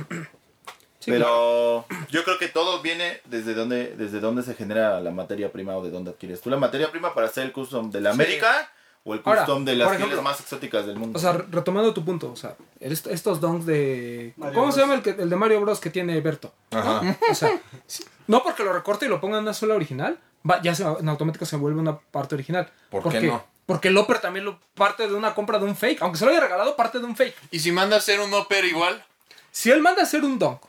Sí, 0.99 1.11
Pero 1.11 1.85
yo 2.09 2.25
creo 2.25 2.37
que 2.37 2.49
todo 2.49 2.81
viene 2.81 3.21
desde 3.25 3.53
donde, 3.53 3.95
desde 3.95 4.19
dónde 4.19 4.43
se 4.43 4.55
genera 4.55 4.99
la 4.99 5.11
materia 5.11 5.53
prima 5.53 5.77
o 5.77 5.83
de 5.85 5.89
dónde 5.91 6.11
adquieres 6.11 6.41
tú 6.41 6.49
la 6.49 6.57
materia 6.57 6.91
prima 6.91 7.13
para 7.13 7.27
hacer 7.27 7.45
el 7.45 7.53
custom 7.53 7.91
de 7.91 8.01
la 8.01 8.09
América 8.09 8.69
o 9.07 9.13
el 9.13 9.21
Ahora, 9.23 9.41
custom 9.45 9.63
de 9.63 9.75
las 9.75 9.87
por 9.87 9.95
pieles 9.97 10.11
ejemplo, 10.13 10.29
más 10.29 10.39
exóticas 10.41 10.85
del 10.87 10.97
mundo. 10.97 11.17
O 11.17 11.21
sea, 11.21 11.31
retomando 11.33 11.93
tu 11.93 12.03
punto, 12.03 12.31
o 12.31 12.35
sea, 12.35 12.55
est- 12.79 13.07
estos 13.07 13.39
donks 13.39 13.65
de. 13.65 14.33
Mario 14.35 14.59
¿Cómo 14.59 14.71
se 14.71 14.81
llama 14.81 14.95
el, 14.95 15.01
que, 15.01 15.11
el 15.11 15.29
de 15.29 15.35
Mario 15.35 15.61
Bros 15.61 15.79
que 15.79 15.89
tiene 15.91 16.19
Berto? 16.21 16.51
Ajá. 16.71 17.01
O 17.31 17.35
sea, 17.35 17.61
si- 17.87 18.03
no 18.27 18.43
porque 18.43 18.63
lo 18.63 18.73
recorte 18.73 19.05
y 19.05 19.09
lo 19.09 19.21
ponga 19.21 19.37
en 19.37 19.43
una 19.43 19.53
sola 19.53 19.75
original, 19.75 20.19
va, 20.49 20.61
ya 20.61 20.73
se, 20.75 20.83
en 20.83 21.07
automático 21.07 21.45
se 21.45 21.55
vuelve 21.55 21.79
una 21.79 21.97
parte 21.97 22.35
original. 22.35 22.69
¿Por 22.89 23.01
qué 23.03 23.09
Porque- 23.09 23.27
no? 23.27 23.43
Porque 23.67 23.87
el 23.87 23.97
Upper 23.97 24.19
también 24.19 24.45
lo 24.45 24.59
parte 24.75 25.07
de 25.07 25.13
una 25.15 25.33
compra 25.33 25.57
de 25.57 25.65
un 25.65 25.75
fake, 25.75 26.01
aunque 26.03 26.19
se 26.19 26.25
lo 26.25 26.31
haya 26.31 26.39
regalado, 26.39 26.75
parte 26.75 26.99
de 26.99 27.05
un 27.05 27.15
fake. 27.15 27.35
Y 27.51 27.59
si 27.59 27.71
manda 27.71 27.95
a 27.95 27.99
hacer 27.99 28.19
un 28.19 28.31
upper 28.33 28.63
igual, 28.65 29.03
Si 29.51 29.71
él 29.71 29.81
manda 29.81 30.01
a 30.01 30.03
hacer 30.05 30.23
un 30.23 30.37
donk, 30.37 30.61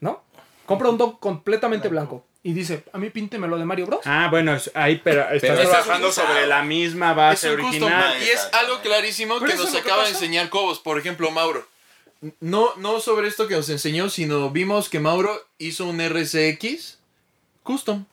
¿no? 0.00 0.22
Compra 0.66 0.88
un 0.90 0.98
donk 0.98 1.20
completamente 1.20 1.88
blanco 1.88 2.24
y 2.42 2.52
dice, 2.52 2.84
a 2.92 2.98
mí 2.98 3.10
píntemelo 3.10 3.58
de 3.58 3.64
Mario 3.64 3.86
Bros. 3.86 4.00
Ah, 4.04 4.28
bueno, 4.30 4.54
es- 4.54 4.70
ahí 4.74 5.00
pero 5.02 5.22
estás 5.22 5.40
Pero 5.40 5.54
es 5.62 5.68
trabajando 5.70 6.06
un 6.08 6.12
sobre 6.12 6.46
la 6.46 6.62
misma 6.62 7.10
es 7.10 7.16
base 7.16 7.52
un 7.54 7.60
original. 7.60 8.16
Y 8.22 8.28
es 8.30 8.48
algo 8.52 8.80
clarísimo 8.80 9.40
que 9.40 9.54
nos 9.54 9.74
acaba 9.74 10.04
de 10.04 10.10
enseñar 10.10 10.48
Cobos. 10.48 10.78
Por 10.78 10.98
ejemplo, 10.98 11.30
Mauro. 11.30 11.66
No, 12.40 12.74
no 12.76 13.00
sobre 13.00 13.28
esto 13.28 13.46
que 13.48 13.54
nos 13.54 13.68
enseñó, 13.68 14.08
sino 14.10 14.50
vimos 14.50 14.88
que 14.88 14.98
Mauro 15.00 15.46
hizo 15.58 15.84
un 15.84 16.00
RCX 16.00 16.98
custom. 17.62 18.04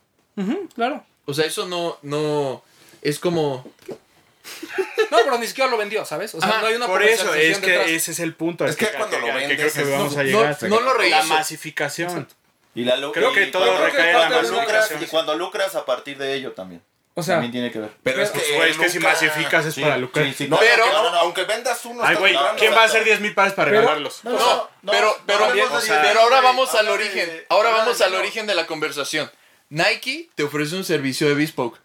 Claro. 0.75 1.03
O 1.25 1.33
sea, 1.33 1.45
eso 1.45 1.65
no, 1.67 1.97
no, 2.03 2.63
es 3.01 3.17
como, 3.19 3.65
No, 5.11 5.17
pero 5.23 5.37
ni 5.39 5.47
siquiera 5.47 5.69
lo 5.71 5.77
vendió, 5.77 6.05
¿sabes? 6.05 6.35
O 6.35 6.39
sea, 6.39 6.49
Ajá, 6.49 6.61
no 6.61 6.67
hay 6.67 6.75
una 6.75 6.85
Por 6.87 7.01
eso, 7.01 7.33
es 7.33 7.57
que 7.59 7.71
detrás. 7.71 7.89
ese 7.89 8.11
es 8.11 8.19
el 8.19 8.33
punto. 8.35 8.65
Es 8.65 8.75
que 8.75 8.87
cuando 8.87 9.17
lo 9.19 9.27
vendes 9.27 9.57
creo 9.57 9.73
que 9.73 9.81
es- 9.81 9.89
vamos 9.91 10.13
a 10.17 10.23
no, 10.23 10.23
llegar. 10.23 10.57
no 10.63 10.79
lo 10.81 10.93
la 10.93 10.93
rehizo. 10.93 11.23
masificación. 11.33 12.27
Y 12.75 12.83
la 12.83 12.97
lu- 12.97 13.11
Creo 13.11 13.31
y 13.31 13.33
que 13.33 13.45
todo 13.47 13.65
cuando- 13.65 13.85
recae 13.85 14.11
en 14.11 14.19
la 14.19 14.27
cuando 14.29 14.51
lucras, 14.51 14.91
Y 15.01 15.05
cuando 15.05 15.35
lucras 15.35 15.75
a 15.75 15.85
partir 15.85 16.17
de 16.17 16.33
ello 16.33 16.51
también. 16.51 16.81
O 17.17 17.23
sea, 17.23 17.35
también 17.35 17.53
tiene 17.53 17.71
que 17.71 17.79
ver. 17.79 17.91
Pero 18.03 18.21
es 18.21 18.29
que. 18.29 18.39
Pues, 18.39 18.53
güey, 18.55 18.71
es 18.71 18.77
que 18.77 18.89
si 18.89 18.99
masificas 18.99 19.65
es 19.65 19.73
Sí, 19.73 19.81
para 19.81 19.97
lucrar. 19.97 20.25
sí, 20.27 20.33
sí, 20.33 20.47
No, 20.49 20.57
Pero- 20.59 20.83
aunque, 20.83 20.97
no, 20.97 21.11
no, 21.11 21.17
aunque 21.19 21.43
vendas 21.45 21.85
uno. 21.85 22.03
Ay, 22.03 22.15
güey, 22.17 22.35
¿quién 22.57 22.73
va 22.73 22.81
a 22.81 22.85
hacer 22.85 23.05
10 23.05 23.21
mil 23.21 23.33
pares 23.33 23.53
para 23.53 23.69
Pero- 23.71 23.81
regalarlos? 23.81 24.21
No, 24.25 24.31
No, 24.33 24.69
pero, 24.91 25.17
pero, 25.25 25.47
o 25.73 25.79
sea, 25.81 26.01
pero 26.01 26.19
ahora 26.19 26.41
vamos 26.41 26.75
al 26.75 26.89
origen. 26.89 27.45
Ahora 27.47 27.69
vamos 27.69 27.97
de 27.97 28.03
al 28.03 28.13
origen 28.15 28.45
de 28.47 28.55
la 28.55 28.67
conversación. 28.67 29.31
Nike 29.69 30.29
te 30.35 30.43
ofrece 30.43 30.75
un 30.75 30.83
servicio 30.83 31.27
de 31.29 31.35
bespoke. 31.35 31.79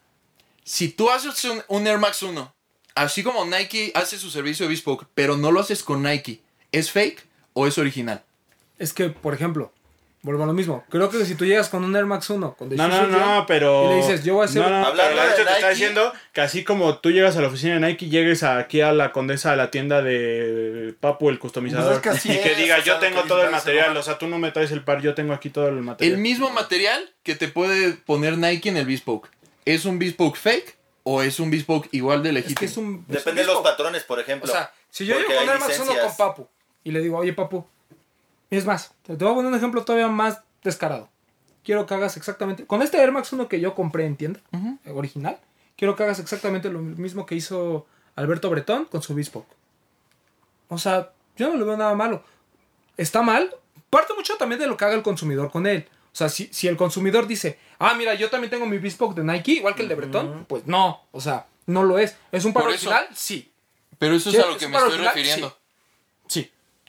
Si 0.64 0.88
tú 0.88 1.10
haces 1.10 1.44
un, 1.44 1.62
un 1.68 1.86
Air 1.86 1.98
Max 1.98 2.22
1, 2.24 2.52
así 2.96 3.22
como 3.22 3.44
Nike 3.44 3.92
hace 3.94 4.18
su 4.18 4.30
servicio 4.30 4.66
de 4.66 4.70
bespoke, 4.70 5.06
pero 5.14 5.36
no 5.36 5.52
lo 5.52 5.60
haces 5.60 5.82
con 5.84 6.02
Nike, 6.02 6.40
¿es 6.72 6.90
fake 6.90 7.24
o 7.52 7.66
es 7.68 7.78
original? 7.78 8.24
es 8.78 8.92
que, 8.94 9.10
por 9.10 9.34
ejemplo, 9.34 9.72
vuelvo 10.22 10.44
a 10.44 10.46
lo 10.46 10.52
mismo. 10.52 10.84
Creo 10.90 11.08
que 11.10 11.24
si 11.24 11.34
tú 11.34 11.44
llegas 11.44 11.68
con 11.68 11.82
un 11.84 11.94
Air 11.96 12.04
Max 12.06 12.28
1, 12.30 12.54
con 12.58 12.68
The 12.68 12.76
No, 12.76 12.88
no, 12.88 13.06
no, 13.06 13.46
pero. 13.46 13.86
Y 13.86 13.88
le 13.88 13.96
dices, 13.96 14.22
yo 14.24 14.34
voy 14.34 14.42
a 14.42 14.44
hacer- 14.46 14.62
No, 14.62 14.68
no, 14.68 14.86
Hablando 14.86 15.14
pero 15.16 15.22
de 15.22 15.28
hecho 15.28 15.38
de 15.38 15.44
te 15.44 15.50
está 15.52 15.68
Nike- 15.68 15.70
diciendo 15.70 16.12
que 16.32 16.40
así 16.40 16.64
como 16.64 16.98
tú 16.98 17.10
llegas 17.10 17.36
a 17.36 17.40
la 17.40 17.48
oficina 17.48 17.74
de 17.74 17.80
Nike, 17.80 18.08
llegues 18.08 18.42
aquí 18.42 18.80
a 18.80 18.92
la 18.92 19.12
condesa 19.12 19.52
a 19.52 19.56
la 19.56 19.70
tienda 19.70 20.02
de 20.02 20.94
Papu, 21.00 21.30
el 21.30 21.38
customizador. 21.38 22.00
Pues 22.02 22.16
es 22.16 22.22
que 22.22 22.32
y 22.32 22.42
que 22.42 22.52
es, 22.52 22.58
diga, 22.58 22.74
o 22.78 22.82
sea, 22.82 22.94
yo 22.94 22.98
tengo 23.00 23.22
todo 23.22 23.42
el 23.44 23.50
material. 23.50 23.96
O 23.96 24.02
sea, 24.02 24.18
tú 24.18 24.26
no 24.28 24.38
me 24.38 24.50
traes 24.52 24.70
el 24.72 24.82
par, 24.84 25.00
yo 25.00 25.14
tengo 25.14 25.32
aquí 25.32 25.50
todo 25.50 25.68
el 25.68 25.76
material. 25.76 26.14
El 26.16 26.20
mismo 26.20 26.50
material 26.50 27.10
que 27.22 27.34
te 27.34 27.48
puede 27.48 27.92
poner 27.92 28.36
Nike 28.38 28.68
en 28.68 28.76
el 28.76 28.86
bespoke. 28.86 29.28
¿Es 29.64 29.84
un 29.84 29.98
bespoke 29.98 30.36
fake 30.36 30.76
o 31.02 31.22
es 31.22 31.40
un 31.40 31.50
bespoke 31.50 31.88
igual 31.92 32.22
de 32.22 32.28
Es 32.30 32.34
legítimo? 32.34 32.58
que 32.60 32.64
es 32.66 32.76
un. 32.76 33.04
es 33.08 33.14
Depende 33.16 33.40
de 33.42 33.46
los 33.46 33.62
patrones, 33.62 34.04
por 34.04 34.18
O 34.18 34.22
ejemplo. 34.22 34.50
sea, 34.52 34.72
si 34.90 35.06
yo 35.06 35.16
llego 35.18 35.34
con 35.34 35.48
Air 35.48 35.58
Max 35.60 35.80
1 35.82 35.92
con. 36.02 36.16
Papu 36.16 36.48
y 36.84 36.90
le 36.92 37.00
digo, 37.00 37.18
oye, 37.18 37.32
Papu, 37.32 37.66
es 38.50 38.66
más, 38.66 38.92
te 39.02 39.14
voy 39.14 39.30
a 39.30 39.34
poner 39.34 39.50
un 39.50 39.56
ejemplo 39.56 39.84
todavía 39.84 40.08
más 40.08 40.40
descarado. 40.62 41.08
Quiero 41.62 41.86
que 41.86 41.94
hagas 41.94 42.16
exactamente. 42.16 42.66
Con 42.66 42.82
este 42.82 42.98
Air 42.98 43.12
Max 43.12 43.32
1 43.32 43.48
que 43.48 43.60
yo 43.60 43.74
compré 43.74 44.06
en 44.06 44.16
tienda, 44.16 44.40
eh, 44.84 44.90
original, 44.92 45.38
quiero 45.76 45.94
que 45.94 46.02
hagas 46.02 46.18
exactamente 46.18 46.70
lo 46.70 46.80
mismo 46.80 47.26
que 47.26 47.34
hizo 47.34 47.86
Alberto 48.16 48.50
Bretón 48.50 48.86
con 48.86 49.02
su 49.02 49.14
Bespoke. 49.14 49.48
O 50.68 50.78
sea, 50.78 51.12
yo 51.36 51.48
no 51.50 51.56
le 51.56 51.64
veo 51.64 51.76
nada 51.76 51.94
malo. 51.94 52.24
Está 52.96 53.22
mal. 53.22 53.54
Parte 53.88 54.14
mucho 54.14 54.36
también 54.36 54.60
de 54.60 54.66
lo 54.66 54.76
que 54.76 54.84
haga 54.84 54.94
el 54.94 55.02
consumidor 55.02 55.50
con 55.50 55.66
él. 55.66 55.88
O 56.12 56.16
sea, 56.16 56.28
si, 56.28 56.48
si 56.52 56.66
el 56.68 56.76
consumidor 56.76 57.26
dice, 57.26 57.58
ah, 57.78 57.94
mira, 57.94 58.14
yo 58.14 58.30
también 58.30 58.50
tengo 58.50 58.66
mi 58.66 58.78
Bespoke 58.78 59.14
de 59.14 59.24
Nike, 59.24 59.52
igual 59.52 59.74
que 59.74 59.82
el 59.82 59.88
de 59.88 59.94
Bretón, 59.94 60.44
pues 60.48 60.66
no. 60.66 61.02
O 61.12 61.20
sea, 61.20 61.46
no 61.66 61.82
lo 61.82 61.98
es. 61.98 62.16
¿Es 62.32 62.44
un 62.44 62.52
par 62.52 62.64
original? 62.64 63.06
Sí. 63.14 63.52
Pero 63.98 64.14
eso 64.14 64.30
es 64.30 64.38
a 64.38 64.46
lo 64.46 64.56
que 64.56 64.66
me 64.66 64.76
estoy 64.76 64.92
original, 64.92 65.14
refiriendo. 65.14 65.48
Sí. 65.50 65.54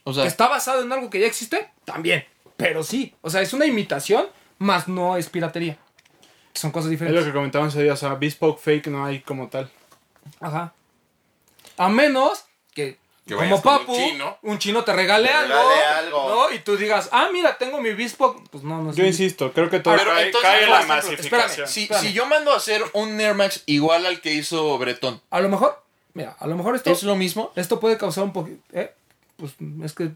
O 0.04 0.12
¿Que 0.12 0.16
sea, 0.16 0.26
está 0.26 0.48
basado 0.48 0.82
en 0.82 0.92
algo 0.92 1.10
que 1.10 1.20
ya 1.20 1.28
existe? 1.28 1.70
También. 1.86 2.26
Pero 2.58 2.84
sí. 2.84 3.14
O 3.22 3.30
sea, 3.30 3.42
es 3.42 3.54
una 3.54 3.66
imitación, 3.66 4.28
más 4.58 4.88
no 4.88 5.18
es 5.18 5.30
piratería. 5.30 5.78
Son 6.54 6.72
cosas 6.72 6.86
Es 6.92 7.00
lo 7.00 7.06
diferentes. 7.06 7.26
que 7.26 7.34
comentaban 7.34 7.70
ese 7.70 7.82
día. 7.84 7.94
O 7.94 7.98
sea, 7.98 8.16
bespoke 8.16 8.60
fake 8.60 8.88
no 8.88 9.06
hay 9.06 9.22
como 9.22 9.48
tal. 9.50 9.70
Ajá. 10.40 10.74
A 11.78 11.90
menos 11.90 12.44
que, 12.74 13.00
Que 13.26 13.36
como 13.36 13.56
un 13.56 13.62
Papu, 13.62 13.96
chino. 13.96 14.38
un 14.42 14.60
chino 14.60 14.84
te 14.84 14.94
regale, 14.94 15.30
Te 15.30 15.34
algo, 15.34 15.54
regale 15.56 15.84
algo. 15.86 16.30
¿no? 16.50 16.54
Y 16.56 16.60
tú 16.60 16.76
digas, 16.78 17.10
ah, 17.12 17.30
mira, 17.32 17.58
tengo 17.58 17.80
mi 17.82 17.92
Bespoke. 17.94 18.44
Pues 18.52 18.64
no, 18.64 18.82
no 18.82 18.92
es 18.92 18.96
Yo 18.98 19.06
insisto, 19.06 19.54
creo 19.54 19.70
que 19.70 19.80
todo 19.80 19.96
Pero 19.96 20.12
cae, 20.12 20.26
entonces, 20.28 20.50
cae 20.50 20.64
en 20.66 20.70
la 20.72 20.82
masificación. 20.86 21.40
espérame, 21.42 21.68
si, 21.68 21.82
espérame. 21.84 22.04
si 22.06 22.14
yo 22.14 22.26
mando 22.26 22.52
a 22.52 22.58
hacer 22.58 22.84
un 22.94 23.20
Air 23.20 23.34
Max 23.36 23.64
igual 23.66 24.06
al 24.06 24.20
que 24.22 24.34
hizo 24.34 24.78
Bretón, 24.78 25.22
A 25.30 25.40
lo 25.40 25.50
mejor, 25.50 25.82
mira, 26.14 26.36
a 26.40 26.48
lo 26.48 26.56
mejor 26.58 26.76
esto, 26.76 26.92
¿es 26.92 27.04
lo 27.04 27.16
mismo? 27.16 27.52
esto 27.56 27.80
puede 27.80 27.98
causar 27.98 28.24
un 28.26 28.34
poquito... 28.34 28.62
Eh, 28.74 28.94
pues 29.42 29.56
es 29.84 29.94
que 29.94 30.12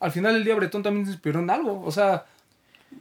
al 0.00 0.12
final 0.12 0.36
el 0.36 0.44
día 0.44 0.54
Bretón 0.54 0.82
también 0.82 1.04
se 1.06 1.12
inspiró 1.12 1.40
en 1.40 1.50
algo. 1.50 1.82
O 1.84 1.90
sea, 1.90 2.24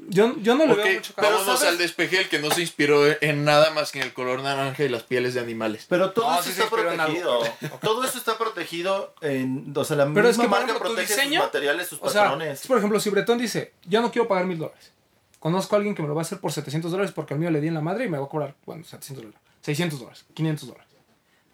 yo, 0.09 0.35
yo 0.39 0.55
no 0.55 0.65
le 0.65 0.73
Ok, 0.73 0.77
veo 0.79 0.93
mucho 0.95 1.13
caso. 1.13 1.29
vámonos 1.31 1.63
al 1.63 1.77
despejel 1.77 2.27
que 2.27 2.39
no 2.39 2.51
se 2.51 2.61
inspiró 2.61 3.03
en 3.21 3.45
nada 3.45 3.71
más 3.71 3.91
que 3.91 3.99
en 3.99 4.05
el 4.05 4.13
color 4.13 4.41
naranja 4.41 4.83
y 4.83 4.89
las 4.89 5.03
pieles 5.03 5.33
de 5.33 5.39
animales. 5.39 5.85
Pero 5.87 6.11
todo 6.11 6.29
No, 6.29 6.33
eso 6.39 6.43
sí 6.43 6.49
está 6.51 6.69
protegido. 6.69 7.39
Todo 7.81 8.03
eso 8.03 8.17
está 8.17 8.37
protegido 8.37 9.13
en. 9.21 9.71
O 9.75 9.83
sea, 9.85 9.95
la 9.97 10.11
Pero 10.13 10.27
es 10.27 10.37
misma 10.37 10.43
que, 10.43 10.49
marca 10.49 10.65
ejemplo, 10.73 10.89
protege 10.89 11.13
diseño, 11.15 11.39
sus 11.41 11.47
materiales, 11.47 11.87
sus 11.87 11.99
O 12.01 12.09
sea, 12.09 12.23
patrones. 12.23 12.67
por 12.67 12.77
ejemplo, 12.77 12.99
si 12.99 13.09
Bretón 13.09 13.37
dice, 13.37 13.73
yo 13.87 14.01
no 14.01 14.11
quiero 14.11 14.27
pagar 14.27 14.45
mil 14.45 14.57
dólares. 14.57 14.91
Conozco 15.39 15.75
a 15.75 15.77
alguien 15.77 15.93
que 15.95 16.01
me 16.01 16.07
lo 16.07 16.15
va 16.15 16.21
a 16.21 16.23
hacer 16.23 16.39
por 16.39 16.51
700 16.51 16.91
dólares 16.91 17.11
porque 17.13 17.33
al 17.35 17.39
mío 17.39 17.51
le 17.51 17.61
di 17.61 17.67
en 17.67 17.75
la 17.75 17.81
madre 17.81 18.05
y 18.05 18.09
me 18.09 18.17
va 18.17 18.25
a 18.25 18.29
cobrar, 18.29 18.55
bueno, 18.65 18.83
700 18.83 19.23
dólares, 19.23 19.39
600 19.61 19.99
dólares, 19.99 20.25
500 20.33 20.67
dólares. 20.67 20.87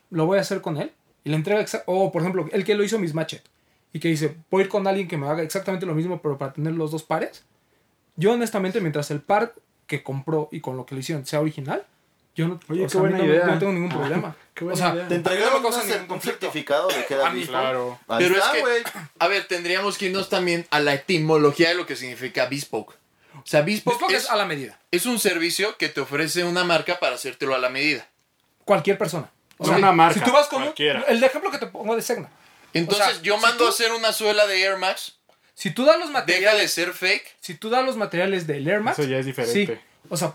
Lo 0.09 0.25
voy 0.25 0.37
a 0.37 0.41
hacer 0.41 0.61
con 0.61 0.77
él 0.77 0.91
y 1.25 1.29
le 1.29 1.35
entrega, 1.35 1.65
o 1.85 2.11
por 2.11 2.21
ejemplo, 2.21 2.47
el 2.51 2.63
que 2.63 2.75
lo 2.75 2.83
hizo 2.83 2.97
mis 2.97 3.13
matchet 3.13 3.43
y 3.93 3.99
que 3.99 4.09
dice, 4.09 4.35
voy 4.51 4.61
a 4.61 4.65
ir 4.65 4.69
con 4.69 4.85
alguien 4.87 5.07
que 5.07 5.15
me 5.17 5.27
haga 5.29 5.41
exactamente 5.43 5.85
lo 5.85 5.93
mismo 5.95 6.21
pero 6.21 6.37
para 6.37 6.51
tener 6.53 6.73
los 6.73 6.91
dos 6.91 7.03
pares. 7.03 7.43
Yo 8.15 8.33
honestamente, 8.33 8.81
mientras 8.81 9.09
el 9.11 9.21
par 9.21 9.53
que 9.87 10.03
compró 10.03 10.49
y 10.51 10.59
con 10.61 10.75
lo 10.77 10.85
que 10.85 10.95
le 10.95 11.01
hicieron 11.01 11.25
sea 11.25 11.39
original, 11.39 11.85
yo 12.35 12.47
no, 12.47 12.59
Oye, 12.69 12.85
o 12.85 12.89
sea, 12.89 12.99
buena 13.01 13.19
no, 13.19 13.25
idea. 13.25 13.45
no 13.45 13.59
tengo 13.59 13.71
ningún 13.73 13.89
problema. 13.89 14.35
Qué 14.55 14.63
o 14.63 14.67
buena 14.69 14.79
sea, 14.85 14.95
idea. 14.95 15.07
Te 15.07 15.15
entregaron 15.15 15.63
un, 15.63 15.71
ningún 15.87 16.11
un 16.15 16.21
certificado 16.21 16.87
de 16.87 17.05
que 17.05 17.13
era 17.13 17.29
mismo. 17.29 17.51
Claro. 17.51 17.99
Ahí 18.07 18.23
Pero 18.23 18.35
está, 18.37 18.57
es 18.57 18.83
que, 18.91 18.99
a 19.19 19.27
ver, 19.27 19.47
tendríamos 19.47 19.97
que 19.99 20.07
irnos 20.07 20.29
también 20.29 20.65
a 20.71 20.79
la 20.79 20.95
etimología 20.95 21.69
de 21.69 21.75
lo 21.75 21.85
que 21.85 21.95
significa 21.95 22.47
bespoke. 22.47 22.95
O 23.35 23.41
sea, 23.45 23.61
bespoke, 23.61 23.95
Bespoke 23.95 24.13
es, 24.15 24.23
es 24.23 24.29
a 24.31 24.35
la 24.35 24.45
medida. 24.45 24.79
es 24.91 25.05
un 25.05 25.19
servicio 25.19 25.77
que 25.77 25.89
te 25.89 26.01
ofrece 26.01 26.43
una 26.43 26.63
marca 26.63 26.99
para 26.99 27.15
hacértelo 27.15 27.53
a 27.55 27.59
la 27.59 27.69
medida. 27.69 28.07
Cualquier 28.65 28.97
persona. 28.97 29.29
O 29.57 29.63
No 29.65 29.69
sea, 29.69 29.77
una 29.77 29.91
marca, 29.91 30.19
Si 30.19 30.25
tú 30.25 30.31
vas 30.31 30.47
con 30.47 30.63
un- 30.63 30.73
el 31.07 31.23
ejemplo 31.23 31.51
que 31.51 31.57
te 31.59 31.67
pongo 31.67 31.95
de 31.95 32.01
Segna. 32.01 32.29
Entonces 32.73 33.05
O 33.07 33.11
sea, 33.11 33.21
yo 33.21 33.35
si 33.35 33.41
mando 33.41 33.57
tú- 33.59 33.65
a 33.65 33.69
hacer 33.69 33.91
una 33.91 34.11
suela 34.13 34.45
de 34.47 34.61
Air 34.61 34.77
Max, 34.77 35.17
Si 35.55 35.71
tú 35.71 35.85
das 35.85 35.97
los 35.97 36.07
deja 36.07 36.19
materiales, 36.19 36.61
de 36.61 36.67
ser 36.67 36.93
fake. 36.93 37.23
si 37.39 37.53
tú 37.55 37.69
das 37.69 37.85
los 37.85 37.95
materiales 37.95 38.47
del 38.47 38.67
Air 38.67 38.81
Max, 38.81 38.97
Eso 38.99 39.07
ya 39.07 39.17
es 39.19 39.25
diferente. 39.25 39.75
Sí. 39.75 39.81
O 40.09 40.17
sea, 40.17 40.33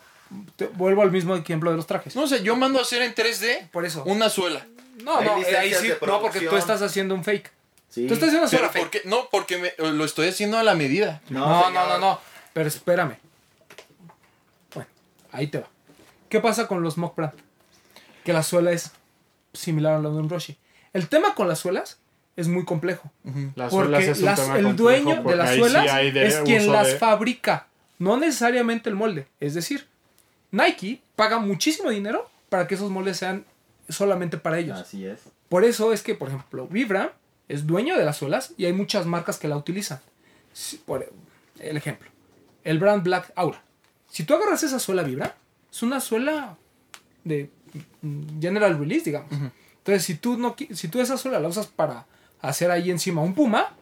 te- 0.57 0.69
vuelvo 0.69 1.03
al 1.03 1.11
mismo 1.11 1.35
ejemplo 1.37 1.71
de 1.71 1.77
los 1.77 1.87
trajes. 1.87 2.15
No 2.15 2.27
sé, 2.27 2.43
yo 2.43 2.55
mando 2.57 2.79
a 2.79 2.83
hacer 2.83 3.03
en 3.03 3.15
3D 3.15 3.69
Por 3.73 3.85
eso. 3.85 4.03
una 4.05 4.31
suela. 4.31 4.67
No, 5.03 5.21
no, 5.21 5.35
ahí 5.37 5.75
sí, 5.75 5.93
no, 6.07 6.21
porque 6.21 6.41
tú 6.43 6.57
estás 6.57 6.83
haciendo 6.83 7.15
un 7.15 7.25
fake. 7.25 7.51
Sí. 7.89 8.07
Tú 8.07 8.15
estás 8.15 8.29
haciendo 8.29 8.49
una 8.49 8.69
Pero 8.71 8.71
fake. 8.71 9.05
No, 9.07 9.29
porque 9.31 9.57
me- 9.59 9.75
lo 9.93 10.05
estoy 10.05 10.29
haciendo 10.29 10.59
a 10.59 10.63
la 10.63 10.75
medida. 10.75 11.23
No, 11.31 11.71
no, 11.71 11.87
no, 11.89 11.99
no. 11.99 12.21
Pero 12.53 12.69
espérame. 12.69 13.17
Bueno, 14.75 14.89
ahí 15.33 15.47
te 15.47 15.59
va. 15.61 15.69
¿Qué 16.29 16.41
pasa 16.41 16.67
con 16.67 16.83
los 16.83 16.99
mock 16.99 17.17
brand? 17.17 17.33
Que 18.25 18.33
la 18.33 18.43
suela 18.43 18.73
es 18.73 18.93
similar 19.53 19.95
a 19.95 19.99
la 19.99 20.11
de 20.11 20.17
un 20.17 20.29
Roshi. 20.29 20.59
El 20.93 21.09
tema 21.09 21.35
con 21.35 21.49
las 21.49 21.59
suelas 21.61 21.99
es 22.39 22.47
muy 22.49 22.65
complejo. 22.65 23.11
Las 23.57 23.71
Porque 23.73 23.89
suelas 23.97 24.05
es 24.05 24.19
un 24.21 24.25
las- 24.25 24.41
tema 24.41 24.59
el 24.59 24.77
dueño 24.77 25.23
de 25.25 25.37
las 25.37 25.51
sí 25.51 25.59
suelas 25.59 25.85
de 26.15 26.27
es 26.27 26.37
quien 26.45 26.71
las 26.71 26.87
de- 26.87 26.97
fabrica, 26.99 27.67
no 27.99 28.17
necesariamente 28.17 28.89
el 28.89 28.95
molde. 28.95 29.27
Es 29.41 29.55
decir, 29.55 29.87
Nike 30.53 31.03
paga 31.17 31.39
muchísimo 31.39 31.91
dinero 31.91 32.31
para 32.49 32.67
que 32.67 32.77
esos 32.77 32.91
moldes 32.91 33.17
sean 33.17 33.45
solamente 33.89 34.39
para 34.39 34.59
ellos. 34.59 34.79
Así 34.79 35.05
es. 35.05 35.21
Por 35.49 35.65
eso 35.65 35.93
es 35.93 36.03
que, 36.03 36.15
por 36.15 36.29
ejemplo, 36.29 36.67
Vibram 36.69 37.09
es 37.49 37.67
dueño 37.67 37.97
de 37.99 38.05
las 38.05 38.17
suelas 38.19 38.53
y 38.57 38.67
hay 38.67 38.73
muchas 38.73 39.05
marcas 39.05 39.39
que 39.39 39.49
la 39.49 39.57
utilizan. 39.57 40.01
Si- 40.53 40.77
Por 40.79 41.11
el 41.59 41.77
ejemplo, 41.77 42.09
el 42.65 42.79
brand 42.79 43.03
Black 43.03 43.33
Aura. 43.35 43.63
Si 44.11 44.23
tú 44.25 44.35
agarras 44.35 44.63
esa 44.63 44.79
suela 44.79 45.03
Vibram, 45.03 45.33
es 45.73 45.83
una 45.83 46.01
suela 46.01 46.57
de 47.25 47.51
general 48.41 48.79
release, 48.79 49.05
digamos. 49.07 49.31
Entonces, 49.33 50.05
si 50.05 50.15
tú 50.15 50.37
no 50.39 50.55
si 50.75 50.89
tú 50.89 51.01
esa 51.01 51.17
suela 51.19 51.41
la 51.41 51.49
usas 51.49 51.67
para 51.67 52.07
hacer 52.41 52.71
ahí 52.71 52.91
encima 52.91 53.23
un 53.23 53.35
puma, 53.35 53.75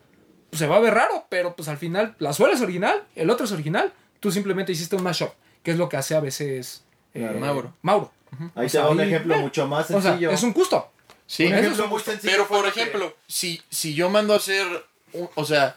pues 0.51 0.59
se 0.61 0.67
va 0.67 0.77
a 0.77 0.81
ver 0.81 0.95
raro, 0.95 1.27
pero 1.29 1.55
pues 1.57 1.69
al 1.69 1.79
final 1.79 2.15
la 2.19 2.33
suela 2.33 2.55
es 2.55 2.61
original, 2.61 3.05
el 3.15 3.31
otro 3.31 3.45
es 3.47 3.53
original, 3.53 3.93
tú 4.21 4.31
simplemente 4.33 4.73
hiciste 4.73 4.97
un 4.97 5.03
mashup, 5.03 5.31
que 5.63 5.73
es 5.73 5.77
lo 5.77 5.89
que 5.89 5.97
hace 5.97 6.15
a 6.15 6.21
veces 6.21 6.85
eh, 7.15 7.21
Mauro. 7.41 7.73
Mauro. 7.83 8.13
Ahí 8.39 8.49
O 8.55 8.61
te 8.63 8.69
sea, 8.69 8.83
va 8.85 8.91
un 8.91 9.01
ahí- 9.01 9.09
ejemplo 9.09 9.37
mucho 9.39 9.67
más 9.67 9.91
O 9.91 10.01
sea, 10.01 10.11
sencillo. 10.13 10.31
es 10.31 10.43
un 10.43 10.53
custom. 10.53 10.83
Sí, 11.27 11.45
Un 11.47 11.53
Eso 11.55 11.59
ejemplo 11.59 11.73
es 11.75 11.79
un 11.81 11.87
muy 11.91 11.97
gusto. 11.97 12.11
sencillo. 12.13 12.33
Pero 12.33 12.49
por 12.49 12.63
que- 12.65 12.81
ejemplo, 12.81 13.17
si, 13.27 13.63
si 13.71 13.95
yo 13.95 14.11
mando 14.11 14.33
a 14.35 14.37
hacer, 14.37 14.67
un- 15.13 15.29
o 15.35 15.45
sea, 15.45 15.77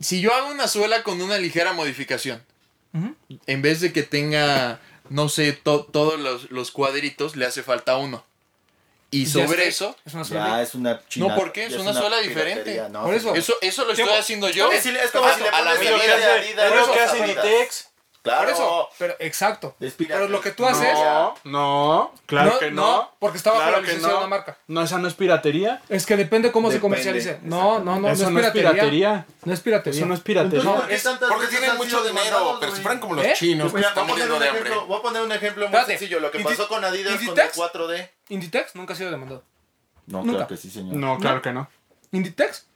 si 0.00 0.20
yo 0.20 0.32
hago 0.34 0.50
una 0.50 0.66
suela 0.68 1.02
con 1.02 1.20
una 1.22 1.38
ligera 1.38 1.72
modificación, 1.72 2.42
en 3.46 3.62
vez 3.62 3.80
de 3.80 3.92
que 3.92 4.02
tenga, 4.02 4.80
no 5.10 5.28
sé, 5.28 5.52
to- 5.52 5.84
todos 5.84 6.18
los, 6.18 6.50
los 6.50 6.70
cuadritos, 6.70 7.36
le 7.36 7.46
hace 7.46 7.62
falta 7.62 7.96
uno. 7.96 8.24
Y 9.10 9.24
sobre 9.26 9.62
sé, 9.62 9.68
eso, 9.68 9.96
es 10.04 10.12
una 10.14 10.24
suela 10.24 10.46
Ya 10.48 10.62
es 10.62 10.74
una 10.74 11.02
china. 11.08 11.28
No, 11.28 11.34
¿por 11.34 11.50
qué? 11.52 11.62
ya 11.62 11.76
Es 11.76 11.82
una 11.82 11.92
suela 11.94 12.18
piratería, 12.20 12.28
diferente. 12.28 12.88
no, 12.90 13.04
Por 13.04 13.14
eso. 13.14 13.34
eso, 13.34 13.54
eso 13.62 13.84
lo 13.86 13.92
estoy 13.92 14.08
haciendo 14.10 14.50
yo. 14.50 14.70
Es, 14.70 14.84
es 14.84 15.10
como 15.10 15.32
si 15.32 15.40
le 15.42 15.48
a 15.48 15.62
la 15.62 15.74
medida. 15.74 16.16
de 16.16 16.24
Adidas. 16.24 16.72
Es 16.72 16.76
lo 16.86 16.92
que 16.92 17.00
hace. 17.00 17.18
Inditex. 17.18 17.87
Claro. 18.28 18.44
Por 18.44 18.52
eso, 18.54 18.88
pero 18.98 19.14
exacto. 19.18 19.74
Pero 19.78 20.28
lo 20.28 20.40
que 20.40 20.50
tú 20.52 20.66
haces, 20.66 20.92
No. 20.94 21.34
No, 21.44 22.12
claro 22.26 22.52
No, 22.52 22.58
que 22.58 22.70
no. 22.70 22.82
no, 22.82 23.10
porque 23.18 23.38
está 23.38 23.50
bajo 23.50 23.62
Claro 23.62 23.76
la 23.78 23.82
que 23.82 23.86
licencia 23.94 24.08
no. 24.08 24.14
de 24.14 24.18
una 24.20 24.28
marca. 24.28 24.58
No, 24.68 24.82
esa 24.82 24.98
no 24.98 25.08
es 25.08 25.14
piratería. 25.14 25.82
es 25.88 26.06
que 26.06 26.16
depende 26.16 26.52
cómo 26.52 26.70
se 26.70 26.80
comercialice. 26.80 27.38
No, 27.42 27.78
no, 27.78 27.98
no, 28.00 28.08
Eso 28.08 28.30
no 28.30 28.38
es 28.40 28.46
piratería. 28.52 28.70
piratería. 28.72 29.26
No 29.44 29.52
es 29.52 29.60
piratería. 29.60 29.98
Eso 29.98 30.06
no 30.06 30.14
es 30.14 30.20
piratería. 30.20 30.58
Entonces, 30.60 30.74
No, 30.74 30.80
¿por 30.80 30.88
qué 30.88 30.94
es- 30.94 31.02
tantas 31.02 31.28
Porque 31.30 31.46
tienen 31.48 31.76
mucho 31.76 32.04
dinero, 32.04 32.56
pero 32.60 32.74
si 32.74 32.82
fueran 32.82 33.00
como 33.00 33.14
los 33.14 33.24
¿Eh? 33.24 33.32
chinos, 33.36 33.66
están 33.74 33.80
voy 33.80 33.84
a 33.84 33.94
poner 33.94 34.08
muriendo 34.10 34.34
un 34.36 34.40
de 34.42 34.48
hambre. 34.48 34.62
ejemplo, 34.62 34.86
voy 34.86 34.98
a 34.98 35.02
poner 35.02 35.22
un 35.22 35.32
ejemplo 35.32 35.68
muy 35.68 35.80
sencillo. 35.86 36.20
Lo 36.20 36.30
que 36.30 36.38
Indi- 36.40 36.44
pasó 36.44 36.68
con 36.68 36.84
Adidas 36.84 37.12
con 37.14 37.22
el 37.22 37.28
Inditex. 37.28 37.56
4D. 37.56 38.10
Inditex 38.28 38.74
nunca 38.74 38.92
ha 38.92 38.96
sido 38.96 39.10
demandado. 39.10 39.42
No, 40.06 40.18
Nunca. 40.18 40.32
claro 40.32 40.48
que 40.48 40.56
sí, 40.56 40.70
señor. 40.70 40.94
No, 40.96 41.18
claro 41.18 41.42
que 41.42 41.52
no. 41.52 41.68
Inditex 42.12 42.66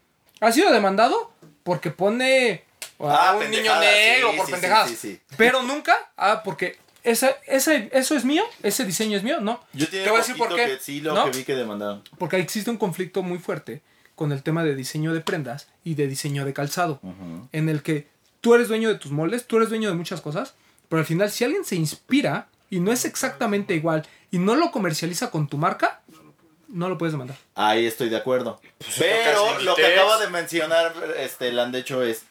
ha 0.41 0.53
sido 0.53 0.71
demandado 0.73 1.33
porque 1.63 1.91
pone 1.91 2.65
a 3.11 3.31
Ah, 3.31 3.37
un 3.37 3.51
niño 3.51 3.79
negro 3.81 4.31
sí, 4.33 4.37
por 4.37 4.47
sí, 4.47 4.53
pendejadas. 4.53 4.89
sí, 4.91 4.97
sí, 4.97 5.13
sí. 5.29 5.35
Pero 5.37 5.63
nunca, 5.63 5.97
ah, 6.17 6.43
porque 6.45 6.79
ese, 7.05 7.37
eso 7.47 8.15
es 8.15 8.25
mío, 8.25 8.45
ese 8.63 8.85
diseño 8.85 9.17
es 9.17 9.23
mío, 9.23 9.41
no. 9.41 9.61
Yo 9.73 9.89
te 9.89 10.03
voy 10.09 10.17
a 10.17 10.19
decir 10.19 10.37
por 10.37 10.55
qué. 10.55 10.67
que 10.67 10.79
sí 10.79 11.01
lo 11.01 11.15
¿No? 11.15 11.25
que 11.31 11.39
vi 11.39 11.45
que 11.45 11.55
demandaron. 11.55 12.03
Porque 12.19 12.37
existe 12.37 12.71
un 12.71 12.77
conflicto 12.79 13.23
muy 13.23 13.39
fuerte 13.39 13.83
con 14.15 14.31
el 14.33 14.43
tema 14.43 14.63
de 14.63 14.75
diseño 14.75 15.13
de 15.15 15.21
prendas 15.21 15.69
y 15.85 15.95
de 15.95 16.07
diseño 16.07 16.45
de 16.45 16.53
calzado. 16.53 17.01
En 17.53 17.69
el 17.69 17.83
que 17.83 18.07
tú 18.41 18.55
eres 18.55 18.69
dueño 18.69 18.89
de 18.89 18.97
tus 18.97 19.11
moldes, 19.11 19.47
tú 19.47 19.57
eres 19.57 19.69
dueño 19.69 19.89
de 19.89 19.95
muchas 19.97 20.21
cosas, 20.21 20.55
pero 20.89 21.01
al 21.01 21.07
final 21.07 21.31
si 21.31 21.45
alguien 21.45 21.65
se 21.65 21.75
inspira 21.77 22.47
y 22.71 22.79
no 22.81 22.93
es 22.93 23.05
exactamente 23.05 23.75
igual 23.75 24.07
y 24.31 24.39
no 24.39 24.55
lo 24.55 24.71
comercializa 24.71 25.31
con 25.31 25.49
tu 25.49 25.59
marca, 25.59 26.03
no 26.69 26.89
lo 26.89 26.97
puedes 26.99 27.13
demandar. 27.13 27.37
Ahí 27.55 27.85
estoy 27.87 28.09
de 28.09 28.17
acuerdo. 28.17 28.61
Pues 28.79 28.95
Pero 28.99 29.45
casi 29.53 29.65
lo 29.65 29.75
que 29.75 29.87
acaba 29.87 30.19
de 30.21 30.29
mencionar 30.31 30.95
este 31.19 31.51
Landecho 31.53 32.03
es 32.03 32.23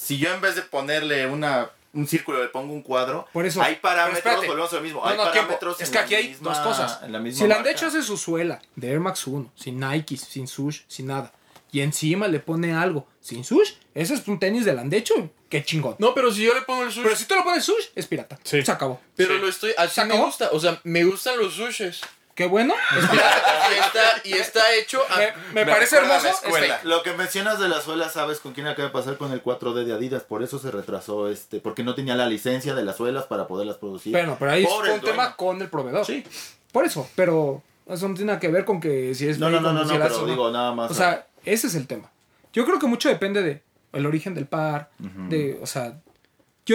si 0.00 0.18
yo 0.18 0.32
en 0.32 0.40
vez 0.40 0.54
de 0.54 0.62
ponerle 0.62 1.26
una 1.26 1.70
un 1.92 2.06
círculo 2.06 2.40
le 2.40 2.48
pongo 2.48 2.72
un 2.72 2.82
cuadro, 2.82 3.26
Por 3.32 3.44
eso. 3.46 3.60
hay 3.60 3.74
parámetros, 3.76 4.46
volvemos 4.46 4.72
a 4.72 4.76
lo 4.76 4.82
mismo, 4.82 5.00
No, 5.00 5.06
hay 5.08 5.16
no, 5.16 5.24
tiempo. 5.32 5.48
parámetros 5.58 5.80
Es 5.80 5.90
que 5.90 5.98
aquí 5.98 6.14
hay 6.14 6.28
misma- 6.28 6.50
dos 6.50 6.58
cosas. 6.60 7.00
en 7.02 7.10
la 7.12 7.18
misma 7.18 7.38
Si 7.38 7.48
marca. 7.48 7.54
Landecho 7.64 7.86
hace 7.88 8.02
su 8.04 8.16
suela 8.16 8.62
de 8.76 8.90
Air 8.92 9.00
Max 9.00 9.26
1, 9.26 9.50
sin 9.56 9.80
Nike, 9.80 10.16
sin 10.16 10.46
Sush, 10.46 10.82
sin 10.86 11.08
nada, 11.08 11.32
y 11.72 11.80
encima 11.80 12.28
le 12.28 12.38
pone 12.38 12.72
algo 12.74 13.08
sin 13.20 13.42
Sush, 13.44 13.72
ese 13.94 14.14
es 14.14 14.26
un 14.28 14.38
tenis 14.38 14.64
de 14.64 14.72
Landecho, 14.72 15.30
qué 15.48 15.64
chingón. 15.64 15.96
No, 15.98 16.14
pero 16.14 16.30
si 16.32 16.44
yo 16.44 16.54
le 16.54 16.62
pongo 16.62 16.84
el 16.84 16.90
sushi, 16.92 17.02
Pero 17.02 17.16
si 17.16 17.24
tú 17.24 17.34
lo 17.34 17.42
pones 17.42 17.64
Sush, 17.64 17.86
es 17.96 18.06
pirata. 18.06 18.38
Sí. 18.44 18.62
Se 18.64 18.70
acabó. 18.70 19.00
pero 19.16 19.34
Sí. 19.34 19.40
lo 19.40 19.48
estoy, 19.48 19.72
así 19.76 19.94
¿Se 19.96 20.04
me 20.04 20.12
acabó? 20.14 20.26
gusta, 20.26 20.50
o 20.52 20.60
sea, 20.60 20.80
me 20.84 21.02
gustan 21.02 21.38
los 21.40 21.54
sushis. 21.54 22.00
Qué 22.40 22.46
bueno. 22.46 22.72
es 22.96 23.04
y, 23.04 23.78
está, 23.78 24.00
y 24.24 24.32
está 24.32 24.74
hecho 24.76 25.02
a- 25.10 25.18
me, 25.18 25.26
me 25.52 25.64
Me 25.66 25.70
parece 25.70 25.96
hermoso. 25.98 26.26
es 26.26 26.42
escuela. 26.42 26.76
fake. 26.78 26.84
Lo 26.86 27.02
que 27.02 27.12
mencionas 27.12 27.58
de 27.60 27.68
la 27.68 27.82
suela, 27.82 28.08
¿sabes 28.08 28.40
con 28.40 28.54
quién 28.54 28.66
acaba 28.66 28.88
de 28.88 28.92
pasar 28.94 29.18
con 29.18 29.30
el 29.32 29.44
4D 29.44 29.84
de 29.84 29.92
Adidas? 29.92 30.22
Por 30.22 30.42
eso 30.42 30.58
se 30.58 30.70
retrasó 30.70 31.28
este, 31.28 31.60
porque 31.60 31.84
no 31.84 31.94
tenía 31.94 32.14
la 32.14 32.24
licencia 32.24 32.74
de 32.74 32.82
las 32.82 32.96
suelas 32.96 33.24
para 33.26 33.46
poderlas 33.46 33.76
producir. 33.76 34.12
Bueno, 34.12 34.38
pero 34.38 34.52
ahí 34.52 34.64
Pobre 34.64 34.88
fue 34.88 34.98
un 35.00 35.04
tema 35.04 35.36
con 35.36 35.60
el 35.60 35.68
proveedor. 35.68 36.06
Sí. 36.06 36.24
Por 36.72 36.86
eso, 36.86 37.06
pero 37.14 37.62
eso 37.86 38.08
no 38.08 38.14
tiene 38.14 38.28
nada 38.28 38.40
que 38.40 38.48
ver 38.48 38.64
con 38.64 38.80
que 38.80 39.14
si 39.14 39.28
es 39.28 39.38
No, 39.38 39.50
no, 39.50 39.60
no, 39.60 39.74
no, 39.74 39.84
no, 39.84 39.92
pero 39.98 40.24
digo 40.24 40.50
nada 40.50 40.72
más. 40.72 40.90
O 40.90 40.94
sea, 40.94 41.26
ese 41.44 41.66
es 41.66 41.74
el 41.74 41.86
tema. 41.86 42.10
Yo 42.54 42.64
creo 42.64 42.78
que 42.78 42.86
mucho 42.86 43.10
depende 43.10 43.42
de 43.42 43.62
el 43.92 44.06
origen 44.06 44.32
del 44.32 44.46
par, 44.46 44.88
de, 44.98 45.58
o 45.60 45.66
sea, 45.66 45.98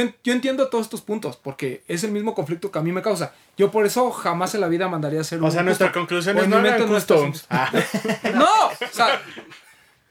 yo, 0.03 0.11
yo 0.23 0.33
entiendo 0.33 0.67
todos 0.69 0.85
estos 0.85 1.01
puntos 1.01 1.37
porque 1.37 1.83
es 1.87 2.03
el 2.03 2.11
mismo 2.11 2.33
conflicto 2.35 2.71
que 2.71 2.79
a 2.79 2.81
mí 2.81 2.91
me 2.91 3.01
causa. 3.01 3.33
Yo 3.57 3.71
por 3.71 3.85
eso 3.85 4.11
jamás 4.11 4.53
en 4.55 4.61
la 4.61 4.67
vida 4.67 4.87
mandaría 4.87 5.19
a 5.19 5.21
hacer 5.21 5.39
un 5.39 5.45
O 5.45 5.51
sea, 5.51 5.63
nuestra 5.63 5.87
custom. 5.87 6.01
conclusión 6.03 6.37
es 6.37 6.47
no 6.47 6.57
hagan 6.57 6.87
customs. 6.87 7.45
Ah, 7.49 7.71
No, 8.33 8.67
o 8.67 8.71
sea, 8.91 9.21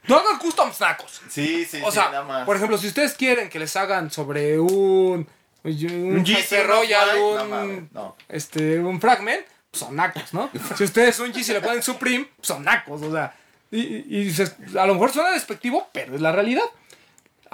no 0.06 0.16
hagan 0.16 0.38
customs 0.38 0.80
nacos. 0.80 1.20
sí, 1.28 1.64
sí, 1.64 1.80
O 1.84 1.90
sí, 1.90 1.94
sea, 1.94 2.10
nada 2.10 2.24
más. 2.24 2.44
por 2.46 2.56
ejemplo, 2.56 2.78
si 2.78 2.86
ustedes 2.88 3.14
quieren 3.14 3.48
que 3.48 3.58
les 3.58 3.74
hagan 3.76 4.10
sobre 4.10 4.58
un 4.58 5.26
un, 5.66 5.72
un 6.18 6.24
Royal, 6.66 7.16
un 7.18 7.36
no 7.36 7.44
mames, 7.46 7.92
no. 7.92 8.16
este 8.28 8.78
un 8.80 9.00
fragment, 9.00 9.46
pues 9.70 9.80
son 9.80 9.96
nacos, 9.96 10.34
¿no? 10.34 10.50
si 10.76 10.84
ustedes 10.84 11.18
un 11.20 11.32
Yeezy 11.32 11.52
le 11.54 11.60
ponen 11.62 11.82
Supreme, 11.82 12.26
pues 12.36 12.46
son 12.48 12.62
nacos, 12.64 13.00
o 13.02 13.10
sea, 13.10 13.34
y, 13.70 14.18
y 14.18 14.30
se- 14.30 14.54
a 14.78 14.86
lo 14.86 14.92
mejor 14.94 15.10
suena 15.10 15.30
despectivo, 15.30 15.88
pero 15.92 16.14
es 16.16 16.20
la 16.20 16.32
realidad. 16.32 16.64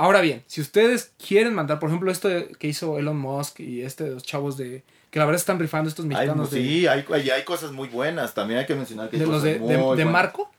Ahora 0.01 0.21
bien, 0.23 0.43
si 0.47 0.61
ustedes 0.63 1.13
quieren 1.27 1.53
mandar, 1.55 1.79
por 1.79 1.91
ejemplo, 1.91 2.11
esto 2.11 2.29
que 2.59 2.69
hizo 2.69 2.99
Elon 2.99 3.19
Musk 3.19 3.61
y 3.61 3.83
este 3.83 4.05
de 4.05 4.11
los 4.13 4.23
chavos 4.23 4.57
de 4.57 4.83
que 5.11 5.19
la 5.19 5.27
verdad 5.27 5.41
están 5.41 5.59
rifando 5.59 5.89
estos 5.91 6.05
Hay, 6.05 6.09
mexicanos 6.09 6.51
de, 6.51 6.61
sí, 6.63 6.87
hay, 6.87 7.05
hay, 7.13 7.29
hay 7.31 7.45
cosas 7.45 7.73
muy 7.73 7.89
buenas. 7.89 8.33
También 8.33 8.61
hay 8.61 8.67
que 8.67 8.75
mencionar 8.75 9.11
que 9.11 9.17
hay 9.17 9.21
de 9.21 9.27
los 9.27 9.37
cosas 9.37 9.53
de, 9.53 9.59
muy 9.59 9.69
de- 9.69 9.77
de 9.77 9.83
buenas. 9.83 10.07
Marco, 10.13 10.51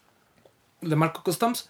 de 0.81 0.95
Marco 0.95 1.23
Customs. 1.23 1.69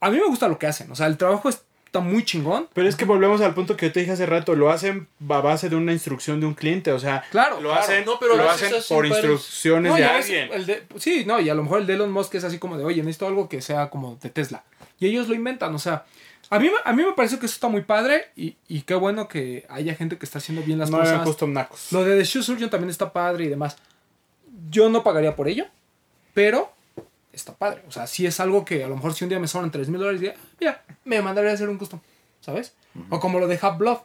A 0.00 0.10
mí 0.10 0.18
me 0.18 0.26
gusta 0.26 0.46
lo 0.48 0.58
que 0.58 0.66
hacen, 0.66 0.90
o 0.92 0.94
sea, 0.94 1.06
el 1.06 1.16
trabajo 1.16 1.48
está 1.48 1.98
muy 2.00 2.24
chingón. 2.24 2.68
Pero 2.74 2.88
es 2.88 2.94
que 2.94 3.04
volvemos 3.06 3.40
al 3.40 3.54
punto 3.54 3.76
que 3.76 3.86
yo 3.86 3.92
te 3.92 4.00
dije 4.00 4.12
hace 4.12 4.26
rato, 4.26 4.54
lo 4.54 4.70
hacen 4.70 5.08
a 5.30 5.40
base 5.40 5.68
de 5.70 5.76
una 5.76 5.92
instrucción 5.92 6.40
de 6.40 6.46
un 6.46 6.54
cliente, 6.54 6.92
o 6.92 6.98
sea, 7.00 7.24
Claro, 7.30 7.56
lo 7.60 7.70
claro. 7.70 7.80
hacen, 7.82 8.04
No, 8.04 8.18
pero 8.20 8.36
lo 8.36 8.48
hacen 8.50 8.70
por 8.88 9.06
instrucciones 9.06 9.90
No, 9.90 9.96
de 9.96 10.04
alguien. 10.04 10.50
el 10.52 10.66
de- 10.66 10.82
sí, 10.98 11.24
no, 11.26 11.40
y 11.40 11.48
a 11.48 11.54
lo 11.54 11.62
mejor 11.62 11.80
el 11.80 11.86
de 11.86 11.94
Elon 11.94 12.12
Musk 12.12 12.34
es 12.34 12.44
así 12.44 12.58
como 12.58 12.76
de, 12.76 12.84
oye, 12.84 13.02
necesito 13.02 13.26
algo 13.26 13.48
que 13.48 13.62
sea 13.62 13.88
como 13.90 14.16
de 14.22 14.30
Tesla. 14.30 14.62
Y 15.00 15.06
ellos 15.06 15.26
lo 15.28 15.34
inventan, 15.34 15.74
o 15.74 15.78
sea, 15.78 16.04
a 16.50 16.58
mí, 16.58 16.66
me- 16.66 16.76
a 16.84 16.92
mí 16.92 17.02
me 17.04 17.12
parece 17.12 17.38
que 17.38 17.46
eso 17.46 17.54
está 17.54 17.68
muy 17.68 17.82
padre 17.82 18.26
y, 18.36 18.56
y 18.68 18.82
qué 18.82 18.94
bueno 18.94 19.28
que 19.28 19.66
haya 19.68 19.94
gente 19.94 20.18
que 20.18 20.24
está 20.26 20.38
haciendo 20.38 20.62
bien 20.64 20.78
las 20.78 20.90
No 20.90 20.98
cosas. 20.98 21.22
custom 21.24 21.52
nacos. 21.52 21.92
Lo 21.92 22.04
de 22.04 22.16
The 22.18 22.24
Shoe 22.24 22.42
Surgeon 22.42 22.70
también 22.70 22.90
está 22.90 23.12
padre 23.12 23.44
y 23.44 23.48
demás. 23.48 23.76
Yo 24.70 24.88
no 24.88 25.02
pagaría 25.02 25.34
por 25.36 25.48
ello, 25.48 25.66
pero 26.32 26.72
está 27.32 27.54
padre. 27.54 27.82
O 27.88 27.90
sea, 27.92 28.06
si 28.06 28.26
es 28.26 28.38
algo 28.40 28.64
que 28.64 28.84
a 28.84 28.88
lo 28.88 28.96
mejor 28.96 29.14
si 29.14 29.24
un 29.24 29.28
día 29.30 29.38
me 29.40 29.48
sobran 29.48 29.70
3 29.70 29.88
mil 29.88 29.98
dólares, 30.00 30.20
diría, 30.20 30.36
mira, 30.60 30.82
me 31.04 31.20
mandaría 31.22 31.50
a 31.50 31.54
hacer 31.54 31.68
un 31.68 31.78
custom, 31.78 32.00
¿sabes? 32.40 32.74
O 33.10 33.18
como 33.20 33.40
lo 33.40 33.48
de 33.48 33.58
Half 33.60 33.78
Bluff. 33.78 34.00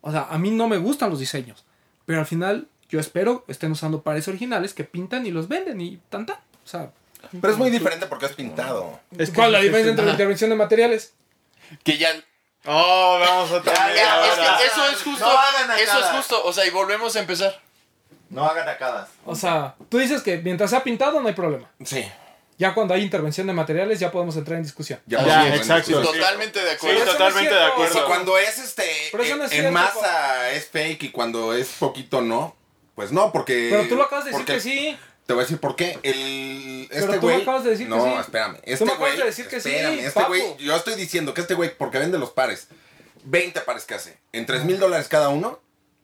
O 0.00 0.10
sea, 0.10 0.28
a 0.30 0.38
mí 0.38 0.50
no 0.50 0.66
me 0.68 0.78
gustan 0.78 1.10
los 1.10 1.18
diseños, 1.20 1.64
pero 2.06 2.20
al 2.20 2.26
final 2.26 2.66
yo 2.88 2.98
espero 2.98 3.44
estén 3.48 3.70
usando 3.72 4.02
pares 4.02 4.26
originales 4.28 4.72
que 4.72 4.84
pintan 4.84 5.26
y 5.26 5.30
los 5.30 5.46
venden 5.48 5.80
y 5.80 5.98
tanta. 6.08 6.40
O 6.64 6.68
sea, 6.68 6.90
Pero 7.38 7.52
es 7.52 7.58
muy 7.58 7.68
diferente 7.70 8.06
porque 8.06 8.24
es 8.26 8.32
pintado. 8.32 8.98
Es 9.18 9.28
que- 9.28 9.36
¿cuál 9.36 9.48
es 9.48 9.52
la 9.52 9.60
diferencia 9.60 9.90
entre 9.90 10.06
la 10.06 10.12
intervención 10.12 10.48
de 10.50 10.56
materiales? 10.56 11.12
Que 11.84 11.98
ya 11.98 12.10
Oh, 12.66 13.18
vamos 13.18 13.50
otra 13.52 13.72
Ya, 13.74 13.86
vez. 13.86 13.96
ya, 13.96 14.26
es 14.26 14.60
que 14.60 14.66
eso 14.66 14.86
es 14.90 15.02
justo 15.02 15.24
No 15.24 15.30
hagan 15.38 15.78
eso 15.78 15.98
es 15.98 16.06
justo 16.06 16.44
o 16.44 16.52
sea 16.52 16.66
y 16.66 16.70
volvemos 16.70 17.16
a 17.16 17.20
empezar 17.20 17.58
No 18.28 18.44
hagan 18.44 18.68
acadas. 18.68 19.08
O 19.24 19.34
sea, 19.34 19.74
tú 19.88 19.98
dices 19.98 20.20
que 20.22 20.36
mientras 20.38 20.70
sea 20.70 20.82
pintado 20.84 21.20
no 21.20 21.28
hay 21.28 21.34
problema. 21.34 21.68
Sí. 21.84 22.04
Ya 22.58 22.74
cuando 22.74 22.92
hay 22.92 23.02
intervención 23.02 23.46
de 23.46 23.54
materiales 23.54 23.98
ya 23.98 24.10
podemos 24.12 24.36
entrar 24.36 24.58
en 24.58 24.62
discusión. 24.64 25.00
Ya, 25.06 25.24
Ya, 25.24 25.38
podemos 25.38 25.58
exacto. 25.58 26.02
sí. 26.02 26.06
Totalmente 26.18 26.60
de 26.60 26.70
Sí, 26.70 26.76
acuerdo. 26.76 27.04
no 27.06 27.12
totalmente 27.12 27.54
de 27.54 27.60
cierto. 27.60 27.74
Y 27.74 27.82
si 27.84 27.88
acuerdo. 27.90 28.06
cuando 28.06 28.38
es 28.38 28.58
este 28.58 29.08
Pero 29.10 29.22
eso 29.24 29.36
no 29.36 29.44
es 29.44 29.52
en 29.52 29.58
cierto, 29.60 29.72
masa 29.72 30.50
es 30.50 30.68
fake 30.68 31.02
y 31.04 31.10
cuando 31.10 31.54
es 31.54 31.68
poquito 31.78 32.20
no, 32.20 32.54
pues 32.94 33.10
no, 33.12 33.32
porque. 33.32 33.68
Pero 33.70 33.88
tú 33.88 33.96
lo 33.96 34.02
acabas 34.02 34.26
de 34.26 34.32
decir 34.32 34.44
que 34.44 34.60
sí. 34.60 34.98
Te 35.30 35.34
voy 35.34 35.42
a 35.42 35.44
decir 35.44 35.58
por 35.60 35.76
qué. 35.76 35.96
El, 36.02 36.88
Pero 36.90 37.04
este 37.04 37.18
tú 37.20 37.26
me 37.26 37.32
güey. 37.34 37.42
acabas 37.42 37.62
de 37.62 37.70
decir 37.70 37.86
que 37.86 37.94
no, 37.94 38.02
sí. 38.02 38.20
espérame. 38.20 38.54
Tú 38.56 38.60
Este 38.64 38.84
me 38.84 38.90
acabas 38.90 39.10
güey. 39.10 39.20
de 39.20 39.24
decir 39.26 39.46
que 39.46 39.60
sí, 39.60 39.68
espérame, 39.68 39.98
este 40.00 40.24
güey. 40.24 40.42
Yo 40.58 40.74
estoy 40.74 40.94
diciendo 40.96 41.32
que 41.34 41.40
este 41.40 41.54
güey, 41.54 41.70
porque 41.78 42.00
vende 42.00 42.18
los 42.18 42.30
pares, 42.30 42.66
20 43.26 43.60
pares 43.60 43.84
que 43.84 43.94
hace, 43.94 44.18
en 44.32 44.44
3 44.44 44.64
mil 44.64 44.80
dólares 44.80 45.06
cada 45.06 45.28
uno, 45.28 45.60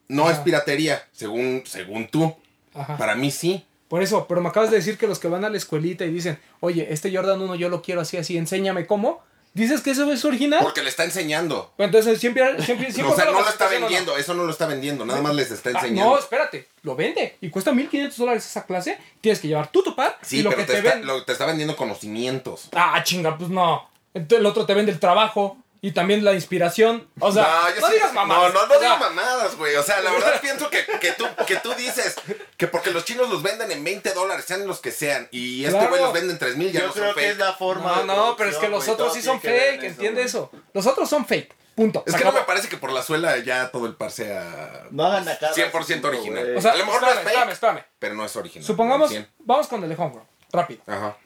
no 0.07 0.31
es 0.31 0.39
piratería, 0.39 1.09
según, 1.11 1.65
según 1.66 2.07
tú. 2.07 2.36
Ajá. 2.73 2.97
Para 2.98 3.16
mí 3.16 3.32
sí. 3.32 3.66
Por 3.89 4.01
eso, 4.05 4.27
pero 4.28 4.40
me 4.40 4.48
acabas 4.51 4.70
de 4.70 4.77
decir 4.77 4.97
que 4.97 5.09
los 5.09 5.19
que 5.19 5.27
van 5.27 5.44
a 5.44 5.51
la 5.51 5.57
escuelita 5.57 6.05
y 6.05 6.12
dicen, 6.12 6.39
oye, 6.61 6.86
este 6.93 7.12
Jordan 7.12 7.43
1 7.43 7.57
yo 7.57 7.69
lo 7.69 7.82
quiero 7.82 8.03
así, 8.03 8.16
así, 8.19 8.36
enséñame 8.39 8.86
cómo. 8.86 9.24
¿Dices 9.57 9.81
que 9.81 9.91
eso 9.93 10.12
es 10.12 10.23
original? 10.24 10.61
Porque 10.62 10.83
le 10.83 10.91
está 10.91 11.05
enseñando. 11.05 11.73
Entonces 11.78 12.20
siempre, 12.20 12.45
siempre, 12.62 12.93
siempre 12.93 13.12
o 13.15 13.16
sea, 13.16 13.24
no 13.24 13.41
lo 13.41 13.49
está 13.49 13.69
vendiendo, 13.69 14.16
eso 14.19 14.35
no 14.35 14.45
lo 14.45 14.51
está 14.51 14.66
vendiendo, 14.66 15.07
nada 15.07 15.23
más 15.23 15.35
les 15.35 15.51
está 15.51 15.70
Ah, 15.70 15.73
enseñando. 15.81 16.11
no, 16.12 16.19
espérate, 16.19 16.69
lo 16.83 16.95
vende 16.95 17.37
y 17.41 17.49
cuesta 17.49 17.73
1500 17.73 18.19
dólares 18.19 18.45
esa 18.45 18.66
clase. 18.66 18.99
Tienes 19.23 19.41
que 19.41 19.49
llevar 19.49 19.73
tú 19.73 19.83
tu 19.83 19.97
par 19.97 20.19
sí, 20.23 20.41
y 20.41 20.43
lo 20.43 20.51
pero 20.51 20.61
que 20.66 20.73
te, 20.74 20.83
te, 20.83 20.89
está, 20.89 21.01
lo- 21.01 21.24
te 21.24 21.33
está 21.33 21.47
vendiendo 21.47 21.74
conocimientos. 21.74 22.69
Ah, 22.73 23.03
chinga, 23.03 23.37
pues 23.39 23.49
no. 23.51 23.89
Entonces 24.12 24.41
el 24.41 24.47
otro 24.47 24.66
te 24.66 24.74
vende 24.74 24.93
el 24.93 25.01
trabajo 25.01 25.57
y 25.81 25.93
también 25.93 26.24
la 26.24 26.32
inspiración. 26.35 27.09
O 27.20 27.31
sea, 27.32 27.43
no, 27.69 27.81
yo 27.81 27.86
sí- 27.86 27.93
digas 27.94 28.12
mamadas. 28.12 28.53
No, 28.55 28.61
no, 28.61 28.66
no 28.74 28.81
digo 28.81 28.97
mamadas, 28.97 29.57
güey. 29.57 29.74
O 29.77 29.82
sea, 29.82 30.01
la 30.01 30.11
verdad 30.11 30.39
pienso 30.43 30.69
que, 30.70 30.85
que, 31.01 31.12
tú, 31.12 31.24
que 31.47 31.57
tú 31.57 31.73
dices 31.74 32.16
que 32.57 32.66
porque 32.66 32.90
los 32.90 33.05
chinos 33.05 33.28
los 33.31 33.43
venden 33.43 33.70
en 33.70 33.85
20 33.85 34.12
dólares, 34.15 34.44
sean 34.47 34.66
los 34.66 34.81
que 34.81 34.90
sean, 34.90 35.28
y 35.31 35.65
este 35.65 35.77
Claro. 35.77 35.90
güey 35.90 36.03
los 36.03 36.12
vende 36.12 36.32
en 36.32 36.39
3 36.39 36.57
mil, 36.57 36.73
ya 36.73 36.81
Yo 36.81 36.86
no 36.89 36.93
son 36.93 37.03
creo 37.03 37.15
que 37.15 37.20
fake. 37.20 37.32
es 37.32 37.39
la 37.39 37.53
forma. 37.53 37.97
No, 38.03 38.05
no, 38.16 38.36
pero 38.36 38.51
es 38.51 38.57
que 38.59 38.69
los 38.69 38.89
otros 38.89 39.12
sí 39.15 39.23
son 39.23 39.40
fake, 39.40 39.81
en 39.81 39.85
entiende 39.85 40.23
eso. 40.23 40.51
Los 40.73 40.86
otros 40.86 41.09
son 41.09 41.24
fake. 41.27 41.55
Punto. 41.77 42.03
Es 42.07 42.15
que 42.15 42.24
no 42.24 42.32
me 42.32 42.40
parece 42.40 42.69
que 42.70 42.78
por 42.78 42.90
la 42.90 43.03
suela 43.03 43.36
ya 43.36 43.70
todo 43.70 43.85
el 43.85 43.94
par 43.94 44.11
sea 44.11 44.85
No 44.93 45.05
hagan 45.05 45.28
acadas. 45.28 45.55
100% 45.55 46.05
original. 46.07 46.43
güey. 46.43 46.57
O 46.57 46.61
sea, 46.62 46.73
A 46.73 46.77
lo 46.77 46.86
mejor 46.86 47.03
no 47.03 47.09
espérame, 47.09 47.19
es 47.19 47.24
fake. 47.24 47.35
espérame, 47.53 47.53
espérame. 47.53 47.85
pero 47.98 48.15
no 48.15 48.24
es 48.24 48.35
original. 48.35 48.65
Supongamos, 48.66 49.11
100. 49.11 49.28
vamos 49.40 49.66
con 49.69 49.82
el 49.82 49.90
de 49.90 49.94
Homegrown, 49.94 50.27
rápido. 50.53 50.81
Ajá. 50.86 51.19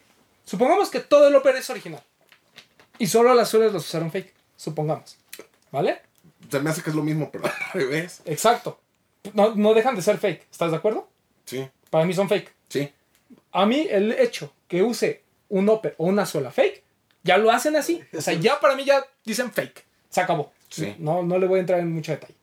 Supongamos 0.45 0.91
que 0.91 0.99
todo 0.99 1.29
el 1.29 1.37
Upper 1.37 1.55
es 1.55 1.71
original. 1.71 2.03
Y 2.99 3.07
solo 3.07 3.33
las 3.33 3.49
suelas 3.49 3.73
los 3.73 3.87
usaron 3.87 4.11
fake. 4.11 4.35
Supongamos. 4.61 5.17
¿Vale? 5.73 6.03
Se 6.51 6.61
me 6.61 6.69
hace 6.69 6.83
que 6.83 6.91
es 6.91 6.97
lo 6.97 7.03
mismo, 7.03 7.31
pero 7.31 7.45
al 7.47 7.53
revés. 7.73 8.21
Exacto. 8.27 8.79
No, 9.33 9.55
no 9.55 9.73
dejan 9.73 9.97
de 9.97 10.03
ser 10.03 10.19
fake. 10.19 10.47
¿Estás 10.51 10.71
de 10.71 10.77
acuerdo? 10.77 11.09
Sí, 11.47 11.67
Para 11.89 12.05
mí 12.05 12.13
son 12.13 12.29
fake. 12.29 12.53
sí. 12.69 12.93
A 13.53 13.65
mí 13.67 13.87
el 13.91 14.13
hecho 14.13 14.53
que 14.69 14.83
use 14.83 15.25
un 15.49 15.69
upper 15.69 15.95
o 15.99 16.07
una 16.07 16.27
suela 16.27 16.51
fake, 16.53 16.83
ya 17.25 17.37
lo 17.39 17.51
hacen 17.51 17.75
así. 17.75 18.03
O 18.17 18.21
sea, 18.21 18.35
ya 18.35 18.61
para 18.61 18.77
mí 18.77 18.85
ya 18.85 19.03
dicen 19.25 19.51
fake. 19.51 19.85
Se 20.09 20.21
acabó. 20.21 20.53
Sí. 20.69 20.95
No, 20.99 21.23
no 21.23 21.39
le 21.39 21.47
voy 21.47 21.59
a 21.59 21.61
entrar 21.61 21.81
en 21.81 21.91
mucho 21.91 22.13
detalle. 22.13 22.35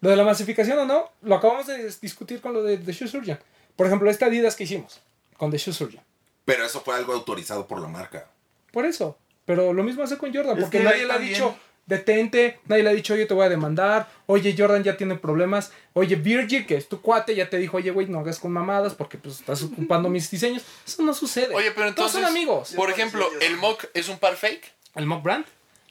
Lo 0.00 0.08
de 0.08 0.16
la 0.16 0.24
masificación 0.24 0.78
o 0.78 0.84
no, 0.86 1.10
lo 1.22 1.34
acabamos 1.34 1.66
de 1.66 1.90
discutir 2.00 2.40
con 2.40 2.52
lo 2.54 2.62
de 2.62 2.78
The 2.78 2.92
Shoe 2.92 3.08
Surgeon. 3.08 3.38
Por 3.76 3.86
ejemplo, 3.86 4.08
esta 4.10 4.26
Adidas 4.26 4.56
que 4.56 4.64
hicimos 4.64 5.00
con 5.36 5.50
The 5.50 5.58
Shoe 5.58 5.74
Surgeon. 5.74 6.02
Pero 6.44 6.64
eso 6.64 6.80
fue 6.80 6.94
algo 6.94 7.12
autorizado 7.12 7.66
por 7.66 7.80
la 7.80 7.88
marca. 7.88 8.30
Por 8.72 8.86
eso. 8.86 9.18
Pero 9.50 9.72
lo 9.72 9.82
mismo 9.82 10.04
hace 10.04 10.16
con 10.16 10.32
Jordan, 10.32 10.56
Es 10.56 10.62
porque 10.62 10.78
que 10.78 10.84
nadie 10.84 11.04
le 11.06 11.12
ha 11.12 11.18
dicho, 11.18 11.56
detente, 11.84 12.60
nadie 12.66 12.84
le 12.84 12.90
ha 12.90 12.92
dicho, 12.92 13.14
oye, 13.14 13.26
te 13.26 13.34
voy 13.34 13.46
a 13.46 13.48
demandar, 13.48 14.08
oye, 14.26 14.54
Jordan 14.56 14.84
ya 14.84 14.96
tiene 14.96 15.16
problemas, 15.16 15.72
oye, 15.92 16.14
Virgil, 16.14 16.64
que 16.66 16.76
es 16.76 16.88
tu 16.88 17.00
cuate, 17.00 17.34
ya 17.34 17.50
te 17.50 17.58
dijo, 17.58 17.78
oye, 17.78 17.90
güey, 17.90 18.06
no 18.06 18.20
hagas 18.20 18.38
con 18.38 18.52
mamadas 18.52 18.94
porque 18.94 19.18
pues 19.18 19.40
estás 19.40 19.64
ocupando 19.64 20.08
mis 20.08 20.30
diseños. 20.30 20.62
Eso 20.86 21.02
no 21.02 21.12
sucede. 21.12 21.52
Oye, 21.52 21.72
pero 21.72 21.92
Todos 21.92 22.14
entonces, 22.14 22.20
son 22.20 22.24
amigos. 22.26 22.74
por 22.76 22.90
ejemplo, 22.90 23.26
el 23.40 23.56
mock 23.56 23.86
es 23.92 24.08
un 24.08 24.20
par 24.20 24.36
fake. 24.36 24.72
¿El 24.94 25.06
mock 25.06 25.24
brand? 25.24 25.44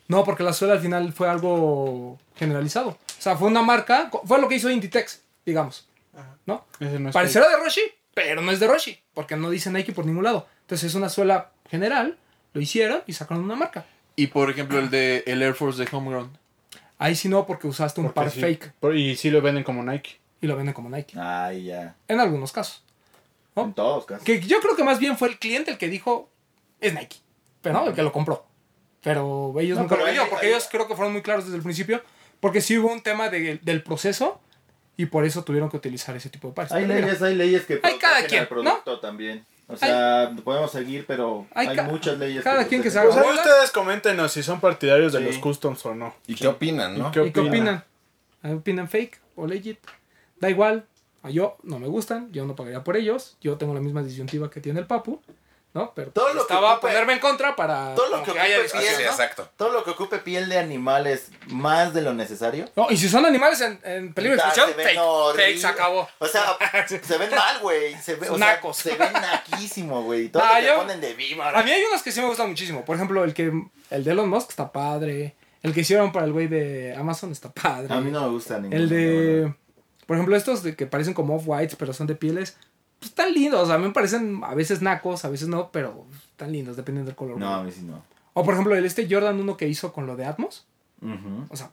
No, 0.07 0.23
porque 0.23 0.44
la 0.44 0.53
suela 0.53 0.76
al 0.76 0.80
final 0.80 1.11
fue 1.11 1.27
algo 1.27 2.18
generalizado. 2.38 2.91
O 2.91 3.22
sea, 3.22 3.36
fue 3.36 3.49
una 3.49 3.61
marca, 3.61 4.10
fue 4.23 4.40
lo 4.40 4.48
que 4.48 4.56
hizo 4.56 4.69
Inditex, 4.69 5.22
digamos. 5.45 5.86
¿No? 6.45 6.65
Ese 6.80 6.98
no 6.98 7.10
es 7.10 7.14
Parecerá 7.14 7.49
de 7.49 7.57
Roshi, 7.57 7.81
pero 8.14 8.41
no 8.41 8.53
es 8.53 8.61
de 8.61 8.68
Roshi, 8.68 8.98
porque 9.14 9.36
no 9.36 9.49
dice 9.49 9.69
Nike 9.69 9.91
por 9.91 10.06
ningún 10.06 10.23
lado. 10.23 10.48
Entonces 10.61 10.91
es 10.91 10.95
una 10.95 11.10
suela 11.10 11.52
general, 11.69 12.18
lo 12.53 12.61
hicieron 12.61 13.01
y 13.07 13.13
sacaron 13.13 13.43
una 13.43 13.55
marca. 13.55 13.85
Y 14.15 14.27
por 14.27 14.49
ejemplo, 14.49 14.80
el 14.80 14.89
de 14.89 15.23
el 15.27 15.41
Air 15.41 15.53
Force 15.53 15.84
de 15.84 15.89
Homegrown. 15.95 16.38
Ahí 16.97 17.15
sí 17.15 17.30
no, 17.30 17.45
porque 17.47 17.67
usaste 17.67 18.01
un 18.01 18.07
Porque 18.07 18.15
par 18.15 18.31
sí. 18.31 18.41
fake 18.41 18.73
Por- 18.80 18.95
Y 18.95 19.15
sí 19.15 19.30
lo 19.30 19.41
venden 19.41 19.63
como 19.63 19.84
Nike. 19.84 20.19
y 20.41 20.47
lo 20.47 20.55
venden 20.57 20.73
como 20.73 20.89
Nike. 20.89 21.17
Ay, 21.19 21.65
ya. 21.65 21.95
En 22.07 22.19
algunos 22.19 22.51
casos. 22.51 22.84
¿No? 23.55 23.63
En 23.63 23.73
todos 23.73 24.05
casi. 24.05 24.23
Que 24.26 24.39
yo 24.41 24.59
creo 24.59 24.76
que 24.76 24.84
más 24.84 24.99
bien 24.99 25.17
fue 25.17 25.30
el 25.30 25.39
cliente 25.39 25.71
el 25.71 25.77
que 25.77 25.88
dijo, 25.88 26.30
es 26.81 26.93
Nike. 26.93 27.17
Pero 27.61 27.80
no, 27.80 27.88
el 27.89 27.93
que 27.93 28.03
lo 28.03 28.11
compró. 28.11 28.45
Pero 29.01 29.53
ellos 29.59 29.77
No, 29.77 29.84
nunca 29.84 29.95
pero 29.95 29.99
lo 30.01 30.05
vendieron, 30.07 30.30
porque 30.30 30.45
ahí- 30.47 30.51
ellos 30.51 30.67
creo 30.69 30.88
que 30.88 30.95
fueron 30.95 31.13
muy 31.13 31.21
claros 31.21 31.45
desde 31.45 31.57
el 31.57 31.63
principio. 31.63 32.01
Porque 32.41 32.61
sí 32.61 32.77
hubo 32.77 32.91
un 32.91 33.01
tema 33.01 33.30
de- 33.30 33.59
del 33.61 33.84
proceso 33.84 34.39
y 34.97 35.05
por 35.07 35.26
eso 35.26 35.43
tuvieron 35.43 35.69
que 35.69 35.77
utilizar 35.77 36.15
ese 36.15 36.30
tipo 36.30 36.49
de 36.49 36.53
pares. 36.53 36.71
Hay 36.73 36.84
Pero 36.84 36.95
mira, 36.95 37.07
leyes, 37.07 37.21
hay 37.21 37.35
leyes 37.35 37.65
que 37.65 37.80
Hay 37.84 37.97
cada 37.97 38.15
protegen 38.19 38.27
quien, 38.27 38.41
al 38.41 38.47
producto 38.47 38.99
también. 38.99 39.45
O 39.71 39.77
sea, 39.77 40.35
podemos 40.43 40.71
seguir, 40.71 41.05
pero 41.07 41.45
Hay 41.53 41.67
hay, 41.67 41.81
muchas 41.85 42.17
leyes. 42.17 42.43
cada 42.43 42.65
quien 42.67 42.81
que 42.81 42.89
se 42.89 42.97
haga 42.99 43.09
Pues 43.11 43.37
ustedes 43.37 43.69
coméntenos 43.71 44.31
si 44.31 44.41
son 44.41 44.59
partidarios 44.59 45.13
de 45.13 45.19
Sí. 45.19 45.25
los 45.25 45.37
customs 45.37 45.85
o 45.85 45.93
no. 45.93 46.15
¿Y 46.25 46.33
qué 46.35 46.47
opinan, 46.47 46.97
no? 46.97 47.09
¿Y 47.09 47.11
qué 47.11 47.25
¿Y 47.27 47.31
qué 47.31 47.39
opinan? 47.39 47.83
opinan? 48.41 48.57
¿Opinan 48.57 48.89
fake 48.89 49.19
o 49.35 49.45
legit? 49.45 49.77
Da 50.39 50.49
igual. 50.49 50.85
A 51.21 51.29
yo 51.29 51.57
no 51.63 51.77
me 51.79 51.87
gustan, 51.87 52.31
yo 52.31 52.45
no 52.45 52.55
pagaría 52.55 52.83
por 52.83 52.97
ellos. 52.97 53.37
Yo 53.41 53.57
tengo 53.57 53.73
la 53.75 53.81
misma 53.81 54.01
disyuntiva 54.01 54.49
que 54.49 54.59
tiene 54.61 54.79
el 54.79 54.87
Papu. 54.87 55.21
¿No? 55.71 55.93
Pero 55.93 56.09
Todo 56.11 56.29
lo 56.29 56.33
que 56.33 56.39
estaba 56.53 56.71
a 56.71 56.75
ocupe- 56.77 56.81
ponerme 56.81 57.13
en 57.13 57.19
contra 57.19 57.55
para 57.55 57.93
todo 57.93 58.09
lo 58.09 58.23
que 58.23 58.31
que 58.33 58.39
haya 58.39 58.57
exacto. 58.59 59.47
Todo 59.55 59.71
lo 59.71 59.83
que 59.83 59.91
ocupe 59.91 60.17
piel 60.17 60.49
de 60.49 60.57
animales 60.57 61.29
más 61.47 61.93
de 61.93 62.01
lo 62.01 62.13
necesario. 62.15 62.65
No, 62.75 62.87
y 62.89 62.97
si 62.97 63.07
son 63.07 63.23
animales 63.25 63.61
en, 63.61 63.79
en 63.83 64.13
peligro 64.13 64.35
de 64.37 64.41
Ah, 64.43 64.47
extinción, 64.47 65.59
se 65.61 65.67
acabó. 65.67 66.09
O 66.17 66.25
sea, 66.27 66.57
se 66.87 67.17
ven 67.19 67.29
mal, 67.29 67.59
güey. 67.61 67.95
Se, 68.01 68.15
ve, 68.15 68.29
o 68.29 68.37
sea, 68.37 68.55
Nacos. 68.55 68.77
se 68.77 68.95
ven 68.95 69.13
naquísimo, 69.13 70.01
güey. 70.03 70.29
Todo 70.31 70.41
Ah, 70.43 70.55
lo 70.55 70.59
que 70.59 70.65
yo- 70.65 70.75
ponen 70.77 71.01
de 71.01 71.13
víbora. 71.13 71.59
A 71.59 71.61
mí 71.63 71.69
hay 71.71 71.83
unos 71.83 72.01
que 72.01 72.11
sí 72.11 72.19
me 72.19 72.27
gustan 72.27 72.49
muchísimo. 72.49 72.83
Por 72.83 72.95
ejemplo, 72.95 73.23
el 73.23 73.35
que 73.35 73.51
el 73.91 74.03
de 74.03 74.11
Elon 74.11 74.27
Musk 74.29 74.49
está 74.49 74.71
padre. 74.71 75.35
El 75.61 75.73
que 75.73 75.81
hicieron 75.81 76.11
para 76.11 76.25
el 76.25 76.31
güey 76.33 76.47
de 76.47 76.95
Amazon 76.97 77.31
está 77.31 77.51
padre. 77.51 77.93
A 77.93 77.99
mí 78.01 78.09
no 78.11 78.21
me 78.21 78.29
gusta 78.29 78.57
ninguno. 78.59 78.75
el 78.81 78.89
de. 78.89 79.53
Por 80.07 80.15
ejemplo, 80.15 80.35
estos 80.35 80.63
de 80.63 80.75
que 80.75 80.87
parecen 80.87 81.13
como 81.13 81.35
off-whites, 81.35 81.75
pero 81.75 81.93
son 81.93 82.07
de 82.07 82.15
pieles. 82.15 82.57
Pues 82.99 83.09
están 83.11 83.34
lindos. 83.34 83.61
O 83.61 83.65
sea, 83.65 83.76
a 83.76 83.77
mí 83.77 83.85
me 83.88 83.93
parecen 83.93 84.41
a 84.43 84.53
veces 84.55 84.81
nacos, 84.81 85.26
a 85.26 85.30
veces 85.30 85.47
no, 85.47 85.71
pero 85.71 86.05
están 86.31 86.51
lindos, 86.51 86.76
dependiendo 86.76 87.09
del 87.09 87.15
color. 87.15 87.38
No, 87.38 87.53
a 87.55 87.63
mí 87.63 87.71
sí 87.71 87.81
no. 87.81 88.03
O 88.34 88.43
por 88.43 88.53
ejemplo, 88.53 88.76
el 88.76 88.85
este 88.85 89.07
Jordan 89.09 89.39
1 89.39 89.57
que 89.57 89.67
hizo 89.67 89.91
con 89.93 90.05
lo 90.07 90.15
de 90.15 90.26
Atmos. 90.26 90.65
O 91.49 91.55
sea, 91.55 91.71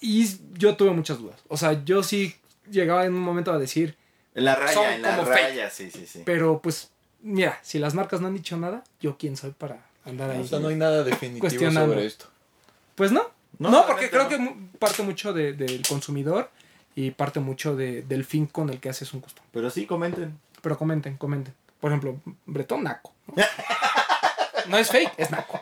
y 0.00 0.26
yo 0.54 0.76
tuve 0.76 0.90
muchas 0.90 1.18
dudas. 1.18 1.40
O 1.48 1.56
sea, 1.56 1.84
yo 1.84 2.02
sí 2.02 2.34
llegaba 2.70 3.04
en 3.06 3.14
un 3.14 3.20
momento 3.20 3.52
a 3.52 3.58
decir, 3.58 3.96
En 4.34 4.44
la 4.44 4.54
raya, 4.56 4.72
Son 4.72 4.86
en 4.86 5.02
la 5.02 5.16
como 5.16 5.28
raya, 5.30 5.70
sí, 5.70 5.90
sí, 5.90 6.06
sí. 6.06 6.22
pero 6.24 6.60
pues, 6.60 6.90
mira, 7.22 7.58
si 7.62 7.78
las 7.78 7.94
marcas 7.94 8.20
no 8.20 8.26
han 8.28 8.34
dicho 8.34 8.56
nada, 8.56 8.82
yo 9.00 9.16
quién 9.18 9.36
soy 9.36 9.50
para 9.52 9.84
andar 10.04 10.30
ahí. 10.30 10.40
O 10.40 10.46
sea, 10.46 10.58
no 10.58 10.68
hay 10.68 10.76
nada 10.76 11.04
definitivo 11.04 11.48
sobre 11.70 12.06
esto. 12.06 12.26
Pues 12.94 13.12
no. 13.12 13.22
No, 13.58 13.70
No, 13.70 13.86
porque 13.86 14.10
creo 14.10 14.24
no. 14.24 14.28
que 14.28 14.54
parte 14.78 15.02
mucho 15.02 15.32
de- 15.32 15.52
del 15.52 15.82
consumidor 15.86 16.50
y 16.94 17.10
parte 17.12 17.40
mucho 17.40 17.74
de- 17.76 18.02
del 18.02 18.24
fin 18.24 18.46
con 18.46 18.68
el 18.70 18.80
que 18.80 18.88
haces 18.88 19.12
un 19.14 19.20
custom. 19.20 19.44
Pero 19.52 19.70
sí, 19.70 19.86
comenten. 19.86 20.38
Pero 20.60 20.76
comenten, 20.78 21.16
comenten. 21.16 21.54
Por 21.80 21.90
ejemplo, 21.90 22.20
Bretón 22.46 22.84
Naco. 22.84 23.12
¿no? 23.28 23.34
No 24.68 24.78
es 24.78 24.90
fake, 24.90 25.12
es 25.16 25.30
Naco. 25.32 25.60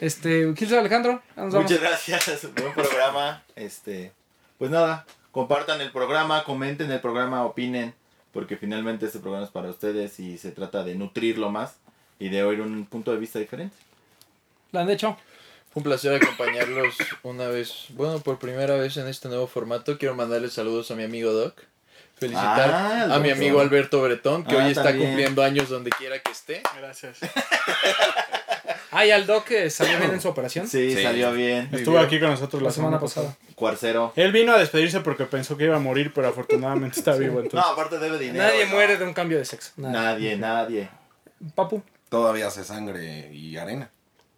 Este, 0.00 0.52
Gilson 0.56 0.78
Alejandro, 0.78 1.22
nos. 1.36 1.54
Muchas 1.54 1.80
gracias, 1.80 2.48
buen 2.56 2.72
programa. 2.72 3.42
Este, 3.54 4.12
pues 4.58 4.70
nada, 4.70 5.06
compartan 5.30 5.80
el 5.80 5.92
programa, 5.92 6.44
comenten 6.44 6.90
el 6.90 7.00
programa, 7.00 7.44
opinen, 7.44 7.94
porque 8.32 8.56
finalmente 8.56 9.06
este 9.06 9.18
programa 9.20 9.44
es 9.44 9.52
para 9.52 9.68
ustedes 9.70 10.18
y 10.18 10.38
se 10.38 10.50
trata 10.50 10.82
de 10.82 10.94
nutrirlo 10.94 11.50
más 11.50 11.76
y 12.18 12.30
de 12.30 12.42
oír 12.42 12.60
un 12.62 12.86
punto 12.86 13.12
de 13.12 13.18
vista 13.18 13.38
diferente. 13.38 13.76
¿Lo 14.72 14.80
han 14.80 14.90
hecho? 14.90 15.16
Un 15.74 15.82
placer 15.82 16.12
acompañarlos 16.14 16.94
una 17.22 17.48
vez, 17.48 17.86
bueno, 17.90 18.18
por 18.20 18.38
primera 18.38 18.76
vez 18.76 18.96
en 18.98 19.08
este 19.08 19.28
nuevo 19.28 19.46
formato. 19.46 19.96
Quiero 19.98 20.14
mandarles 20.14 20.52
saludos 20.52 20.90
a 20.90 20.94
mi 20.94 21.04
amigo 21.04 21.32
Doc. 21.32 21.54
Felicitar 22.18 22.70
Ah, 22.70 23.14
a 23.14 23.18
mi 23.18 23.30
amigo 23.30 23.60
Alberto 23.60 24.00
Bretón, 24.02 24.44
que 24.44 24.54
Ah, 24.54 24.58
hoy 24.64 24.70
está 24.70 24.84
también. 24.84 25.08
cumpliendo 25.08 25.42
años 25.42 25.68
donde 25.68 25.90
quiera 25.90 26.18
que 26.20 26.30
esté. 26.30 26.62
Gracias. 26.78 27.18
Ah, 28.94 29.06
y 29.06 29.10
al 29.10 29.24
Doc 29.24 29.46
que 29.46 29.70
salió 29.70 29.96
bien 29.98 30.12
en 30.12 30.20
su 30.20 30.28
operación. 30.28 30.68
Sí, 30.68 30.94
Sí. 30.94 31.02
salió 31.02 31.32
bien. 31.32 31.66
Estuvo 31.72 31.98
aquí 31.98 32.20
con 32.20 32.28
nosotros 32.28 32.60
La 32.60 32.70
semana 32.70 33.00
pasada. 33.00 33.34
Cuarcero. 33.54 34.12
Él 34.16 34.32
vino 34.32 34.52
a 34.52 34.58
despedirse 34.58 35.00
porque 35.00 35.24
pensó 35.24 35.56
que 35.56 35.64
iba 35.64 35.76
a 35.76 35.78
morir, 35.78 36.12
pero 36.14 36.28
afortunadamente 36.28 36.98
está 36.98 37.12
vivo. 37.16 37.36
No, 37.36 37.40
Entonces. 37.40 37.70
aparte 37.72 37.98
debe 37.98 38.18
dinero. 38.18 38.44
Nadie 38.44 38.66
no. 38.66 38.72
muere 38.74 38.98
de 38.98 39.04
un 39.06 39.14
cambio 39.14 39.38
de 39.38 39.46
sexo. 39.46 39.72
Nadie. 39.78 40.36
Nadie, 40.36 40.36
nadie. 40.36 40.88
Papu, 41.54 41.82
Todavía 42.10 42.48
hace 42.48 42.64
sangre 42.64 43.30
y 43.32 43.56
arena. 43.56 43.90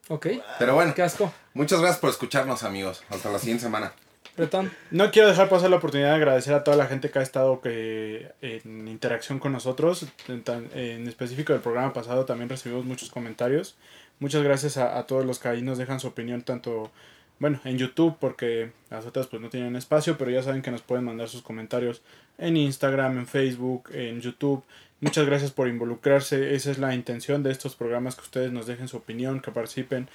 Ok. 0.09 0.26
Pero 0.59 0.74
bueno, 0.74 0.94
Qué 0.94 1.02
asco. 1.02 1.32
muchas 1.55 1.81
gracias 1.81 2.01
por 2.01 2.10
escucharnos, 2.10 2.62
amigos. 2.62 3.02
Hasta 3.10 3.31
la 3.31 3.39
siguiente 3.39 3.62
semana. 3.64 3.93
Bretón. 4.36 4.72
No 4.90 5.10
quiero 5.12 5.28
dejar 5.28 5.48
pasar 5.48 5.70
la 5.70 5.76
oportunidad 5.76 6.09
de 6.10 6.16
agradecer 6.16 6.55
a 6.55 6.64
toda 6.64 6.76
la 6.76 6.86
gente 6.86 7.09
que 7.10 7.18
ha 7.20 7.22
estado 7.22 7.60
que, 7.60 8.32
en 8.43 8.89
interacción 8.89 9.39
con 9.39 9.52
nosotros. 9.52 10.06
En, 10.28 10.43
tan- 10.43 10.68
en 10.74 11.06
específico 11.06 11.52
del 11.52 11.62
programa 11.62 11.93
pasado 11.93 12.24
también 12.24 12.48
recibimos 12.48 12.85
muchos 12.85 13.10
comentarios. 13.10 13.76
Muchas 14.18 14.43
gracias 14.43 14.76
a, 14.76 14.98
a 14.98 15.06
todos 15.06 15.24
los 15.24 15.39
que 15.39 15.48
ahí 15.48 15.62
nos 15.62 15.78
dejan 15.78 16.01
su 16.01 16.09
opinión, 16.09 16.43
tanto 16.43 16.90
bueno 17.39 17.60
en 17.64 17.78
YouTube, 17.78 18.16
porque 18.20 18.72
las 18.90 19.06
otras 19.06 19.26
pues 19.28 19.40
no 19.43 19.51
tienen 19.51 19.76
espacio, 19.76 20.16
pero 20.18 20.31
ya 20.31 20.43
saben 20.43 20.62
que 20.62 20.70
nos 20.70 20.82
pueden 20.82 21.05
mandar 21.05 21.28
sus 21.28 21.43
comentarios 21.43 22.02
en 22.39 22.56
Instagram, 22.56 23.18
en 23.18 23.26
Facebook, 23.28 23.90
en 23.93 24.20
YouTube. 24.20 24.64
Muchas 25.05 25.26
gracias 25.26 25.51
por 25.51 25.68
involucrarse. 25.68 26.55
Esa 26.55 26.70
es 26.70 26.78
la 26.78 26.94
intención 26.94 27.43
de 27.43 27.51
estos 27.51 27.76
programas, 27.76 28.14
que 28.16 28.22
ustedes 28.22 28.52
nos 28.52 28.66
dejen 28.66 28.89
su 28.89 28.97
opinión, 28.97 29.40
que 29.40 29.51
participen. 29.51 30.09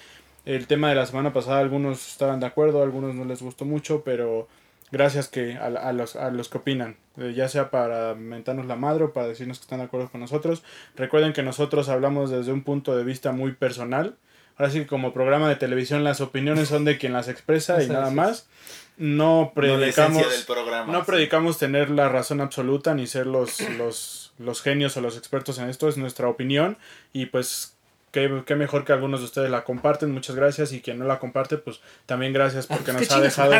El 0.45 0.66
tema 0.66 0.90
de 0.90 0.95
la 0.95 1.06
semana 1.06 1.32
pasada, 1.32 1.60
algunos 1.60 2.07
estaban 2.07 2.40
de 2.40 2.48
acuerdo, 2.48 2.82
algunos 2.82 3.14
no 3.14 3.24
les 3.24 3.44
gustó 3.44 3.66
mucho, 3.66 4.02
pero 4.03 4.48
gracias 4.91 5.28
que 5.28 5.57
a, 5.57 5.68
a 5.68 5.94
los, 5.94 6.16
a 6.16 6.32
los 6.32 6.49
que 6.49 6.57
opinan, 6.57 6.98
eh, 7.18 7.34
ya 7.36 7.48
sea 7.49 7.70
para 7.70 8.16
mentarnos 8.16 8.66
la 8.66 8.78
madre 8.78 9.03
o 9.03 9.14
para 9.14 9.28
decirnos 9.28 9.60
que 9.60 9.66
están 9.66 9.78
de 9.78 9.86
acuerdo 9.86 10.10
con 10.10 10.22
nosotros. 10.22 10.64
Recuerden 10.95 11.34
que 11.34 11.44
nosotros 11.44 11.88
hablamos 11.88 12.32
desde 12.32 12.52
un 12.52 12.64
punto 12.64 12.98
de 12.98 13.03
vista 13.03 13.32
muy 13.32 13.52
personal. 13.52 14.16
Ahora 14.57 14.72
sí 14.72 14.80
que 14.80 14.88
como 14.88 15.14
programa 15.14 15.49
de 15.49 15.56
televisión 15.56 16.03
las 16.03 16.20
opiniones 16.20 16.68
son 16.68 16.84
de 16.84 16.98
quien 16.98 17.14
las 17.14 17.28
expresa 17.28 17.84
y 17.84 17.88
nada 17.88 18.10
más. 18.10 18.48
No 18.98 19.53
predicamos, 19.53 20.18
esencia 20.18 20.36
del 20.36 20.45
programa. 20.45 20.91
no 20.91 21.06
predicamos 21.06 21.60
tener 21.60 21.91
la 21.91 22.10
razón 22.10 22.41
absoluta 22.41 22.95
ni 22.95 23.06
ser 23.07 23.28
los, 23.28 23.61
los, 23.78 24.28
los 24.40 24.61
genios 24.61 24.98
o 24.98 25.02
los 25.02 25.18
expertos 25.18 25.60
en 25.60 25.70
esto, 25.70 25.88
es 25.88 25.98
nuestra 25.98 26.28
opinión. 26.28 26.78
Y 27.14 27.28
pues 27.28 27.76
qué, 28.11 28.44
qué 28.45 28.56
mejor 28.56 28.86
que 28.86 28.94
algunos 28.94 29.20
de 29.20 29.26
ustedes 29.26 29.52
la 29.52 29.64
comparten, 29.64 30.11
muchas 30.11 30.36
gracias. 30.36 30.72
Y 30.72 30.82
quien 30.82 30.98
no 30.98 31.06
la 31.06 31.20
comparte 31.20 31.57
pues 31.57 31.82
también 32.06 32.34
gracias 32.34 32.66
porque 32.66 32.91
Ah, 32.91 32.94
nos 32.95 33.11
ha 33.11 33.20
dejado. 33.20 33.53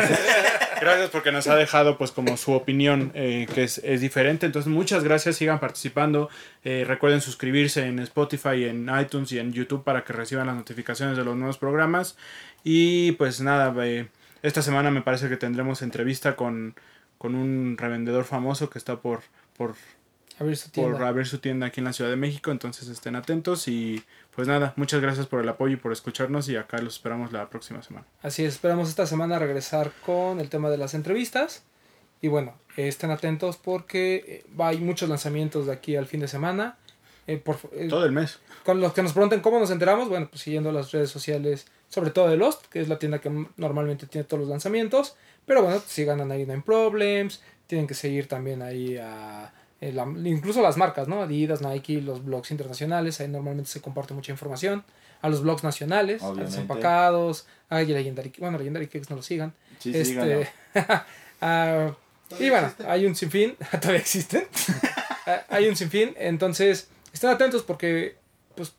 Gracias 0.80 1.10
porque 1.10 1.30
nos 1.30 1.46
ha 1.46 1.56
dejado 1.56 1.98
pues 1.98 2.10
como 2.10 2.38
su 2.38 2.52
opinión 2.52 3.12
eh, 3.14 3.46
que 3.54 3.64
es, 3.64 3.82
es 3.84 4.00
diferente. 4.00 4.46
Entonces 4.46 4.72
muchas 4.72 5.04
gracias. 5.04 5.36
Sigan 5.36 5.60
participando. 5.60 6.30
Eh, 6.64 6.84
recuerden 6.88 7.20
suscribirse 7.20 7.84
en 7.84 7.98
Spotify 7.98 8.64
en 8.64 8.90
iTunes 8.98 9.30
y 9.32 9.38
en 9.38 9.52
YouTube 9.52 9.84
para 9.84 10.04
que 10.04 10.14
reciban 10.14 10.46
las 10.46 10.56
notificaciones 10.56 11.18
de 11.18 11.24
los 11.24 11.36
nuevos 11.36 11.58
programas. 11.58 12.16
Y 12.64 13.12
pues 13.12 13.42
nada 13.42 13.74
eh, 13.84 14.08
esta 14.42 14.62
semana 14.62 14.90
me 14.90 15.02
parece 15.02 15.28
que 15.28 15.36
tendremos 15.36 15.82
entrevista 15.82 16.34
con, 16.34 16.74
con 17.18 17.34
un 17.34 17.76
revendedor 17.76 18.24
famoso 18.24 18.70
que 18.70 18.78
está 18.78 19.00
por, 19.00 19.20
por, 19.56 19.74
Abrir 20.40 20.56
su 20.56 20.70
por 20.70 20.84
tienda. 20.86 21.08
abrir 21.08 21.26
su 21.26 21.38
tienda 21.38 21.66
aquí 21.66 21.80
en 21.80 21.84
la 21.84 21.92
Ciudad 21.92 22.10
de 22.10 22.16
México, 22.16 22.50
entonces 22.50 22.88
estén 22.88 23.14
atentos 23.14 23.68
y 23.68 24.02
pues 24.34 24.48
nada, 24.48 24.72
muchas 24.76 25.00
gracias 25.00 25.26
por 25.26 25.40
el 25.40 25.48
apoyo 25.48 25.74
y 25.74 25.76
por 25.76 25.92
escucharnos 25.92 26.48
y 26.48 26.56
acá 26.56 26.78
los 26.78 26.94
esperamos 26.96 27.30
la 27.30 27.48
próxima 27.50 27.82
semana. 27.82 28.06
Así 28.22 28.44
es, 28.44 28.54
esperamos 28.54 28.88
esta 28.88 29.06
semana 29.06 29.38
regresar 29.38 29.92
con 30.04 30.40
el 30.40 30.48
tema 30.48 30.70
de 30.70 30.78
las 30.78 30.94
entrevistas. 30.94 31.62
Y 32.22 32.28
bueno, 32.28 32.54
eh, 32.76 32.88
estén 32.88 33.10
atentos 33.10 33.56
porque 33.56 34.16
eh, 34.26 34.44
hay 34.58 34.78
muchos 34.78 35.08
lanzamientos 35.08 35.66
de 35.66 35.72
aquí 35.72 35.94
al 35.96 36.06
fin 36.06 36.20
de 36.20 36.28
semana. 36.28 36.76
Eh, 37.26 37.36
por, 37.36 37.58
eh, 37.72 37.86
Todo 37.88 38.04
el 38.06 38.12
mes. 38.12 38.38
con 38.64 38.80
los 38.80 38.92
que 38.92 39.02
nos 39.02 39.12
pregunten 39.12 39.40
cómo 39.40 39.60
nos 39.60 39.70
enteramos, 39.70 40.08
bueno, 40.08 40.26
pues 40.30 40.42
siguiendo 40.42 40.72
las 40.72 40.90
redes 40.90 41.10
sociales, 41.10 41.66
sobre 41.88 42.10
todo 42.10 42.28
de 42.28 42.36
Lost, 42.36 42.66
que 42.66 42.80
es 42.80 42.88
la 42.88 42.98
tienda 42.98 43.20
que 43.20 43.46
normalmente 43.56 44.06
tiene 44.06 44.24
todos 44.24 44.40
los 44.40 44.48
lanzamientos. 44.48 45.16
Pero 45.46 45.62
bueno, 45.62 45.80
sigan 45.86 46.20
a 46.20 46.24
99 46.24 46.62
Problems, 46.64 47.42
tienen 47.66 47.86
que 47.86 47.94
seguir 47.94 48.26
también 48.26 48.62
ahí 48.62 48.96
a... 48.96 49.52
eh, 49.80 49.92
la- 49.92 50.04
incluso 50.24 50.60
las 50.62 50.76
marcas, 50.76 51.08
¿no? 51.08 51.22
Adidas, 51.22 51.62
Nike, 51.62 52.00
los 52.02 52.24
blogs 52.24 52.50
internacionales, 52.50 53.20
ahí 53.20 53.28
normalmente 53.28 53.70
se 53.70 53.80
comparte 53.80 54.14
mucha 54.14 54.32
información. 54.32 54.84
A 55.22 55.28
los 55.28 55.42
blogs 55.42 55.62
nacionales, 55.64 56.22
a 56.22 56.26
los 56.28 56.32
Obviamente. 56.34 56.60
empacados, 56.62 57.46
a 57.68 57.80
Legendary, 57.80 58.32
bueno, 58.38 58.56
Legendary 58.56 58.86
Cakes 58.86 59.06
no 59.10 59.16
lo 59.16 59.22
sigan. 59.22 59.52
Sí, 59.78 59.92
este, 59.94 60.48
ah, 61.42 61.94
y 62.38 62.48
bueno, 62.48 62.72
hay 62.86 63.06
un 63.06 63.14
sinfín, 63.14 63.56
todavía 63.80 64.00
existen. 64.00 64.46
Hay 65.48 65.68
un 65.68 65.76
sinfín, 65.76 66.14
entonces 66.18 66.88
estén 67.12 67.30
atentos 67.30 67.62
porque 67.62 68.16
pues 68.56 68.72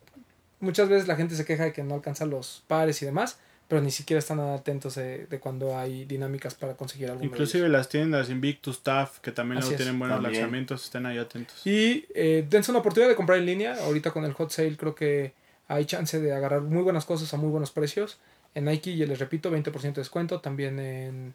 muchas 0.59 0.89
veces 0.89 1.07
la 1.07 1.15
gente 1.15 1.35
se 1.35 1.45
queja 1.45 1.63
de 1.65 1.71
que 1.73 1.83
no 1.83 1.95
alcanzan 1.95 2.29
los 2.29 2.63
pares 2.67 3.01
y 3.01 3.05
demás, 3.05 3.37
pero 3.71 3.81
ni 3.81 3.89
siquiera 3.91 4.19
están 4.19 4.41
atentos 4.41 4.95
de, 4.95 5.27
de 5.27 5.39
cuando 5.39 5.77
hay 5.77 6.03
dinámicas 6.03 6.55
para 6.55 6.73
conseguir 6.75 7.09
algo. 7.09 7.23
Inclusive 7.23 7.69
las 7.69 7.87
tiendas 7.87 8.29
Invictus, 8.29 8.75
Staff, 8.75 9.19
que 9.19 9.31
también 9.31 9.61
luego 9.61 9.73
tienen 9.77 9.97
buenos 9.97 10.17
También. 10.17 10.41
lanzamientos, 10.41 10.83
estén 10.83 11.05
ahí 11.05 11.17
atentos. 11.17 11.65
Y 11.65 12.05
eh, 12.13 12.45
dense 12.49 12.69
una 12.71 12.79
oportunidad 12.81 13.07
de 13.09 13.15
comprar 13.15 13.39
en 13.39 13.45
línea. 13.45 13.77
Ahorita 13.85 14.11
con 14.11 14.25
el 14.25 14.33
hot 14.33 14.49
sale 14.51 14.75
creo 14.75 14.93
que 14.93 15.31
hay 15.69 15.85
chance 15.85 16.19
de 16.19 16.33
agarrar 16.33 16.59
muy 16.63 16.83
buenas 16.83 17.05
cosas 17.05 17.33
a 17.33 17.37
muy 17.37 17.49
buenos 17.49 17.71
precios. 17.71 18.17
En 18.55 18.65
Nike, 18.65 18.97
ya 18.97 19.05
les 19.05 19.19
repito, 19.19 19.49
20% 19.49 19.81
de 19.81 19.91
descuento. 20.01 20.41
También 20.41 20.77
en, 20.77 21.33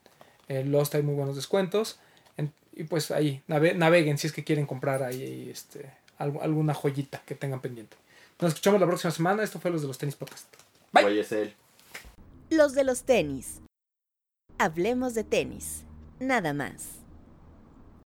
en 0.48 0.70
Lost 0.72 0.94
hay 0.94 1.02
muy 1.02 1.14
buenos 1.14 1.36
descuentos. 1.36 1.98
En- 2.36 2.52
y 2.74 2.84
pues 2.84 3.10
ahí, 3.12 3.40
nave- 3.48 3.72
naveguen 3.74 4.18
si 4.18 4.26
es 4.26 4.34
que 4.34 4.44
quieren 4.44 4.66
comprar 4.66 5.02
ahí 5.02 5.48
este, 5.50 5.90
algo- 6.18 6.42
alguna 6.42 6.74
joyita 6.74 7.22
que 7.24 7.34
tengan 7.34 7.60
pendiente. 7.62 7.96
Nos 8.38 8.50
escuchamos 8.50 8.78
la 8.78 8.86
próxima 8.86 9.10
semana. 9.10 9.42
Esto 9.42 9.58
fue 9.58 9.70
los 9.70 9.80
de 9.80 9.88
los 9.88 9.96
tenis 9.96 10.16
podcast. 10.16 10.44
Bye. 10.92 11.04
Oye, 11.06 11.20
es 11.20 11.32
él. 11.32 11.54
Los 12.48 12.74
de 12.74 12.85
los 12.85 13.02
tenis. 13.02 13.60
Hablemos 14.56 15.14
de 15.14 15.24
tenis. 15.24 15.82
Nada 16.20 16.55
más. 16.55 17.05